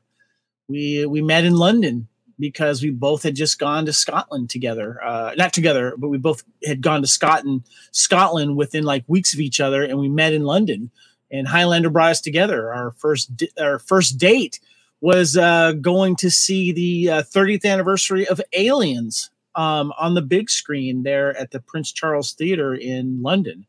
We 0.68 1.06
we 1.06 1.22
met 1.22 1.46
in 1.46 1.56
London 1.56 2.08
because 2.38 2.82
we 2.82 2.90
both 2.90 3.24
had 3.24 3.36
just 3.36 3.60
gone 3.60 3.86
to 3.86 3.94
Scotland 3.94 4.50
together. 4.50 5.02
Uh, 5.04 5.32
not 5.38 5.54
together, 5.54 5.94
but 5.98 6.10
we 6.10 6.18
both 6.18 6.44
had 6.66 6.82
gone 6.82 7.02
to 7.02 7.08
Scotland, 7.08 7.64
Scotland 7.92 8.58
within 8.58 8.84
like 8.84 9.06
weeks 9.08 9.34
of 9.34 9.40
each 9.40 9.62
other, 9.62 9.84
and 9.84 10.00
we 10.00 10.10
met 10.10 10.34
in 10.34 10.44
London. 10.44 10.92
And 11.32 11.48
Highlander 11.48 11.90
brought 11.90 12.12
us 12.12 12.22
together. 12.22 12.74
Our 12.74 12.92
first 12.92 13.36
di- 13.38 13.52
our 13.60 13.80
first 13.80 14.18
date 14.18 14.60
was 15.06 15.38
uh, 15.38 15.72
going 15.74 16.16
to 16.16 16.32
see 16.32 16.72
the 16.72 17.12
uh, 17.12 17.22
30th 17.22 17.64
anniversary 17.64 18.28
of 18.28 18.42
Aliens 18.54 19.30
um, 19.54 19.94
on 20.00 20.16
the 20.16 20.22
big 20.24 20.50
screen 20.50 21.04
there 21.04 21.38
at 21.38 21.52
the 21.52 21.60
Prince 21.60 21.92
Charles 21.92 22.34
Theater 22.34 22.74
in 22.74 23.22
London. 23.22 23.68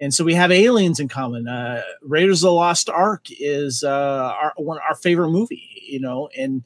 And 0.00 0.14
so 0.14 0.22
we 0.22 0.32
have 0.34 0.52
aliens 0.52 1.00
in 1.00 1.08
common. 1.08 1.48
Uh, 1.48 1.82
Raiders 2.02 2.44
of 2.44 2.50
the 2.50 2.52
Lost 2.52 2.88
Ark 2.88 3.26
is 3.40 3.82
uh, 3.82 4.32
our 4.40 4.52
one 4.58 4.78
our 4.88 4.94
favorite 4.94 5.30
movie, 5.30 5.82
you 5.88 5.98
know, 5.98 6.28
and 6.38 6.62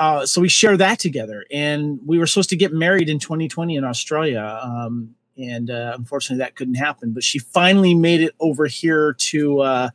uh, 0.00 0.26
so 0.26 0.40
we 0.40 0.48
share 0.48 0.76
that 0.76 0.98
together. 0.98 1.44
And 1.52 2.00
we 2.04 2.18
were 2.18 2.26
supposed 2.26 2.50
to 2.50 2.56
get 2.56 2.72
married 2.72 3.08
in 3.08 3.20
2020 3.20 3.76
in 3.76 3.84
Australia, 3.84 4.60
um, 4.60 5.14
and 5.38 5.70
uh, 5.70 5.92
unfortunately 5.96 6.42
that 6.44 6.56
couldn't 6.56 6.74
happen. 6.74 7.12
But 7.12 7.22
she 7.22 7.38
finally 7.38 7.94
made 7.94 8.20
it 8.20 8.34
over 8.40 8.66
here 8.66 9.12
to 9.12 9.92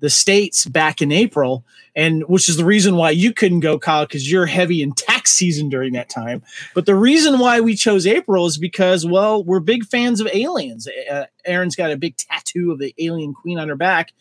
the 0.00 0.10
states 0.10 0.64
back 0.66 1.00
in 1.00 1.12
April, 1.12 1.64
and 1.94 2.22
which 2.24 2.48
is 2.48 2.56
the 2.56 2.64
reason 2.64 2.96
why 2.96 3.10
you 3.10 3.32
couldn't 3.32 3.60
go, 3.60 3.78
Kyle, 3.78 4.04
because 4.04 4.30
you're 4.30 4.46
heavy 4.46 4.82
in 4.82 4.92
tax 4.92 5.32
season 5.32 5.68
during 5.68 5.92
that 5.92 6.08
time. 6.08 6.42
But 6.74 6.86
the 6.86 6.94
reason 6.94 7.38
why 7.38 7.60
we 7.60 7.74
chose 7.74 8.06
April 8.06 8.46
is 8.46 8.58
because, 8.58 9.06
well, 9.06 9.44
we're 9.44 9.60
big 9.60 9.84
fans 9.84 10.20
of 10.20 10.28
aliens. 10.32 10.88
Uh, 11.10 11.26
Erin's 11.44 11.76
got 11.76 11.90
a 11.90 11.96
big 11.96 12.16
tattoo 12.16 12.72
of 12.72 12.78
the 12.78 12.94
alien 12.98 13.34
queen 13.34 13.58
on 13.58 13.68
her 13.68 13.76
back, 13.76 14.12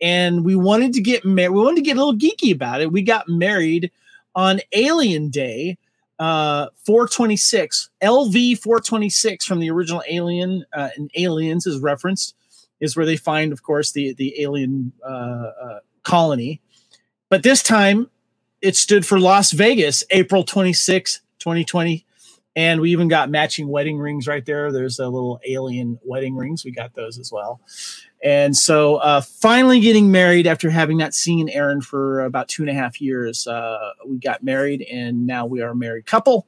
and 0.00 0.44
we 0.44 0.56
wanted 0.56 0.94
to 0.94 1.00
get 1.00 1.24
married. 1.24 1.50
We 1.50 1.62
wanted 1.62 1.76
to 1.76 1.82
get 1.82 1.96
a 1.96 2.04
little 2.04 2.18
geeky 2.18 2.52
about 2.52 2.80
it. 2.80 2.92
We 2.92 3.02
got 3.02 3.28
married 3.28 3.90
on 4.34 4.60
Alien 4.72 5.28
Day. 5.28 5.78
Uh, 6.18 6.68
426 6.84 7.88
LV 8.02 8.58
426 8.58 9.46
from 9.46 9.58
the 9.58 9.70
original 9.70 10.02
Alien 10.06 10.66
uh, 10.74 10.90
and 10.94 11.10
Aliens 11.16 11.66
is 11.66 11.78
referenced 11.78 12.34
is 12.80 12.96
where 12.96 13.06
they 13.06 13.16
find, 13.16 13.52
of 13.52 13.62
course, 13.62 13.92
the 13.92 14.14
the 14.14 14.40
alien 14.42 14.92
uh, 15.04 15.50
uh, 15.62 15.78
colony. 16.02 16.60
But 17.28 17.42
this 17.42 17.62
time, 17.62 18.10
it 18.60 18.76
stood 18.76 19.06
for 19.06 19.18
Las 19.18 19.52
Vegas, 19.52 20.04
April 20.10 20.44
26, 20.44 21.20
2020. 21.38 22.04
And 22.56 22.80
we 22.80 22.90
even 22.90 23.06
got 23.06 23.30
matching 23.30 23.68
wedding 23.68 23.96
rings 23.96 24.26
right 24.26 24.44
there. 24.44 24.72
There's 24.72 24.98
a 24.98 25.08
little 25.08 25.40
alien 25.46 26.00
wedding 26.02 26.34
rings. 26.34 26.64
We 26.64 26.72
got 26.72 26.94
those 26.94 27.16
as 27.16 27.30
well. 27.30 27.60
And 28.24 28.56
so, 28.56 28.96
uh, 28.96 29.20
finally 29.20 29.80
getting 29.80 30.10
married 30.10 30.48
after 30.48 30.68
having 30.68 30.98
not 30.98 31.14
seen 31.14 31.48
Erin 31.48 31.80
for 31.80 32.20
about 32.20 32.48
two 32.48 32.62
and 32.62 32.68
a 32.68 32.74
half 32.74 33.00
years, 33.00 33.46
uh, 33.46 33.92
we 34.04 34.18
got 34.18 34.42
married, 34.42 34.82
and 34.82 35.26
now 35.26 35.46
we 35.46 35.62
are 35.62 35.70
a 35.70 35.76
married 35.76 36.06
couple 36.06 36.46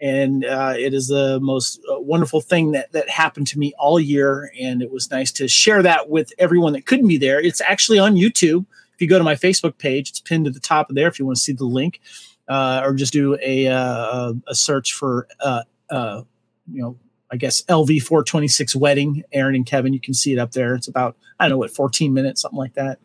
and 0.00 0.44
uh, 0.46 0.74
it 0.76 0.94
is 0.94 1.08
the 1.08 1.38
most 1.40 1.80
uh, 1.90 2.00
wonderful 2.00 2.40
thing 2.40 2.72
that 2.72 2.92
that 2.92 3.08
happened 3.08 3.46
to 3.48 3.58
me 3.58 3.74
all 3.78 4.00
year. 4.00 4.52
And 4.58 4.82
it 4.82 4.90
was 4.90 5.10
nice 5.10 5.30
to 5.32 5.46
share 5.46 5.82
that 5.82 6.08
with 6.08 6.32
everyone 6.38 6.72
that 6.72 6.86
couldn't 6.86 7.08
be 7.08 7.18
there. 7.18 7.40
It's 7.40 7.60
actually 7.60 7.98
on 7.98 8.14
youtube. 8.14 8.64
If 8.94 9.00
you 9.00 9.08
go 9.08 9.18
to 9.18 9.24
my 9.24 9.34
facebook 9.34 9.78
page 9.78 10.10
it's 10.10 10.20
pinned 10.20 10.46
to 10.46 10.50
the 10.50 10.60
top 10.60 10.90
of 10.90 10.96
there 10.96 11.08
if 11.08 11.18
you 11.18 11.26
want 11.26 11.36
to 11.38 11.42
see 11.42 11.52
the 11.52 11.64
link 11.64 12.00
uh, 12.48 12.82
or 12.84 12.92
just 12.92 13.12
do 13.12 13.38
a, 13.42 13.68
uh, 13.68 14.34
a 14.46 14.54
search 14.54 14.92
for 14.92 15.26
uh, 15.40 15.62
uh, 15.90 16.22
you 16.70 16.82
know 16.82 16.96
i 17.30 17.36
guess 17.36 17.62
lv 17.62 18.02
426 18.02 18.76
wedding 18.76 19.22
Erin 19.32 19.54
and 19.54 19.66
kevin 19.66 19.92
you 19.92 20.00
can 20.00 20.14
see 20.14 20.32
it 20.32 20.38
up 20.38 20.52
there. 20.52 20.74
It's 20.74 20.88
about 20.88 21.16
i 21.38 21.44
don't 21.44 21.50
know 21.50 21.58
what 21.58 21.70
14 21.70 22.12
minutes 22.12 22.42
something 22.42 22.58
like 22.58 22.74
that. 22.74 22.98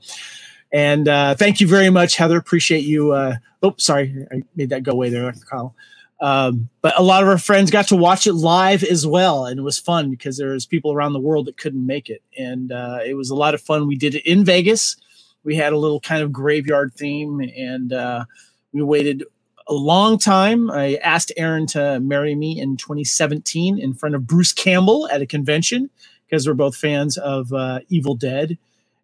And 0.71 1.05
thank 1.37 1.61
you 1.61 1.67
very 1.67 1.89
much 1.89 2.15
heather. 2.15 2.37
Appreciate 2.37 2.83
you 2.83 3.13
oh 3.13 3.75
sorry 3.77 4.25
i 4.31 4.43
made 4.55 4.69
that 4.69 4.83
go 4.83 4.93
away 4.93 5.09
there 5.09 5.31
Kyle. 5.49 5.75
Um, 6.21 6.69
but 6.81 6.97
a 6.97 7.03
lot 7.03 7.23
of 7.23 7.29
our 7.29 7.37
friends 7.37 7.71
got 7.71 7.89
to 7.89 7.95
watch 7.95 8.25
it 8.25 8.33
live 8.33 8.83
as 8.83 9.05
well, 9.05 9.45
and 9.45 9.59
it 9.59 9.63
was 9.63 9.77
fun 9.77 10.09
because 10.09 10.37
there 10.37 10.49
was 10.49 10.65
people 10.65 10.93
around 10.93 11.13
the 11.13 11.19
world 11.19 11.47
that 11.47 11.57
couldn't 11.57 11.85
make 11.85 12.09
it, 12.09 12.21
and 12.37 12.71
uh, 12.71 12.99
it 13.05 13.15
was 13.15 13.29
a 13.29 13.35
lot 13.35 13.53
of 13.53 13.61
fun. 13.61 13.87
We 13.87 13.97
did 13.97 14.15
it 14.15 14.25
in 14.25 14.45
Vegas. 14.45 14.95
we 15.43 15.55
had 15.55 15.73
a 15.73 15.77
little 15.77 15.99
kind 15.99 16.23
of 16.23 16.31
graveyard 16.31 16.93
theme, 16.95 17.41
and 17.41 17.91
uh, 17.91 18.25
we 18.71 18.81
waited 18.81 19.23
a 19.67 19.73
long 19.73 20.17
time. 20.17 20.71
I 20.71 20.95
asked 21.03 21.33
Erin 21.35 21.67
to 21.67 21.99
marry 21.99 22.33
me 22.33 22.59
in 22.59 22.77
2017 22.77 23.77
in 23.77 23.93
front 23.93 24.15
of 24.15 24.25
Bruce 24.25 24.53
Campbell 24.53 25.09
at 25.09 25.21
a 25.21 25.25
convention 25.25 25.89
because 26.25 26.47
we're 26.47 26.53
both 26.53 26.77
fans 26.77 27.17
of 27.17 27.51
uh, 27.51 27.79
Evil 27.89 28.15
Dead, 28.15 28.57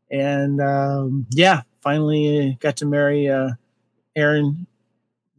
and 0.09 0.61
um, 0.61 1.25
yeah, 1.31 1.63
finally 1.81 2.57
got 2.61 2.77
to 2.77 2.85
marry 2.85 3.27
uh, 3.27 3.51
Erin 4.15 4.65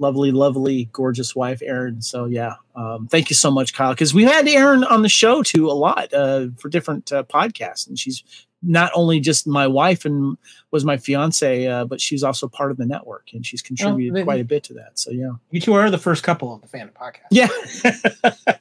lovely, 0.03 0.33
lovely, 0.33 0.91
gorgeous 0.93 1.35
wife, 1.35 1.63
Erin. 1.63 2.03
So 2.03 2.27
yeah, 2.27 2.57
um, 2.77 3.09
thank 3.09 3.31
you 3.31 3.37
so 3.37 3.51
much, 3.51 3.73
Kyle, 3.73 3.95
because 3.95 4.13
we 4.13 4.25
had 4.25 4.47
Erin 4.47 4.85
on 4.85 5.03
the 5.03 5.09
show 5.09 5.43
too 5.43 5.71
a 5.71 5.73
lot 5.73 6.13
uh, 6.13 6.49
for 6.59 6.69
different 6.69 7.11
uh, 7.11 7.23
podcasts, 7.23 7.87
and 7.89 7.99
she's 7.99 8.23
not 8.63 8.93
only 8.95 9.19
just 9.19 9.47
my 9.47 9.67
wife 9.67 10.05
and 10.05 10.37
was 10.71 10.85
my 10.85 10.97
fiance, 10.97 11.67
uh, 11.67 11.85
but 11.85 12.01
she's 12.01 12.23
also 12.23 12.49
part 12.49 12.71
of 12.71 12.77
the 12.77 12.87
network, 12.87 13.31
and 13.33 13.47
she's 13.47 13.63
contributed 13.63 14.15
well, 14.15 14.25
quite 14.25 14.41
a 14.41 14.45
bit 14.45 14.65
to 14.65 14.75
that. 14.75 14.99
So 14.99 15.11
yeah, 15.11 15.33
you 15.51 15.61
two 15.61 15.73
are 15.75 15.91
the 15.91 15.99
first 15.99 16.23
couple 16.23 16.55
of 16.55 16.61
the 16.61 16.69
fan 16.69 16.91
podcast. 16.91 17.29
Yeah, 17.31 17.49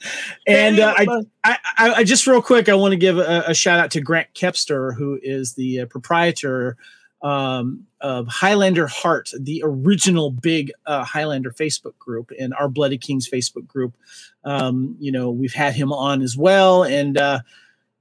and 0.47 0.79
uh, 0.79 0.93
I, 0.97 1.23
I, 1.43 1.57
I, 1.77 2.03
just 2.03 2.25
real 2.27 2.41
quick, 2.41 2.69
I 2.69 2.75
want 2.75 2.93
to 2.93 2.97
give 2.97 3.17
a, 3.17 3.43
a, 3.47 3.53
shout 3.53 3.79
out 3.79 3.91
to 3.91 4.01
Grant 4.01 4.33
Kepster, 4.33 4.95
who 4.95 5.19
is 5.21 5.53
the 5.53 5.81
uh, 5.81 5.85
proprietor 5.87 6.77
um, 7.21 7.85
of 7.99 8.27
Highlander 8.27 8.87
Heart, 8.87 9.31
the 9.39 9.61
original 9.63 10.31
big 10.31 10.71
uh, 10.85 11.03
Highlander 11.03 11.51
Facebook 11.51 11.97
group, 11.99 12.31
and 12.39 12.53
our 12.55 12.67
Bloody 12.67 12.97
Kings 12.97 13.29
Facebook 13.29 13.67
group. 13.67 13.95
Um, 14.43 14.95
you 14.99 15.11
know, 15.11 15.29
we've 15.29 15.53
had 15.53 15.73
him 15.73 15.93
on 15.93 16.21
as 16.21 16.35
well, 16.35 16.83
and 16.83 17.17
uh, 17.17 17.39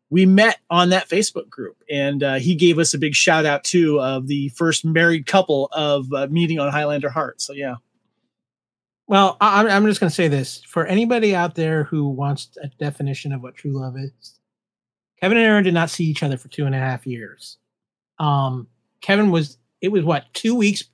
we 0.09 0.27
met 0.27 0.59
on 0.71 0.91
that 0.91 1.09
Facebook 1.09 1.49
group, 1.49 1.77
and 1.91 2.23
uh, 2.23 2.35
he 2.37 2.55
gave 2.55 2.79
us 2.79 2.95
a 2.95 2.99
big 2.99 3.15
shout 3.15 3.47
out 3.47 3.65
too 3.65 4.01
of 4.01 4.27
the 4.27 4.49
first 4.51 4.85
married 4.85 5.27
couple 5.27 5.69
of 5.73 6.13
uh, 6.13 6.27
meeting 6.31 6.59
on 6.59 6.73
Highlander 6.73 7.11
Heart. 7.11 7.41
So 7.41 7.53
yeah. 7.53 7.77
Well, 9.07 9.37
I'm, 9.41 9.67
I'm 9.67 9.87
just 9.87 9.99
going 9.99 10.09
to 10.09 10.15
say 10.15 10.29
this 10.29 10.63
for 10.63 10.87
anybody 10.87 11.35
out 11.35 11.57
there 11.57 11.83
who 11.83 12.09
wants 12.09 12.57
a 12.63 12.69
definition 12.69 13.33
of 13.33 13.43
what 13.43 13.57
true 13.57 13.73
love 13.73 13.97
is. 13.97 14.39
Kevin 15.21 15.37
and 15.37 15.47
Erin 15.47 15.65
did 15.65 15.75
not 15.75 15.91
see 15.91 16.05
each 16.05 16.23
other 16.23 16.37
for 16.37 16.47
two 16.47 16.65
and 16.65 16.77
a 16.77 16.79
half 16.79 17.09
years. 17.09 17.59
Um, 18.21 18.69
Kevin 19.01 19.31
was 19.31 19.59
it 19.81 19.89
was 19.89 20.05
what 20.05 20.25
two 20.33 20.55
weeks 20.55 20.85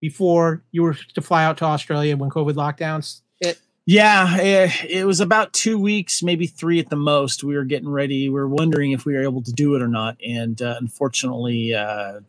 before 0.00 0.62
you 0.70 0.82
were 0.82 0.96
to 1.14 1.20
fly 1.20 1.44
out 1.44 1.58
to 1.58 1.64
Australia 1.64 2.16
when 2.16 2.30
COVID 2.30 2.54
lockdowns 2.54 3.22
hit. 3.40 3.58
Yeah, 3.84 4.36
it, 4.36 4.84
it, 4.84 5.04
was 5.06 5.20
about 5.20 5.52
two 5.52 5.78
weeks, 5.78 6.22
maybe 6.22 6.46
three 6.46 6.78
at 6.78 6.90
the 6.90 6.96
most. 6.96 7.42
We 7.42 7.56
were 7.56 7.64
getting 7.64 7.88
ready. 7.88 8.28
We 8.28 8.34
were 8.34 8.48
wondering 8.48 8.92
if 8.92 9.06
we 9.06 9.14
were 9.14 9.22
able 9.22 9.42
to 9.42 9.52
do 9.52 9.74
it 9.74 9.82
or 9.82 9.88
not, 9.88 10.18
and 10.22 10.60
uh, 10.60 10.76
unfortunately, 10.78 11.74
uh, 11.74 12.20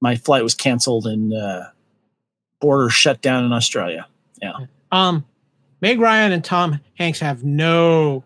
my 0.00 0.16
flight 0.16 0.42
was 0.42 0.54
canceled 0.54 1.06
and 1.06 1.34
uh, 1.34 1.66
border 2.60 2.88
shut 2.88 3.20
down 3.20 3.44
in 3.44 3.52
Australia. 3.52 4.06
Yeah. 4.40 4.52
Um, 4.90 5.24
Meg 5.80 6.00
Ryan 6.00 6.32
and 6.32 6.44
Tom 6.44 6.80
Hanks 6.94 7.20
have 7.20 7.44
no 7.44 8.24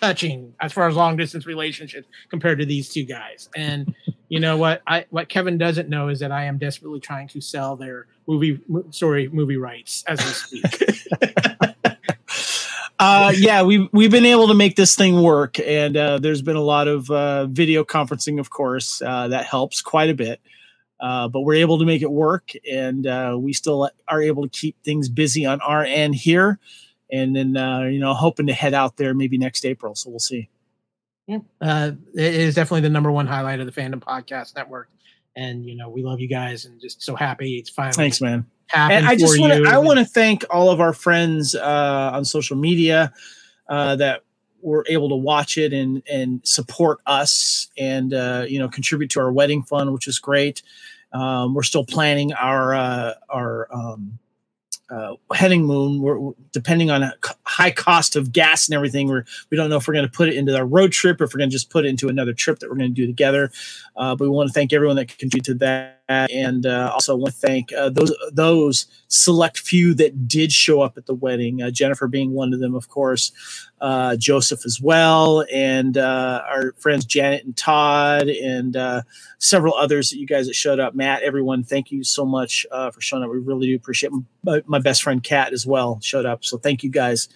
touching 0.00 0.54
as 0.60 0.72
far 0.72 0.88
as 0.88 0.96
long 0.96 1.16
distance 1.16 1.46
relationships 1.46 2.08
compared 2.30 2.58
to 2.58 2.66
these 2.66 2.88
two 2.88 3.04
guys. 3.04 3.48
And 3.54 3.94
you 4.30 4.40
know 4.40 4.56
what 4.56 4.80
I 4.86 5.04
what 5.10 5.28
Kevin 5.28 5.58
doesn't 5.58 5.90
know 5.90 6.08
is 6.08 6.20
that 6.20 6.32
I 6.32 6.44
am 6.44 6.56
desperately 6.56 7.00
trying 7.00 7.28
to 7.28 7.40
sell 7.42 7.76
their 7.76 8.06
movie 8.26 8.60
sorry 8.90 9.28
movie 9.28 9.58
rights 9.58 10.02
as 10.06 10.18
we 10.50 10.60
speak. 10.60 10.98
uh, 12.98 13.32
yeah, 13.36 13.62
we've 13.62 13.88
we've 13.92 14.10
been 14.10 14.24
able 14.24 14.48
to 14.48 14.54
make 14.54 14.76
this 14.76 14.94
thing 14.94 15.20
work, 15.20 15.58
and 15.58 15.96
uh, 15.96 16.18
there's 16.18 16.40
been 16.40 16.56
a 16.56 16.62
lot 16.62 16.88
of 16.88 17.10
uh, 17.10 17.46
video 17.46 17.84
conferencing, 17.84 18.40
of 18.40 18.48
course, 18.48 19.02
uh, 19.02 19.28
that 19.28 19.44
helps 19.44 19.82
quite 19.82 20.08
a 20.08 20.14
bit. 20.14 20.40
Uh, 21.00 21.28
but 21.28 21.40
we're 21.40 21.54
able 21.54 21.78
to 21.78 21.84
make 21.84 22.02
it 22.02 22.10
work, 22.10 22.52
and 22.70 23.06
uh, 23.06 23.36
we 23.38 23.52
still 23.52 23.90
are 24.06 24.22
able 24.22 24.42
to 24.42 24.48
keep 24.48 24.76
things 24.84 25.08
busy 25.08 25.44
on 25.44 25.60
our 25.60 25.84
end 25.84 26.14
here 26.14 26.58
and 27.12 27.34
then 27.34 27.56
uh, 27.56 27.82
you 27.82 27.98
know 27.98 28.14
hoping 28.14 28.46
to 28.46 28.52
head 28.52 28.74
out 28.74 28.96
there 28.96 29.14
maybe 29.14 29.38
next 29.38 29.64
April. 29.64 29.94
So 29.94 30.10
we'll 30.10 30.18
see. 30.18 30.48
Yeah, 31.30 31.38
uh, 31.60 31.92
it 32.12 32.34
is 32.34 32.56
definitely 32.56 32.80
the 32.80 32.90
number 32.90 33.12
one 33.12 33.28
highlight 33.28 33.60
of 33.60 33.66
the 33.66 33.72
Fandom 33.72 34.00
Podcast 34.00 34.56
Network, 34.56 34.88
and 35.36 35.64
you 35.64 35.76
know 35.76 35.88
we 35.88 36.02
love 36.02 36.18
you 36.18 36.26
guys 36.26 36.64
and 36.64 36.80
just 36.80 37.00
so 37.02 37.14
happy 37.14 37.58
it's 37.58 37.70
finally. 37.70 37.94
Thanks, 37.94 38.20
man. 38.20 38.46
And 38.74 39.06
I 39.06 39.14
just 39.14 39.38
want 39.38 39.52
to 39.52 39.70
I 39.70 39.78
want 39.78 40.00
to 40.00 40.04
thank 40.04 40.44
all 40.50 40.70
of 40.70 40.80
our 40.80 40.92
friends 40.92 41.54
uh, 41.54 42.10
on 42.12 42.24
social 42.24 42.56
media 42.56 43.12
uh, 43.68 43.94
that 43.96 44.24
were 44.60 44.84
able 44.88 45.08
to 45.10 45.14
watch 45.14 45.56
it 45.56 45.72
and 45.72 46.02
and 46.10 46.40
support 46.44 46.98
us 47.06 47.68
and 47.78 48.12
uh, 48.12 48.44
you 48.48 48.58
know 48.58 48.68
contribute 48.68 49.10
to 49.10 49.20
our 49.20 49.30
wedding 49.30 49.62
fund, 49.62 49.92
which 49.92 50.08
is 50.08 50.18
great. 50.18 50.62
Um, 51.12 51.54
we're 51.54 51.62
still 51.62 51.84
planning 51.84 52.32
our 52.32 52.74
uh, 52.74 53.14
our 53.28 53.68
um, 53.72 54.18
uh, 54.90 55.14
heading 55.32 55.64
moon. 55.64 56.00
We're, 56.02 56.32
depending 56.52 56.90
on 56.90 57.12
high 57.44 57.70
cost 57.70 58.16
of 58.16 58.32
gas 58.32 58.68
and 58.68 58.74
everything. 58.74 59.08
We're 59.08 59.24
we 59.50 59.56
don't 59.56 59.70
know 59.70 59.76
if 59.76 59.86
we're 59.86 59.94
going 59.94 60.06
to 60.06 60.12
put 60.12 60.28
it 60.28 60.34
into 60.34 60.56
our 60.56 60.66
road 60.66 60.92
trip 60.92 61.20
or 61.20 61.24
if 61.24 61.34
we're 61.34 61.38
going 61.38 61.50
to 61.50 61.54
just 61.54 61.70
put 61.70 61.84
it 61.84 61.88
into 61.88 62.08
another 62.08 62.32
trip 62.32 62.58
that 62.58 62.68
we're 62.68 62.76
going 62.76 62.90
to 62.90 62.94
do 62.94 63.06
together. 63.06 63.50
Uh, 63.96 64.14
but 64.14 64.24
we 64.24 64.30
want 64.30 64.48
to 64.48 64.52
thank 64.52 64.72
everyone 64.72 64.96
that 64.96 65.08
contributed 65.08 65.44
to 65.44 65.54
that 65.54 65.99
and 66.10 66.66
uh, 66.66 66.90
also 66.92 67.14
want 67.14 67.32
to 67.32 67.40
thank 67.40 67.72
uh, 67.72 67.88
those 67.88 68.12
those 68.32 68.86
select 69.08 69.58
few 69.58 69.94
that 69.94 70.26
did 70.26 70.50
show 70.52 70.80
up 70.80 70.98
at 70.98 71.06
the 71.06 71.14
wedding. 71.14 71.62
Uh, 71.62 71.70
Jennifer 71.70 72.08
being 72.08 72.32
one 72.32 72.52
of 72.52 72.60
them, 72.60 72.74
of 72.74 72.88
course, 72.88 73.32
uh, 73.80 74.16
Joseph 74.16 74.66
as 74.66 74.80
well, 74.80 75.44
and 75.52 75.96
uh, 75.96 76.42
our 76.48 76.72
friends 76.78 77.04
Janet 77.04 77.44
and 77.44 77.56
Todd, 77.56 78.28
and 78.28 78.76
uh, 78.76 79.02
several 79.38 79.74
others 79.74 80.10
that 80.10 80.18
you 80.18 80.26
guys 80.26 80.46
that 80.46 80.54
showed 80.54 80.80
up. 80.80 80.94
Matt, 80.94 81.22
everyone, 81.22 81.62
thank 81.62 81.92
you 81.92 82.02
so 82.02 82.24
much 82.24 82.66
for 82.70 83.00
showing 83.00 83.22
up. 83.22 83.30
We 83.30 83.38
really 83.38 83.68
do 83.68 83.76
appreciate. 83.76 84.12
My, 84.42 84.62
my 84.66 84.78
best 84.78 85.02
friend 85.02 85.22
Kat 85.22 85.52
as 85.52 85.64
well 85.64 86.00
showed 86.02 86.26
up, 86.26 86.44
so 86.44 86.58
thank 86.58 86.82
you 86.82 86.90
guys. 86.90 87.28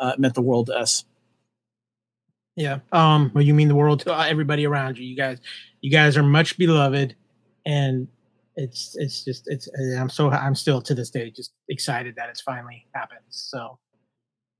it 0.00 0.18
meant 0.18 0.34
the 0.34 0.42
world 0.42 0.66
to 0.66 0.74
us. 0.74 1.04
Yeah. 2.56 2.80
Um. 2.92 3.30
Well, 3.34 3.44
you 3.44 3.54
mean 3.54 3.68
the 3.68 3.74
world 3.74 4.00
to 4.00 4.18
everybody 4.18 4.66
around 4.66 4.98
you. 4.98 5.06
You 5.06 5.16
guys, 5.16 5.38
you 5.80 5.90
guys 5.90 6.16
are 6.16 6.22
much 6.22 6.58
beloved, 6.58 7.14
and 7.64 8.08
it's 8.56 8.96
it's 8.96 9.24
just 9.24 9.48
it's 9.48 9.68
i'm 9.98 10.08
so 10.08 10.30
i'm 10.30 10.54
still 10.54 10.80
to 10.80 10.94
this 10.94 11.10
day 11.10 11.30
just 11.30 11.52
excited 11.68 12.14
that 12.16 12.28
it's 12.28 12.40
finally 12.40 12.86
happened 12.94 13.20
so 13.28 13.78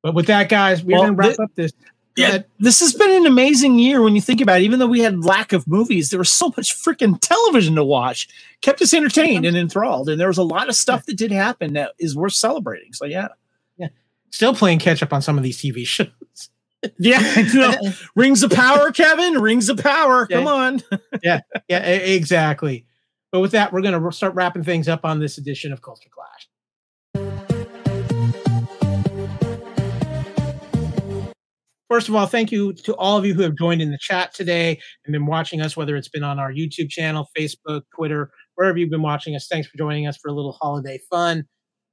but 0.03 0.15
with 0.15 0.27
that 0.27 0.49
guys 0.49 0.83
we're 0.83 0.93
well, 0.93 1.03
gonna 1.03 1.15
wrap 1.15 1.39
up 1.39 1.51
this 1.55 1.73
yeah 2.17 2.39
this 2.59 2.81
has 2.81 2.95
been 2.95 3.11
an 3.11 3.27
amazing 3.27 3.79
year 3.79 4.03
when 4.03 4.15
you 4.15 4.21
think 4.21 4.41
about 4.41 4.61
it 4.61 4.65
even 4.65 4.79
though 4.79 4.87
we 4.87 5.01
had 5.01 5.25
lack 5.25 5.53
of 5.53 5.67
movies 5.67 6.11
there 6.11 6.19
was 6.19 6.31
so 6.31 6.49
much 6.57 6.75
freaking 6.75 7.19
television 7.21 7.75
to 7.75 7.85
watch 7.85 8.29
kept 8.61 8.81
us 8.81 8.95
entertained 8.95 9.45
and 9.45 9.57
enthralled 9.57 10.09
and 10.09 10.21
there 10.21 10.29
was 10.29 10.39
a 10.39 10.43
lot 10.43 10.69
of 10.69 10.75
stuff 10.75 11.05
that 11.07 11.17
did 11.17 11.31
happen 11.31 11.75
that 11.75 11.93
is 11.99 12.17
worth 12.17 12.35
celebrating 12.35 12.93
so 12.93 13.05
yeah 13.05 13.29
yeah 13.77 13.89
still 14.31 14.55
playing 14.55 14.79
catch 14.79 15.03
up 15.03 15.13
on 15.13 15.21
some 15.21 15.37
of 15.37 15.45
these 15.45 15.59
tv 15.59 15.87
shows 15.87 16.09
yeah, 16.99 17.21
rings 18.17 18.43
of 18.43 18.51
power, 18.51 18.91
Kevin. 18.91 19.41
Rings 19.41 19.69
of 19.69 19.79
power. 19.79 20.27
Yeah. 20.29 20.39
Come 20.39 20.47
on. 20.49 20.83
yeah, 21.23 21.41
yeah, 21.69 21.79
exactly. 21.79 22.85
But 23.33 23.41
with 23.41 23.53
that, 23.53 23.73
we're 23.73 23.81
going 23.81 23.99
to 23.99 24.13
start 24.13 24.35
wrapping 24.35 24.63
things 24.63 24.89
up 24.89 25.05
on 25.05 25.19
this 25.19 25.39
edition 25.39 25.73
of 25.73 25.81
Culture 25.81 26.11
Clash. 26.13 26.49
First 31.89 32.09
of 32.09 32.15
all, 32.15 32.27
thank 32.27 32.53
you 32.53 32.75
to 32.75 32.95
all 32.97 33.17
of 33.19 33.25
you 33.25 33.35
who 33.35 33.43
have 33.43 33.57
joined 33.57 33.83
in 33.83 33.91
the 33.91 33.99
chat 33.99 34.35
today 34.35 34.79
and 35.05 35.13
been 35.13 35.27
watching 35.27 35.61
us, 35.63 35.77
whether 35.77 35.97
it's 35.97 36.09
been 36.09 36.23
on 36.23 36.39
our 36.39 36.53
YouTube 36.53 36.91
channel, 36.91 37.29
Facebook, 37.37 37.83
Twitter, 37.95 38.31
wherever 38.55 38.79
you've 38.79 38.91
been 38.91 39.03
watching 39.03 39.35
us. 39.35 39.47
Thanks 39.51 39.67
for 39.67 39.79
joining 39.79 40.07
us 40.07 40.17
for 40.17 40.29
a 40.29 40.33
little 40.33 40.53
holiday 40.61 40.99
fun. 41.11 41.45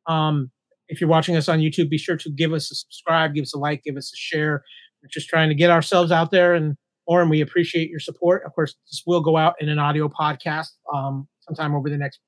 Um, 0.07 0.51
if 0.89 0.99
you're 0.99 1.09
watching 1.09 1.35
us 1.37 1.47
on 1.47 1.59
YouTube, 1.59 1.89
be 1.89 1.97
sure 1.97 2.17
to 2.17 2.29
give 2.29 2.53
us 2.53 2.71
a 2.71 2.75
subscribe, 2.75 3.33
give 3.33 3.43
us 3.43 3.53
a 3.53 3.57
like, 3.57 3.83
give 3.83 3.95
us 3.97 4.11
a 4.13 4.17
share. 4.17 4.63
We're 5.01 5.09
just 5.09 5.29
trying 5.29 5.49
to 5.49 5.55
get 5.55 5.69
ourselves 5.69 6.11
out 6.11 6.31
there 6.31 6.53
and 6.53 6.75
Lauren, 7.09 7.27
we 7.27 7.41
appreciate 7.41 7.89
your 7.89 7.99
support. 7.99 8.43
Of 8.45 8.53
course, 8.53 8.75
this 8.89 9.01
will 9.05 9.21
go 9.21 9.35
out 9.35 9.55
in 9.59 9.67
an 9.67 9.79
audio 9.79 10.07
podcast 10.07 10.67
um, 10.93 11.27
sometime 11.41 11.73
over 11.73 11.89
the 11.89 11.97
next 11.97 12.19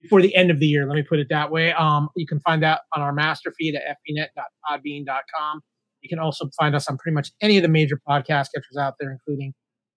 before 0.00 0.22
the 0.22 0.34
end 0.34 0.50
of 0.50 0.58
the 0.60 0.66
year. 0.66 0.86
Let 0.86 0.94
me 0.94 1.02
put 1.02 1.18
it 1.18 1.26
that 1.28 1.50
way. 1.50 1.72
Um, 1.74 2.08
you 2.16 2.26
can 2.26 2.40
find 2.40 2.62
that 2.62 2.80
on 2.96 3.02
our 3.02 3.12
master 3.12 3.52
feed 3.58 3.74
at 3.76 3.82
fbnet.podbean.com. 4.08 5.60
You 6.00 6.08
can 6.08 6.18
also 6.18 6.48
find 6.58 6.74
us 6.74 6.88
on 6.88 6.96
pretty 6.96 7.14
much 7.14 7.30
any 7.42 7.58
of 7.58 7.62
the 7.62 7.68
major 7.68 8.00
podcast 8.08 8.48
catchers 8.54 8.78
out 8.80 8.94
there, 8.98 9.12
including 9.12 9.52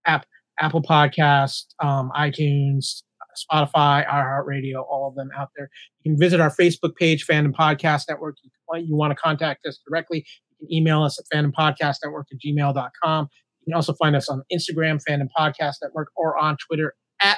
App, 0.05 0.25
Apple 0.59 0.81
Podcast, 0.81 1.63
um, 1.79 2.11
iTunes, 2.13 3.03
Spotify, 3.49 4.05
iHeartRadio, 4.05 4.83
all 4.89 5.07
of 5.07 5.15
them 5.15 5.29
out 5.37 5.49
there. 5.55 5.69
You 6.03 6.11
can 6.11 6.19
visit 6.19 6.41
our 6.41 6.49
Facebook 6.49 6.95
page, 6.97 7.25
Fandom 7.25 7.53
Podcast 7.53 8.03
Network. 8.09 8.35
You, 8.43 8.51
you 8.85 8.95
want 8.95 9.11
to 9.11 9.15
contact 9.15 9.65
us 9.65 9.79
directly, 9.87 10.25
you 10.49 10.67
can 10.67 10.73
email 10.73 11.01
us 11.01 11.17
at 11.17 11.25
fandompodcastnetwork 11.33 12.23
at 12.31 12.39
gmail.com. 12.45 13.29
You 13.65 13.71
can 13.71 13.75
also 13.75 13.93
find 13.93 14.13
us 14.13 14.27
on 14.27 14.43
Instagram, 14.51 15.01
Fandom 15.07 15.29
Podcast 15.37 15.75
Network, 15.81 16.09
or 16.17 16.37
on 16.37 16.57
Twitter 16.57 16.95
at 17.21 17.37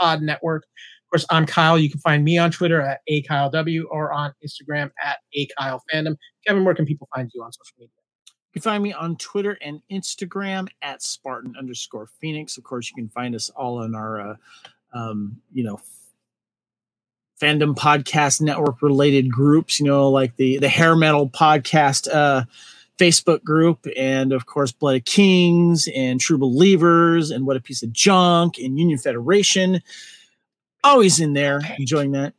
Pod 0.00 0.22
Network. 0.22 0.62
Of 0.64 1.10
course, 1.10 1.26
I'm 1.28 1.44
Kyle. 1.44 1.78
You 1.78 1.90
can 1.90 2.00
find 2.00 2.24
me 2.24 2.38
on 2.38 2.50
Twitter 2.50 2.80
at 2.80 3.00
a 3.06 3.20
Kyle 3.22 3.50
W 3.50 3.86
or 3.90 4.14
on 4.14 4.32
Instagram 4.42 4.90
at 5.04 5.18
a 5.34 5.46
Kyle 5.58 5.82
Fandom. 5.92 6.16
Kevin, 6.46 6.64
where 6.64 6.74
can 6.74 6.86
people 6.86 7.06
find 7.14 7.30
you 7.34 7.42
on 7.42 7.52
social 7.52 7.74
media? 7.78 7.92
You 8.26 8.60
can 8.60 8.62
find 8.62 8.82
me 8.82 8.94
on 8.94 9.16
Twitter 9.16 9.58
and 9.60 9.80
Instagram 9.92 10.68
at 10.80 11.02
Spartan 11.02 11.54
underscore 11.58 12.08
Phoenix. 12.18 12.56
Of 12.56 12.64
course, 12.64 12.88
you 12.88 12.94
can 12.94 13.10
find 13.10 13.34
us 13.34 13.50
all 13.50 13.78
on 13.78 13.94
our 13.94 14.30
uh, 14.30 14.36
um, 14.94 15.36
you 15.52 15.64
know, 15.64 15.78
fandom 17.42 17.74
podcast 17.74 18.40
network 18.40 18.80
related 18.80 19.30
groups, 19.30 19.80
you 19.80 19.86
know, 19.86 20.08
like 20.08 20.36
the 20.36 20.56
the 20.58 20.68
hair 20.68 20.96
metal 20.96 21.28
podcast 21.28 22.08
uh, 22.10 22.44
Facebook 22.98 23.42
group, 23.42 23.86
and 23.96 24.32
of 24.32 24.46
course, 24.46 24.72
Blood 24.72 24.96
of 24.96 25.04
Kings 25.04 25.88
and 25.94 26.20
True 26.20 26.38
Believers 26.38 27.30
and 27.30 27.46
What 27.46 27.56
a 27.56 27.60
Piece 27.60 27.82
of 27.82 27.92
Junk 27.92 28.58
and 28.58 28.78
Union 28.78 28.98
Federation. 28.98 29.82
Always 30.84 31.20
in 31.20 31.32
there, 31.32 31.60
enjoying 31.78 32.12
that. 32.12 32.34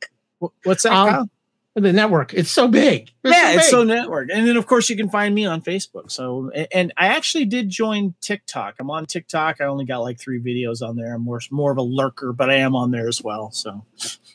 What's 0.64 0.84
that? 0.84 0.92
Um, 0.92 1.30
The 1.76 1.92
network. 1.92 2.34
It's 2.36 2.52
so 2.52 2.68
big. 2.68 3.10
yeah, 3.24 3.54
it's 3.54 3.64
big. 3.64 3.72
so 3.72 3.84
network. 3.84 4.30
And 4.32 4.48
then 4.48 4.58
of 4.58 4.68
course 4.68 4.90
you 4.90 4.96
can 4.96 5.10
find 5.10 5.34
me 5.34 5.46
on 5.46 5.62
Facebook. 5.62 6.12
So 6.12 6.52
and 6.72 6.94
I 6.98 7.08
actually 7.08 7.46
did 7.46 7.70
join 7.70 8.14
TikTok. 8.22 8.76
I'm 8.80 8.92
on 8.92 9.06
TikTok. 9.08 9.60
I 9.60 9.66
only 9.66 9.86
got 9.86 10.00
like 10.00 10.20
three 10.20 10.40
videos 10.40 10.88
on 10.88 10.98
there. 10.98 11.16
I'm 11.16 11.24
more 11.24 11.40
more 11.50 11.72
of 11.72 11.78
a 11.78 11.82
lurker, 11.82 12.32
but 12.32 12.50
I 12.52 12.56
am 12.56 12.76
on 12.76 12.92
there 12.92 13.08
as 13.08 13.24
well. 13.24 13.50
So 13.52 13.86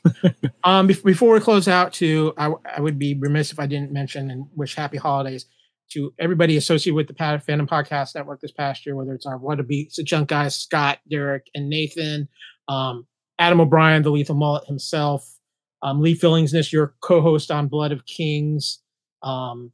Um, 0.65 0.87
before 0.89 1.35
we 1.35 1.41
close 1.41 1.69
out, 1.69 1.93
to 1.95 2.33
I 2.37 2.81
would 2.81 2.99
be 2.99 3.15
remiss 3.15 3.53
if 3.53 3.61
I 3.61 3.67
didn't 3.67 3.93
mention 3.93 4.31
and 4.31 4.47
wish 4.57 4.75
happy 4.75 4.97
holidays 4.97 5.47
to 5.91 6.13
everybody 6.19 6.57
associated 6.57 6.95
with 6.95 7.09
the 7.09 7.15
Pat 7.15 7.45
Fandom 7.47 7.69
Podcast 7.69 8.15
Network 8.15 8.41
this 8.41 8.53
past 8.53 8.85
year, 8.85 8.95
whether 8.95 9.15
it's 9.15 9.27
our 9.27 9.39
What 9.39 9.61
a 9.61 9.63
Beats, 9.63 9.97
the 9.97 10.03
Junk 10.03 10.29
Guys, 10.29 10.55
Scott, 10.55 10.99
Derek, 11.11 11.47
and 11.55 11.69
Nathan, 11.69 12.29
um, 12.69 13.07
Adam 13.39 13.61
O'Brien, 13.61 14.03
the 14.03 14.11
Lethal 14.11 14.35
Mullet 14.35 14.67
himself, 14.67 15.39
um, 15.83 16.01
Lee 16.01 16.17
Fillingsness, 16.17 16.73
your 16.73 16.95
co-host 17.01 17.51
on 17.51 17.69
Blood 17.69 17.93
of 17.93 18.05
Kings, 18.07 18.81
um, 19.23 19.73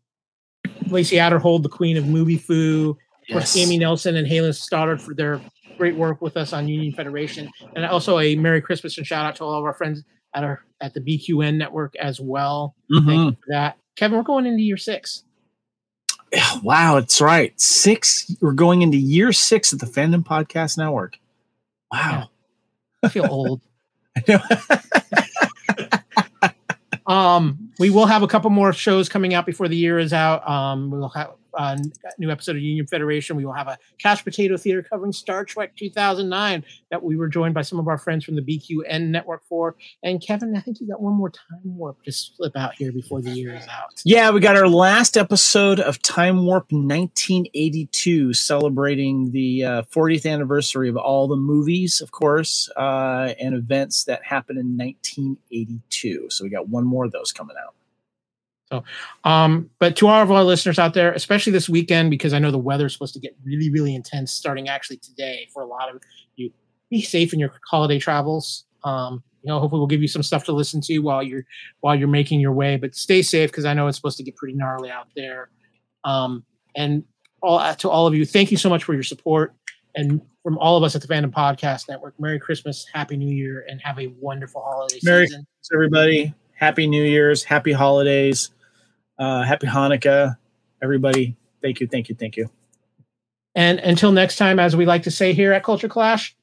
Lacey 0.89 1.17
Adderhold, 1.17 1.63
the 1.63 1.69
Queen 1.69 1.97
of 1.97 2.07
Movie 2.07 2.37
Foo, 2.37 2.97
of 3.29 3.33
course, 3.33 3.57
Amy 3.57 3.79
Nelson 3.79 4.17
and 4.17 4.27
Halen 4.27 4.55
Stoddard 4.55 5.01
for 5.01 5.15
their 5.15 5.41
great 5.79 5.97
work 5.97 6.21
with 6.21 6.37
us 6.37 6.53
on 6.53 6.69
Union 6.69 6.93
Federation, 6.93 7.51
and 7.75 7.85
also 7.87 8.19
a 8.19 8.37
Merry 8.37 8.61
Christmas 8.61 8.99
and 8.99 9.07
shout 9.07 9.25
out 9.25 9.37
to 9.37 9.45
all 9.45 9.59
of 9.59 9.65
our 9.65 9.73
friends 9.73 10.03
at 10.35 10.45
our 10.45 10.63
at 10.81 10.93
the 10.95 11.01
BQN 11.01 11.57
network 11.57 11.97
as 11.97 12.21
well. 12.21 12.75
Thank 13.07 13.07
you 13.09 13.31
for 13.33 13.47
that, 13.49 13.79
Kevin. 13.97 14.19
We're 14.19 14.25
going 14.25 14.47
into 14.47 14.63
year 14.63 14.77
six. 14.77 15.25
Yeah, 16.35 16.59
Wow, 16.63 16.97
it's 16.97 17.21
right. 17.21 17.59
Six. 17.61 18.31
We're 18.41 18.53
going 18.53 18.83
into 18.83 18.99
year 18.99 19.33
six 19.33 19.73
of 19.73 19.79
the 19.79 19.87
Fandom 19.87 20.25
Podcast 20.25 20.77
Network. 20.77 21.19
Wow. 21.93 22.31
I 23.03 23.09
feel 23.09 23.27
old. 23.31 23.61
Um, 27.07 27.71
we 27.79 27.91
will 27.91 28.07
have 28.07 28.23
a 28.23 28.29
couple 28.29 28.51
more 28.51 28.73
shows 28.73 29.09
coming 29.09 29.35
out 29.35 29.47
before 29.47 29.69
the 29.69 29.77
year 29.77 29.99
is 29.99 30.13
out. 30.13 30.49
Um, 30.49 30.91
we 30.91 30.99
will 30.99 31.09
have 31.11 31.33
a 31.57 31.79
new 32.19 32.31
episode 32.31 32.57
of 32.57 32.63
Union 32.63 32.87
Federation. 32.87 33.37
We 33.37 33.45
will 33.45 33.53
have 33.53 33.69
a 33.69 33.79
Cash 33.99 34.25
Potato 34.25 34.57
Theater 34.57 34.83
covering 34.83 35.13
Star 35.13 35.45
Trek 35.45 35.75
2009 35.77 36.65
that 36.91 37.03
we 37.03 37.17
were 37.17 37.29
joined 37.29 37.55
by 37.55 37.63
some 37.63 37.79
of 37.79 37.89
our 37.89 37.99
friends 37.99 38.25
from 38.25 38.37
the 38.37 38.43
BQN 38.43 39.09
network 39.09 39.45
for. 39.45 39.77
And 40.03 40.21
Kevin, 40.21 40.57
I 40.57 40.61
think 40.61 40.81
you 40.81 40.89
got 40.89 41.01
one 41.01 41.15
more 41.15 41.31
time 41.31 41.61
warp 41.65 42.03
to 42.05 42.13
slip 42.13 42.57
out 42.57 42.75
here 42.75 42.93
before 42.93 43.21
the 43.21 43.31
year 43.31 43.55
is 43.55 43.67
out. 43.69 44.03
Yeah, 44.05 44.31
we 44.31 44.41
got 44.41 44.57
our 44.57 44.69
last 44.69 45.17
episode 45.17 45.81
of 45.81 46.01
Time 46.03 46.45
Warp 46.45 46.73
1982, 46.73 48.33
celebrating 48.35 49.31
the 49.33 49.65
uh, 49.65 49.83
40th 49.83 50.31
anniversary 50.31 50.89
of 50.89 50.97
all 50.97 51.29
the 51.29 51.37
movies, 51.37 52.01
of 52.01 52.11
course, 52.13 52.69
uh, 52.77 53.35
and 53.41 53.55
events 53.55 54.05
that 54.05 54.25
happened 54.25 54.59
in 54.59 54.77
1982. 54.77 56.29
So 56.31 56.45
we 56.45 56.51
got 56.51 56.69
one 56.69 56.85
more 56.85 57.05
of 57.05 57.13
those 57.13 57.33
coming 57.33 57.57
out. 57.65 57.74
So, 58.71 58.83
um, 59.25 59.71
but 59.79 59.97
to 59.97 60.09
all 60.09 60.23
of 60.23 60.31
our 60.31 60.43
listeners 60.43 60.79
out 60.79 60.95
there, 60.95 61.13
especially 61.13 61.53
this 61.53 61.69
weekend, 61.69 62.11
because 62.11 62.33
I 62.33 62.39
know 62.39 62.51
the 62.51 62.59
weather 62.59 62.87
is 62.87 62.93
supposed 62.93 63.15
to 63.15 63.21
get 63.21 63.37
really, 63.45 63.71
really 63.71 63.95
intense 63.95 64.33
starting 64.33 64.69
actually 64.69 64.97
today 64.99 65.49
for 65.53 65.63
a 65.63 65.67
lot 65.67 65.95
of 65.95 66.03
you. 66.37 66.51
Be 66.91 67.03
safe 67.03 67.33
in 67.33 67.39
your 67.39 67.53
holiday 67.69 67.99
travels. 67.99 68.65
Um, 68.83 69.23
you 69.43 69.49
know, 69.49 69.61
hopefully 69.61 69.81
we'll 69.81 69.87
give 69.87 70.01
you 70.01 70.09
some 70.09 70.23
stuff 70.23 70.45
to 70.45 70.53
listen 70.53 70.81
to 70.83 70.99
while 71.01 71.23
you're 71.23 71.45
while 71.81 71.95
you're 71.95 72.09
making 72.09 72.41
your 72.41 72.53
way. 72.53 72.77
But 72.77 72.95
stay 72.95 73.21
safe 73.21 73.51
because 73.51 73.67
I 73.67 73.75
know 73.75 73.87
it's 73.89 73.99
supposed 73.99 74.17
to 74.17 74.23
get 74.23 74.37
pretty 74.37 74.55
gnarly 74.55 74.91
out 74.91 75.09
there. 75.15 75.51
Um, 76.05 76.45
and 76.75 77.05
all 77.43 77.75
to 77.75 77.91
all 77.91 78.07
of 78.07 78.15
you, 78.15 78.25
thank 78.25 78.51
you 78.51 78.57
so 78.57 78.71
much 78.71 78.85
for 78.85 78.95
your 78.95 79.03
support. 79.03 79.55
And 79.95 80.23
from 80.43 80.59
all 80.59 80.77
of 80.77 80.83
us 80.83 80.95
at 80.95 81.03
the 81.03 81.09
Fandom 81.09 81.31
Podcast 81.31 81.89
Network, 81.89 82.19
Merry 82.19 82.39
Christmas, 82.39 82.87
Happy 82.93 83.17
New 83.17 83.35
Year, 83.35 83.65
and 83.69 83.81
have 83.83 83.99
a 83.99 84.09
wonderful 84.19 84.63
holiday 84.63 84.99
Merry- 85.03 85.27
season. 85.27 85.47
So 85.61 85.77
everybody, 85.77 86.35
happy 86.55 86.87
New 86.87 87.05
Year's, 87.05 87.45
happy 87.45 87.73
holidays, 87.73 88.51
uh, 89.19 89.43
happy 89.43 89.67
Hanukkah. 89.67 90.37
Everybody, 90.83 91.37
thank 91.63 91.81
you, 91.81 91.87
thank 91.87 92.09
you, 92.09 92.15
thank 92.15 92.37
you. 92.37 92.51
And 93.55 93.79
until 93.79 94.13
next 94.13 94.37
time, 94.37 94.59
as 94.59 94.75
we 94.75 94.85
like 94.85 95.05
to 95.05 95.11
say 95.11 95.33
here 95.33 95.53
at 95.53 95.63
Culture 95.63 95.89
Clash, 95.89 96.37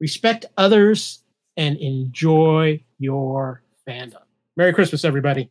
respect 0.00 0.46
others 0.56 1.22
and 1.56 1.76
enjoy 1.78 2.82
your 2.98 3.62
fandom. 3.86 4.22
Merry 4.56 4.72
Christmas, 4.72 5.04
everybody. 5.04 5.50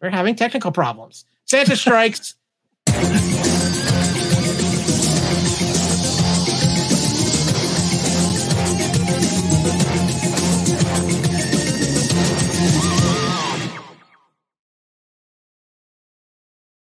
We're 0.00 0.10
having 0.10 0.34
technical 0.34 0.72
problems. 0.72 1.24
Santa 1.46 1.76
strikes. 1.76 2.34